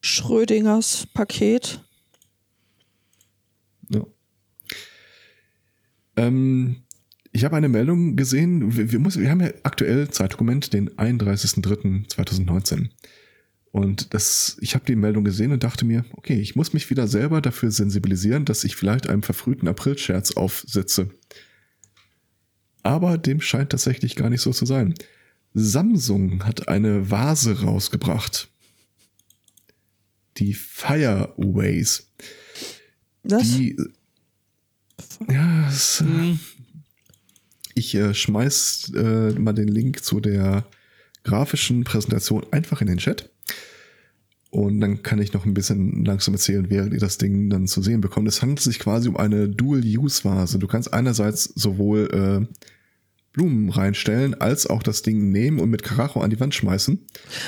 Schrödingers 0.00 1.08
Paket. 1.12 1.80
Ja. 3.88 4.06
Ähm, 6.16 6.84
ich 7.32 7.44
habe 7.44 7.56
eine 7.56 7.68
Meldung 7.68 8.14
gesehen. 8.14 8.76
Wir, 8.76 8.92
wir, 8.92 9.00
muss, 9.00 9.18
wir 9.18 9.28
haben 9.28 9.40
ja 9.40 9.50
aktuell 9.64 10.08
Zeitdokument, 10.08 10.72
den 10.72 10.90
31.03.2019. 10.90 12.90
Und 13.74 14.14
das, 14.14 14.56
ich 14.60 14.76
habe 14.76 14.84
die 14.84 14.94
Meldung 14.94 15.24
gesehen 15.24 15.50
und 15.50 15.64
dachte 15.64 15.84
mir, 15.84 16.04
okay, 16.12 16.40
ich 16.40 16.54
muss 16.54 16.72
mich 16.72 16.90
wieder 16.90 17.08
selber 17.08 17.40
dafür 17.40 17.72
sensibilisieren, 17.72 18.44
dass 18.44 18.62
ich 18.62 18.76
vielleicht 18.76 19.08
einem 19.08 19.24
verfrühten 19.24 19.66
April-Scherz 19.66 20.36
aufsitze. 20.36 21.10
Aber 22.84 23.18
dem 23.18 23.40
scheint 23.40 23.70
tatsächlich 23.70 24.14
gar 24.14 24.30
nicht 24.30 24.42
so 24.42 24.52
zu 24.52 24.64
sein. 24.64 24.94
Samsung 25.54 26.44
hat 26.44 26.68
eine 26.68 27.10
Vase 27.10 27.62
rausgebracht. 27.62 28.48
Die 30.36 30.54
Fireways. 30.54 32.12
Was? 33.24 33.42
Die, 33.42 33.76
ja, 35.28 35.66
es, 35.68 35.98
hm. 35.98 36.38
ich 37.74 37.92
äh, 37.96 38.14
schmeiß 38.14 38.92
äh, 38.94 39.32
mal 39.32 39.52
den 39.52 39.66
Link 39.66 40.04
zu 40.04 40.20
der 40.20 40.64
grafischen 41.24 41.82
Präsentation 41.82 42.46
einfach 42.52 42.80
in 42.80 42.86
den 42.86 42.98
Chat. 42.98 43.33
Und 44.54 44.80
dann 44.80 45.02
kann 45.02 45.20
ich 45.20 45.32
noch 45.32 45.46
ein 45.46 45.52
bisschen 45.52 46.04
langsam 46.04 46.34
erzählen, 46.34 46.70
während 46.70 46.94
ihr 46.94 47.00
das 47.00 47.18
Ding 47.18 47.50
dann 47.50 47.66
zu 47.66 47.82
sehen 47.82 48.00
bekommt. 48.00 48.28
Es 48.28 48.40
handelt 48.40 48.60
sich 48.60 48.78
quasi 48.78 49.08
um 49.08 49.16
eine 49.16 49.48
Dual-Use-Vase. 49.48 50.60
Du 50.60 50.68
kannst 50.68 50.94
einerseits 50.94 51.46
sowohl 51.56 52.46
äh, 52.48 52.56
Blumen 53.32 53.70
reinstellen, 53.70 54.40
als 54.40 54.68
auch 54.68 54.84
das 54.84 55.02
Ding 55.02 55.32
nehmen 55.32 55.58
und 55.58 55.70
mit 55.70 55.82
Karacho 55.82 56.20
an 56.20 56.30
die 56.30 56.38
Wand 56.38 56.54
schmeißen. 56.54 57.04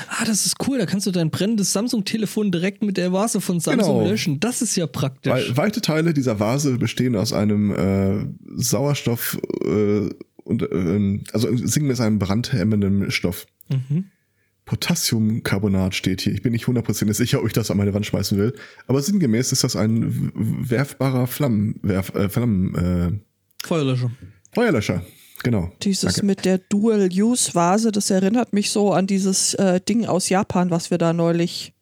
Ah, 0.09 0.25
das 0.25 0.45
ist 0.45 0.57
cool. 0.67 0.79
Da 0.79 0.85
kannst 0.85 1.07
du 1.07 1.11
dein 1.11 1.29
brennendes 1.29 1.71
Samsung-Telefon 1.71 2.51
direkt 2.51 2.83
mit 2.83 2.97
der 2.97 3.13
Vase 3.13 3.39
von 3.39 3.61
Samsung 3.61 3.99
genau. 3.99 4.09
löschen. 4.09 4.41
Das 4.41 4.61
ist 4.61 4.75
ja 4.75 4.85
praktisch. 4.85 5.31
Weil 5.31 5.55
weite 5.55 5.79
Teile 5.79 6.13
dieser 6.13 6.41
Vase 6.41 6.77
bestehen 6.77 7.15
aus 7.15 7.31
einem 7.31 7.71
äh, 7.71 8.25
Sauerstoff 8.57 9.39
äh, 9.63 10.09
und 10.43 10.61
äh, 10.61 11.19
also 11.31 11.55
Singen 11.55 11.89
ist 11.89 12.01
einem 12.01 12.19
brandhemmenden 12.19 13.11
Stoff. 13.11 13.45
Mhm. 13.69 14.07
Potassiumcarbonat 14.67 15.95
steht 15.95 16.21
hier. 16.21 16.33
Ich 16.33 16.43
bin 16.43 16.51
nicht 16.51 16.67
hundertprozentig 16.67 17.17
sicher, 17.17 17.39
ob 17.39 17.47
ich 17.47 17.53
das 17.53 17.71
an 17.71 17.77
meine 17.77 17.93
Wand 17.93 18.05
schmeißen 18.05 18.37
will. 18.37 18.53
Aber 18.85 19.01
sinngemäß 19.01 19.51
ist 19.51 19.63
das 19.63 19.75
ein 19.75 20.31
werfbarer 20.35 21.25
Flammenwerf, 21.25 22.13
äh, 22.13 22.29
Flammen, 22.29 22.75
äh, 22.75 23.65
Feuerlöscher. 23.65 24.11
Feuerlöscher, 24.53 25.03
Genau. 25.43 25.71
Dieses 25.83 26.15
Danke. 26.15 26.25
mit 26.25 26.45
der 26.45 26.57
Dual-Use-Vase, 26.57 27.91
das 27.91 28.09
erinnert 28.09 28.53
mich 28.53 28.71
so 28.71 28.91
an 28.91 29.07
dieses 29.07 29.53
äh, 29.53 29.79
Ding 29.79 30.05
aus 30.05 30.29
Japan, 30.29 30.71
was 30.71 30.91
wir 30.91 30.97
da 30.97 31.13
neulich. 31.13 31.73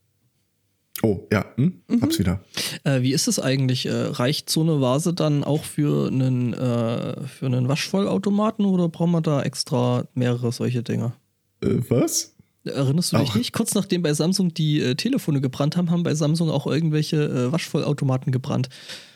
Oh, 1.02 1.28
ja, 1.32 1.46
hm? 1.56 1.82
mhm. 1.88 2.02
hab's 2.02 2.20
wieder. 2.20 2.42
Äh, 2.84 3.02
wie 3.02 3.14
ist 3.14 3.28
es 3.28 3.40
eigentlich? 3.40 3.86
Äh, 3.86 3.94
reicht 3.94 4.50
so 4.50 4.62
eine 4.62 4.82
Vase 4.82 5.14
dann 5.14 5.44
auch 5.44 5.64
für 5.64 6.08
einen, 6.08 6.54
äh, 6.54 7.28
für 7.28 7.46
einen 7.46 7.68
Waschvollautomaten 7.68 8.66
oder 8.66 8.90
braucht 8.90 9.10
man 9.10 9.24
da 9.24 9.42
extra 9.42 10.06
mehrere 10.14 10.52
solche 10.52 10.84
Dinge? 10.84 11.14
Äh, 11.62 11.78
was? 11.90 12.35
Erinnerst 12.66 13.14
du 13.14 13.18
dich 13.18 13.36
nicht? 13.36 13.54
Kurz 13.54 13.76
nachdem 13.76 14.02
bei 14.02 14.14
Samsung 14.14 14.54
die 14.54 14.82
äh, 14.82 14.96
Telefone 14.96 15.42
gebrannt 15.42 15.78
haben, 15.78 15.92
haben 15.92 16.04
bei 16.04 16.16
Samsung 16.16 16.50
auch 16.50 16.68
irgendwelche 16.68 17.52
Waschvollautomaten 17.52 18.32
gebrannt. 18.32 18.70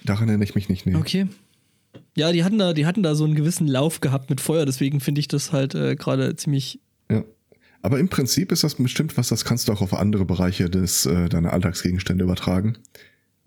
Daran 0.05 0.29
erinnere 0.29 0.45
ich 0.45 0.55
mich 0.55 0.69
nicht. 0.69 0.85
Nee. 0.85 0.95
Okay. 0.95 1.27
Ja, 2.15 2.31
die 2.31 2.43
hatten 2.43 2.57
da, 2.57 2.73
die 2.73 2.85
hatten 2.85 3.03
da 3.03 3.15
so 3.15 3.23
einen 3.23 3.35
gewissen 3.35 3.67
Lauf 3.67 4.01
gehabt 4.01 4.29
mit 4.29 4.41
Feuer, 4.41 4.65
deswegen 4.65 4.99
finde 4.99 5.19
ich 5.19 5.27
das 5.27 5.51
halt 5.51 5.75
äh, 5.75 5.95
gerade 5.95 6.35
ziemlich. 6.35 6.79
Ja. 7.09 7.23
Aber 7.81 7.99
im 7.99 8.09
Prinzip 8.09 8.51
ist 8.51 8.63
das 8.63 8.75
bestimmt 8.75 9.17
was, 9.17 9.29
das 9.29 9.45
kannst 9.45 9.67
du 9.67 9.71
auch 9.71 9.81
auf 9.81 9.93
andere 9.93 10.25
Bereiche 10.25 10.69
des, 10.69 11.05
äh, 11.05 11.29
deiner 11.29 11.53
Alltagsgegenstände 11.53 12.23
übertragen. 12.23 12.77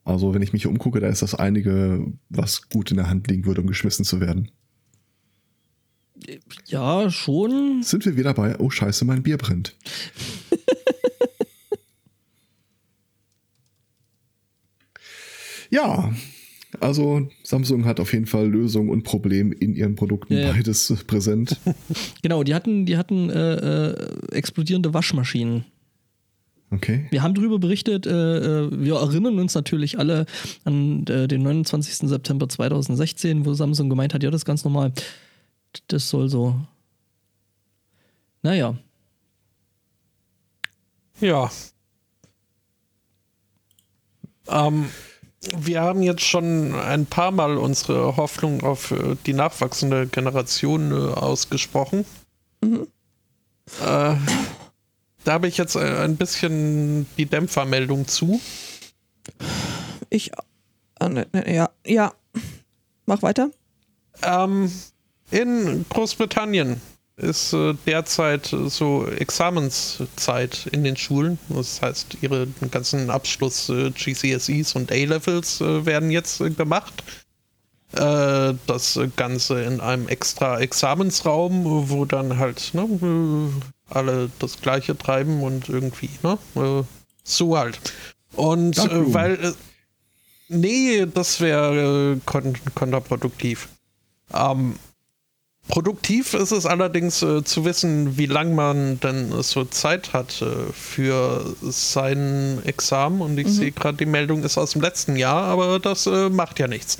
Also, 0.04 0.34
wenn 0.34 0.42
ich 0.42 0.52
mich 0.52 0.66
umgucke, 0.66 1.00
da 1.00 1.08
ist 1.08 1.22
das 1.22 1.34
einige, 1.34 2.04
was 2.28 2.68
gut 2.68 2.90
in 2.90 2.96
der 2.96 3.08
Hand 3.08 3.28
liegen 3.28 3.44
würde, 3.44 3.60
um 3.60 3.66
geschmissen 3.66 4.04
zu 4.04 4.20
werden. 4.20 4.50
Ja, 6.66 7.10
schon. 7.10 7.82
Sind 7.82 8.04
wir 8.06 8.16
wieder 8.16 8.34
bei, 8.34 8.58
oh 8.58 8.70
Scheiße, 8.70 9.04
mein 9.04 9.22
Bier 9.22 9.38
brennt. 9.38 9.76
ja, 15.70 16.12
also 16.80 17.28
Samsung 17.42 17.84
hat 17.84 18.00
auf 18.00 18.12
jeden 18.12 18.26
Fall 18.26 18.48
Lösung 18.48 18.88
und 18.88 19.02
Problem 19.02 19.52
in 19.52 19.74
ihren 19.74 19.94
Produkten 19.94 20.34
ja, 20.34 20.40
ja. 20.40 20.52
beides 20.52 20.92
präsent. 21.06 21.58
genau, 22.22 22.42
die 22.42 22.54
hatten, 22.54 22.86
die 22.86 22.96
hatten 22.96 23.30
äh, 23.30 23.90
äh, 23.90 23.96
explodierende 24.32 24.94
Waschmaschinen. 24.94 25.64
Okay. 26.70 27.06
Wir 27.10 27.22
haben 27.22 27.34
darüber 27.34 27.58
berichtet, 27.58 28.06
äh, 28.06 28.10
äh 28.38 28.70
wir 28.72 28.94
erinnern 28.94 29.38
uns 29.38 29.54
natürlich 29.54 29.98
alle 29.98 30.24
an 30.64 31.04
äh, 31.06 31.28
den 31.28 31.42
29. 31.42 32.08
September 32.08 32.48
2016, 32.48 33.44
wo 33.44 33.52
Samsung 33.52 33.90
gemeint 33.90 34.14
hat, 34.14 34.22
ja, 34.22 34.30
das 34.30 34.40
ist 34.40 34.46
ganz 34.46 34.64
normal. 34.64 34.92
Das 35.88 36.08
soll 36.08 36.28
so. 36.28 36.60
Naja. 38.42 38.76
Ja. 41.20 41.50
Ähm, 44.48 44.90
wir 45.56 45.80
haben 45.80 46.02
jetzt 46.02 46.22
schon 46.22 46.74
ein 46.74 47.06
paar 47.06 47.30
Mal 47.30 47.56
unsere 47.56 48.16
Hoffnung 48.16 48.62
auf 48.62 48.90
äh, 48.90 49.16
die 49.26 49.32
nachwachsende 49.32 50.06
Generation 50.06 50.92
äh, 50.92 51.14
ausgesprochen. 51.14 52.04
Mhm. 52.60 52.86
Äh, 53.80 54.16
da 55.24 55.32
habe 55.32 55.48
ich 55.48 55.56
jetzt 55.56 55.76
äh, 55.76 56.04
ein 56.04 56.16
bisschen 56.16 57.06
die 57.16 57.26
Dämpfermeldung 57.26 58.08
zu. 58.08 58.40
Ich. 60.10 60.32
Äh, 61.00 61.08
ne, 61.08 61.26
ne, 61.32 61.54
ja, 61.54 61.70
ja. 61.86 62.12
Mach 63.06 63.22
weiter. 63.22 63.50
Ähm, 64.22 64.70
in 65.32 65.84
Großbritannien 65.88 66.80
ist 67.16 67.52
äh, 67.52 67.74
derzeit 67.86 68.54
so 68.66 69.06
Examenszeit 69.06 70.66
in 70.72 70.84
den 70.84 70.96
Schulen. 70.96 71.38
Das 71.48 71.80
heißt, 71.82 72.18
ihre 72.20 72.48
ganzen 72.70 73.10
Abschluss 73.10 73.68
äh, 73.68 73.90
GCSEs 73.90 74.74
und 74.74 74.90
A-Levels 74.90 75.60
äh, 75.60 75.86
werden 75.86 76.10
jetzt 76.10 76.40
äh, 76.40 76.50
gemacht. 76.50 77.02
Äh, 77.92 78.54
das 78.66 78.98
Ganze 79.16 79.62
in 79.62 79.80
einem 79.80 80.08
extra 80.08 80.58
Examensraum, 80.60 81.90
wo 81.90 82.04
dann 82.04 82.38
halt 82.38 82.72
ne, 82.74 82.82
äh, 82.82 83.94
alle 83.94 84.30
das 84.38 84.60
Gleiche 84.60 84.96
treiben 84.96 85.42
und 85.42 85.68
irgendwie, 85.68 86.10
ne? 86.22 86.38
so 87.24 87.58
halt. 87.58 87.78
Und 88.34 88.76
weil. 89.12 89.54
nee, 90.48 91.06
das 91.06 91.40
wäre 91.40 92.18
kon 92.24 92.54
kontraproduktiv. 92.74 93.68
Ähm, 94.32 94.76
Produktiv 95.68 96.34
ist 96.34 96.50
es 96.50 96.66
allerdings 96.66 97.22
äh, 97.22 97.44
zu 97.44 97.64
wissen, 97.64 98.18
wie 98.18 98.26
lange 98.26 98.54
man 98.54 99.00
denn 99.00 99.42
so 99.42 99.64
Zeit 99.64 100.12
hat 100.12 100.42
äh, 100.42 100.72
für 100.72 101.54
sein 101.62 102.60
Examen. 102.64 103.20
Und 103.20 103.38
ich 103.38 103.46
mhm. 103.46 103.52
sehe 103.52 103.72
gerade, 103.72 103.96
die 103.96 104.06
Meldung 104.06 104.42
ist 104.42 104.58
aus 104.58 104.72
dem 104.72 104.82
letzten 104.82 105.16
Jahr, 105.16 105.44
aber 105.44 105.78
das 105.78 106.06
äh, 106.06 106.28
macht 106.28 106.58
ja 106.58 106.66
nichts. 106.66 106.98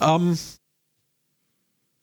Ähm, 0.00 0.38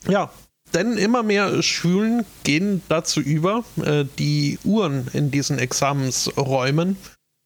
ja, 0.07 0.32
denn 0.74 0.97
immer 0.97 1.24
mehr 1.24 1.62
Schulen 1.62 2.26
gehen 2.43 2.82
dazu 2.89 3.22
über, 3.22 3.64
äh, 3.84 4.05
die 4.18 4.57
Uhren 4.64 5.07
in 5.14 5.30
diesen 5.30 5.60
Examensräumen 5.60 6.97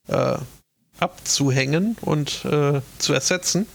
äh, 0.08 0.38
abzuhängen 1.00 1.96
und 2.00 2.46
zu 2.98 3.12
ersetzen. 3.12 3.66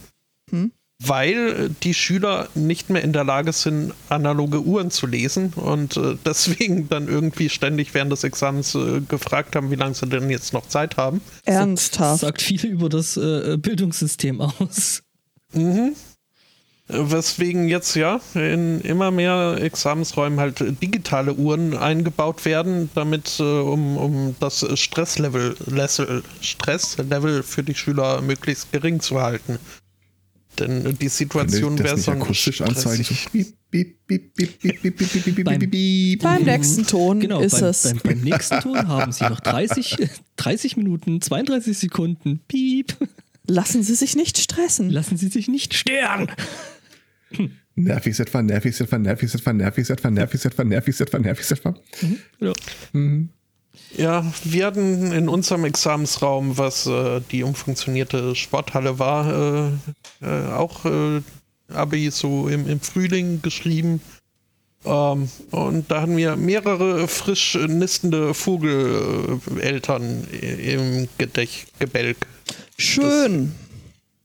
Mhm 0.50 0.72
weil 1.02 1.70
die 1.82 1.94
Schüler 1.94 2.50
nicht 2.56 2.90
mehr 2.90 3.02
in 3.02 3.14
der 3.14 3.24
Lage 3.24 3.54
sind, 3.54 3.94
analoge 4.10 4.62
Uhren 4.62 4.92
zu 4.92 5.08
lesen 5.08 5.54
und 5.56 5.96
äh, 5.96 6.18
deswegen 6.26 6.90
dann 6.90 7.08
irgendwie 7.08 7.50
ständig 7.50 7.94
während 7.94 8.12
des 8.12 8.24
Examens 8.24 8.76
äh, 8.76 9.02
gefragt 9.08 9.56
haben, 9.56 9.72
wie 9.72 9.76
lange 9.76 9.96
sie 9.96 10.08
denn 10.08 10.30
jetzt 10.30 10.54
noch 10.54 10.68
Zeit 10.68 10.98
haben. 10.98 11.22
Ernsthaft. 11.46 12.14
Das 12.16 12.20
sagt 12.22 12.42
viel 12.42 12.66
über 12.66 12.90
das 12.90 13.16
äh, 13.16 13.58
Bildungssystem 13.58 14.42
aus. 14.42 15.02
Mhm. 15.54 15.96
Weswegen 16.92 17.70
jetzt 17.70 17.96
ja 17.96 18.20
in 18.34 18.82
immer 18.82 19.12
mehr 19.12 19.58
Examensräumen 19.62 20.40
halt 20.40 20.82
digitale 20.82 21.36
Uhren 21.36 21.78
eingebaut 21.78 22.46
werden, 22.46 22.90
damit 22.96 23.40
äh, 23.40 23.44
um, 23.44 23.96
um 23.96 24.36
das 24.40 24.66
Stresslevel, 24.78 25.56
Stresslevel 26.42 27.44
für 27.44 27.64
die 27.64 27.76
Schüler 27.76 28.22
möglichst 28.22 28.72
gering 28.72 29.00
zu 29.02 29.22
halten. 29.22 29.60
Denn 30.60 30.98
die 30.98 31.08
Situation 31.08 31.80
wäre 31.80 31.98
so 31.98 32.12
akustisch 32.12 32.62
anzeigen. 32.62 33.06
beim 36.22 36.44
nächsten 36.44 36.86
Ton 36.86 37.20
genau, 37.20 37.42
ist 37.42 37.60
beim, 37.60 37.64
es. 37.66 37.84
Beim, 37.84 38.00
beim, 38.04 38.22
nächsten 38.22 38.60
Ton 38.62 38.88
haben 38.88 39.12
Sie 39.12 39.24
noch 39.24 39.40
30, 39.40 39.98
30 40.38 40.78
Minuten, 40.78 41.22
32 41.22 41.78
Sekunden. 41.78 42.42
Piep. 42.48 42.96
Lassen 43.48 43.84
Sie 43.84 43.96
sich 43.96 44.16
nicht 44.16 44.38
stressen. 44.38 44.90
Lassen 44.90 45.18
Sie 45.18 45.28
sich 45.28 45.48
nicht 45.48 45.74
stören. 45.74 46.32
Nervig 47.76 48.20
etwa, 48.20 48.42
nervig 48.42 48.80
etwa, 48.80 48.98
nervig 48.98 49.34
etwa, 49.34 49.54
nervig 49.54 49.90
etwa, 49.90 50.10
nervig 50.12 50.46
etwa, 50.46 50.64
nervig 50.64 51.00
etwa, 51.00 51.20
nervig 51.20 51.52
etwa. 51.52 51.76
Mhm. 52.02 52.18
Ja. 52.40 52.54
Mhm. 52.94 53.30
Ja, 53.98 54.24
wir 54.44 54.66
hatten 54.68 55.12
in 55.12 55.28
unserem 55.30 55.66
Examensraum, 55.66 56.58
was 56.58 56.86
äh, 56.86 57.22
die 57.32 57.44
umfunktionierte 57.44 58.36
Sporthalle 58.36 59.00
war, 59.00 59.72
äh, 60.22 60.26
äh, 60.26 60.52
auch 60.52 60.86
äh, 60.86 61.22
Abi 61.74 62.10
so 62.12 62.48
im, 62.48 62.68
im 62.68 62.80
Frühling 62.80 63.42
geschrieben. 63.42 64.02
Ähm, 64.86 65.30
und 65.52 65.92
da 65.92 66.02
hatten 66.02 66.16
wir 66.18 66.36
mehrere 66.36 67.08
frisch 67.08 67.56
nistende 67.56 68.34
Vogeleltern 68.34 70.24
im 70.32 71.08
Gedech 71.18 71.68
Gebälk. 71.80 72.28
Schön. 72.78 73.54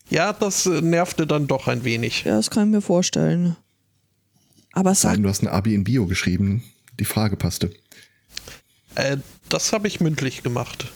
Das, 0.09 0.11
ja, 0.11 0.33
das 0.33 0.67
nervte 0.67 1.27
dann 1.27 1.47
doch 1.47 1.67
ein 1.67 1.85
wenig. 1.85 2.25
Ja, 2.25 2.37
das 2.37 2.51
kann 2.51 2.69
ich 2.69 2.75
mir 2.75 2.83
vorstellen. 2.83 3.57
Aber 4.73 4.95
sag, 4.95 5.23
du 5.23 5.29
hast 5.29 5.43
ein 5.43 5.49
Abi 5.49 5.75
in 5.75 5.85
Bio 5.85 6.07
geschrieben. 6.07 6.63
Die 7.01 7.05
Frage 7.05 7.37
passte. 7.37 7.71
Äh, 8.95 9.17
das 9.55 9.73
habe 9.73 9.87
ich 9.87 10.01
mündlich 10.01 10.43
gemacht. 10.43 10.87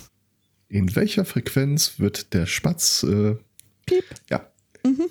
In 0.69 0.97
welcher 0.97 1.25
Frequenz 1.25 1.95
wird 1.99 2.35
der 2.35 2.47
Spatz? 2.47 3.05
Äh, 3.05 3.37
Piep. 3.87 4.05
Ja. 4.29 4.47
Mhm. 4.85 5.05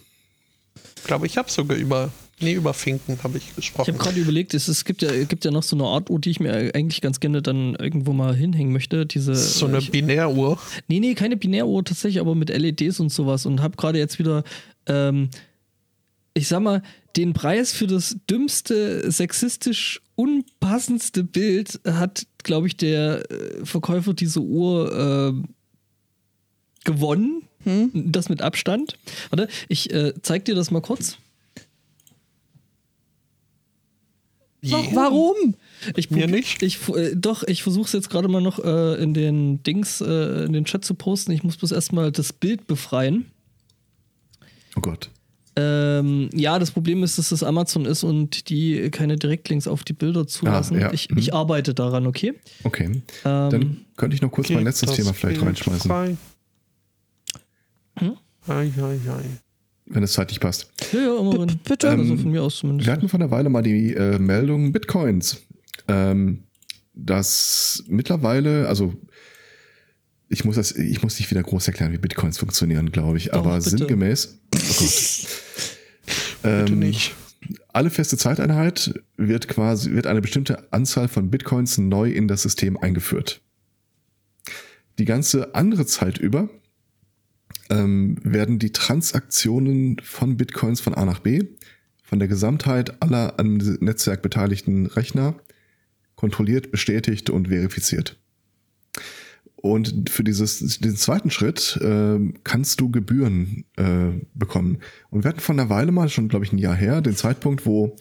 Ich 0.97 1.03
glaube, 1.05 1.25
ich 1.27 1.37
habe 1.37 1.49
sogar 1.49 1.77
über, 1.77 2.11
nee, 2.41 2.51
über 2.51 2.73
Finken 2.73 3.17
habe 3.23 3.37
ich 3.37 3.55
gesprochen. 3.55 3.89
Ich 3.89 3.95
habe 3.95 4.03
gerade 4.03 4.19
überlegt, 4.19 4.53
es, 4.53 4.67
es 4.67 4.83
gibt, 4.83 5.01
ja, 5.01 5.23
gibt 5.23 5.45
ja 5.45 5.51
noch 5.51 5.63
so 5.63 5.77
eine 5.77 5.85
Art 5.85 6.09
Uhr, 6.09 6.19
die 6.19 6.31
ich 6.31 6.41
mir 6.41 6.75
eigentlich 6.75 6.99
ganz 6.99 7.21
gerne 7.21 7.41
dann 7.41 7.75
irgendwo 7.75 8.11
mal 8.11 8.35
hinhängen 8.35 8.73
möchte. 8.73 9.05
Diese, 9.05 9.33
so 9.33 9.65
eine 9.65 9.77
ich, 9.77 9.91
Binäruhr? 9.91 10.59
Nee, 10.89 10.99
nee, 10.99 11.13
keine 11.13 11.37
Binäruhr 11.37 11.85
tatsächlich, 11.85 12.19
aber 12.19 12.35
mit 12.35 12.49
LEDs 12.49 12.99
und 12.99 13.13
sowas. 13.13 13.45
Und 13.45 13.61
habe 13.61 13.77
gerade 13.77 13.97
jetzt 13.97 14.19
wieder, 14.19 14.43
ähm, 14.87 15.29
ich 16.33 16.49
sag 16.49 16.59
mal, 16.59 16.83
den 17.15 17.31
Preis 17.31 17.71
für 17.71 17.87
das 17.87 18.17
dümmste, 18.29 19.09
sexistisch 19.09 20.01
unpassendste 20.17 21.23
Bild 21.23 21.79
hat, 21.85 22.25
glaube 22.43 22.67
ich, 22.67 22.75
der 22.75 23.29
äh, 23.31 23.65
Verkäufer 23.65 24.13
dieser 24.13 24.41
Uhr 24.41 25.35
äh, 25.35 25.47
gewonnen. 26.83 27.43
Hm? 27.63 27.91
Das 27.93 28.27
mit 28.27 28.41
Abstand. 28.41 28.97
Warte, 29.29 29.47
ich 29.69 29.93
äh, 29.93 30.13
zeig 30.21 30.45
dir 30.45 30.55
das 30.55 30.71
mal 30.71 30.81
kurz. 30.81 31.17
Yeah. 34.63 34.83
Warum? 34.93 35.55
Ich 35.95 36.09
mir 36.09 36.27
nicht. 36.27 36.63
Ich, 36.63 36.89
äh, 36.89 37.15
doch, 37.15 37.43
ich 37.43 37.61
versuche 37.61 37.85
es 37.85 37.93
jetzt 37.93 38.09
gerade 38.09 38.27
mal 38.27 38.41
noch 38.41 38.59
äh, 38.59 38.95
in 39.01 39.13
den 39.13 39.61
Dings, 39.61 40.01
äh, 40.01 40.45
in 40.45 40.53
den 40.53 40.65
Chat 40.65 40.83
zu 40.83 40.95
posten. 40.95 41.31
Ich 41.31 41.43
muss 41.43 41.57
bloß 41.57 41.71
erstmal 41.71 42.11
das 42.11 42.33
Bild 42.33 42.65
befreien. 42.65 43.31
Oh 44.75 44.81
Gott. 44.81 45.11
Ähm, 45.59 46.29
ja, 46.33 46.59
das 46.59 46.69
Problem 46.69 47.01
ist, 47.03 47.17
dass 47.17 47.29
das 47.29 47.41
Amazon 47.41 47.85
ist 47.85 48.03
und 48.03 48.49
die 48.49 48.91
keine 48.91 49.17
Direktlinks 49.17 49.67
auf 49.67 49.83
die 49.83 49.93
Bilder 49.93 50.27
zulassen. 50.27 50.77
Ah, 50.77 50.81
ja. 50.81 50.93
ich, 50.93 51.09
ich, 51.09 51.27
mhm. 51.27 51.33
arbeite 51.33 51.73
daran, 51.73 52.05
okay? 52.05 52.35
Okay. 52.63 52.85
Ähm, 52.85 53.01
Dann 53.23 53.77
könnte 53.95 54.15
ich 54.15 54.21
noch 54.21 54.29
kurz 54.29 54.51
mein 54.51 54.65
letztes 54.65 54.93
Thema 54.93 55.13
vielleicht 55.13 55.41
reinschmeißen. 55.41 56.17
Hm? 57.95 58.17
Ei, 58.47 58.53
ei, 58.53 58.99
ei. 59.09 59.23
Wenn 59.87 60.03
es 60.03 60.13
zeitlich 60.13 60.39
passt. 60.39 60.69
Ja, 60.93 60.99
ja, 60.99 61.19
immerhin. 61.19 61.59
Bitte. 61.63 61.87
Ähm, 61.87 62.01
also 62.01 62.17
von 62.17 62.31
mir 62.31 62.43
aus 62.43 62.57
zumindest. 62.57 62.85
Wir 62.85 62.93
hatten 62.93 63.09
vor 63.09 63.19
einer 63.19 63.31
Weile 63.31 63.49
mal 63.49 63.63
die 63.63 63.93
äh, 63.93 64.19
Meldung 64.19 64.71
Bitcoins. 64.71 65.37
Ähm, 65.87 66.43
dass 66.93 67.83
mittlerweile, 67.87 68.67
also 68.67 68.93
ich 70.29 70.45
muss 70.45 70.55
das, 70.55 70.71
ich 70.73 71.01
muss 71.01 71.17
nicht 71.17 71.31
wieder 71.31 71.41
groß 71.41 71.67
erklären, 71.67 71.93
wie 71.93 71.97
Bitcoins 71.97 72.37
funktionieren, 72.37 72.91
glaube 72.91 73.17
ich, 73.17 73.33
aber 73.33 73.57
bitte. 73.57 73.69
sinngemäß. 73.71 74.39
Oh 74.53 74.57
Gott. 74.57 75.27
Bitte 76.47 76.73
ähm, 76.73 76.79
nicht. 76.79 77.15
Alle 77.71 77.89
feste 77.89 78.17
Zeiteinheit 78.17 79.01
wird 79.15 79.47
quasi, 79.47 79.91
wird 79.91 80.07
eine 80.07 80.21
bestimmte 80.21 80.71
Anzahl 80.73 81.07
von 81.07 81.29
Bitcoins 81.29 81.77
neu 81.77 82.09
in 82.09 82.27
das 82.27 82.41
System 82.41 82.77
eingeführt. 82.77 83.41
Die 84.99 85.05
ganze 85.05 85.53
andere 85.53 85.85
Zeit 85.85 86.17
über 86.17 86.49
ähm, 87.69 88.17
werden 88.23 88.59
die 88.59 88.71
Transaktionen 88.71 89.97
von 90.03 90.37
Bitcoins 90.37 90.81
von 90.81 90.95
A 90.95 91.05
nach 91.05 91.19
B 91.19 91.43
von 92.07 92.19
der 92.19 92.29
Gesamtheit 92.29 93.01
aller 93.01 93.37
am 93.37 93.57
Netzwerk 93.57 94.21
beteiligten 94.21 94.85
Rechner 94.85 95.35
kontrolliert, 96.15 96.71
bestätigt 96.71 97.29
und 97.29 97.49
verifiziert. 97.49 98.17
Und 99.71 100.09
für 100.09 100.23
dieses, 100.23 100.59
diesen 100.59 100.97
zweiten 100.97 101.29
Schritt 101.29 101.77
äh, 101.81 102.19
kannst 102.43 102.79
du 102.79 102.89
Gebühren 102.89 103.65
äh, 103.75 104.25
bekommen. 104.33 104.79
Und 105.09 105.23
wir 105.23 105.29
hatten 105.29 105.39
von 105.39 105.59
einer 105.59 105.69
Weile 105.69 105.91
mal, 105.91 106.09
schon 106.09 106.29
glaube 106.29 106.45
ich 106.45 106.53
ein 106.53 106.57
Jahr 106.57 106.75
her, 106.75 107.01
den 107.01 107.15
Zeitpunkt, 107.15 107.65
wo 107.65 107.95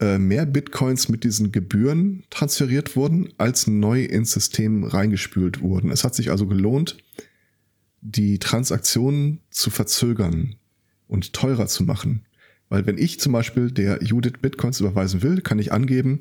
äh, 0.00 0.18
mehr 0.18 0.46
Bitcoins 0.46 1.08
mit 1.08 1.24
diesen 1.24 1.52
Gebühren 1.52 2.24
transferiert 2.30 2.96
wurden, 2.96 3.28
als 3.38 3.66
neu 3.66 4.04
ins 4.04 4.32
System 4.32 4.84
reingespült 4.84 5.60
wurden. 5.60 5.90
Es 5.90 6.04
hat 6.04 6.14
sich 6.14 6.30
also 6.30 6.46
gelohnt, 6.46 6.96
die 8.00 8.38
Transaktionen 8.38 9.40
zu 9.50 9.70
verzögern 9.70 10.56
und 11.06 11.32
teurer 11.32 11.66
zu 11.66 11.84
machen. 11.84 12.24
Weil 12.68 12.86
wenn 12.86 12.98
ich 12.98 13.20
zum 13.20 13.32
Beispiel 13.32 13.70
der 13.70 14.02
Judith 14.02 14.40
Bitcoins 14.40 14.80
überweisen 14.80 15.22
will, 15.22 15.40
kann 15.42 15.58
ich 15.58 15.72
angeben, 15.72 16.20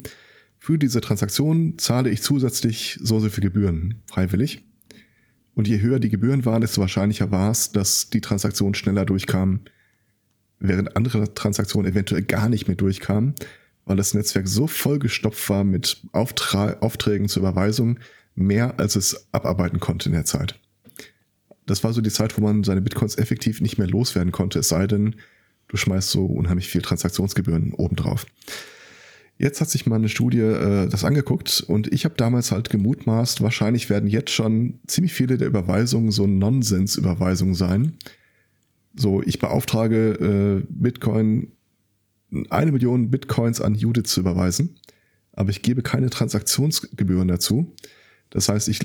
für 0.60 0.78
diese 0.78 1.02
Transaktion 1.02 1.78
zahle 1.78 2.10
ich 2.10 2.22
zusätzlich 2.22 3.00
so 3.02 3.20
so 3.20 3.30
viel 3.30 3.44
Gebühren 3.44 4.02
freiwillig. 4.06 4.66
Und 5.56 5.68
je 5.68 5.82
höher 5.82 6.00
die 6.00 6.10
Gebühren 6.10 6.46
waren, 6.46 6.62
desto 6.62 6.82
wahrscheinlicher 6.82 7.32
war 7.32 7.52
es, 7.52 7.72
dass 7.72 8.10
die 8.10 8.22
Transaktionen 8.22 8.76
schneller 8.76 9.06
durchkamen, 9.06 9.62
während 10.60 10.96
andere 10.96 11.34
Transaktionen 11.34 11.92
eventuell 11.92 12.22
gar 12.22 12.50
nicht 12.50 12.68
mehr 12.68 12.76
durchkamen, 12.76 13.34
weil 13.86 13.98
das 13.98 14.14
Netzwerk 14.14 14.48
so 14.48 14.68
vollgestopft 14.68 15.50
war 15.50 15.64
mit 15.64 16.02
Auftra 16.12 16.78
Aufträgen 16.82 17.30
zur 17.30 17.42
Überweisung, 17.42 18.00
mehr 18.36 18.80
als 18.80 18.96
es 18.96 19.28
abarbeiten 19.32 19.80
konnte 19.80 20.10
in 20.10 20.14
der 20.14 20.26
Zeit. 20.26 20.60
Das 21.66 21.84
war 21.84 21.94
so 21.94 22.02
die 22.02 22.10
Zeit, 22.10 22.38
wo 22.38 22.42
man 22.42 22.64
seine 22.64 22.82
Bitcoins 22.82 23.18
effektiv 23.18 23.62
nicht 23.62 23.78
mehr 23.78 23.88
loswerden 23.88 24.32
konnte, 24.32 24.60
es 24.60 24.70
sei 24.70 24.88
denn, 24.88 25.16
du 25.68 25.78
schmeißt 25.78 26.10
so 26.10 26.26
unheimlich 26.26 26.68
viel 26.68 26.82
Transaktionsgebühren 26.82 27.74
obendrauf. 27.74 28.26
Jetzt 29.42 29.62
hat 29.62 29.70
sich 29.70 29.86
mal 29.86 29.96
eine 29.96 30.10
Studie 30.10 30.42
äh, 30.42 30.90
das 30.90 31.06
angeguckt 31.06 31.64
und 31.66 31.92
ich 31.94 32.04
habe 32.04 32.16
damals 32.18 32.52
halt 32.52 32.70
gemutmaßt, 32.70 33.42
wahrscheinlich 33.42 33.90
werden 33.90 34.10
jetzt 34.10 34.32
schon 34.32 34.80
ziemlich 34.86 35.14
viele 35.14 35.38
der 35.38 35.48
Überweisungen 35.48 36.12
so 36.12 36.28
Nonsens-Überweisungen 36.28 37.56
sein. 37.56 37.94
So, 38.98 39.24
ich 39.24 39.40
beauftrage 39.40 40.60
äh, 40.60 40.66
Bitcoin, 40.68 41.54
eine 42.50 42.74
Million 42.74 43.10
Bitcoins 43.10 43.62
an 43.62 43.76
Judith 43.76 44.10
zu 44.10 44.20
überweisen, 44.20 44.76
aber 45.32 45.52
ich 45.52 45.62
gebe 45.62 45.84
keine 45.84 46.10
Transaktionsgebühren 46.10 47.30
dazu. 47.30 47.74
Das 48.32 48.50
heißt, 48.50 48.68
ich 48.68 48.82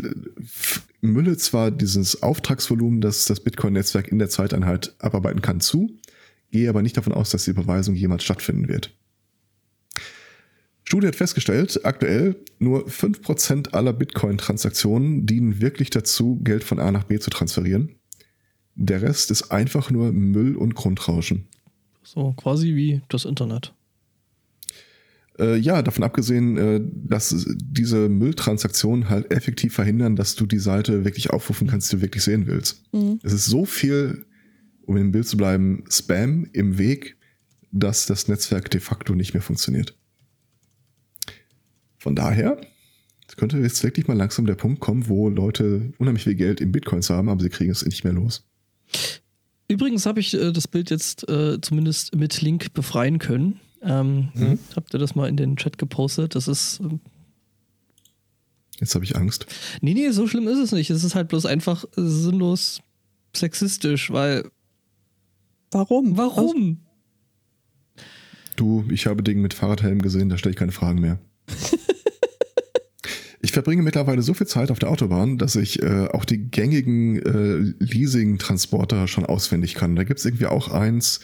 mülle 1.00 1.36
zwar 1.36 1.72
dieses 1.72 2.22
Auftragsvolumen, 2.22 3.00
das 3.00 3.24
das 3.24 3.40
Bitcoin-Netzwerk 3.40 4.06
in 4.06 4.20
der 4.20 4.30
Zeiteinheit 4.30 4.94
abarbeiten 5.00 5.42
kann, 5.42 5.60
zu, 5.60 5.98
gehe 6.52 6.68
aber 6.68 6.80
nicht 6.80 6.96
davon 6.96 7.12
aus, 7.12 7.30
dass 7.30 7.44
die 7.44 7.50
Überweisung 7.50 7.96
jemals 7.96 8.22
stattfinden 8.22 8.68
wird. 8.68 8.94
Studie 10.84 11.06
hat 11.06 11.16
festgestellt, 11.16 11.80
aktuell 11.84 12.36
nur 12.58 12.86
5% 12.86 13.72
aller 13.72 13.92
Bitcoin-Transaktionen 13.92 15.26
dienen 15.26 15.60
wirklich 15.60 15.90
dazu, 15.90 16.38
Geld 16.42 16.62
von 16.62 16.78
A 16.78 16.90
nach 16.90 17.04
B 17.04 17.18
zu 17.18 17.30
transferieren. 17.30 17.96
Der 18.74 19.02
Rest 19.02 19.30
ist 19.30 19.50
einfach 19.50 19.90
nur 19.90 20.12
Müll 20.12 20.56
und 20.56 20.74
Grundrauschen. 20.74 21.46
So 22.02 22.32
quasi 22.32 22.74
wie 22.74 23.00
das 23.08 23.24
Internet. 23.24 23.72
Äh, 25.38 25.56
ja, 25.56 25.82
davon 25.82 26.04
abgesehen, 26.04 26.56
äh, 26.56 26.80
dass 26.82 27.46
diese 27.56 28.08
Mülltransaktionen 28.08 29.08
halt 29.08 29.32
effektiv 29.32 29.74
verhindern, 29.74 30.16
dass 30.16 30.36
du 30.36 30.46
die 30.46 30.58
Seite 30.58 31.04
wirklich 31.04 31.30
aufrufen 31.30 31.66
kannst, 31.66 31.90
die 31.90 31.96
du 31.96 32.02
wirklich 32.02 32.22
sehen 32.22 32.46
willst. 32.46 32.84
Mhm. 32.92 33.20
Es 33.22 33.32
ist 33.32 33.46
so 33.46 33.64
viel, 33.64 34.26
um 34.82 34.96
im 34.96 35.12
Bild 35.12 35.26
zu 35.26 35.36
bleiben, 35.36 35.84
Spam 35.88 36.46
im 36.52 36.78
Weg, 36.78 37.16
dass 37.72 38.06
das 38.06 38.28
Netzwerk 38.28 38.70
de 38.70 38.80
facto 38.80 39.14
nicht 39.14 39.34
mehr 39.34 39.42
funktioniert. 39.42 39.96
Von 42.04 42.14
daher 42.14 42.60
könnte 43.38 43.56
jetzt 43.56 43.82
wirklich 43.82 44.06
mal 44.06 44.16
langsam 44.16 44.44
der 44.44 44.56
Punkt 44.56 44.78
kommen, 44.78 45.08
wo 45.08 45.30
Leute 45.30 45.94
unheimlich 45.96 46.24
viel 46.24 46.34
Geld 46.34 46.60
in 46.60 46.70
Bitcoins 46.70 47.08
haben, 47.08 47.30
aber 47.30 47.42
sie 47.42 47.48
kriegen 47.48 47.70
es 47.70 47.82
nicht 47.82 48.04
mehr 48.04 48.12
los. 48.12 48.44
Übrigens 49.68 50.04
habe 50.04 50.20
ich 50.20 50.34
äh, 50.34 50.52
das 50.52 50.68
Bild 50.68 50.90
jetzt 50.90 51.26
äh, 51.30 51.58
zumindest 51.62 52.14
mit 52.14 52.42
Link 52.42 52.74
befreien 52.74 53.18
können. 53.18 53.58
Ähm, 53.80 54.28
mhm. 54.34 54.58
Habt 54.76 54.92
ihr 54.92 54.98
das 54.98 55.14
mal 55.14 55.30
in 55.30 55.38
den 55.38 55.56
Chat 55.56 55.78
gepostet? 55.78 56.34
Das 56.34 56.46
ist. 56.46 56.80
Ähm 56.80 57.00
jetzt 58.80 58.94
habe 58.94 59.06
ich 59.06 59.16
Angst. 59.16 59.46
Nee, 59.80 59.94
nee, 59.94 60.10
so 60.10 60.26
schlimm 60.26 60.46
ist 60.46 60.58
es 60.58 60.72
nicht. 60.72 60.90
Es 60.90 61.04
ist 61.04 61.14
halt 61.14 61.28
bloß 61.28 61.46
einfach 61.46 61.86
sinnlos 61.96 62.82
sexistisch, 63.34 64.10
weil. 64.10 64.50
Warum? 65.70 66.18
Warum? 66.18 66.82
Du, 68.56 68.84
ich 68.90 69.06
habe 69.06 69.22
Dinge 69.22 69.40
mit 69.40 69.54
Fahrradhelm 69.54 70.02
gesehen, 70.02 70.28
da 70.28 70.36
stelle 70.36 70.50
ich 70.50 70.58
keine 70.58 70.72
Fragen 70.72 71.00
mehr. 71.00 71.18
Ich 73.54 73.56
verbringe 73.56 73.82
mittlerweile 73.82 74.20
so 74.20 74.34
viel 74.34 74.48
Zeit 74.48 74.72
auf 74.72 74.80
der 74.80 74.90
Autobahn, 74.90 75.38
dass 75.38 75.54
ich 75.54 75.80
äh, 75.80 76.08
auch 76.08 76.24
die 76.24 76.50
gängigen 76.50 77.22
äh, 77.22 77.72
Leasing-Transporter 77.78 79.06
schon 79.06 79.24
auswendig 79.24 79.76
kann. 79.76 79.94
Da 79.94 80.02
gibt's 80.02 80.24
irgendwie 80.24 80.46
auch 80.46 80.72
eins, 80.72 81.20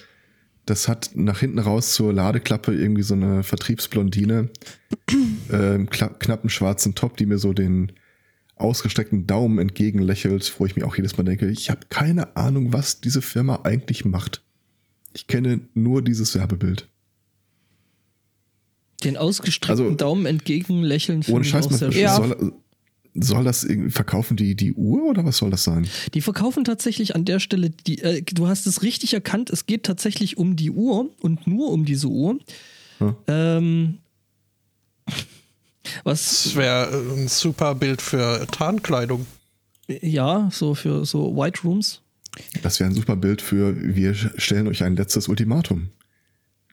das 0.64 0.86
hat 0.86 1.10
nach 1.14 1.40
hinten 1.40 1.58
raus 1.58 1.92
zur 1.92 2.12
Ladeklappe 2.12 2.72
irgendwie 2.72 3.02
so 3.02 3.14
eine 3.14 3.42
Vertriebsblondine, 3.42 4.48
äh, 5.48 5.78
knappen 5.86 6.50
schwarzen 6.50 6.94
Top, 6.94 7.16
die 7.16 7.26
mir 7.26 7.38
so 7.38 7.52
den 7.52 7.90
ausgestreckten 8.54 9.26
Daumen 9.26 9.58
entgegenlächelt, 9.58 10.54
wo 10.58 10.66
ich 10.66 10.76
mir 10.76 10.86
auch 10.86 10.94
jedes 10.94 11.16
Mal 11.16 11.24
denke, 11.24 11.48
ich 11.48 11.68
habe 11.68 11.80
keine 11.88 12.36
Ahnung, 12.36 12.72
was 12.72 13.00
diese 13.00 13.22
Firma 13.22 13.62
eigentlich 13.64 14.04
macht. 14.04 14.40
Ich 15.14 15.26
kenne 15.26 15.62
nur 15.74 16.00
dieses 16.00 16.36
Werbebild. 16.36 16.89
Den 19.04 19.16
ausgestreckten 19.16 19.86
also, 19.86 19.96
Daumen 19.96 20.26
entgegenlächeln 20.26 21.22
finde 21.22 21.42
ich 21.42 21.54
auch 21.54 21.70
sehr 21.70 21.92
schön. 21.92 22.08
Soll, 22.08 22.52
soll 23.14 23.44
das 23.44 23.64
irgendwie 23.64 23.90
verkaufen 23.90 24.36
die, 24.36 24.54
die 24.54 24.72
Uhr 24.72 25.04
oder 25.04 25.24
was 25.24 25.38
soll 25.38 25.50
das 25.50 25.64
sein? 25.64 25.88
Die 26.14 26.20
verkaufen 26.20 26.64
tatsächlich 26.64 27.14
an 27.14 27.24
der 27.24 27.40
Stelle, 27.40 27.70
die, 27.70 27.98
äh, 27.98 28.22
du 28.22 28.46
hast 28.46 28.66
es 28.66 28.82
richtig 28.82 29.14
erkannt, 29.14 29.50
es 29.50 29.66
geht 29.66 29.84
tatsächlich 29.84 30.36
um 30.36 30.56
die 30.56 30.70
Uhr 30.70 31.10
und 31.20 31.46
nur 31.46 31.70
um 31.70 31.84
diese 31.84 32.08
Uhr. 32.08 32.38
Hm. 32.98 33.16
Ähm, 33.26 33.98
was 36.04 36.44
das 36.44 36.56
wäre 36.56 37.02
ein 37.16 37.28
super 37.28 37.74
Bild 37.74 38.00
für 38.02 38.46
Tarnkleidung. 38.50 39.26
Ja, 39.88 40.48
so 40.52 40.74
für 40.74 41.04
so 41.04 41.36
White 41.36 41.62
Rooms. 41.64 42.02
Das 42.62 42.78
wäre 42.78 42.90
ein 42.90 42.94
super 42.94 43.16
Bild 43.16 43.42
für, 43.42 43.74
wir 43.76 44.14
stellen 44.14 44.68
euch 44.68 44.84
ein 44.84 44.94
letztes 44.94 45.26
Ultimatum. 45.26 45.88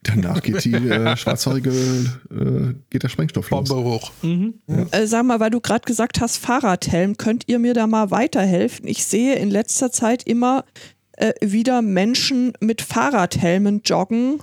Danach 0.07 0.41
geht 0.41 0.63
die 0.63 0.73
äh, 0.73 1.17
schwarzhaarige, 1.17 1.69
äh, 1.69 2.73
geht 2.89 3.03
der 3.03 3.09
Sprengstoff 3.09 3.49
los. 3.49 3.69
Bombe 3.69 3.89
hoch. 3.89 4.11
Mhm. 4.21 4.55
Ja. 4.67 4.85
Äh, 4.91 5.07
sag 5.07 5.25
mal, 5.25 5.39
weil 5.39 5.49
du 5.49 5.59
gerade 5.59 5.85
gesagt 5.85 6.21
hast, 6.21 6.38
Fahrradhelm, 6.38 7.17
könnt 7.17 7.43
ihr 7.47 7.59
mir 7.59 7.73
da 7.73 7.88
mal 7.88 8.09
weiterhelfen? 8.11 8.88
Ich 8.88 9.05
sehe 9.05 9.35
in 9.35 9.49
letzter 9.49 9.91
Zeit 9.91 10.23
immer 10.23 10.65
äh, 11.13 11.34
wieder 11.41 11.81
Menschen 11.81 12.53
mit 12.59 12.81
Fahrradhelmen 12.81 13.81
joggen 13.84 14.41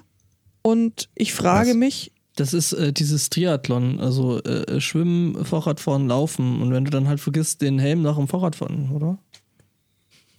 und 0.62 1.08
ich 1.14 1.32
frage 1.32 1.70
Was? 1.70 1.76
mich. 1.76 2.12
Das 2.36 2.52
ist 2.52 2.72
äh, 2.72 2.92
dieses 2.92 3.30
Triathlon, 3.30 4.00
also 4.00 4.42
äh, 4.42 4.80
Schwimmen, 4.80 5.44
Fahrradfahren, 5.44 6.08
Laufen 6.08 6.60
und 6.60 6.72
wenn 6.72 6.84
du 6.84 6.90
dann 6.90 7.06
halt 7.06 7.20
vergisst, 7.20 7.62
den 7.62 7.78
Helm 7.78 8.02
nach 8.02 8.16
dem 8.16 8.28
Fahrradfahren, 8.28 8.90
oder? 8.90 9.18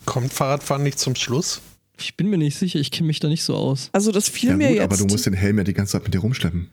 Kommt 0.05 0.33
Fahrradfahren 0.33 0.83
nicht 0.83 0.99
zum 0.99 1.15
Schluss? 1.15 1.61
Ich 1.97 2.17
bin 2.17 2.29
mir 2.29 2.37
nicht 2.37 2.57
sicher, 2.57 2.79
ich 2.79 2.91
kenne 2.91 3.07
mich 3.07 3.19
da 3.19 3.27
nicht 3.27 3.43
so 3.43 3.55
aus. 3.55 3.89
Also 3.93 4.11
das 4.11 4.29
fiel 4.29 4.49
ja, 4.51 4.57
mir 4.57 4.67
gut, 4.67 4.75
jetzt. 4.77 4.83
Aber 4.83 4.97
du 4.97 5.05
musst 5.05 5.25
den 5.25 5.33
Helm 5.33 5.57
ja 5.57 5.63
die 5.63 5.73
ganze 5.73 5.93
Zeit 5.93 6.03
mit 6.03 6.13
dir 6.13 6.19
rumschleppen. 6.19 6.69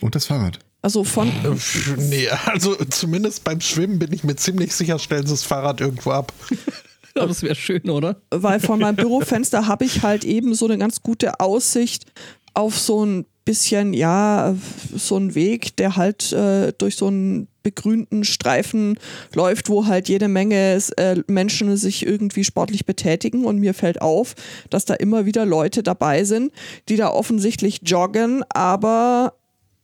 Und 0.00 0.14
das 0.14 0.26
Fahrrad. 0.26 0.60
Also 0.80 1.04
von. 1.04 1.28
Äh, 1.28 1.56
nee, 1.98 2.28
also 2.28 2.74
zumindest 2.76 3.44
beim 3.44 3.60
Schwimmen 3.60 3.98
bin 3.98 4.12
ich 4.12 4.24
mir 4.24 4.36
ziemlich 4.36 4.74
sicher, 4.74 4.98
stellen 4.98 5.26
sie 5.26 5.32
das 5.32 5.42
Fahrrad 5.42 5.80
irgendwo 5.80 6.12
ab. 6.12 6.32
ja, 7.16 7.26
das 7.26 7.42
wäre 7.42 7.56
schön, 7.56 7.90
oder? 7.90 8.20
Weil 8.30 8.60
von 8.60 8.78
meinem 8.78 8.96
Bürofenster 8.96 9.66
habe 9.66 9.84
ich 9.84 10.02
halt 10.02 10.24
eben 10.24 10.54
so 10.54 10.66
eine 10.66 10.78
ganz 10.78 11.02
gute 11.02 11.40
Aussicht 11.40 12.06
auf 12.54 12.78
so 12.78 13.04
ein 13.04 13.26
bisschen, 13.44 13.92
ja, 13.92 14.54
so 14.94 15.16
ein 15.16 15.34
Weg, 15.34 15.76
der 15.76 15.96
halt 15.96 16.32
äh, 16.32 16.72
durch 16.76 16.96
so 16.96 17.08
einen 17.08 17.48
begrünten 17.68 18.24
Streifen 18.24 18.98
läuft, 19.34 19.68
wo 19.68 19.86
halt 19.86 20.08
jede 20.08 20.28
Menge 20.28 20.78
äh, 20.96 21.16
Menschen 21.26 21.76
sich 21.76 22.06
irgendwie 22.06 22.44
sportlich 22.44 22.86
betätigen. 22.86 23.44
Und 23.44 23.58
mir 23.58 23.74
fällt 23.74 24.00
auf, 24.00 24.34
dass 24.70 24.86
da 24.86 24.94
immer 24.94 25.26
wieder 25.26 25.44
Leute 25.44 25.82
dabei 25.82 26.24
sind, 26.24 26.50
die 26.88 26.96
da 26.96 27.10
offensichtlich 27.10 27.80
joggen, 27.84 28.42
aber 28.48 29.34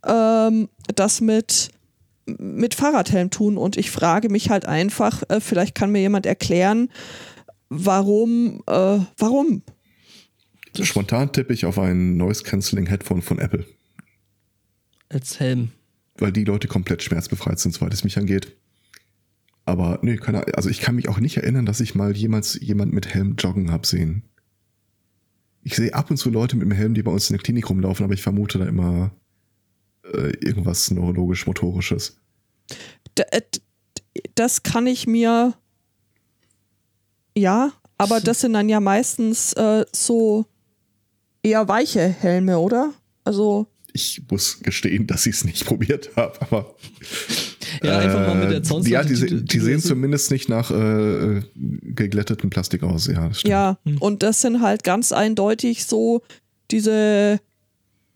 ähm, 0.06 0.69
das 0.94 1.20
mit 1.20 1.70
mit 2.27 2.74
Fahrradhelm 2.74 3.28
tun 3.28 3.59
und 3.59 3.77
ich 3.77 3.90
frage 3.90 4.31
mich 4.31 4.48
halt 4.48 4.65
einfach, 4.65 5.23
äh, 5.28 5.40
vielleicht 5.40 5.74
kann 5.74 5.90
mir 5.90 6.01
jemand 6.01 6.24
erklären, 6.24 6.89
warum, 7.69 8.62
äh, 8.66 8.98
warum 9.19 9.62
Spontan 10.81 11.31
tippe 11.31 11.52
ich 11.52 11.66
auf 11.66 11.78
ein 11.78 12.16
Noise 12.16 12.44
Cancelling 12.44 12.86
Headphone 12.86 13.20
von 13.20 13.39
Apple. 13.39 13.66
Als 15.11 15.39
Helm. 15.39 15.70
Weil 16.16 16.32
die 16.32 16.45
Leute 16.45 16.69
komplett 16.69 17.03
schmerzbefreit 17.03 17.59
sind, 17.59 17.74
soweit 17.74 17.93
es 17.93 18.05
mich 18.05 18.19
angeht. 18.19 18.57
Aber 19.65 19.99
nee, 20.03 20.16
keine, 20.16 20.47
also 20.55 20.69
ich 20.69 20.81
kann 20.81 20.95
mich 20.95 21.09
auch 21.09 21.19
nicht 21.19 21.39
erinnern, 21.39 21.66
dass 21.66 21.81
ich 21.81 21.95
mal 21.95 22.16
jemals 22.16 22.59
jemand 22.61 22.93
mit 22.93 23.12
Helm 23.12 23.36
joggen 23.39 23.70
habe 23.70 23.86
sehen. 23.86 24.23
Ich 25.62 25.74
sehe 25.74 25.95
ab 25.95 26.11
und 26.11 26.19
zu 26.19 26.31
Leute 26.31 26.57
mit 26.57 26.66
dem 26.66 26.73
Helm, 26.73 26.95
die 26.95 27.03
bei 27.03 27.11
uns 27.11 27.31
in 27.31 27.36
der 27.36 27.43
Klinik 27.43 27.70
rumlaufen, 27.70 28.05
aber 28.05 28.15
ich 28.15 28.23
vermute 28.23 28.59
da 28.59 28.66
immer 28.66 29.12
äh, 30.05 30.32
irgendwas 30.41 30.91
neurologisch-motorisches. 30.91 32.20
Äh, 33.16 33.41
das 34.35 34.62
kann 34.62 34.86
ich 34.86 35.07
mir 35.07 35.55
ja, 37.36 37.73
aber 37.99 38.20
das 38.20 38.41
sind 38.41 38.53
dann 38.53 38.69
ja 38.69 38.81
meistens 38.81 39.53
äh, 39.55 39.85
so 39.93 40.47
eher 41.43 41.69
weiche 41.69 42.09
Helme, 42.09 42.59
oder? 42.59 42.93
Also. 43.24 43.66
Ich 43.97 44.21
muss 44.29 44.61
gestehen, 44.61 45.07
dass 45.07 45.25
ich 45.25 45.37
es 45.37 45.45
nicht 45.45 45.65
probiert 45.66 46.11
habe, 46.16 46.43
aber. 46.43 46.75
ja, 47.83 47.99
einfach 47.99 48.27
mal 48.27 48.35
mit 48.35 48.51
der 48.51 48.62
Zaunseite. 48.62 48.93
Ja, 48.93 49.05
die, 49.05 49.15
die, 49.15 49.45
die 49.45 49.61
sehen 49.61 49.81
zumindest 49.81 50.31
nicht 50.31 50.49
nach 50.49 50.71
äh, 50.71 51.43
geglättetem 51.55 52.51
Plastik 52.51 52.83
aus, 52.83 53.07
ja. 53.07 53.31
Ja, 53.45 53.79
hm. 53.85 53.99
und 53.99 54.23
das 54.23 54.41
sind 54.41 54.61
halt 54.61 54.85
ganz 54.85 55.12
eindeutig 55.12 55.87
so 55.87 56.23
diese 56.71 57.41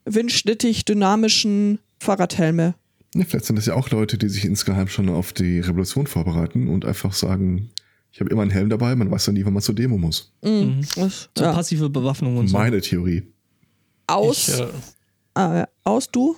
windschnittig 0.05 0.85
dynamischen 0.85 1.79
Fahrradhelme. 2.01 2.75
Ja, 3.15 3.25
vielleicht 3.25 3.47
sind 3.47 3.57
das 3.57 3.67
ja 3.67 3.75
auch 3.75 3.91
Leute, 3.91 4.19
die 4.19 4.29
sich 4.29 4.45
insgeheim 4.45 4.89
schon 4.89 5.09
auf 5.09 5.33
die 5.33 5.61
Revolution 5.61 6.07
vorbereiten 6.07 6.69
und 6.69 6.85
einfach 6.85 7.13
sagen, 7.13 7.71
Ich 8.11 8.21
habe 8.21 8.31
immer 8.31 8.43
einen 8.43 8.51
Helm 8.51 8.69
dabei, 8.69 8.97
man 8.97 9.11
weiß 9.11 9.27
ja 9.27 9.33
nie, 9.33 9.45
wann 9.45 9.53
man 9.53 9.63
zur 9.63 9.75
Demo 9.75 9.97
muss. 9.97 10.33
Mhm. 10.43 10.51
mhm. 10.51 10.81
Das, 10.97 11.29
ja. 11.39 11.53
passive 11.53 11.89
Bewaffnung 11.89 12.37
und 12.37 12.49
so. 12.49 12.57
Meine 12.57 12.81
Theorie. 12.81 13.23
Aus. 14.07 14.49
Ich, 14.49 14.61
äh, 14.61 14.67
äh, 15.39 15.67
aus 15.85 16.11
du? 16.11 16.37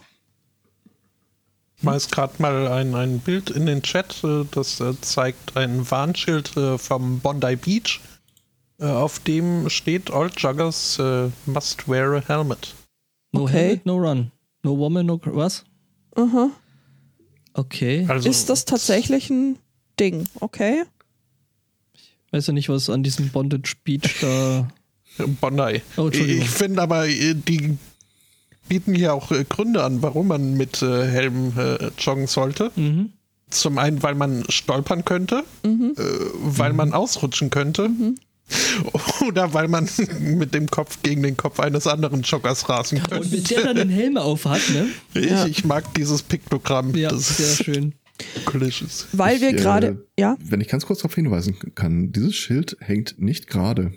Ich 1.78 1.86
weiß 1.86 2.10
gerade 2.10 2.34
mal 2.38 2.68
ein, 2.68 2.94
ein 2.94 3.20
Bild 3.20 3.48
in 3.48 3.64
den 3.64 3.82
Chat, 3.82 4.22
äh, 4.22 4.44
das 4.50 4.80
äh, 4.80 4.92
zeigt 5.00 5.56
ein 5.56 5.90
Warnschild 5.90 6.54
äh, 6.56 6.76
vom 6.76 7.20
Bondi 7.20 7.56
Beach, 7.56 8.00
auf 8.78 9.18
dem 9.18 9.68
steht 9.68 10.10
All 10.10 10.30
Joggers 10.34 10.98
must 11.44 11.86
wear 11.86 12.14
a 12.14 12.20
helmet. 12.26 12.74
No 13.32 13.42
okay. 13.42 13.52
helmet, 13.52 13.84
no 13.84 13.96
run. 13.98 14.32
No 14.62 14.78
woman, 14.78 15.04
no 15.04 15.20
was? 15.22 15.66
Aha. 16.16 16.50
Okay. 17.52 18.06
Also, 18.08 18.26
ist 18.26 18.48
das 18.48 18.64
tatsächlich 18.64 19.28
ein 19.28 19.58
Ding? 19.98 20.26
Okay. 20.40 20.84
Ich 21.92 22.32
weiß 22.32 22.46
ja 22.46 22.52
nicht, 22.54 22.70
was 22.70 22.88
an 22.88 23.02
diesem 23.02 23.28
Bondage 23.28 23.74
Beach 23.84 24.16
da. 24.22 24.66
Bondi. 25.42 25.82
Oh, 25.98 26.08
ich 26.08 26.48
finde 26.48 26.80
aber, 26.80 27.06
die 27.06 27.76
bieten 28.70 28.94
hier 28.94 29.12
auch 29.12 29.32
äh, 29.32 29.44
Gründe 29.44 29.82
an, 29.82 30.00
warum 30.00 30.28
man 30.28 30.54
mit 30.54 30.80
äh, 30.80 31.04
Helm 31.04 31.52
äh, 31.58 31.90
joggen 31.98 32.28
sollte. 32.28 32.70
Mhm. 32.76 33.10
Zum 33.50 33.78
einen, 33.78 34.00
weil 34.04 34.14
man 34.14 34.44
stolpern 34.48 35.04
könnte, 35.04 35.42
mhm. 35.64 35.96
äh, 35.98 36.02
weil 36.34 36.70
mhm. 36.70 36.76
man 36.76 36.92
ausrutschen 36.92 37.50
könnte. 37.50 37.88
Mhm. 37.88 38.14
Oder 39.26 39.52
weil 39.54 39.66
man 39.66 39.88
mit 40.20 40.54
dem 40.54 40.68
Kopf 40.68 41.02
gegen 41.02 41.24
den 41.24 41.36
Kopf 41.36 41.58
eines 41.58 41.88
anderen 41.88 42.22
Joggers 42.22 42.68
rasen 42.68 43.02
könnte. 43.02 43.24
Und 43.24 43.32
mit 43.32 43.50
der 43.50 43.64
dann 43.64 43.76
den 43.76 43.90
Helm 43.90 44.16
auf 44.16 44.44
hat, 44.44 44.62
ne? 44.70 44.86
Ich, 45.14 45.30
ja. 45.30 45.46
ich 45.46 45.64
mag 45.64 45.92
dieses 45.94 46.22
Piktogramm. 46.22 46.94
Ja, 46.94 47.10
das 47.10 47.36
sehr 47.36 47.64
schön. 47.64 47.94
Delicious. 48.52 49.08
Weil 49.12 49.40
wir 49.40 49.52
gerade, 49.52 50.04
äh, 50.16 50.20
ja. 50.20 50.36
Wenn 50.40 50.60
ich 50.60 50.68
ganz 50.68 50.86
kurz 50.86 51.00
darauf 51.00 51.14
hinweisen 51.14 51.56
kann, 51.74 52.12
dieses 52.12 52.36
Schild 52.36 52.76
hängt 52.80 53.16
nicht 53.18 53.48
gerade. 53.48 53.92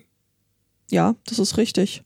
Ja, 0.89 1.15
das 1.25 1.37
ist 1.37 1.57
richtig 1.57 2.03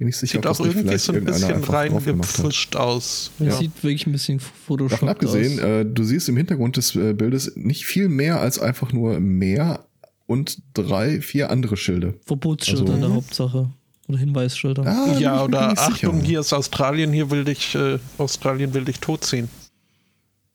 bin 0.00 0.08
ich 0.08 0.16
sicher, 0.16 0.38
Sieht 0.38 0.46
auch 0.46 0.58
irgendwie 0.58 0.96
so 0.96 1.12
ein 1.12 1.24
bisschen 1.26 1.62
reingepfuscht 1.62 2.74
aus. 2.74 3.30
Ja. 3.38 3.50
Sieht 3.52 3.84
wirklich 3.84 4.06
ein 4.06 4.12
bisschen 4.12 4.40
Photoshop 4.40 4.92
Davon 4.92 5.08
abgesehen, 5.10 5.58
äh, 5.58 5.84
du 5.84 6.04
siehst 6.04 6.26
im 6.30 6.38
Hintergrund 6.38 6.78
des 6.78 6.96
äh, 6.96 7.12
Bildes 7.12 7.52
nicht 7.54 7.84
viel 7.84 8.08
mehr 8.08 8.40
als 8.40 8.58
einfach 8.58 8.94
nur 8.94 9.20
Meer 9.20 9.84
und 10.24 10.62
drei, 10.72 11.20
vier 11.20 11.50
andere 11.50 11.76
Schilde. 11.76 12.14
Verbotsschilder 12.24 12.80
also, 12.80 12.94
in 12.94 13.00
der 13.02 13.12
Hauptsache. 13.12 13.70
Oder 14.08 14.18
Hinweisschilder. 14.18 14.86
Ah, 14.86 15.18
ja, 15.18 15.44
oder 15.44 15.78
Achtung, 15.78 16.14
sicher. 16.14 16.26
hier 16.26 16.40
ist 16.40 16.54
Australien, 16.54 17.12
hier 17.12 17.30
will 17.30 17.44
dich, 17.44 17.74
äh, 17.74 17.98
Australien 18.16 18.72
will 18.72 18.86
dich 18.86 19.00
totziehen. 19.00 19.50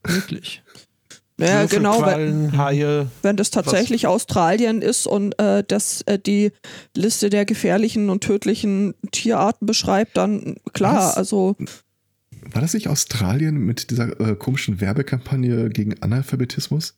Wirklich. 0.04 0.64
Ja, 1.38 1.66
genau. 1.66 2.06
Wenn, 2.06 2.58
Haie, 2.58 3.10
wenn 3.22 3.36
das 3.36 3.52
tatsächlich 3.52 4.04
was? 4.04 4.12
Australien 4.12 4.82
ist 4.82 5.06
und 5.06 5.38
äh, 5.38 5.64
das 5.68 6.02
äh, 6.04 6.18
die 6.18 6.52
Liste 6.96 7.30
der 7.30 7.46
gefährlichen 7.46 8.10
und 8.10 8.24
tödlichen 8.24 8.94
Tierarten 9.12 9.66
beschreibt, 9.66 10.16
dann 10.16 10.56
klar, 10.74 11.10
was? 11.10 11.18
also. 11.18 11.58
War 12.52 12.62
das 12.62 12.74
nicht 12.74 12.88
Australien 12.88 13.58
mit 13.58 13.90
dieser 13.90 14.20
äh, 14.22 14.36
komischen 14.36 14.80
Werbekampagne 14.80 15.70
gegen 15.70 16.02
Analphabetismus? 16.02 16.98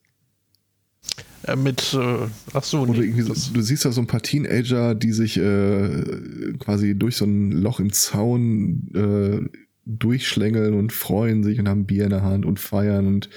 Äh, 1.44 1.56
mit, 1.56 1.94
äh, 1.94 2.28
ach 2.54 2.64
so, 2.64 2.86
nee, 2.86 3.22
so, 3.22 3.34
du 3.54 3.62
siehst 3.62 3.86
da 3.86 3.92
so 3.92 4.02
ein 4.02 4.08
paar 4.08 4.22
Teenager, 4.22 4.94
die 4.94 5.14
sich 5.14 5.38
äh, 5.38 6.54
quasi 6.60 6.98
durch 6.98 7.16
so 7.16 7.26
ein 7.26 7.52
Loch 7.52 7.80
im 7.80 7.92
Zaun 7.92 8.92
äh, 8.94 9.60
durchschlängeln 9.86 10.74
und 10.74 10.92
freuen 10.92 11.44
sich 11.44 11.60
und 11.60 11.70
haben 11.70 11.86
Bier 11.86 12.04
in 12.04 12.10
der 12.10 12.24
Hand 12.24 12.46
und 12.46 12.60
feiern 12.60 13.08
und 13.08 13.30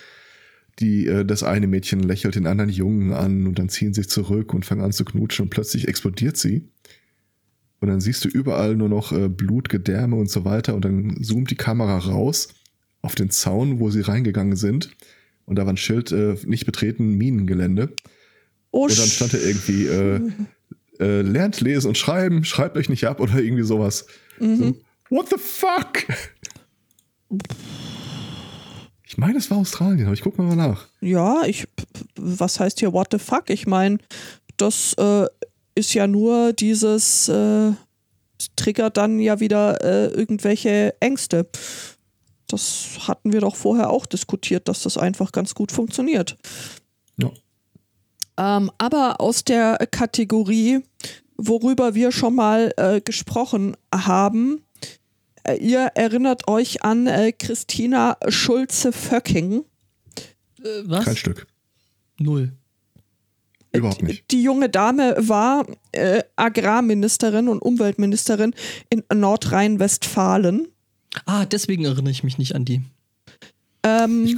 die, 0.80 1.06
äh, 1.06 1.24
das 1.24 1.42
eine 1.42 1.66
Mädchen 1.66 2.00
lächelt 2.00 2.34
den 2.34 2.46
anderen 2.46 2.70
Jungen 2.70 3.12
an 3.12 3.46
und 3.46 3.58
dann 3.58 3.68
ziehen 3.68 3.94
sich 3.94 4.08
zurück 4.08 4.54
und 4.54 4.64
fangen 4.64 4.82
an 4.82 4.92
zu 4.92 5.04
knutschen 5.04 5.44
und 5.44 5.50
plötzlich 5.50 5.88
explodiert 5.88 6.36
sie. 6.36 6.68
Und 7.80 7.88
dann 7.88 8.00
siehst 8.00 8.24
du 8.24 8.28
überall 8.28 8.76
nur 8.76 8.88
noch 8.88 9.12
äh, 9.12 9.28
Blut, 9.28 9.68
Gedärme 9.68 10.16
und 10.16 10.30
so 10.30 10.44
weiter 10.44 10.74
und 10.74 10.84
dann 10.84 11.22
zoomt 11.22 11.50
die 11.50 11.56
Kamera 11.56 11.98
raus 11.98 12.48
auf 13.02 13.14
den 13.14 13.30
Zaun, 13.30 13.80
wo 13.80 13.90
sie 13.90 14.02
reingegangen 14.02 14.56
sind. 14.56 14.90
Und 15.46 15.56
da 15.56 15.64
war 15.64 15.72
ein 15.72 15.78
Schild, 15.78 16.12
äh, 16.12 16.36
nicht 16.44 16.66
betreten, 16.66 17.16
Minengelände. 17.16 17.92
Oh, 18.70 18.84
und 18.84 18.98
dann 18.98 19.06
stand 19.06 19.32
da 19.32 19.38
irgendwie, 19.38 19.86
äh, 19.86 20.20
äh, 21.00 21.22
lernt 21.22 21.60
lesen 21.60 21.88
und 21.88 21.98
schreiben, 21.98 22.44
schreibt 22.44 22.76
euch 22.76 22.88
nicht 22.88 23.04
ab 23.06 23.20
oder 23.20 23.40
irgendwie 23.40 23.64
sowas. 23.64 24.06
Mhm. 24.38 24.56
So, 24.56 24.76
What 25.10 25.28
the 25.28 25.38
fuck? 25.38 26.04
Ich 29.10 29.18
meine, 29.18 29.38
es 29.38 29.50
war 29.50 29.58
Australien, 29.58 30.06
aber 30.06 30.14
ich 30.14 30.20
gucke 30.20 30.40
mal 30.40 30.54
nach. 30.54 30.86
Ja, 31.00 31.42
ich, 31.42 31.66
was 32.14 32.60
heißt 32.60 32.78
hier 32.78 32.92
what 32.92 33.08
the 33.10 33.18
fuck? 33.18 33.50
Ich 33.50 33.66
meine, 33.66 33.98
das 34.56 34.94
äh, 35.00 35.26
ist 35.74 35.94
ja 35.94 36.06
nur 36.06 36.52
dieses, 36.52 37.28
äh, 37.28 37.72
triggert 38.54 38.96
dann 38.96 39.18
ja 39.18 39.40
wieder 39.40 39.82
äh, 39.82 40.06
irgendwelche 40.14 40.94
Ängste. 41.00 41.48
Das 42.46 43.00
hatten 43.08 43.32
wir 43.32 43.40
doch 43.40 43.56
vorher 43.56 43.90
auch 43.90 44.06
diskutiert, 44.06 44.68
dass 44.68 44.84
das 44.84 44.96
einfach 44.96 45.32
ganz 45.32 45.56
gut 45.56 45.72
funktioniert. 45.72 46.36
Ja. 47.16 47.32
Ähm, 48.38 48.70
aber 48.78 49.20
aus 49.20 49.42
der 49.42 49.88
Kategorie, 49.90 50.84
worüber 51.36 51.96
wir 51.96 52.12
schon 52.12 52.36
mal 52.36 52.72
äh, 52.76 53.00
gesprochen 53.00 53.76
haben, 53.92 54.62
ihr 55.60 55.92
erinnert 55.94 56.48
euch 56.48 56.82
an 56.82 57.06
äh, 57.06 57.32
Christina 57.32 58.16
Schulze-Vöcking. 58.28 59.64
Äh, 60.62 60.64
was? 60.84 61.04
Kein 61.04 61.16
Stück. 61.16 61.46
Null. 62.18 62.52
Überhaupt 63.72 64.02
nicht. 64.02 64.30
Die 64.30 64.42
junge 64.42 64.68
Dame 64.68 65.14
war 65.18 65.64
äh, 65.92 66.22
Agrarministerin 66.36 67.48
und 67.48 67.60
Umweltministerin 67.60 68.52
in 68.88 69.04
Nordrhein-Westfalen. 69.14 70.68
Ah, 71.24 71.46
deswegen 71.46 71.84
erinnere 71.84 72.10
ich 72.10 72.24
mich 72.24 72.38
nicht 72.38 72.54
an 72.54 72.64
die. 72.64 72.82
Ähm, 73.82 74.24
ich, 74.24 74.36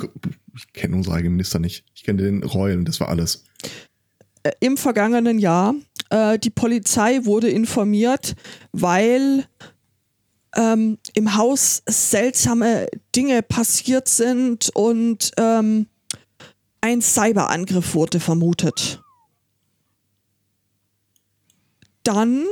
ich 0.55 0.73
kenne 0.73 0.97
unsere 0.97 1.17
eigenen 1.17 1.35
Minister 1.35 1.59
nicht. 1.59 1.85
Ich 1.95 2.05
kenne 2.05 2.23
den 2.23 2.43
Royal, 2.43 2.85
das 2.85 3.01
war 3.01 3.09
alles. 3.09 3.45
Äh, 4.43 4.53
Im 4.61 4.77
vergangenen 4.77 5.39
Jahr. 5.39 5.75
Äh, 6.11 6.39
die 6.39 6.51
Polizei 6.51 7.25
wurde 7.25 7.49
informiert, 7.49 8.35
weil 8.73 9.47
ähm, 10.57 10.99
im 11.15 11.37
Haus 11.37 11.83
seltsame 11.89 12.89
Dinge 13.15 13.43
passiert 13.43 14.09
sind 14.09 14.71
und 14.75 15.33
ähm, 15.39 15.87
ein 16.81 17.01
Cyberangriff 17.01 17.95
wurde 17.95 18.21
vermutet. 18.21 19.01
Dann, 22.03 22.45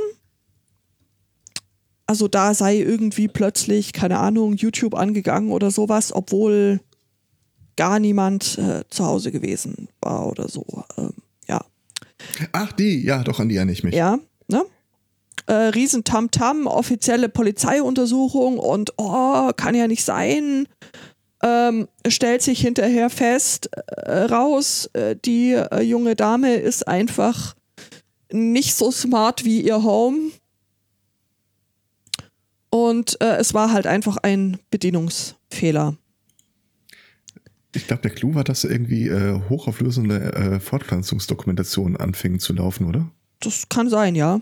also 2.05 2.27
da 2.27 2.53
sei 2.53 2.77
irgendwie 2.77 3.27
plötzlich, 3.27 3.91
keine 3.91 4.19
Ahnung, 4.19 4.55
YouTube 4.55 4.95
angegangen 4.95 5.51
oder 5.51 5.71
sowas, 5.71 6.13
obwohl 6.13 6.79
gar 7.75 7.99
niemand 7.99 8.57
äh, 8.57 8.83
zu 8.89 9.05
Hause 9.05 9.31
gewesen 9.31 9.89
war 9.99 10.27
oder 10.27 10.47
so. 10.47 10.65
Ähm, 10.97 11.13
ja. 11.47 11.65
Ach, 12.53 12.71
die, 12.71 13.03
ja, 13.03 13.23
doch, 13.23 13.39
an 13.39 13.49
die 13.49 13.57
erinnere 13.57 13.73
ich 13.73 13.83
mich. 13.83 13.93
Ja, 13.93 14.17
ne? 14.47 14.63
Äh, 15.47 15.53
riesen 15.53 16.03
Tamtam, 16.03 16.67
offizielle 16.67 17.29
Polizeiuntersuchung 17.29 18.59
und 18.59 18.93
oh, 18.97 19.51
kann 19.55 19.75
ja 19.75 19.87
nicht 19.87 20.03
sein. 20.03 20.67
Ähm, 21.43 21.87
stellt 22.07 22.43
sich 22.43 22.61
hinterher 22.61 23.09
fest, 23.09 23.69
äh, 23.75 24.25
raus, 24.25 24.89
äh, 24.93 25.15
die 25.15 25.53
äh, 25.53 25.81
junge 25.81 26.15
Dame 26.15 26.55
ist 26.55 26.87
einfach 26.87 27.55
nicht 28.31 28.75
so 28.75 28.91
smart 28.91 29.43
wie 29.43 29.61
ihr 29.61 29.83
Home. 29.83 30.31
Und 32.69 33.19
äh, 33.21 33.37
es 33.37 33.53
war 33.53 33.71
halt 33.71 33.87
einfach 33.87 34.17
ein 34.17 34.59
Bedienungsfehler. 34.69 35.97
Ich 37.73 37.87
glaube, 37.87 38.01
der 38.01 38.11
Clou 38.11 38.35
war, 38.35 38.43
dass 38.43 38.63
irgendwie 38.63 39.07
äh, 39.07 39.41
hochauflösende 39.49 40.33
äh, 40.33 40.59
Fortpflanzungsdokumentationen 40.59 41.97
anfingen 41.97 42.39
zu 42.39 42.53
laufen, 42.53 42.85
oder? 42.85 43.09
Das 43.39 43.67
kann 43.69 43.89
sein, 43.89 44.15
ja. 44.15 44.41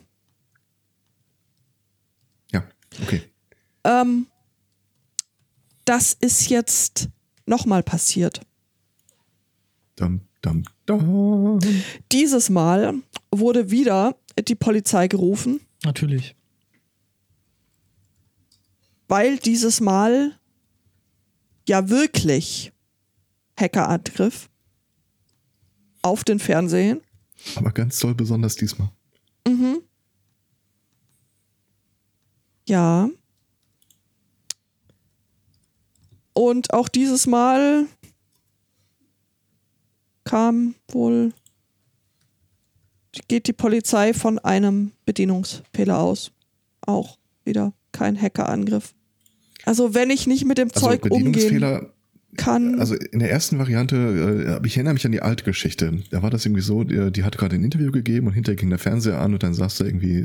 Okay. 3.04 3.22
Ähm, 3.84 4.28
das 5.86 6.14
ist 6.14 6.50
jetzt 6.50 7.10
nochmal 7.46 7.84
passiert. 7.84 8.42
Dum, 9.96 10.22
dum, 10.42 10.64
dum. 10.86 11.60
Dieses 12.12 12.50
Mal 12.50 12.96
wurde 13.32 13.72
wieder 13.72 14.16
die 14.48 14.56
Polizei 14.56 15.08
gerufen. 15.08 15.60
Natürlich. 15.84 16.36
Weil 19.08 19.38
dieses 19.38 19.82
Mal 19.82 20.38
ja 21.68 21.90
wirklich 21.90 22.72
Hackerangriff 23.60 24.50
auf 26.02 26.24
den 26.24 26.40
Fernsehen. 26.40 27.02
Aber 27.56 27.72
ganz 27.72 28.00
toll 28.00 28.14
besonders 28.16 28.56
diesmal. 28.56 28.92
Mhm. 29.48 29.82
Ja. 32.70 33.10
Und 36.34 36.72
auch 36.72 36.88
dieses 36.88 37.26
Mal 37.26 37.88
kam 40.24 40.76
wohl 40.92 41.34
geht 43.28 43.48
die 43.48 43.54
Polizei 43.54 44.14
von 44.14 44.38
einem 44.38 44.92
Bedienungsfehler 45.06 45.98
aus. 45.98 46.32
Auch 46.82 47.18
wieder 47.44 47.74
kein 47.92 48.22
Hackerangriff. 48.22 48.94
Also 49.66 49.96
wenn 49.96 50.12
ich 50.12 50.28
nicht 50.28 50.46
mit 50.46 50.60
dem 50.60 50.70
also 50.70 50.88
Zeug 50.88 51.10
umgehen 51.10 51.88
kann. 52.38 52.80
Also 52.80 52.94
in 52.94 53.18
der 53.18 53.32
ersten 53.32 53.58
Variante, 53.58 54.60
äh, 54.62 54.68
ich 54.68 54.78
erinnere 54.78 54.94
mich 54.94 55.06
an 55.08 55.12
die 55.12 55.24
alte 55.24 55.44
Geschichte. 55.44 56.04
Da 56.12 56.22
war 56.22 56.30
das 56.30 56.46
irgendwie 56.46 56.62
so, 56.62 56.84
die, 56.84 57.12
die 57.12 57.24
hat 57.24 57.36
gerade 57.36 57.56
ein 57.56 57.64
Interview 57.64 57.92
gegeben 57.92 58.28
und 58.28 58.34
hinterher 58.34 58.58
ging 58.58 58.70
der 58.70 58.78
Fernseher 58.78 59.20
an 59.20 59.34
und 59.34 59.42
dann 59.42 59.56
saß 59.56 59.80
da 59.80 59.86
irgendwie 59.86 60.20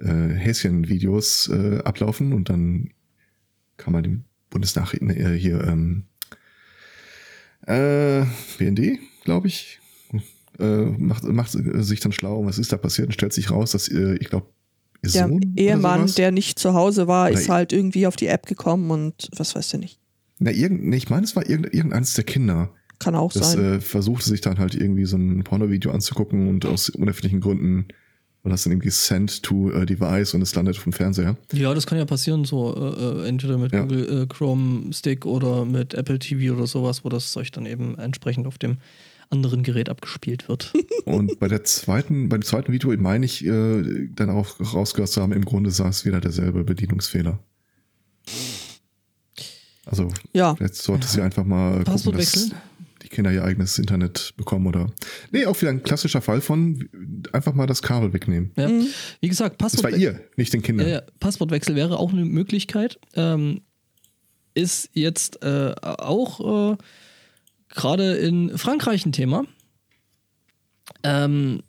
äh, 0.00 0.34
Häschen-Videos 0.34 1.48
äh, 1.48 1.78
ablaufen 1.84 2.32
und 2.32 2.48
dann 2.48 2.90
kann 3.76 3.92
man 3.92 4.02
den 4.02 4.24
Bundesnachrichten 4.50 5.10
äh, 5.10 5.36
hier 5.38 5.62
ähm, 5.64 6.04
äh, 7.66 8.24
BND, 8.58 8.98
glaube 9.24 9.48
ich, 9.48 9.80
äh, 10.58 10.84
macht, 10.84 11.24
macht 11.24 11.50
sich 11.50 12.00
dann 12.00 12.12
schlau, 12.12 12.44
was 12.46 12.58
ist 12.58 12.72
da 12.72 12.76
passiert 12.76 13.08
und 13.08 13.12
stellt 13.12 13.32
sich 13.32 13.50
raus, 13.50 13.72
dass 13.72 13.88
äh, 13.88 14.16
ich 14.16 14.28
glaube 14.28 14.46
der 15.02 15.30
Ehemann, 15.56 16.10
der 16.16 16.32
nicht 16.32 16.58
zu 16.58 16.74
Hause 16.74 17.06
war, 17.06 17.28
oder 17.28 17.38
ist 17.38 17.48
halt 17.48 17.72
irgendwie 17.72 18.06
auf 18.06 18.16
die 18.16 18.26
App 18.26 18.46
gekommen 18.46 18.90
und 18.90 19.28
was 19.36 19.54
weiß 19.54 19.70
du 19.70 19.78
nicht. 19.78 20.00
Na, 20.38 20.50
irgend, 20.50 20.92
ich 20.94 21.08
meine, 21.10 21.24
es 21.24 21.36
war 21.36 21.48
irgend, 21.48 21.72
irgendeines 21.72 22.14
der 22.14 22.24
Kinder. 22.24 22.70
Kann 22.98 23.14
auch 23.14 23.32
das, 23.32 23.52
sein. 23.52 23.76
Äh, 23.76 23.80
versuchte 23.80 24.28
sich 24.28 24.40
dann 24.40 24.58
halt 24.58 24.74
irgendwie 24.74 25.04
so 25.04 25.16
ein 25.16 25.44
Porno-Video 25.44 25.90
anzugucken 25.90 26.48
und 26.48 26.64
aus 26.64 26.88
unerfindlichen 26.88 27.40
Gründen 27.40 27.88
war 28.46 28.52
das 28.52 28.62
dann 28.62 28.74
irgendwie 28.74 28.90
sent 28.90 29.42
to 29.42 29.72
a 29.74 29.84
device 29.84 30.32
und 30.32 30.40
es 30.40 30.54
landet 30.54 30.76
vom 30.76 30.92
Fernseher. 30.92 31.36
Ja, 31.52 31.74
das 31.74 31.84
kann 31.84 31.98
ja 31.98 32.04
passieren, 32.04 32.44
so 32.44 32.76
äh, 32.76 33.24
äh 33.24 33.28
entweder 33.28 33.58
mit 33.58 33.72
ja. 33.72 33.80
Google 33.82 34.22
äh, 34.22 34.26
Chrome 34.26 34.92
Stick 34.92 35.26
oder 35.26 35.64
mit 35.64 35.94
Apple 35.94 36.20
TV 36.20 36.54
oder 36.54 36.68
sowas, 36.68 37.04
wo 37.04 37.08
das 37.08 37.32
Zeug 37.32 37.50
dann 37.50 37.66
eben 37.66 37.98
entsprechend 37.98 38.46
auf 38.46 38.56
dem 38.56 38.76
anderen 39.30 39.64
Gerät 39.64 39.88
abgespielt 39.88 40.48
wird. 40.48 40.72
Und 41.04 41.40
bei 41.40 41.48
der 41.48 41.64
zweiten, 41.64 42.28
beim 42.28 42.42
zweiten 42.42 42.72
Video 42.72 42.96
meine 42.96 43.26
ich 43.26 43.44
äh, 43.44 44.08
dann 44.14 44.30
auch 44.30 44.60
rausgehört 44.60 45.10
zu 45.10 45.20
haben, 45.20 45.32
im 45.32 45.44
Grunde 45.44 45.72
saß 45.72 46.04
wieder 46.04 46.20
derselbe 46.20 46.62
Bedienungsfehler. 46.62 47.40
Also 49.86 50.08
ja. 50.32 50.54
jetzt 50.60 50.84
sollte 50.84 51.08
sie 51.08 51.20
einfach 51.20 51.44
mal 51.44 51.82
gucken, 51.82 52.12
dass 52.12 52.30
die 52.32 52.52
Kinder 53.16 53.32
ihr 53.32 53.42
eigenes 53.42 53.78
Internet 53.78 54.34
bekommen 54.36 54.66
oder. 54.66 54.92
Nee, 55.32 55.46
auch 55.46 55.58
wieder 55.60 55.70
ein 55.70 55.82
klassischer 55.82 56.20
Fall 56.20 56.42
von 56.42 56.88
einfach 57.32 57.54
mal 57.54 57.66
das 57.66 57.80
Kabel 57.80 58.12
wegnehmen. 58.12 58.52
Ja. 58.56 58.68
Mhm. 58.68 58.86
Wie 59.20 59.28
gesagt, 59.28 59.56
Passwort. 59.56 59.84
Das 59.84 59.92
war 59.92 59.98
ihr, 59.98 60.20
nicht 60.36 60.52
den 60.52 60.62
Kindern. 60.62 60.86
Ja, 60.86 61.02
Passwortwechsel 61.18 61.74
wäre 61.74 61.98
auch 61.98 62.12
eine 62.12 62.26
Möglichkeit. 62.26 62.98
Ähm, 63.14 63.62
ist 64.54 64.90
jetzt 64.92 65.42
äh, 65.42 65.74
auch 65.82 66.74
äh, 66.74 66.76
gerade 67.70 68.16
in 68.16 68.56
Frankreich 68.58 69.06
ein 69.06 69.12
Thema. 69.12 69.44
Ähm, 71.02 71.62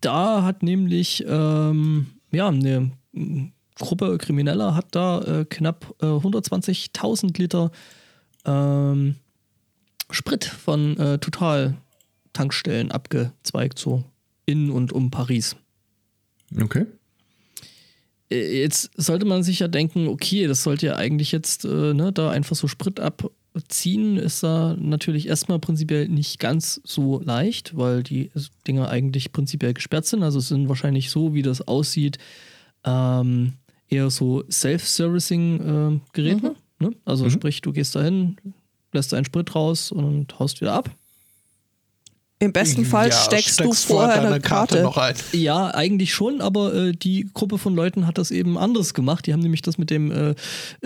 da 0.00 0.42
hat 0.44 0.62
nämlich 0.62 1.24
ähm, 1.28 2.06
ja, 2.30 2.48
eine 2.48 2.90
Gruppe 3.74 4.16
Krimineller 4.16 4.74
hat 4.74 4.86
da 4.92 5.20
äh, 5.20 5.44
knapp 5.44 5.94
äh, 6.00 6.06
120.000 6.06 7.38
Liter 7.38 7.70
ähm, 8.44 9.16
Sprit 10.10 10.44
von 10.44 10.96
äh, 10.96 11.18
Total-Tankstellen 11.18 12.90
abgezweigt, 12.90 13.78
so 13.78 14.04
in 14.46 14.70
und 14.70 14.92
um 14.92 15.10
Paris. 15.10 15.56
Okay. 16.58 16.86
Äh, 18.30 18.60
jetzt 18.60 18.90
sollte 18.96 19.26
man 19.26 19.42
sich 19.42 19.58
ja 19.60 19.68
denken, 19.68 20.08
okay, 20.08 20.46
das 20.46 20.62
sollte 20.62 20.86
ja 20.86 20.96
eigentlich 20.96 21.32
jetzt 21.32 21.64
äh, 21.64 21.94
ne, 21.94 22.12
da 22.12 22.30
einfach 22.30 22.56
so 22.56 22.68
Sprit 22.68 23.00
abziehen, 23.00 24.16
ist 24.16 24.42
da 24.42 24.76
natürlich 24.78 25.28
erstmal 25.28 25.58
prinzipiell 25.58 26.08
nicht 26.08 26.38
ganz 26.38 26.80
so 26.84 27.20
leicht, 27.20 27.76
weil 27.76 28.02
die 28.02 28.30
Dinger 28.66 28.88
eigentlich 28.88 29.32
prinzipiell 29.32 29.74
gesperrt 29.74 30.06
sind. 30.06 30.22
Also 30.22 30.38
es 30.38 30.48
sind 30.48 30.68
wahrscheinlich 30.68 31.10
so, 31.10 31.34
wie 31.34 31.42
das 31.42 31.66
aussieht, 31.66 32.18
ähm, 32.84 33.54
eher 33.88 34.10
so 34.10 34.44
Self-Servicing-Geräte. 34.50 36.46
Äh, 36.46 36.50
mhm. 36.50 36.90
ne? 36.90 36.96
Also 37.04 37.24
mhm. 37.24 37.30
sprich, 37.30 37.60
du 37.60 37.72
gehst 37.72 37.94
dahin, 37.94 38.36
lässt 38.92 39.12
deinen 39.12 39.24
Sprit 39.24 39.54
raus 39.54 39.92
und 39.92 40.38
haust 40.38 40.60
wieder 40.60 40.72
ab. 40.72 40.90
Im 42.40 42.52
besten 42.52 42.84
Fall 42.84 43.08
ja, 43.08 43.12
steckst 43.12 43.58
du 43.58 43.72
vorher 43.72 44.22
deine 44.22 44.40
Karte. 44.40 44.76
Karte. 44.76 44.82
noch 44.82 44.96
ein. 44.96 45.16
Ja, 45.32 45.74
eigentlich 45.74 46.14
schon, 46.14 46.40
aber 46.40 46.72
äh, 46.72 46.92
die 46.92 47.28
Gruppe 47.34 47.58
von 47.58 47.74
Leuten 47.74 48.06
hat 48.06 48.16
das 48.16 48.30
eben 48.30 48.56
anders 48.56 48.94
gemacht. 48.94 49.26
Die 49.26 49.32
haben 49.32 49.40
nämlich 49.40 49.62
das 49.62 49.76
mit 49.76 49.90
dem 49.90 50.12
äh, 50.12 50.34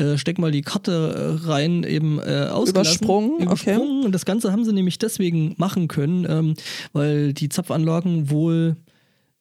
äh, 0.01 0.17
Steck 0.17 0.39
mal 0.39 0.51
die 0.51 0.63
Karte 0.63 1.39
äh, 1.45 1.47
rein 1.47 1.83
eben 1.83 2.19
äh, 2.21 2.47
Übersprungen. 2.47 3.43
Übersprungen. 3.43 3.49
Okay. 3.49 4.07
Und 4.07 4.13
das 4.13 4.25
Ganze 4.25 4.51
haben 4.51 4.65
sie 4.65 4.73
nämlich 4.73 4.99
deswegen 4.99 5.55
machen 5.59 5.89
können, 5.89 6.25
ähm, 6.27 6.55
weil 6.95 7.35
die 7.35 7.51
Zapfanlagen 7.51 8.31
wohl 8.31 8.77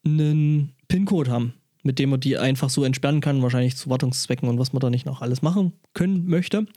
einen 0.04 0.74
PIN-Code 0.90 1.32
haben 1.32 1.54
mit 1.84 1.98
dem 1.98 2.12
man 2.12 2.20
die 2.20 2.38
einfach 2.38 2.70
so 2.70 2.84
entsperren 2.84 3.22
kann, 3.22 3.42
wahrscheinlich 3.42 3.76
zu 3.76 3.90
Wartungszwecken 3.90 4.48
und 4.48 4.60
was 4.60 4.72
man 4.72 4.82
da 4.82 4.92
nicht 4.92 5.08
noch 5.08 5.22
alles 5.22 5.42
machen 5.42 5.74
können 5.96 6.28
möchte. 6.28 6.68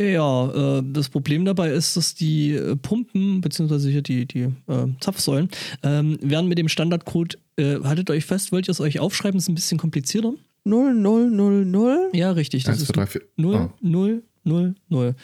Ja, 0.00 0.78
äh, 0.78 0.82
das 0.84 1.08
Problem 1.08 1.44
dabei 1.44 1.70
ist, 1.70 1.96
dass 1.96 2.14
die 2.14 2.52
äh, 2.52 2.74
Pumpen, 2.74 3.40
beziehungsweise 3.40 3.88
hier 3.90 4.02
die, 4.02 4.26
die 4.26 4.42
äh, 4.66 4.86
Zapfsäulen, 5.00 5.48
ähm, 5.84 6.18
werden 6.20 6.48
mit 6.48 6.58
dem 6.58 6.68
Standardcode, 6.68 7.38
äh, 7.56 7.78
haltet 7.84 8.10
euch 8.10 8.24
fest, 8.24 8.50
wollt 8.50 8.68
ihr 8.68 8.72
es 8.72 8.80
euch 8.80 8.98
aufschreiben, 8.98 9.38
ist 9.38 9.48
ein 9.48 9.54
bisschen 9.54 9.78
komplizierter. 9.78 10.34
0, 10.64 10.94
0, 10.94 11.30
0, 11.30 11.64
0. 11.64 12.10
Ja, 12.12 12.32
richtig. 12.32 12.64
Das 12.64 12.78
1, 12.78 12.86
2, 12.88 12.92
3, 12.94 13.06
4. 13.06 13.22
0, 13.36 13.70
0, 13.80 14.22
0, 14.44 14.74
0. 14.88 15.14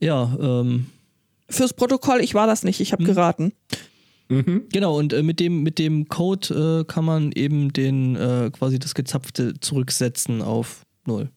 Ja, 0.00 0.36
ähm. 0.40 0.86
Fürs 1.48 1.74
Protokoll, 1.74 2.20
ich 2.20 2.34
war 2.34 2.46
das 2.46 2.62
nicht, 2.62 2.80
ich 2.80 2.92
habe 2.92 3.04
hm. 3.04 3.14
geraten. 3.14 3.52
Mhm. 4.28 4.66
Genau, 4.72 4.96
und 4.96 5.12
äh, 5.12 5.22
mit, 5.22 5.40
dem, 5.40 5.62
mit 5.62 5.78
dem 5.78 6.08
Code 6.08 6.80
äh, 6.80 6.84
kann 6.84 7.04
man 7.04 7.32
eben 7.32 7.72
den 7.72 8.14
äh, 8.16 8.50
quasi 8.52 8.78
das 8.78 8.94
Gezapfte 8.94 9.54
zurücksetzen 9.58 10.40
auf 10.40 10.86
0. 11.06 11.30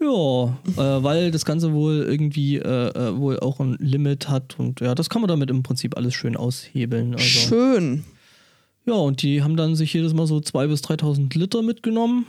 Ja, 0.00 0.58
äh, 0.76 1.02
weil 1.02 1.30
das 1.32 1.44
Ganze 1.44 1.72
wohl 1.72 2.06
irgendwie 2.08 2.56
äh, 2.56 2.88
äh, 2.88 3.18
wohl 3.18 3.40
auch 3.40 3.58
ein 3.58 3.76
Limit 3.80 4.28
hat 4.28 4.58
und 4.58 4.80
ja, 4.80 4.94
das 4.94 5.10
kann 5.10 5.22
man 5.22 5.28
damit 5.28 5.50
im 5.50 5.64
Prinzip 5.64 5.96
alles 5.96 6.14
schön 6.14 6.36
aushebeln. 6.36 7.14
Also. 7.14 7.24
Schön. 7.24 8.04
Ja, 8.86 8.94
und 8.94 9.22
die 9.22 9.42
haben 9.42 9.56
dann 9.56 9.74
sich 9.74 9.92
jedes 9.92 10.14
Mal 10.14 10.26
so 10.26 10.36
2.000 10.36 10.68
bis 10.68 10.82
3.000 10.82 11.36
Liter 11.36 11.62
mitgenommen. 11.62 12.26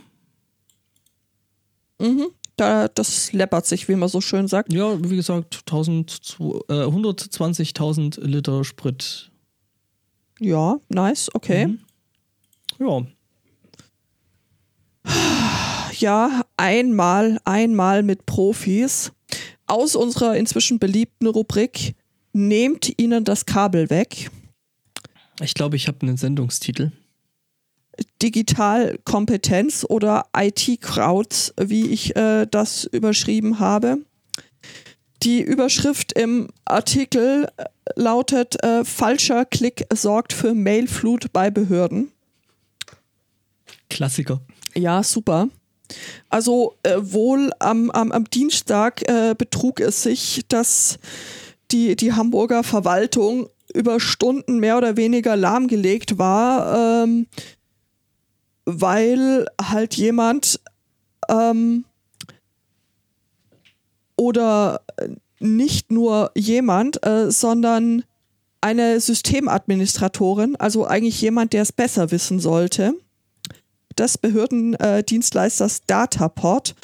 Mhm. 2.00 2.26
Da, 2.56 2.88
das 2.88 3.32
läppert 3.32 3.66
sich, 3.66 3.88
wie 3.88 3.94
man 3.94 4.08
so 4.08 4.20
schön 4.20 4.48
sagt. 4.48 4.72
Ja, 4.72 5.02
wie 5.02 5.16
gesagt, 5.16 5.60
1000, 5.60 6.36
äh, 6.68 6.72
120.000 6.72 8.20
Liter 8.20 8.64
Sprit. 8.64 9.30
Ja, 10.40 10.78
nice, 10.88 11.30
okay. 11.34 11.68
Mhm. 11.68 11.78
Ja. 12.78 13.06
Ja, 16.00 16.42
einmal, 16.56 17.38
einmal 17.44 18.02
mit 18.02 18.24
Profis. 18.24 19.12
Aus 19.66 19.94
unserer 19.94 20.36
inzwischen 20.36 20.78
beliebten 20.78 21.26
Rubrik 21.26 21.94
Nehmt 22.32 22.92
ihnen 23.00 23.24
das 23.24 23.44
Kabel 23.44 23.90
weg. 23.90 24.30
Ich 25.40 25.54
glaube, 25.54 25.76
ich 25.76 25.88
habe 25.88 26.02
einen 26.02 26.16
Sendungstitel. 26.16 26.92
Digitalkompetenz 28.22 29.84
oder 29.88 30.26
IT-Crowds, 30.34 31.54
wie 31.60 31.88
ich 31.88 32.14
äh, 32.16 32.46
das 32.46 32.84
überschrieben 32.84 33.58
habe. 33.58 33.98
Die 35.22 35.42
Überschrift 35.42 36.12
im 36.12 36.48
Artikel 36.64 37.48
äh, 37.56 37.64
lautet: 37.96 38.62
äh, 38.62 38.84
Falscher 38.84 39.44
Klick 39.44 39.84
sorgt 39.92 40.32
für 40.32 40.54
Mailflut 40.54 41.32
bei 41.32 41.50
Behörden. 41.50 42.12
Klassiker. 43.90 44.40
Ja, 44.74 45.02
super. 45.02 45.48
Also 46.28 46.74
äh, 46.82 46.96
wohl 47.00 47.50
am, 47.58 47.90
am, 47.90 48.12
am 48.12 48.24
Dienstag 48.24 49.08
äh, 49.08 49.34
betrug 49.36 49.80
es 49.80 50.02
sich, 50.02 50.44
dass 50.48 50.98
die, 51.70 51.96
die 51.96 52.12
Hamburger 52.12 52.62
Verwaltung 52.62 53.48
über 53.72 54.00
Stunden 54.00 54.58
mehr 54.58 54.76
oder 54.76 54.96
weniger 54.96 55.36
lahmgelegt 55.36 56.18
war, 56.18 57.04
ähm, 57.04 57.26
weil 58.64 59.46
halt 59.60 59.94
jemand 59.94 60.60
ähm, 61.28 61.84
oder 64.16 64.82
nicht 65.38 65.90
nur 65.90 66.30
jemand, 66.36 67.04
äh, 67.06 67.30
sondern 67.30 68.04
eine 68.60 69.00
Systemadministratorin, 69.00 70.56
also 70.56 70.86
eigentlich 70.86 71.20
jemand, 71.20 71.54
der 71.54 71.62
es 71.62 71.72
besser 71.72 72.10
wissen 72.10 72.40
sollte, 72.40 72.94
des 74.00 74.18
Behördendienstleisters 74.18 75.82
Dataport 75.86 76.74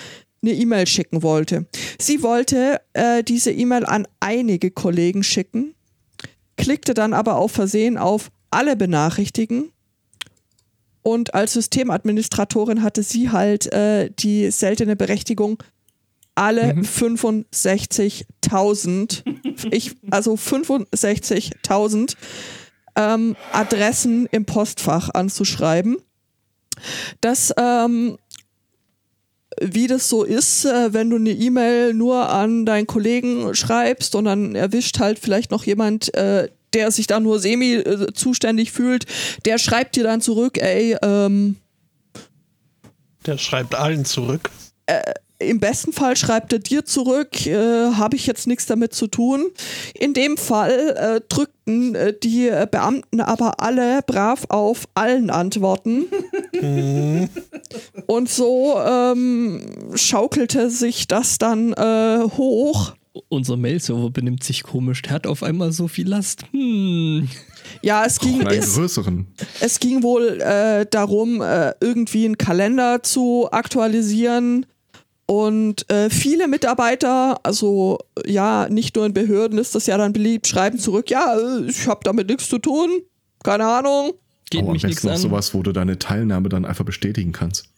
eine 0.43 0.53
E-Mail 0.53 0.87
schicken 0.87 1.23
wollte. 1.23 1.67
Sie 1.99 2.23
wollte 2.23 2.81
äh, 2.93 3.25
diese 3.25 3.51
E-Mail 3.51 3.85
an 3.85 4.07
einige 4.21 4.71
Kollegen 4.71 5.25
schicken, 5.25 5.75
klickte 6.57 6.95
dann 6.95 7.15
aber 7.15 7.37
auf 7.37 7.53
Versehen 7.53 7.99
auf 7.99 8.31
alle 8.51 8.77
benachrichtigen 8.77 9.73
und 11.07 11.35
als 11.35 11.53
Systemadministratorin 11.53 12.83
hatte 12.83 13.05
sie 13.05 13.31
halt 13.31 13.73
äh, 13.73 14.11
die 14.11 14.51
seltene 14.51 14.97
Berechtigung, 14.97 15.63
alle 16.35 16.75
mhm. 16.75 16.83
65.000, 16.83 19.23
ich, 19.71 19.95
also 20.11 20.35
65.000 20.35 22.17
ähm, 22.97 23.37
Adressen 23.53 24.27
im 24.33 24.47
Postfach 24.47 25.11
anzuschreiben. 25.11 25.99
Das 27.21 27.53
ähm, 27.57 28.19
wie 29.61 29.87
das 29.87 30.09
so 30.09 30.23
ist, 30.25 30.65
äh, 30.65 30.93
wenn 30.93 31.11
du 31.11 31.17
eine 31.17 31.31
E-Mail 31.31 31.95
nur 31.95 32.29
an 32.29 32.67
deinen 32.67 32.87
Kollegen 32.87 33.55
schreibst 33.55 34.15
und 34.15 34.27
dann 34.27 34.55
erwischt 34.55 34.99
halt 34.99 35.19
vielleicht 35.19 35.51
noch 35.51 35.65
jemand, 35.65 36.13
äh, 36.15 36.49
der 36.75 36.91
sich 36.91 37.07
da 37.07 37.21
nur 37.21 37.39
semi 37.39 37.75
äh, 37.75 38.13
zuständig 38.13 38.73
fühlt, 38.73 39.07
der 39.45 39.59
schreibt 39.59 39.97
dir 39.97 40.05
dann 40.05 40.21
zurück, 40.21 40.59
ey, 40.59 40.97
ähm, 41.03 41.57
der 43.25 43.39
schreibt 43.39 43.75
allen 43.75 44.05
zurück. 44.05 44.51
Äh, 44.87 45.15
im 45.39 45.61
besten 45.61 45.93
Fall 45.93 46.17
schreibt 46.17 46.53
er 46.53 46.59
dir 46.59 46.85
zurück, 46.85 47.47
äh, 47.47 47.93
habe 47.93 48.17
ich 48.17 48.27
jetzt 48.27 48.47
nichts 48.47 48.67
damit 48.67 48.95
zu 48.95 49.07
tun. 49.07 49.47
In 49.95 50.15
dem 50.15 50.37
Fall 50.37 50.97
äh, 50.97 51.21
drückten 51.29 51.95
äh, 51.95 52.15
die 52.19 52.51
Beamten 52.71 53.21
aber 53.21 53.61
alle 53.61 54.01
brav 54.07 54.47
auf 54.49 54.85
allen 54.95 55.31
Antworten. 55.31 56.07
Mhm. 56.61 57.29
Und 58.07 58.31
so 58.31 58.79
ähm, 58.79 59.67
schaukelte 59.95 60.71
sich 60.71 61.07
das 61.07 61.39
dann 61.39 61.73
äh, 61.75 62.21
hoch. 62.37 62.95
Unser 63.29 63.57
Mail-Server 63.57 64.11
benimmt 64.11 64.45
sich 64.45 64.63
komisch. 64.63 65.03
Der 65.03 65.13
hat 65.13 65.27
auf 65.27 65.43
einmal 65.43 65.73
so 65.73 65.89
viel 65.89 66.09
Last. 66.09 66.45
Hm. 66.53 67.29
Ja, 67.83 68.05
es 68.05 68.19
ging, 68.21 68.41
es, 68.47 68.79
es, 69.61 69.81
ging 69.81 70.03
wohl 70.03 70.41
äh, 70.41 70.87
darum, 70.91 71.41
äh, 71.41 71.73
irgendwie 71.81 72.27
einen 72.27 72.39
Kalender 72.39 73.03
zu 73.03 73.49
aktualisieren 73.51 74.67
und 75.27 75.91
äh, 75.91 76.09
viele 76.09 76.47
Mitarbeiter, 76.47 77.45
also 77.45 77.99
ja, 78.25 78.69
nicht 78.71 78.95
nur 78.95 79.07
in 79.07 79.13
Behörden 79.13 79.59
ist 79.59 79.75
das 79.75 79.87
ja 79.87 79.99
dann 79.99 80.13
beliebt, 80.13 80.47
schreiben 80.47 80.79
zurück, 80.79 81.11
ja, 81.11 81.37
äh, 81.37 81.69
ich 81.69 81.89
habe 81.89 82.01
damit 82.05 82.29
nichts 82.29 82.49
zu 82.49 82.59
tun, 82.59 83.03
keine 83.43 83.67
Ahnung. 83.67 84.13
Geht 84.51 84.63
oh, 84.63 84.71
mich 84.71 84.85
am 84.85 84.91
besten 84.91 85.09
noch 85.09 85.17
sowas, 85.17 85.53
wo 85.53 85.65
du 85.65 85.73
deine 85.73 85.99
Teilnahme 85.99 86.49
dann 86.49 86.65
einfach 86.65 86.85
bestätigen 86.85 87.33
kannst. 87.33 87.69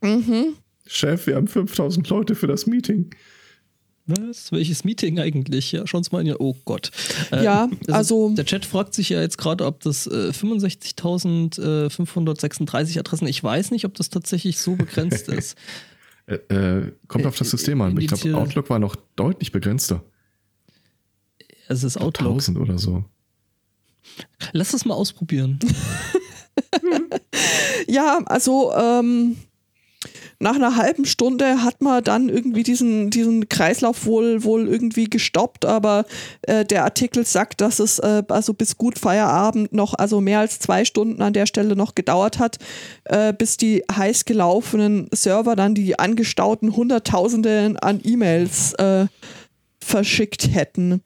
Mhm. 0.00 0.54
Chef, 0.84 1.28
wir 1.28 1.36
haben 1.36 1.46
5000 1.46 2.08
Leute 2.08 2.34
für 2.34 2.48
das 2.48 2.66
Meeting. 2.66 3.10
Was? 4.06 4.50
Welches 4.50 4.82
Meeting 4.82 5.20
eigentlich? 5.20 5.70
Ja, 5.70 5.86
schauen 5.86 6.02
Sie 6.02 6.10
mal 6.10 6.26
in 6.26 6.34
Oh 6.34 6.56
Gott. 6.64 6.90
Äh, 7.30 7.44
ja, 7.44 7.68
also, 7.86 8.26
also, 8.26 8.34
Der 8.34 8.44
Chat 8.44 8.66
fragt 8.66 8.94
sich 8.94 9.10
ja 9.10 9.20
jetzt 9.20 9.38
gerade, 9.38 9.64
ob 9.64 9.78
das 9.80 10.08
äh, 10.08 10.30
65.536 10.30 12.98
Adressen, 12.98 13.28
ich 13.28 13.44
weiß 13.44 13.70
nicht, 13.70 13.84
ob 13.84 13.94
das 13.94 14.10
tatsächlich 14.10 14.58
so 14.58 14.74
begrenzt 14.74 15.28
ist. 15.32 15.56
Äh, 16.32 16.54
äh, 16.54 16.92
kommt 17.08 17.26
auf 17.26 17.36
das 17.36 17.50
System 17.50 17.80
an. 17.80 17.98
Ich 17.98 18.08
glaube, 18.08 18.36
Outlook 18.36 18.70
war 18.70 18.78
noch 18.78 18.96
deutlich 19.16 19.52
begrenzter. 19.52 20.02
Es 21.68 21.84
ist 21.84 21.96
Outlook. 21.96 22.32
1000 22.32 22.58
oder 22.58 22.78
so. 22.78 23.04
Lass 24.52 24.72
das 24.72 24.84
mal 24.84 24.94
ausprobieren. 24.94 25.58
ja, 27.86 28.20
also 28.26 28.72
ähm, 28.72 29.36
nach 30.42 30.56
einer 30.56 30.76
halben 30.76 31.04
Stunde 31.04 31.62
hat 31.62 31.82
man 31.82 32.02
dann 32.02 32.28
irgendwie 32.28 32.64
diesen, 32.64 33.10
diesen 33.10 33.48
Kreislauf 33.48 34.06
wohl, 34.06 34.42
wohl 34.42 34.68
irgendwie 34.68 35.04
gestoppt, 35.04 35.64
aber 35.64 36.04
äh, 36.42 36.64
der 36.64 36.82
Artikel 36.82 37.24
sagt, 37.24 37.60
dass 37.60 37.78
es 37.78 38.00
äh, 38.00 38.24
also 38.26 38.52
bis 38.52 38.76
gut 38.76 38.98
Feierabend 38.98 39.72
noch, 39.72 39.94
also 39.94 40.20
mehr 40.20 40.40
als 40.40 40.58
zwei 40.58 40.84
Stunden 40.84 41.22
an 41.22 41.32
der 41.32 41.46
Stelle 41.46 41.76
noch 41.76 41.94
gedauert 41.94 42.40
hat, 42.40 42.58
äh, 43.04 43.32
bis 43.32 43.56
die 43.56 43.84
heiß 43.90 44.24
gelaufenen 44.24 45.08
Server 45.14 45.54
dann 45.54 45.76
die 45.76 45.96
angestauten 46.00 46.74
Hunderttausende 46.74 47.76
an 47.80 48.00
E-Mails 48.02 48.74
äh, 48.74 49.06
verschickt 49.78 50.52
hätten. 50.52 51.02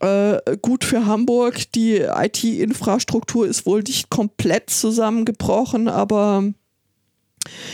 Äh, 0.00 0.56
gut 0.60 0.82
für 0.82 1.06
Hamburg, 1.06 1.70
die 1.70 1.98
IT-Infrastruktur 1.98 3.46
ist 3.46 3.64
wohl 3.64 3.82
nicht 3.82 4.10
komplett 4.10 4.70
zusammengebrochen, 4.70 5.86
aber 5.86 6.52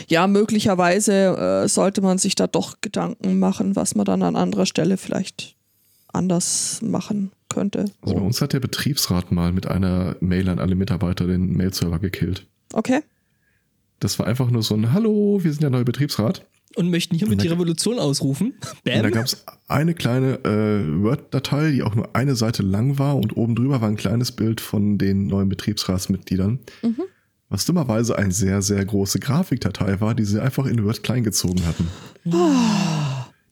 ja, 0.07 0.27
möglicherweise 0.27 1.63
äh, 1.63 1.67
sollte 1.67 2.01
man 2.01 2.17
sich 2.17 2.35
da 2.35 2.47
doch 2.47 2.81
Gedanken 2.81 3.39
machen, 3.39 3.75
was 3.75 3.95
man 3.95 4.05
dann 4.05 4.23
an 4.23 4.35
anderer 4.35 4.65
Stelle 4.65 4.97
vielleicht 4.97 5.55
anders 6.11 6.81
machen 6.81 7.31
könnte. 7.49 7.85
Also 8.01 8.15
bei 8.15 8.21
uns 8.21 8.41
hat 8.41 8.53
der 8.53 8.59
Betriebsrat 8.59 9.31
mal 9.31 9.51
mit 9.51 9.67
einer 9.67 10.15
Mail 10.19 10.49
an 10.49 10.59
alle 10.59 10.75
Mitarbeiter 10.75 11.27
den 11.27 11.55
Mail-Server 11.55 11.99
gekillt. 11.99 12.45
Okay. 12.73 13.01
Das 13.99 14.17
war 14.17 14.27
einfach 14.27 14.49
nur 14.49 14.63
so 14.63 14.75
ein 14.75 14.93
Hallo, 14.93 15.39
wir 15.43 15.51
sind 15.51 15.63
der 15.63 15.69
neue 15.69 15.85
Betriebsrat. 15.85 16.45
Und 16.75 16.91
möchten 16.91 17.15
hiermit 17.15 17.41
die 17.41 17.47
Revolution 17.47 17.97
ausrufen. 17.97 18.53
Bam. 18.83 18.97
Und 18.97 19.03
da 19.03 19.09
gab 19.09 19.25
es 19.25 19.43
eine 19.67 19.95
kleine 19.95 20.35
äh, 20.45 21.03
Word-Datei, 21.03 21.71
die 21.71 21.81
auch 21.81 21.95
nur 21.95 22.15
eine 22.15 22.35
Seite 22.35 22.61
lang 22.61 22.99
war 22.99 23.17
und 23.17 23.35
oben 23.35 23.55
drüber 23.55 23.81
war 23.81 23.89
ein 23.89 23.97
kleines 23.97 24.31
Bild 24.31 24.61
von 24.61 24.99
den 24.99 25.27
neuen 25.27 25.49
Betriebsratsmitgliedern. 25.49 26.59
Mhm 26.83 27.03
was 27.49 27.65
dummerweise 27.65 28.17
eine 28.17 28.31
sehr, 28.31 28.61
sehr 28.61 28.83
große 28.85 29.19
Grafikdatei 29.19 29.99
war, 29.99 30.13
die 30.13 30.23
sie 30.23 30.41
einfach 30.41 30.65
in 30.65 30.83
Word 30.85 31.03
klein 31.03 31.23
gezogen 31.23 31.65
hatten. 31.65 31.87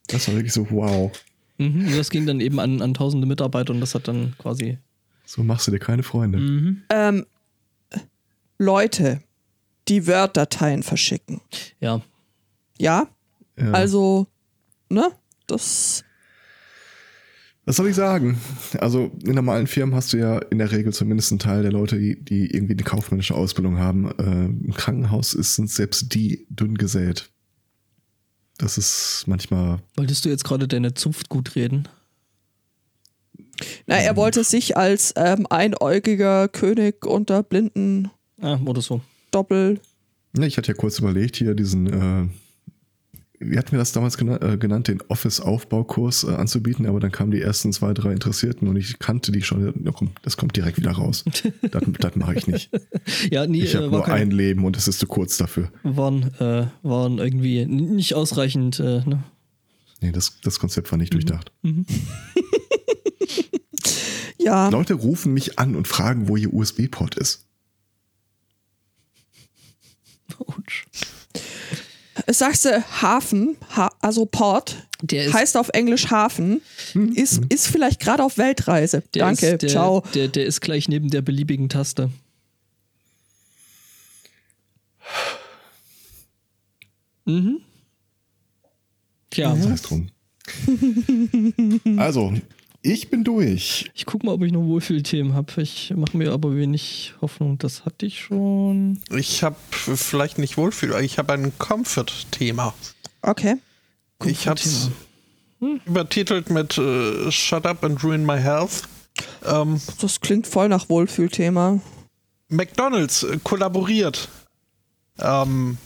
Das 0.06 0.28
war 0.28 0.34
wirklich 0.36 0.52
so, 0.52 0.70
wow. 0.70 1.10
Mhm, 1.58 1.96
das 1.96 2.10
ging 2.10 2.24
dann 2.24 2.40
eben 2.40 2.60
an, 2.60 2.80
an 2.80 2.94
tausende 2.94 3.26
Mitarbeiter 3.26 3.74
und 3.74 3.80
das 3.80 3.94
hat 3.94 4.08
dann 4.08 4.34
quasi. 4.38 4.78
So 5.26 5.42
machst 5.42 5.66
du 5.66 5.72
dir 5.72 5.80
keine 5.80 6.02
Freunde. 6.02 6.38
Mhm. 6.38 6.82
Ähm, 6.88 7.26
Leute, 8.56 9.20
die 9.88 10.06
Word-Dateien 10.06 10.82
verschicken. 10.82 11.40
Ja. 11.80 12.00
ja. 12.78 13.08
Ja? 13.56 13.72
Also, 13.72 14.28
ne? 14.88 15.10
Das 15.46 16.04
was 17.68 17.76
soll 17.76 17.88
ich 17.88 17.96
sagen? 17.96 18.40
Also 18.78 19.10
in 19.22 19.34
normalen 19.34 19.66
Firmen 19.66 19.94
hast 19.94 20.14
du 20.14 20.16
ja 20.16 20.38
in 20.38 20.56
der 20.56 20.72
Regel 20.72 20.90
zumindest 20.94 21.32
einen 21.32 21.38
Teil 21.38 21.60
der 21.60 21.70
Leute, 21.70 21.98
die, 21.98 22.18
die 22.18 22.50
irgendwie 22.50 22.72
eine 22.72 22.82
kaufmännische 22.82 23.34
Ausbildung 23.34 23.76
haben. 23.76 24.10
Äh, 24.18 24.46
Im 24.46 24.72
Krankenhaus 24.72 25.34
ist, 25.34 25.54
sind 25.54 25.70
selbst 25.70 26.14
die 26.14 26.46
dünn 26.48 26.78
gesät. 26.78 27.28
Das 28.56 28.78
ist 28.78 29.24
manchmal. 29.26 29.80
Wolltest 29.96 30.24
du 30.24 30.30
jetzt 30.30 30.44
gerade 30.44 30.66
deine 30.66 30.94
Zunft 30.94 31.28
gut 31.28 31.56
reden? 31.56 31.86
Na, 33.86 33.96
er 33.96 34.16
wollte 34.16 34.44
sich 34.44 34.78
als 34.78 35.12
ähm, 35.16 35.46
einäugiger 35.50 36.48
König 36.48 37.04
unter 37.04 37.42
Blinden. 37.42 38.10
Ah, 38.40 38.58
oder 38.64 38.80
so. 38.80 39.02
Doppel. 39.30 39.78
Ja, 40.34 40.44
ich 40.44 40.56
hatte 40.56 40.68
ja 40.68 40.74
kurz 40.74 41.00
überlegt, 41.00 41.36
hier 41.36 41.54
diesen 41.54 41.86
äh, 41.86 42.28
wie 43.40 43.56
hatten 43.56 43.72
wir 43.72 43.78
das 43.78 43.92
damals 43.92 44.20
äh, 44.20 44.56
genannt, 44.58 44.88
den 44.88 45.00
Office-Aufbaukurs 45.08 46.24
äh, 46.24 46.34
anzubieten, 46.34 46.86
aber 46.86 46.98
dann 46.98 47.12
kamen 47.12 47.30
die 47.30 47.40
ersten 47.40 47.72
zwei, 47.72 47.94
drei 47.94 48.12
Interessierten 48.12 48.66
und 48.68 48.76
ich 48.76 48.98
kannte 48.98 49.30
die 49.30 49.42
schon. 49.42 49.84
Ja, 49.84 49.92
komm, 49.92 50.10
das 50.22 50.36
kommt 50.36 50.56
direkt 50.56 50.76
wieder 50.78 50.92
raus. 50.92 51.24
das 51.70 51.82
das 51.98 52.16
mache 52.16 52.34
ich 52.34 52.46
nicht. 52.46 52.70
ja, 53.30 53.46
nie, 53.46 53.62
ich 53.62 53.76
habe 53.76 53.86
äh, 53.86 53.90
nur 53.90 54.02
kein, 54.02 54.22
ein 54.22 54.30
Leben 54.30 54.64
und 54.64 54.76
es 54.76 54.88
ist 54.88 54.98
zu 54.98 55.06
kurz 55.06 55.36
dafür. 55.36 55.70
Waren, 55.82 56.34
äh, 56.40 56.66
waren 56.82 57.18
irgendwie 57.18 57.64
nicht 57.66 58.14
ausreichend. 58.14 58.80
Äh, 58.80 59.04
ne? 59.06 59.22
Nee, 60.00 60.12
das, 60.12 60.40
das 60.42 60.58
Konzept 60.58 60.90
war 60.90 60.98
nicht 60.98 61.12
mhm. 61.12 61.20
durchdacht. 61.20 61.52
Mhm. 61.62 61.86
ja. 64.38 64.68
Leute 64.68 64.94
rufen 64.94 65.32
mich 65.32 65.58
an 65.58 65.76
und 65.76 65.86
fragen, 65.86 66.28
wo 66.28 66.36
ihr 66.36 66.52
USB-Port 66.52 67.16
ist. 67.16 67.46
Ouch 70.38 70.84
sagst 72.30 72.64
du 72.64 72.84
Hafen, 73.02 73.56
ha 73.74 73.90
also 74.00 74.26
Port, 74.26 74.76
der 75.02 75.32
heißt 75.32 75.56
auf 75.56 75.70
Englisch 75.70 76.10
Hafen, 76.10 76.60
hm. 76.92 77.12
ist, 77.12 77.42
ist 77.48 77.68
vielleicht 77.68 78.00
gerade 78.00 78.24
auf 78.24 78.38
Weltreise. 78.38 79.02
Danke, 79.12 79.46
ist, 79.46 79.62
der, 79.62 79.68
ciao. 79.68 80.02
Der, 80.14 80.28
der 80.28 80.46
ist 80.46 80.60
gleich 80.60 80.88
neben 80.88 81.10
der 81.10 81.22
beliebigen 81.22 81.68
Taste. 81.68 82.10
Mhm. 87.24 87.60
Tja. 89.30 89.54
Das 89.54 89.68
heißt 89.68 89.90
drum. 89.90 90.10
also, 91.98 92.32
ich 92.82 93.10
bin 93.10 93.24
durch. 93.24 93.90
Ich 93.94 94.06
guck 94.06 94.22
mal, 94.22 94.32
ob 94.32 94.42
ich 94.42 94.52
noch 94.52 94.62
Wohlfühlthemen 94.62 95.34
habe. 95.34 95.62
Ich 95.62 95.92
mache 95.96 96.16
mir 96.16 96.32
aber 96.32 96.54
wenig 96.54 97.14
Hoffnung. 97.20 97.58
Das 97.58 97.84
hatte 97.84 98.06
ich 98.06 98.20
schon. 98.20 99.00
Ich 99.10 99.42
habe 99.42 99.56
vielleicht 99.72 100.38
nicht 100.38 100.56
Wohlfühl, 100.56 100.92
aber 100.92 101.02
ich 101.02 101.18
habe 101.18 101.32
ein 101.32 101.52
Comfort-Thema. 101.58 102.74
Okay. 103.22 103.56
ich 104.24 104.46
habe 104.46 104.60
es 104.60 104.90
hm. 105.60 105.80
übertitelt 105.86 106.50
mit 106.50 106.78
uh, 106.78 107.30
Shut 107.30 107.66
Up 107.66 107.84
and 107.84 108.02
Ruin 108.04 108.24
My 108.24 108.38
Health. 108.38 108.84
Ähm, 109.44 109.80
das 110.00 110.20
klingt 110.20 110.46
voll 110.46 110.68
nach 110.68 110.88
Wohlfühlthema. 110.88 111.80
McDonald's 112.48 113.24
äh, 113.24 113.38
kollaboriert 113.42 114.28
ähm, 115.18 115.78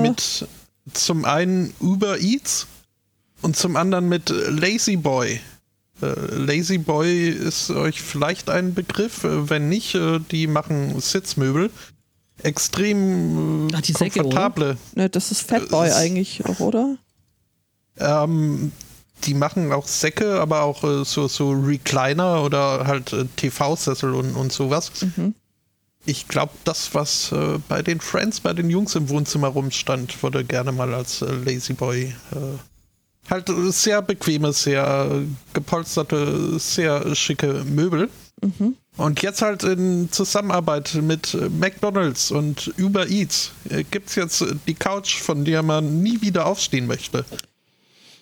mit 0.00 0.46
zum 0.94 1.24
einen 1.24 1.74
Uber 1.80 2.18
Eats 2.18 2.66
und 3.42 3.56
zum 3.56 3.76
anderen 3.76 4.08
mit 4.08 4.30
Lazy 4.30 4.96
Boy. 4.96 5.40
Äh, 6.02 6.34
Lazy 6.34 6.78
Boy 6.78 7.28
ist 7.28 7.70
euch 7.70 8.02
vielleicht 8.02 8.50
ein 8.50 8.74
Begriff. 8.74 9.24
Äh, 9.24 9.48
wenn 9.50 9.68
nicht, 9.68 9.94
äh, 9.94 10.20
die 10.30 10.46
machen 10.46 10.98
Sitzmöbel. 11.00 11.70
Extrem 12.42 13.68
Ach, 13.74 13.80
die 13.80 13.92
komfortable. 13.92 14.68
Säcke, 14.68 14.78
ne, 14.94 15.10
das 15.10 15.30
ist 15.30 15.42
Fatboy 15.42 15.88
äh, 15.88 15.92
eigentlich 15.92 16.44
auch, 16.46 16.60
oder? 16.60 16.96
Ähm, 17.98 18.72
die 19.24 19.34
machen 19.34 19.72
auch 19.72 19.86
Säcke, 19.86 20.40
aber 20.40 20.62
auch 20.62 20.82
äh, 20.84 21.04
so, 21.04 21.28
so 21.28 21.52
Recliner 21.52 22.42
oder 22.42 22.86
halt 22.86 23.12
äh, 23.12 23.26
TV-Sessel 23.36 24.14
und, 24.14 24.34
und 24.34 24.52
sowas. 24.52 24.90
Mhm. 25.02 25.34
Ich 26.06 26.28
glaube, 26.28 26.52
das, 26.64 26.94
was 26.94 27.30
äh, 27.32 27.58
bei 27.68 27.82
den 27.82 28.00
Friends, 28.00 28.40
bei 28.40 28.54
den 28.54 28.70
Jungs 28.70 28.94
im 28.94 29.10
Wohnzimmer 29.10 29.48
rumstand, 29.48 30.22
wurde 30.22 30.44
gerne 30.44 30.72
mal 30.72 30.94
als 30.94 31.20
äh, 31.20 31.26
Lazy 31.26 31.74
Boy 31.74 32.14
äh, 32.32 32.36
halt 33.30 33.50
sehr 33.72 34.02
bequeme, 34.02 34.52
sehr 34.52 35.22
gepolsterte, 35.52 36.58
sehr 36.58 37.14
schicke 37.14 37.64
Möbel. 37.64 38.08
Mhm. 38.42 38.76
Und 38.96 39.22
jetzt 39.22 39.42
halt 39.42 39.62
in 39.62 40.10
Zusammenarbeit 40.10 40.94
mit 41.00 41.36
McDonalds 41.58 42.30
und 42.30 42.72
Uber 42.78 43.08
Eats 43.08 43.52
äh, 43.68 43.84
gibt 43.84 44.10
es 44.10 44.14
jetzt 44.16 44.44
die 44.66 44.74
Couch, 44.74 45.20
von 45.20 45.44
der 45.44 45.62
man 45.62 46.02
nie 46.02 46.20
wieder 46.20 46.46
aufstehen 46.46 46.86
möchte. 46.86 47.24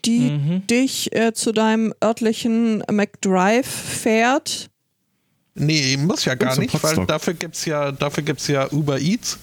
Die 0.05 0.30
mhm. 0.30 0.66
dich 0.66 1.14
äh, 1.14 1.32
zu 1.32 1.52
deinem 1.52 1.93
örtlichen 2.02 2.85
McDrive 2.90 3.66
fährt. 3.66 4.70
Nee, 5.55 5.97
muss 5.97 6.24
ja 6.24 6.35
gar 6.36 6.56
nicht, 6.59 6.70
Potstock. 6.70 6.98
weil 6.98 7.06
dafür 7.06 7.35
gibt 7.35 7.56
es 7.56 7.64
ja, 7.64 7.90
ja 7.90 8.72
Uber 8.72 9.01
Eats. 9.01 9.39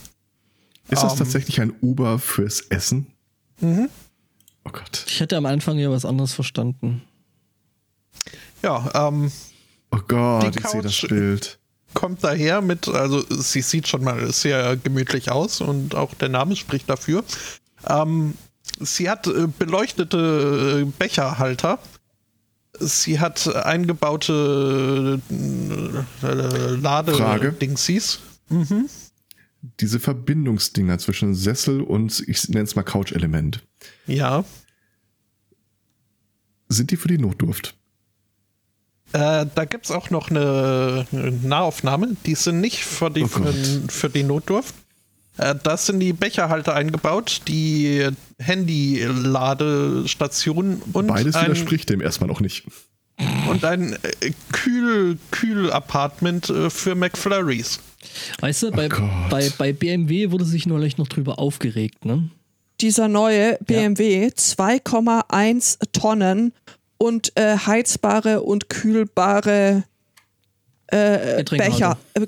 Ist 0.90 1.04
das 1.04 1.04
um, 1.04 1.10
ähm. 1.10 1.18
tatsächlich 1.18 1.60
ein 1.60 1.74
Uber 1.82 2.20
fürs 2.20 2.62
Essen? 2.62 3.08
Mhm. 3.60 3.90
Oh 4.66 4.72
Gott. 4.72 5.06
Ich 5.08 5.20
hätte 5.20 5.38
am 5.38 5.46
Anfang 5.46 5.78
ja 5.78 5.90
was 5.90 6.06
anderes 6.06 6.34
verstanden. 6.34 7.02
Ja, 8.62 9.08
ähm, 9.08 9.32
Oh 9.96 10.02
Gott, 10.08 10.56
ich 10.56 10.68
sehe 10.68 10.82
das 10.82 11.02
Bild. 11.08 11.58
Kommt 11.94 12.24
daher 12.24 12.62
mit, 12.62 12.88
also 12.90 13.24
sie 13.30 13.62
sieht 13.62 13.88
schon 13.88 14.04
mal 14.04 14.32
sehr 14.34 14.76
gemütlich 14.76 15.32
aus 15.32 15.62
und 15.62 15.96
auch 15.96 16.14
der 16.16 16.28
Name 16.30 16.56
spricht 16.58 16.90
dafür. 16.90 17.24
Ähm, 17.88 18.34
sie 18.82 19.10
hat 19.10 19.28
äh, 19.28 19.48
beleuchtete 19.48 20.82
äh, 20.82 20.92
Becherhalter. 21.00 21.80
Sie 22.78 23.22
hat 23.22 23.48
eingebaute 23.56 25.22
äh, 25.32 26.76
Ladedingsies. 26.76 28.20
Mhm. 28.50 28.90
Diese 29.80 30.02
Verbindungsdinger 30.02 30.98
zwischen 30.98 31.34
Sessel 31.34 31.82
und 31.82 32.22
ich 32.28 32.50
nenne 32.50 32.66
es 32.66 32.76
mal 32.76 32.84
Couch-Element. 32.84 33.64
Ja. 34.08 34.44
Sind 36.70 36.92
die 36.92 36.98
für 36.98 37.08
die 37.08 37.18
Notdurft? 37.18 37.74
Äh, 39.14 39.46
da 39.54 39.66
gibt 39.66 39.86
es 39.86 39.92
auch 39.92 40.10
noch 40.10 40.30
eine, 40.30 41.06
Nahaufnahme. 41.12 42.18
Die 42.26 42.36
sind 42.36 42.60
nicht 42.60 42.84
für 42.84 43.10
die, 43.12 43.24
oh 43.24 43.28
für, 43.28 43.54
für, 43.88 44.10
die 44.10 44.24
Notdurft. 44.24 44.76
Äh, 45.38 45.56
da 45.62 45.78
sind 45.78 46.00
die 46.00 46.14
Becherhalter 46.14 46.74
eingebaut, 46.76 47.42
die 47.48 48.10
Handy-Ladestationen 48.40 50.82
und. 50.92 51.08
Beides 51.08 51.36
ein, 51.36 51.46
widerspricht 51.46 51.90
dem 51.90 52.02
erstmal 52.02 52.28
noch 52.28 52.42
nicht. 52.42 52.66
Und 53.50 53.64
ein 53.64 53.94
äh, 53.94 54.32
Kühl, 54.52 55.18
Kühl-Apartment 55.32 56.50
äh, 56.50 56.70
für 56.70 56.96
McFlurries. 56.96 57.80
Weißt 58.42 58.64
du, 58.64 58.72
bei, 58.72 58.90
oh 58.92 59.10
bei, 59.30 59.50
bei 59.58 59.72
BMW 59.72 60.32
wurde 60.32 60.44
sich 60.46 60.66
neulich 60.66 60.98
noch 60.98 61.08
drüber 61.08 61.40
aufgeregt, 61.40 62.04
ne? 62.06 62.30
Dieser 62.82 63.08
neue 63.08 63.58
BMW, 63.62 64.24
ja. 64.24 64.30
2,1 64.30 65.78
Tonnen 65.94 66.54
und 66.98 67.32
äh, 67.36 67.58
heizbare 67.58 68.42
und 68.42 68.70
kühlbare 68.70 69.84
äh, 70.88 71.44
Becher. 71.44 71.98
Äh, 72.14 72.28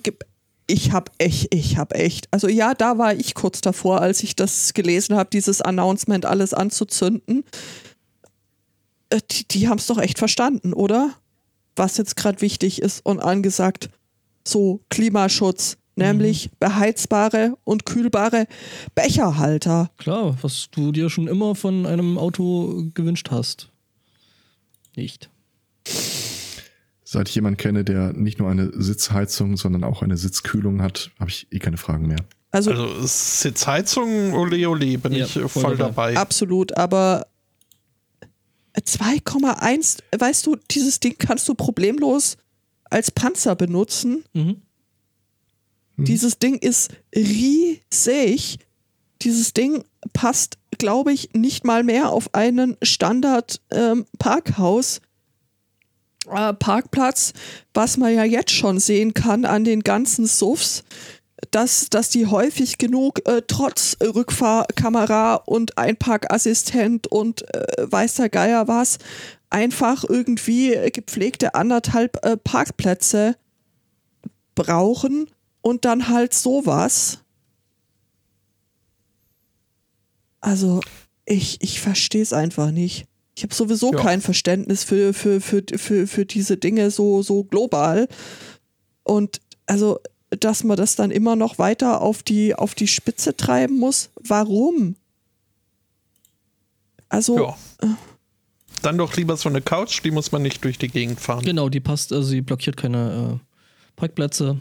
ich 0.68 0.91
habe 0.91 1.11
echt, 1.18 1.53
ich 1.53 1.78
habe 1.78 1.95
echt. 1.95 2.28
Also 2.32 2.48
ja, 2.49 2.74
da 2.74 2.98
war 2.98 3.14
ich 3.14 3.34
kurz 3.36 3.61
davor, 3.61 4.02
als 4.02 4.22
ich 4.24 4.36
das 4.36 4.74
gelesen 4.74 5.15
habe, 5.15 5.30
dieses 5.32 5.61
Announcement 5.61 6.26
alles 6.26 6.53
anzuzünden. 6.53 7.45
Äh, 9.10 9.22
die, 9.32 9.48
die 9.48 9.68
haben 9.69 9.78
es 9.78 9.88
doch 9.88 9.98
echt 9.98 10.19
verstanden, 10.19 10.74
oder? 10.74 11.14
Was 11.76 11.98
jetzt 11.98 12.18
gerade 12.18 12.41
wichtig 12.41 12.82
ist 12.82 13.06
und 13.06 13.19
angesagt. 13.19 13.90
So, 14.45 14.82
Klimaschutz, 14.90 15.78
nämlich 15.98 16.52
mhm. 16.52 16.56
beheizbare 16.60 17.57
und 17.64 17.86
kühlbare 17.86 18.48
Becherhalter. 18.95 19.91
Klar, 19.98 20.38
was 20.41 20.69
du 20.72 20.91
dir 20.91 21.10
schon 21.10 21.28
immer 21.28 21.56
von 21.56 21.86
einem 21.86 22.18
Auto 22.18 22.86
gewünscht 22.94 23.30
hast 23.32 23.72
nicht. 24.98 25.30
Seit 27.03 27.30
ich 27.30 27.36
jemanden 27.36 27.57
kenne, 27.57 27.86
der 27.86 28.11
nicht 28.11 28.40
nur 28.40 28.49
eine 28.49 28.72
Sitzheizung, 28.74 29.56
sondern 29.56 29.86
auch 29.86 30.02
eine 30.02 30.18
Sitzkühlung 30.18 30.82
hat, 30.82 31.11
habe 31.19 31.30
ich 31.30 31.48
eh 31.52 31.60
keine 31.60 31.78
Fragen 31.78 32.07
mehr. 32.07 32.19
Also, 32.52 32.72
also 32.72 33.06
Sitzheizung, 33.06 34.34
ole 34.34 34.68
ole, 34.68 34.98
bin 34.98 35.14
ja, 35.14 35.26
ich 35.26 35.32
voll, 35.32 35.48
voll 35.48 35.78
dabei. 35.78 36.18
Absolut, 36.18 36.76
aber 36.76 37.28
2,1, 38.76 39.99
weißt 40.18 40.45
du, 40.45 40.57
dieses 40.69 40.99
Ding 40.99 41.15
kannst 41.18 41.48
du 41.48 41.53
problemlos 41.53 42.38
als 42.90 43.11
Panzer 43.11 43.56
benutzen. 43.56 44.26
Mhm. 44.34 44.61
Mhm. 45.98 46.06
Dieses 46.06 46.40
Ding 46.40 46.57
ist 46.57 46.91
riesig. 47.14 48.60
Dieses 49.22 49.53
Ding 49.53 49.84
passt 50.14 50.57
glaube 50.78 51.11
ich, 51.14 51.30
nicht 51.34 51.65
mal 51.65 51.84
mehr 51.84 52.11
auf 52.11 52.34
einen 52.34 52.78
Standard-Parkhaus. 52.82 54.98
Ähm, 54.98 55.03
äh, 56.36 56.53
Parkplatz, 56.53 57.34
was 57.74 57.98
man 57.98 58.14
ja 58.14 58.24
jetzt 58.24 58.52
schon 58.52 58.80
sehen 58.80 59.14
kann 59.14 59.44
an 59.45 59.64
den 59.64 59.82
ganzen 59.82 60.28
Suffs, 60.28 60.84
dass, 61.52 61.90
dass 61.90 62.10
die 62.10 62.26
häufig 62.26 62.78
genug 62.78 63.26
äh, 63.28 63.44
trotz 63.48 63.95
Rückfahrkamera 64.02 65.36
und 65.36 65.78
Einparkassistent 65.78 67.07
und 67.07 67.44
äh, 67.53 67.90
weiß 67.90 68.15
der 68.15 68.30
Geier 68.30 68.68
was, 68.68 68.98
einfach 69.49 70.03
irgendwie 70.03 70.76
gepflegte 70.91 71.56
anderthalb 71.56 72.26
äh, 72.26 72.36
Parkplätze 72.36 73.38
brauchen 74.56 75.30
und 75.62 75.86
dann 75.86 76.10
halt 76.10 76.34
sowas. 76.34 77.20
Also, 80.40 80.82
ich, 81.26 81.62
ich 81.62 81.82
verstehe 81.82 82.22
es 82.22 82.34
einfach 82.34 82.72
nicht. 82.72 83.06
Ich 83.36 83.44
habe 83.44 83.54
sowieso 83.54 83.92
ja. 83.94 84.00
kein 84.02 84.22
Verständnis 84.22 84.84
für, 84.84 85.14
für, 85.14 85.42
für, 85.42 85.64
für, 85.76 86.08
für 86.08 86.26
diese 86.26 86.58
Dinge 86.58 86.90
so, 86.90 87.22
so 87.22 87.44
global. 87.44 88.08
Und 89.04 89.42
also, 89.66 90.00
dass 90.30 90.64
man 90.64 90.78
das 90.78 90.96
dann 90.96 91.12
immer 91.12 91.36
noch 91.36 91.60
weiter 91.60 92.02
auf 92.02 92.24
die, 92.24 92.56
auf 92.56 92.76
die 92.76 92.88
Spitze 92.88 93.36
treiben 93.38 93.78
muss, 93.78 94.10
warum? 94.16 94.96
Also. 97.10 97.38
Ja. 97.38 97.58
Äh, 97.82 97.88
dann 98.82 98.98
doch 98.98 99.16
lieber 99.16 99.38
so 99.38 99.50
eine 99.50 99.62
Couch, 99.62 100.04
die 100.04 100.12
muss 100.12 100.32
man 100.32 100.42
nicht 100.42 100.64
durch 100.64 100.78
die 100.78 100.88
Gegend 100.88 101.20
fahren. 101.20 101.44
Genau, 101.44 101.70
die 101.70 101.80
passt, 101.80 102.14
also 102.14 102.28
sie 102.28 102.42
blockiert 102.42 102.78
keine 102.78 103.40
äh, 103.40 103.96
Parkplätze. 103.96 104.60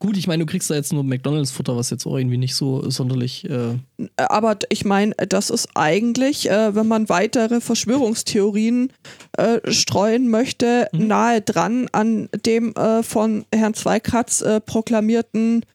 Gut, 0.00 0.16
ich 0.16 0.26
meine, 0.26 0.46
du 0.46 0.50
kriegst 0.50 0.70
da 0.70 0.74
jetzt 0.74 0.94
nur 0.94 1.04
McDonalds-Futter, 1.04 1.76
was 1.76 1.90
jetzt 1.90 2.06
auch 2.06 2.16
irgendwie 2.16 2.38
nicht 2.38 2.54
so 2.54 2.88
sonderlich. 2.88 3.44
Äh 3.44 3.76
Aber 4.16 4.56
ich 4.70 4.86
meine, 4.86 5.14
das 5.28 5.50
ist 5.50 5.68
eigentlich, 5.74 6.48
äh, 6.48 6.74
wenn 6.74 6.88
man 6.88 7.10
weitere 7.10 7.60
Verschwörungstheorien 7.60 8.94
äh, 9.36 9.58
streuen 9.70 10.30
möchte, 10.30 10.88
mhm. 10.92 11.06
nahe 11.06 11.42
dran 11.42 11.88
an 11.92 12.30
dem 12.46 12.74
äh, 12.76 13.02
von 13.02 13.44
Herrn 13.54 13.74
Zweikatz 13.74 14.40
äh, 14.40 14.62
proklamierten 14.62 15.66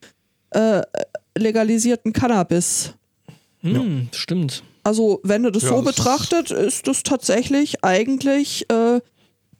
äh, 0.49 0.81
legalisierten 1.38 2.11
Cannabis. 2.11 2.95
Mhm, 3.61 3.76
ja. 3.76 4.18
Stimmt. 4.18 4.64
Also, 4.84 5.19
wenn 5.22 5.43
du 5.43 5.52
das 5.52 5.64
ja, 5.64 5.69
so 5.69 5.84
das 5.84 5.95
betrachtet, 5.95 6.49
ist 6.49 6.88
das 6.88 7.03
tatsächlich 7.03 7.84
eigentlich 7.84 8.65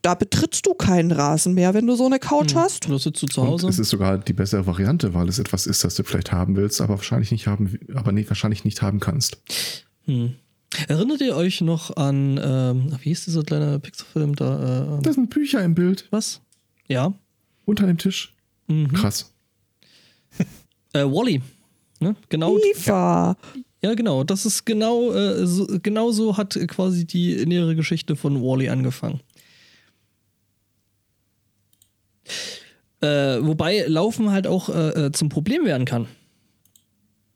da 0.06 0.14
betrittst 0.14 0.68
du 0.68 0.76
keinen 0.76 1.12
Rasen 1.12 1.56
mehr, 1.56 1.74
wenn 1.74 1.88
du 1.88 1.96
so 1.96 2.06
eine 2.06 2.20
Couch 2.20 2.54
hm. 2.54 2.60
hast. 2.60 2.88
Oder 2.88 3.00
sitzt 3.00 3.24
du 3.24 3.26
zu 3.26 3.42
Hause? 3.42 3.66
Und 3.66 3.72
es 3.72 3.80
ist 3.80 3.90
sogar 3.90 4.20
die 4.20 4.34
bessere 4.34 4.68
Variante, 4.68 5.16
weil 5.16 5.28
es 5.28 5.40
etwas 5.40 5.66
ist, 5.66 5.84
das 5.84 5.96
du 5.96 6.04
vielleicht 6.04 6.32
haben 6.32 6.56
willst, 6.56 6.80
aber 6.80 6.98
wahrscheinlich 6.98 7.32
nicht 7.32 7.48
haben, 7.48 7.80
aber 7.96 8.12
nee, 8.12 8.24
wahrscheinlich 8.28 8.64
nicht 8.64 8.84
haben 8.84 9.00
kannst. 9.00 9.42
Hm. 10.04 10.36
Erinnert 10.88 11.22
ihr 11.22 11.36
euch 11.36 11.62
noch 11.62 11.96
an, 11.98 12.40
ähm, 12.44 12.92
wie 13.00 13.10
hieß 13.10 13.26
dieser 13.26 13.42
kleine 13.42 13.80
Pixelfilm 13.80 14.36
da? 14.36 14.98
Äh, 15.00 15.02
da 15.02 15.12
sind 15.12 15.32
Bücher 15.32 15.64
im 15.64 15.74
Bild. 15.74 16.08
Was? 16.12 16.40
Ja. 16.88 17.16
Unter 17.66 17.88
dem 17.88 17.98
Tisch. 17.98 18.36
Mhm. 18.68 18.94
Krass. 18.94 19.34
äh, 20.94 21.00
Wally. 21.00 21.42
Ne? 22.00 22.16
Genau. 22.30 22.60
Eva. 22.60 23.36
Ja, 23.82 23.96
genau. 23.96 24.24
Das 24.24 24.46
ist 24.46 24.66
genau, 24.66 25.14
äh, 25.14 25.48
so, 25.48 25.66
genau 25.82 26.12
so 26.12 26.38
hat 26.38 26.60
quasi 26.68 27.08
die 27.08 27.44
nähere 27.48 27.76
Geschichte 27.76 28.16
von 28.16 28.40
Wally 28.44 28.70
angefangen. 28.70 29.22
Äh, 33.02 33.08
wobei 33.42 33.86
Laufen 33.88 34.32
halt 34.32 34.48
auch 34.48 34.70
äh, 34.70 35.08
äh, 35.08 35.12
zum 35.12 35.30
Problem 35.30 35.66
werden 35.66 35.86
kann. 35.86 36.08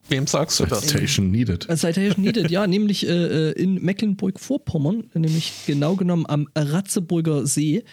Wem 0.08 0.26
sagst 0.26 0.60
du 0.60 0.66
das? 0.66 0.88
Citation 0.88 1.30
needed. 1.30 1.70
Äh, 1.70 1.78
Citation 1.78 2.24
needed, 2.24 2.50
ja, 2.50 2.66
nämlich 2.68 3.08
äh, 3.08 3.50
äh, 3.50 3.52
in 3.52 3.76
Mecklenburg-Vorpommern, 3.76 5.12
nämlich 5.14 5.54
genau 5.68 5.96
genommen 5.96 6.26
am 6.28 6.48
Ratzeburger 6.56 7.46
See, 7.46 7.84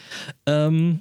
ähm, 0.47 1.01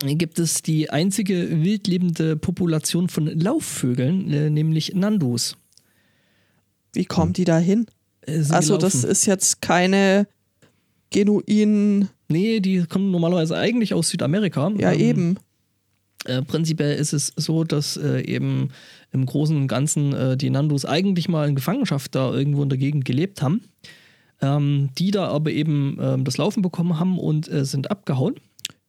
gibt 0.00 0.38
es 0.38 0.62
die 0.62 0.90
einzige 0.90 1.62
wildlebende 1.62 2.36
Population 2.36 3.08
von 3.08 3.26
Laufvögeln, 3.26 4.32
äh, 4.32 4.48
nämlich 4.50 4.94
Nandus. 4.94 5.56
Wie 6.94 7.04
kommt 7.04 7.36
die 7.36 7.44
da 7.44 7.58
hin? 7.58 7.86
Also, 8.50 8.76
das 8.76 9.04
ist 9.04 9.26
jetzt 9.26 9.60
keine 9.62 10.26
genuin. 11.10 12.08
Nee, 12.28 12.60
die 12.60 12.84
kommen 12.86 13.10
normalerweise 13.10 13.56
eigentlich 13.56 13.94
aus 13.94 14.08
Südamerika. 14.08 14.70
Ja, 14.78 14.92
ähm, 14.92 15.00
eben. 15.00 15.38
Äh, 16.24 16.42
prinzipiell 16.42 16.96
ist 16.96 17.12
es 17.12 17.32
so, 17.36 17.64
dass 17.64 17.96
äh, 17.96 18.20
eben 18.22 18.70
im 19.12 19.24
Großen 19.24 19.56
und 19.56 19.68
Ganzen 19.68 20.12
äh, 20.12 20.36
die 20.36 20.50
Nandus 20.50 20.84
eigentlich 20.84 21.28
mal 21.28 21.48
in 21.48 21.54
Gefangenschaft 21.54 22.14
da 22.14 22.32
irgendwo 22.32 22.62
in 22.62 22.68
der 22.68 22.78
Gegend 22.78 23.04
gelebt 23.04 23.40
haben. 23.40 23.62
Ähm, 24.40 24.90
die 24.98 25.10
da 25.10 25.28
aber 25.28 25.50
eben 25.50 25.98
ähm, 26.00 26.24
das 26.24 26.36
Laufen 26.36 26.62
bekommen 26.62 27.00
haben 27.00 27.18
und 27.18 27.48
äh, 27.50 27.64
sind 27.64 27.90
abgehauen. 27.90 28.36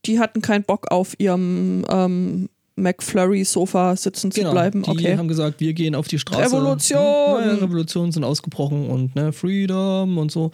Die 0.06 0.20
hatten 0.20 0.41
keinen 0.41 0.64
Bock 0.64 0.91
auf 0.91 1.20
ihrem 1.20 1.86
ähm, 1.90 2.50
McFlurry-Sofa 2.76 3.96
sitzen 3.96 4.30
genau, 4.30 4.50
zu 4.50 4.54
bleiben. 4.54 4.84
Die 4.84 4.90
okay. 4.90 5.18
haben 5.18 5.28
gesagt, 5.28 5.60
wir 5.60 5.74
gehen 5.74 5.96
auf 5.96 6.08
die 6.08 6.20
Straße. 6.20 6.56
Revolution! 6.56 7.00
Ja, 7.00 7.56
Revolutionen 7.56 8.12
sind 8.12 8.24
ausgebrochen 8.24 8.88
und 8.88 9.16
ne, 9.16 9.32
Freedom 9.32 10.18
und 10.18 10.32
so. 10.32 10.52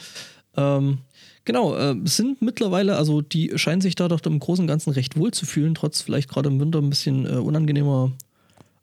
Ähm, 0.58 1.00
genau, 1.46 1.76
äh, 1.76 1.96
sind 2.04 2.42
mittlerweile, 2.42 2.98
also 2.98 3.22
die 3.22 3.52
scheinen 3.56 3.82
sich 3.82 3.96
da 3.96 4.08
doch 4.08 4.22
im 4.26 4.40
Großen 4.40 4.64
und 4.64 4.68
Ganzen 4.68 4.92
recht 4.92 5.18
wohl 5.18 5.32
zu 5.32 5.46
fühlen, 5.46 5.76
trotz 5.76 6.02
vielleicht 6.02 6.30
gerade 6.30 6.50
im 6.50 6.60
Winter 6.60 6.80
ein 6.80 6.90
bisschen 6.90 7.26
äh, 7.26 7.38
unangenehmer 7.38 8.12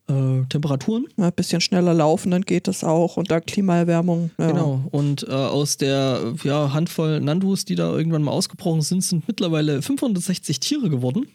äh, 0.08 0.44
Temperaturen. 0.48 1.06
Ja, 1.16 1.26
ein 1.26 1.32
bisschen 1.32 1.60
schneller 1.60 1.94
laufen, 1.94 2.30
dann 2.30 2.42
geht 2.42 2.68
das 2.68 2.84
auch 2.84 3.16
unter 3.16 3.40
Klimaerwärmung. 3.40 4.30
Ja. 4.38 4.50
Genau. 4.50 4.88
Und 4.90 5.26
äh, 5.28 5.32
aus 5.32 5.76
der 5.76 6.34
ja, 6.44 6.72
Handvoll 6.72 7.20
Nandus, 7.20 7.64
die 7.64 7.74
da 7.74 7.92
irgendwann 7.92 8.22
mal 8.22 8.32
ausgebrochen 8.32 8.82
sind, 8.82 9.02
sind 9.02 9.28
mittlerweile 9.28 9.82
560 9.82 10.60
Tiere 10.60 10.88
geworden. 10.88 11.26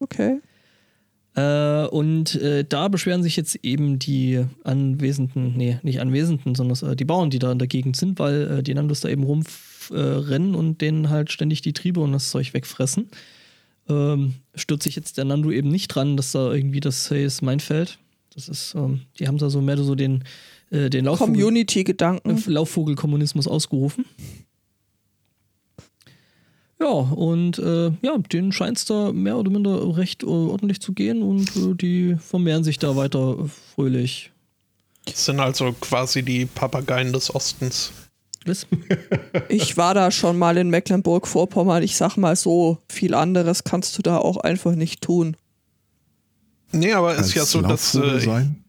Okay. 0.00 0.40
Äh, 1.34 1.86
und 1.86 2.34
äh, 2.34 2.64
da 2.64 2.88
beschweren 2.88 3.22
sich 3.22 3.36
jetzt 3.36 3.56
eben 3.62 3.98
die 3.98 4.44
Anwesenden, 4.64 5.56
nee, 5.56 5.78
nicht 5.82 6.00
Anwesenden, 6.00 6.54
sondern 6.54 6.92
äh, 6.92 6.96
die 6.96 7.06
Bauern, 7.06 7.30
die 7.30 7.38
da 7.38 7.52
in 7.52 7.58
der 7.58 7.68
Gegend 7.68 7.96
sind, 7.96 8.18
weil 8.18 8.58
äh, 8.58 8.62
die 8.62 8.74
Nandus 8.74 9.00
da 9.00 9.08
eben 9.08 9.24
rumrennen 9.92 10.54
und 10.54 10.80
denen 10.80 11.10
halt 11.10 11.30
ständig 11.30 11.62
die 11.62 11.72
Triebe 11.72 12.00
und 12.00 12.12
das 12.12 12.30
Zeug 12.30 12.54
wegfressen. 12.54 13.08
Ähm, 13.88 14.34
stört 14.54 14.82
sich 14.82 14.96
jetzt 14.96 15.18
der 15.18 15.24
Nandu 15.24 15.50
eben 15.50 15.70
nicht 15.70 15.88
dran, 15.88 16.16
dass 16.16 16.32
da 16.32 16.52
irgendwie 16.52 16.80
das 16.80 17.10
hey, 17.10 17.24
ist 17.24 17.42
mein 17.42 17.60
Feld. 17.60 17.98
Das 18.34 18.48
ist, 18.48 18.74
ähm, 18.74 19.02
die 19.18 19.28
haben 19.28 19.38
da 19.38 19.50
so 19.50 19.60
mehr 19.60 19.76
so 19.78 19.94
den, 19.94 20.24
äh, 20.70 20.88
den 20.88 21.04
Laufvogel, 21.04 21.34
Community-Gedanken. 21.34 22.42
Laufvogelkommunismus 22.46 23.46
ausgerufen. 23.46 24.04
Ja, 26.80 26.88
und 26.88 27.58
äh, 27.58 27.92
ja, 28.02 28.18
denen 28.18 28.50
scheint 28.50 28.78
es 28.78 28.84
da 28.86 29.12
mehr 29.12 29.36
oder 29.36 29.50
minder 29.50 29.96
recht 29.96 30.24
äh, 30.24 30.26
ordentlich 30.26 30.80
zu 30.80 30.92
gehen 30.92 31.22
und 31.22 31.54
äh, 31.54 31.74
die 31.74 32.16
vermehren 32.18 32.64
sich 32.64 32.78
da 32.78 32.96
weiter 32.96 33.36
fröhlich. 33.74 34.32
Das 35.04 35.24
sind 35.24 35.38
also 35.38 35.72
quasi 35.80 36.22
die 36.22 36.46
Papageien 36.46 37.12
des 37.12 37.32
Ostens. 37.32 37.92
Was? 38.46 38.66
Ich 39.48 39.76
war 39.76 39.94
da 39.94 40.10
schon 40.10 40.38
mal 40.38 40.56
in 40.56 40.70
Mecklenburg-Vorpommern. 40.70 41.82
Ich 41.82 41.96
sag 41.96 42.16
mal 42.16 42.36
so, 42.36 42.78
viel 42.88 43.14
anderes 43.14 43.64
kannst 43.64 43.96
du 43.98 44.02
da 44.02 44.18
auch 44.18 44.38
einfach 44.38 44.74
nicht 44.74 45.02
tun. 45.02 45.36
Nee, 46.72 46.92
aber 46.92 47.14
ist 47.16 47.34
ja 47.34 47.44
so, 47.44 47.60
dass. 47.60 47.94
Äh, 47.94 48.20
sein? 48.20 48.64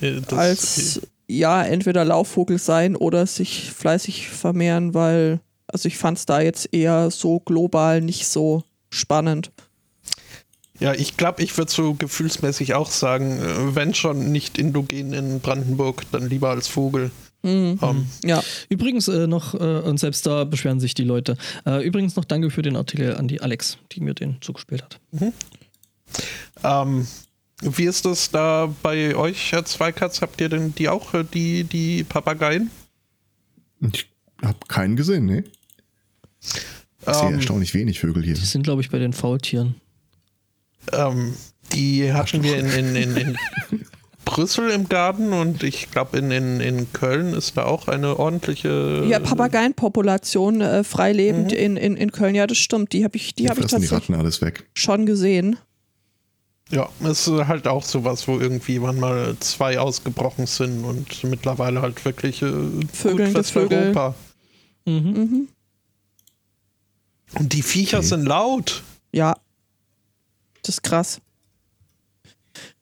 Äh, 0.00 0.20
das, 0.20 0.32
als 0.32 1.00
ja, 1.28 1.62
entweder 1.62 2.04
Laufvogel 2.04 2.58
sein 2.58 2.96
oder 2.96 3.26
sich 3.26 3.70
fleißig 3.70 4.28
vermehren, 4.28 4.94
weil, 4.94 5.40
also 5.66 5.88
ich 5.88 5.98
fand 5.98 6.18
es 6.18 6.26
da 6.26 6.40
jetzt 6.40 6.72
eher 6.72 7.10
so 7.10 7.40
global 7.40 8.00
nicht 8.00 8.26
so 8.26 8.64
spannend. 8.90 9.50
Ja, 10.80 10.94
ich 10.94 11.16
glaube, 11.16 11.42
ich 11.42 11.56
würde 11.58 11.70
so 11.70 11.94
gefühlsmäßig 11.94 12.74
auch 12.74 12.90
sagen, 12.90 13.42
äh, 13.42 13.74
wenn 13.74 13.94
schon 13.94 14.30
nicht 14.30 14.58
indogen 14.58 15.12
in 15.12 15.40
Brandenburg, 15.40 16.04
dann 16.12 16.28
lieber 16.28 16.50
als 16.50 16.68
Vogel. 16.68 17.10
Mhm. 17.48 17.78
Um. 17.80 18.06
Ja. 18.24 18.42
Übrigens 18.68 19.08
äh, 19.08 19.26
noch, 19.26 19.54
äh, 19.54 19.58
und 19.58 19.98
selbst 19.98 20.26
da 20.26 20.44
beschweren 20.44 20.80
sich 20.80 20.94
die 20.94 21.04
Leute. 21.04 21.36
Äh, 21.64 21.84
übrigens 21.86 22.16
noch 22.16 22.24
danke 22.24 22.50
für 22.50 22.62
den 22.62 22.76
Artikel 22.76 23.16
an 23.16 23.28
die 23.28 23.40
Alex, 23.40 23.78
die 23.92 24.00
mir 24.00 24.14
den 24.14 24.36
zugespielt 24.40 24.82
hat. 24.82 25.00
Mhm. 25.12 25.32
Ähm, 26.62 27.06
wie 27.60 27.84
ist 27.84 28.04
das 28.04 28.30
da 28.30 28.72
bei 28.82 29.16
euch, 29.16 29.52
Herr 29.52 29.64
Zweikatz? 29.64 30.20
Habt 30.22 30.40
ihr 30.40 30.48
denn 30.48 30.74
die 30.74 30.88
auch, 30.88 31.14
äh, 31.14 31.24
die, 31.24 31.64
die 31.64 32.04
Papageien? 32.04 32.70
Ich 33.92 34.08
habe 34.42 34.58
keinen 34.68 34.96
gesehen, 34.96 35.26
ne? 35.26 35.44
Ich 36.40 37.14
sehe 37.14 37.28
ähm, 37.28 37.34
erstaunlich 37.34 37.74
wenig 37.74 37.98
Vögel 37.98 38.22
hier. 38.22 38.34
Die 38.34 38.40
sind, 38.40 38.62
glaube 38.62 38.82
ich, 38.82 38.90
bei 38.90 38.98
den 38.98 39.12
Faultieren. 39.12 39.74
Ähm, 40.92 41.34
die 41.72 42.12
hatten 42.12 42.42
wir 42.42 42.58
in, 42.58 42.66
in, 42.66 42.96
in, 42.96 43.16
in 43.16 43.38
Brüssel 44.28 44.70
im 44.70 44.90
Garten 44.90 45.32
und 45.32 45.62
ich 45.62 45.90
glaube 45.90 46.18
in, 46.18 46.30
in, 46.30 46.60
in 46.60 46.92
Köln 46.92 47.32
ist 47.32 47.56
da 47.56 47.64
auch 47.64 47.88
eine 47.88 48.18
ordentliche. 48.18 49.04
Ja, 49.08 49.20
Papageienpopulation 49.20 50.60
äh, 50.60 50.84
freilebend 50.84 51.52
mhm. 51.52 51.56
in, 51.56 51.76
in, 51.78 51.96
in 51.96 52.12
Köln, 52.12 52.34
ja, 52.34 52.46
das 52.46 52.58
stimmt. 52.58 52.92
Die 52.92 53.04
habe 53.04 53.16
ich, 53.16 53.34
die, 53.34 53.44
die 53.44 53.48
hab 53.48 53.56
ich 53.56 53.62
tatsächlich 53.62 53.88
die 53.88 53.94
Ratten 53.94 54.14
alles 54.14 54.42
weg. 54.42 54.68
schon 54.74 55.06
gesehen. 55.06 55.56
Ja, 56.70 56.90
es 57.02 57.26
ist 57.26 57.48
halt 57.48 57.66
auch 57.66 57.82
sowas, 57.82 58.28
wo 58.28 58.38
irgendwie 58.38 58.82
wann 58.82 59.00
mal 59.00 59.34
zwei 59.40 59.78
ausgebrochen 59.78 60.46
sind 60.46 60.84
und 60.84 61.24
mittlerweile 61.24 61.80
halt 61.80 62.04
wirklich 62.04 62.42
äh, 62.42 62.52
Vögel 62.92 63.32
gut 63.32 63.46
für 63.46 63.70
Europa. 63.70 64.14
Mhm. 64.84 64.92
Mhm. 64.94 65.48
Und 67.38 67.52
die 67.54 67.62
Viecher 67.62 67.98
okay. 67.98 68.08
sind 68.08 68.26
laut. 68.26 68.82
Ja. 69.12 69.34
Das 70.62 70.74
ist 70.74 70.82
krass. 70.82 71.18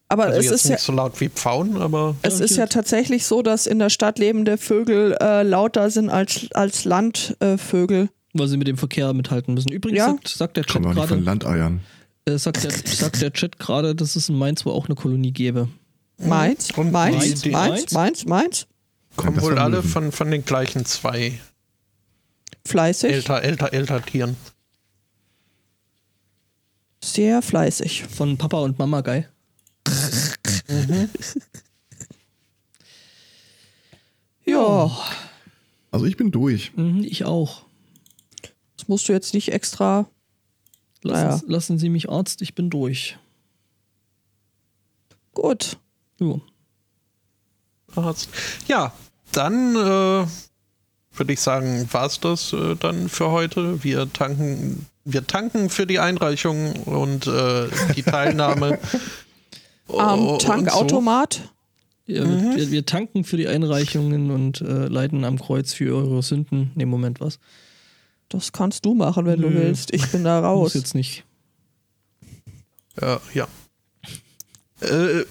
Aber 0.08 0.24
also 0.26 0.38
es 0.38 0.50
ist 0.50 0.64
nicht 0.64 0.78
ja 0.78 0.78
so 0.78 0.92
laut 0.92 1.20
wie 1.20 1.28
Pfauen, 1.28 1.76
aber. 1.78 2.14
Es 2.22 2.38
ist 2.38 2.56
ja 2.56 2.66
tatsächlich 2.66 3.26
so, 3.26 3.42
dass 3.42 3.66
in 3.66 3.78
der 3.78 3.90
Stadt 3.90 4.18
lebende 4.18 4.56
Vögel 4.56 5.16
äh, 5.20 5.42
lauter 5.42 5.90
sind 5.90 6.10
als, 6.10 6.46
als 6.52 6.84
Landvögel. 6.84 8.04
Äh, 8.04 8.08
Weil 8.38 8.48
sie 8.48 8.56
mit 8.56 8.68
dem 8.68 8.78
Verkehr 8.78 9.12
mithalten 9.12 9.54
müssen. 9.54 9.72
Übrigens 9.72 9.98
ja. 9.98 10.06
sagt, 10.06 10.28
sagt 10.28 10.56
der 10.56 10.64
Chat 10.64 10.82
gerade. 10.82 11.08
von 11.08 11.24
Landeiern. 11.24 11.80
Äh, 12.24 12.38
sagt, 12.38 12.62
der, 12.62 12.70
sagt 12.70 13.20
der 13.20 13.32
Chat 13.32 13.58
gerade, 13.58 13.96
dass 13.96 14.14
es 14.14 14.28
in 14.28 14.38
Mainz 14.38 14.64
wohl 14.64 14.72
auch 14.72 14.86
eine 14.86 14.94
Kolonie 14.94 15.32
gäbe. 15.32 15.68
Mainz? 16.18 16.70
Und 16.76 16.92
Mainz? 16.92 17.44
Mainz? 17.44 17.44
Mainz? 17.46 17.92
Mainz? 17.92 18.24
Mainz? 18.26 18.66
Kommen 19.16 19.40
wohl 19.40 19.58
alle 19.58 19.82
von, 19.82 20.12
von 20.12 20.30
den 20.30 20.44
gleichen 20.44 20.84
zwei. 20.84 21.38
Fleißig? 22.64 23.12
Älter, 23.12 23.42
älter, 23.42 23.72
älter 23.72 24.04
Tieren. 24.04 24.36
Sehr 27.02 27.42
fleißig. 27.42 28.04
Von 28.04 28.36
Papa 28.36 28.58
und 28.58 28.78
Mama 28.78 29.00
geil. 29.00 29.28
Mhm. 30.68 31.10
Ja. 34.46 34.96
Also 35.90 36.06
ich 36.06 36.16
bin 36.16 36.30
durch. 36.30 36.72
Mhm, 36.76 37.02
ich 37.02 37.24
auch. 37.24 37.62
Das 38.76 38.88
musst 38.88 39.08
du 39.08 39.12
jetzt 39.12 39.34
nicht 39.34 39.52
extra 39.52 40.06
Lassen, 41.02 41.28
naja. 41.28 41.40
lassen 41.46 41.78
Sie 41.78 41.88
mich 41.88 42.08
Arzt, 42.08 42.42
ich 42.42 42.54
bin 42.54 42.70
durch. 42.70 43.18
Gut. 45.34 45.78
Jo. 46.18 46.40
Arzt. 47.94 48.28
Ja, 48.68 48.92
dann 49.32 49.76
äh, 49.76 50.26
würde 51.18 51.32
ich 51.32 51.40
sagen, 51.40 51.88
war 51.92 52.06
es 52.06 52.20
das 52.20 52.52
äh, 52.52 52.76
dann 52.76 53.08
für 53.08 53.30
heute. 53.30 53.82
Wir 53.84 54.12
tanken, 54.12 54.86
wir 55.04 55.26
tanken 55.26 55.70
für 55.70 55.86
die 55.86 55.98
Einreichung 55.98 56.72
und 56.84 57.26
äh, 57.26 57.68
die 57.94 58.02
Teilnahme. 58.02 58.78
Am 59.88 60.38
Tankautomat. 60.38 61.34
So. 61.34 62.12
Ja, 62.12 62.24
mhm. 62.24 62.56
wir, 62.56 62.70
wir, 62.70 62.86
tanken 62.86 63.24
für 63.24 63.36
die 63.36 63.48
Einreichungen 63.48 64.30
und 64.30 64.60
äh, 64.60 64.86
leiden 64.86 65.24
am 65.24 65.38
Kreuz 65.38 65.72
für 65.72 65.94
eure 65.96 66.22
Sünden. 66.22 66.70
Ne, 66.76 66.86
Moment, 66.86 67.20
was? 67.20 67.40
Das 68.28 68.52
kannst 68.52 68.84
du 68.84 68.94
machen, 68.94 69.26
wenn 69.26 69.40
Nö. 69.40 69.48
du 69.48 69.54
willst. 69.54 69.92
Ich 69.92 70.10
bin 70.12 70.22
da 70.24 70.38
raus. 70.44 70.74
Muss 70.74 70.74
jetzt 70.74 70.94
nicht. 70.94 71.24
Ja, 73.00 73.20
ja. 73.34 73.48
Äh, 74.80 75.24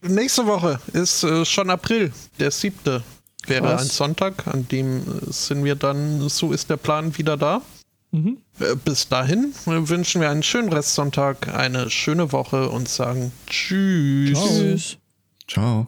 nächste 0.00 0.46
Woche 0.46 0.80
ist 0.92 1.24
äh, 1.24 1.44
schon 1.44 1.70
April, 1.70 2.12
der 2.38 2.50
siebte. 2.50 3.02
Wäre 3.46 3.64
Was? 3.64 3.82
ein 3.82 3.88
Sonntag, 3.88 4.46
an 4.46 4.66
dem 4.68 5.00
äh, 5.00 5.32
sind 5.32 5.64
wir 5.64 5.74
dann, 5.74 6.28
so 6.28 6.52
ist 6.52 6.70
der 6.70 6.76
Plan, 6.76 7.16
wieder 7.16 7.36
da. 7.36 7.62
Mhm. 8.10 8.38
Äh, 8.58 8.74
bis 8.76 9.08
dahin 9.08 9.52
wünschen 9.64 10.20
wir 10.20 10.30
einen 10.30 10.42
schönen 10.42 10.72
Restsonntag, 10.72 11.48
eine 11.54 11.90
schöne 11.90 12.32
Woche 12.32 12.70
und 12.70 12.88
sagen 12.88 13.32
Tschüss. 13.46 14.38
Tschüss. 14.38 14.96
Ciao. 15.46 15.86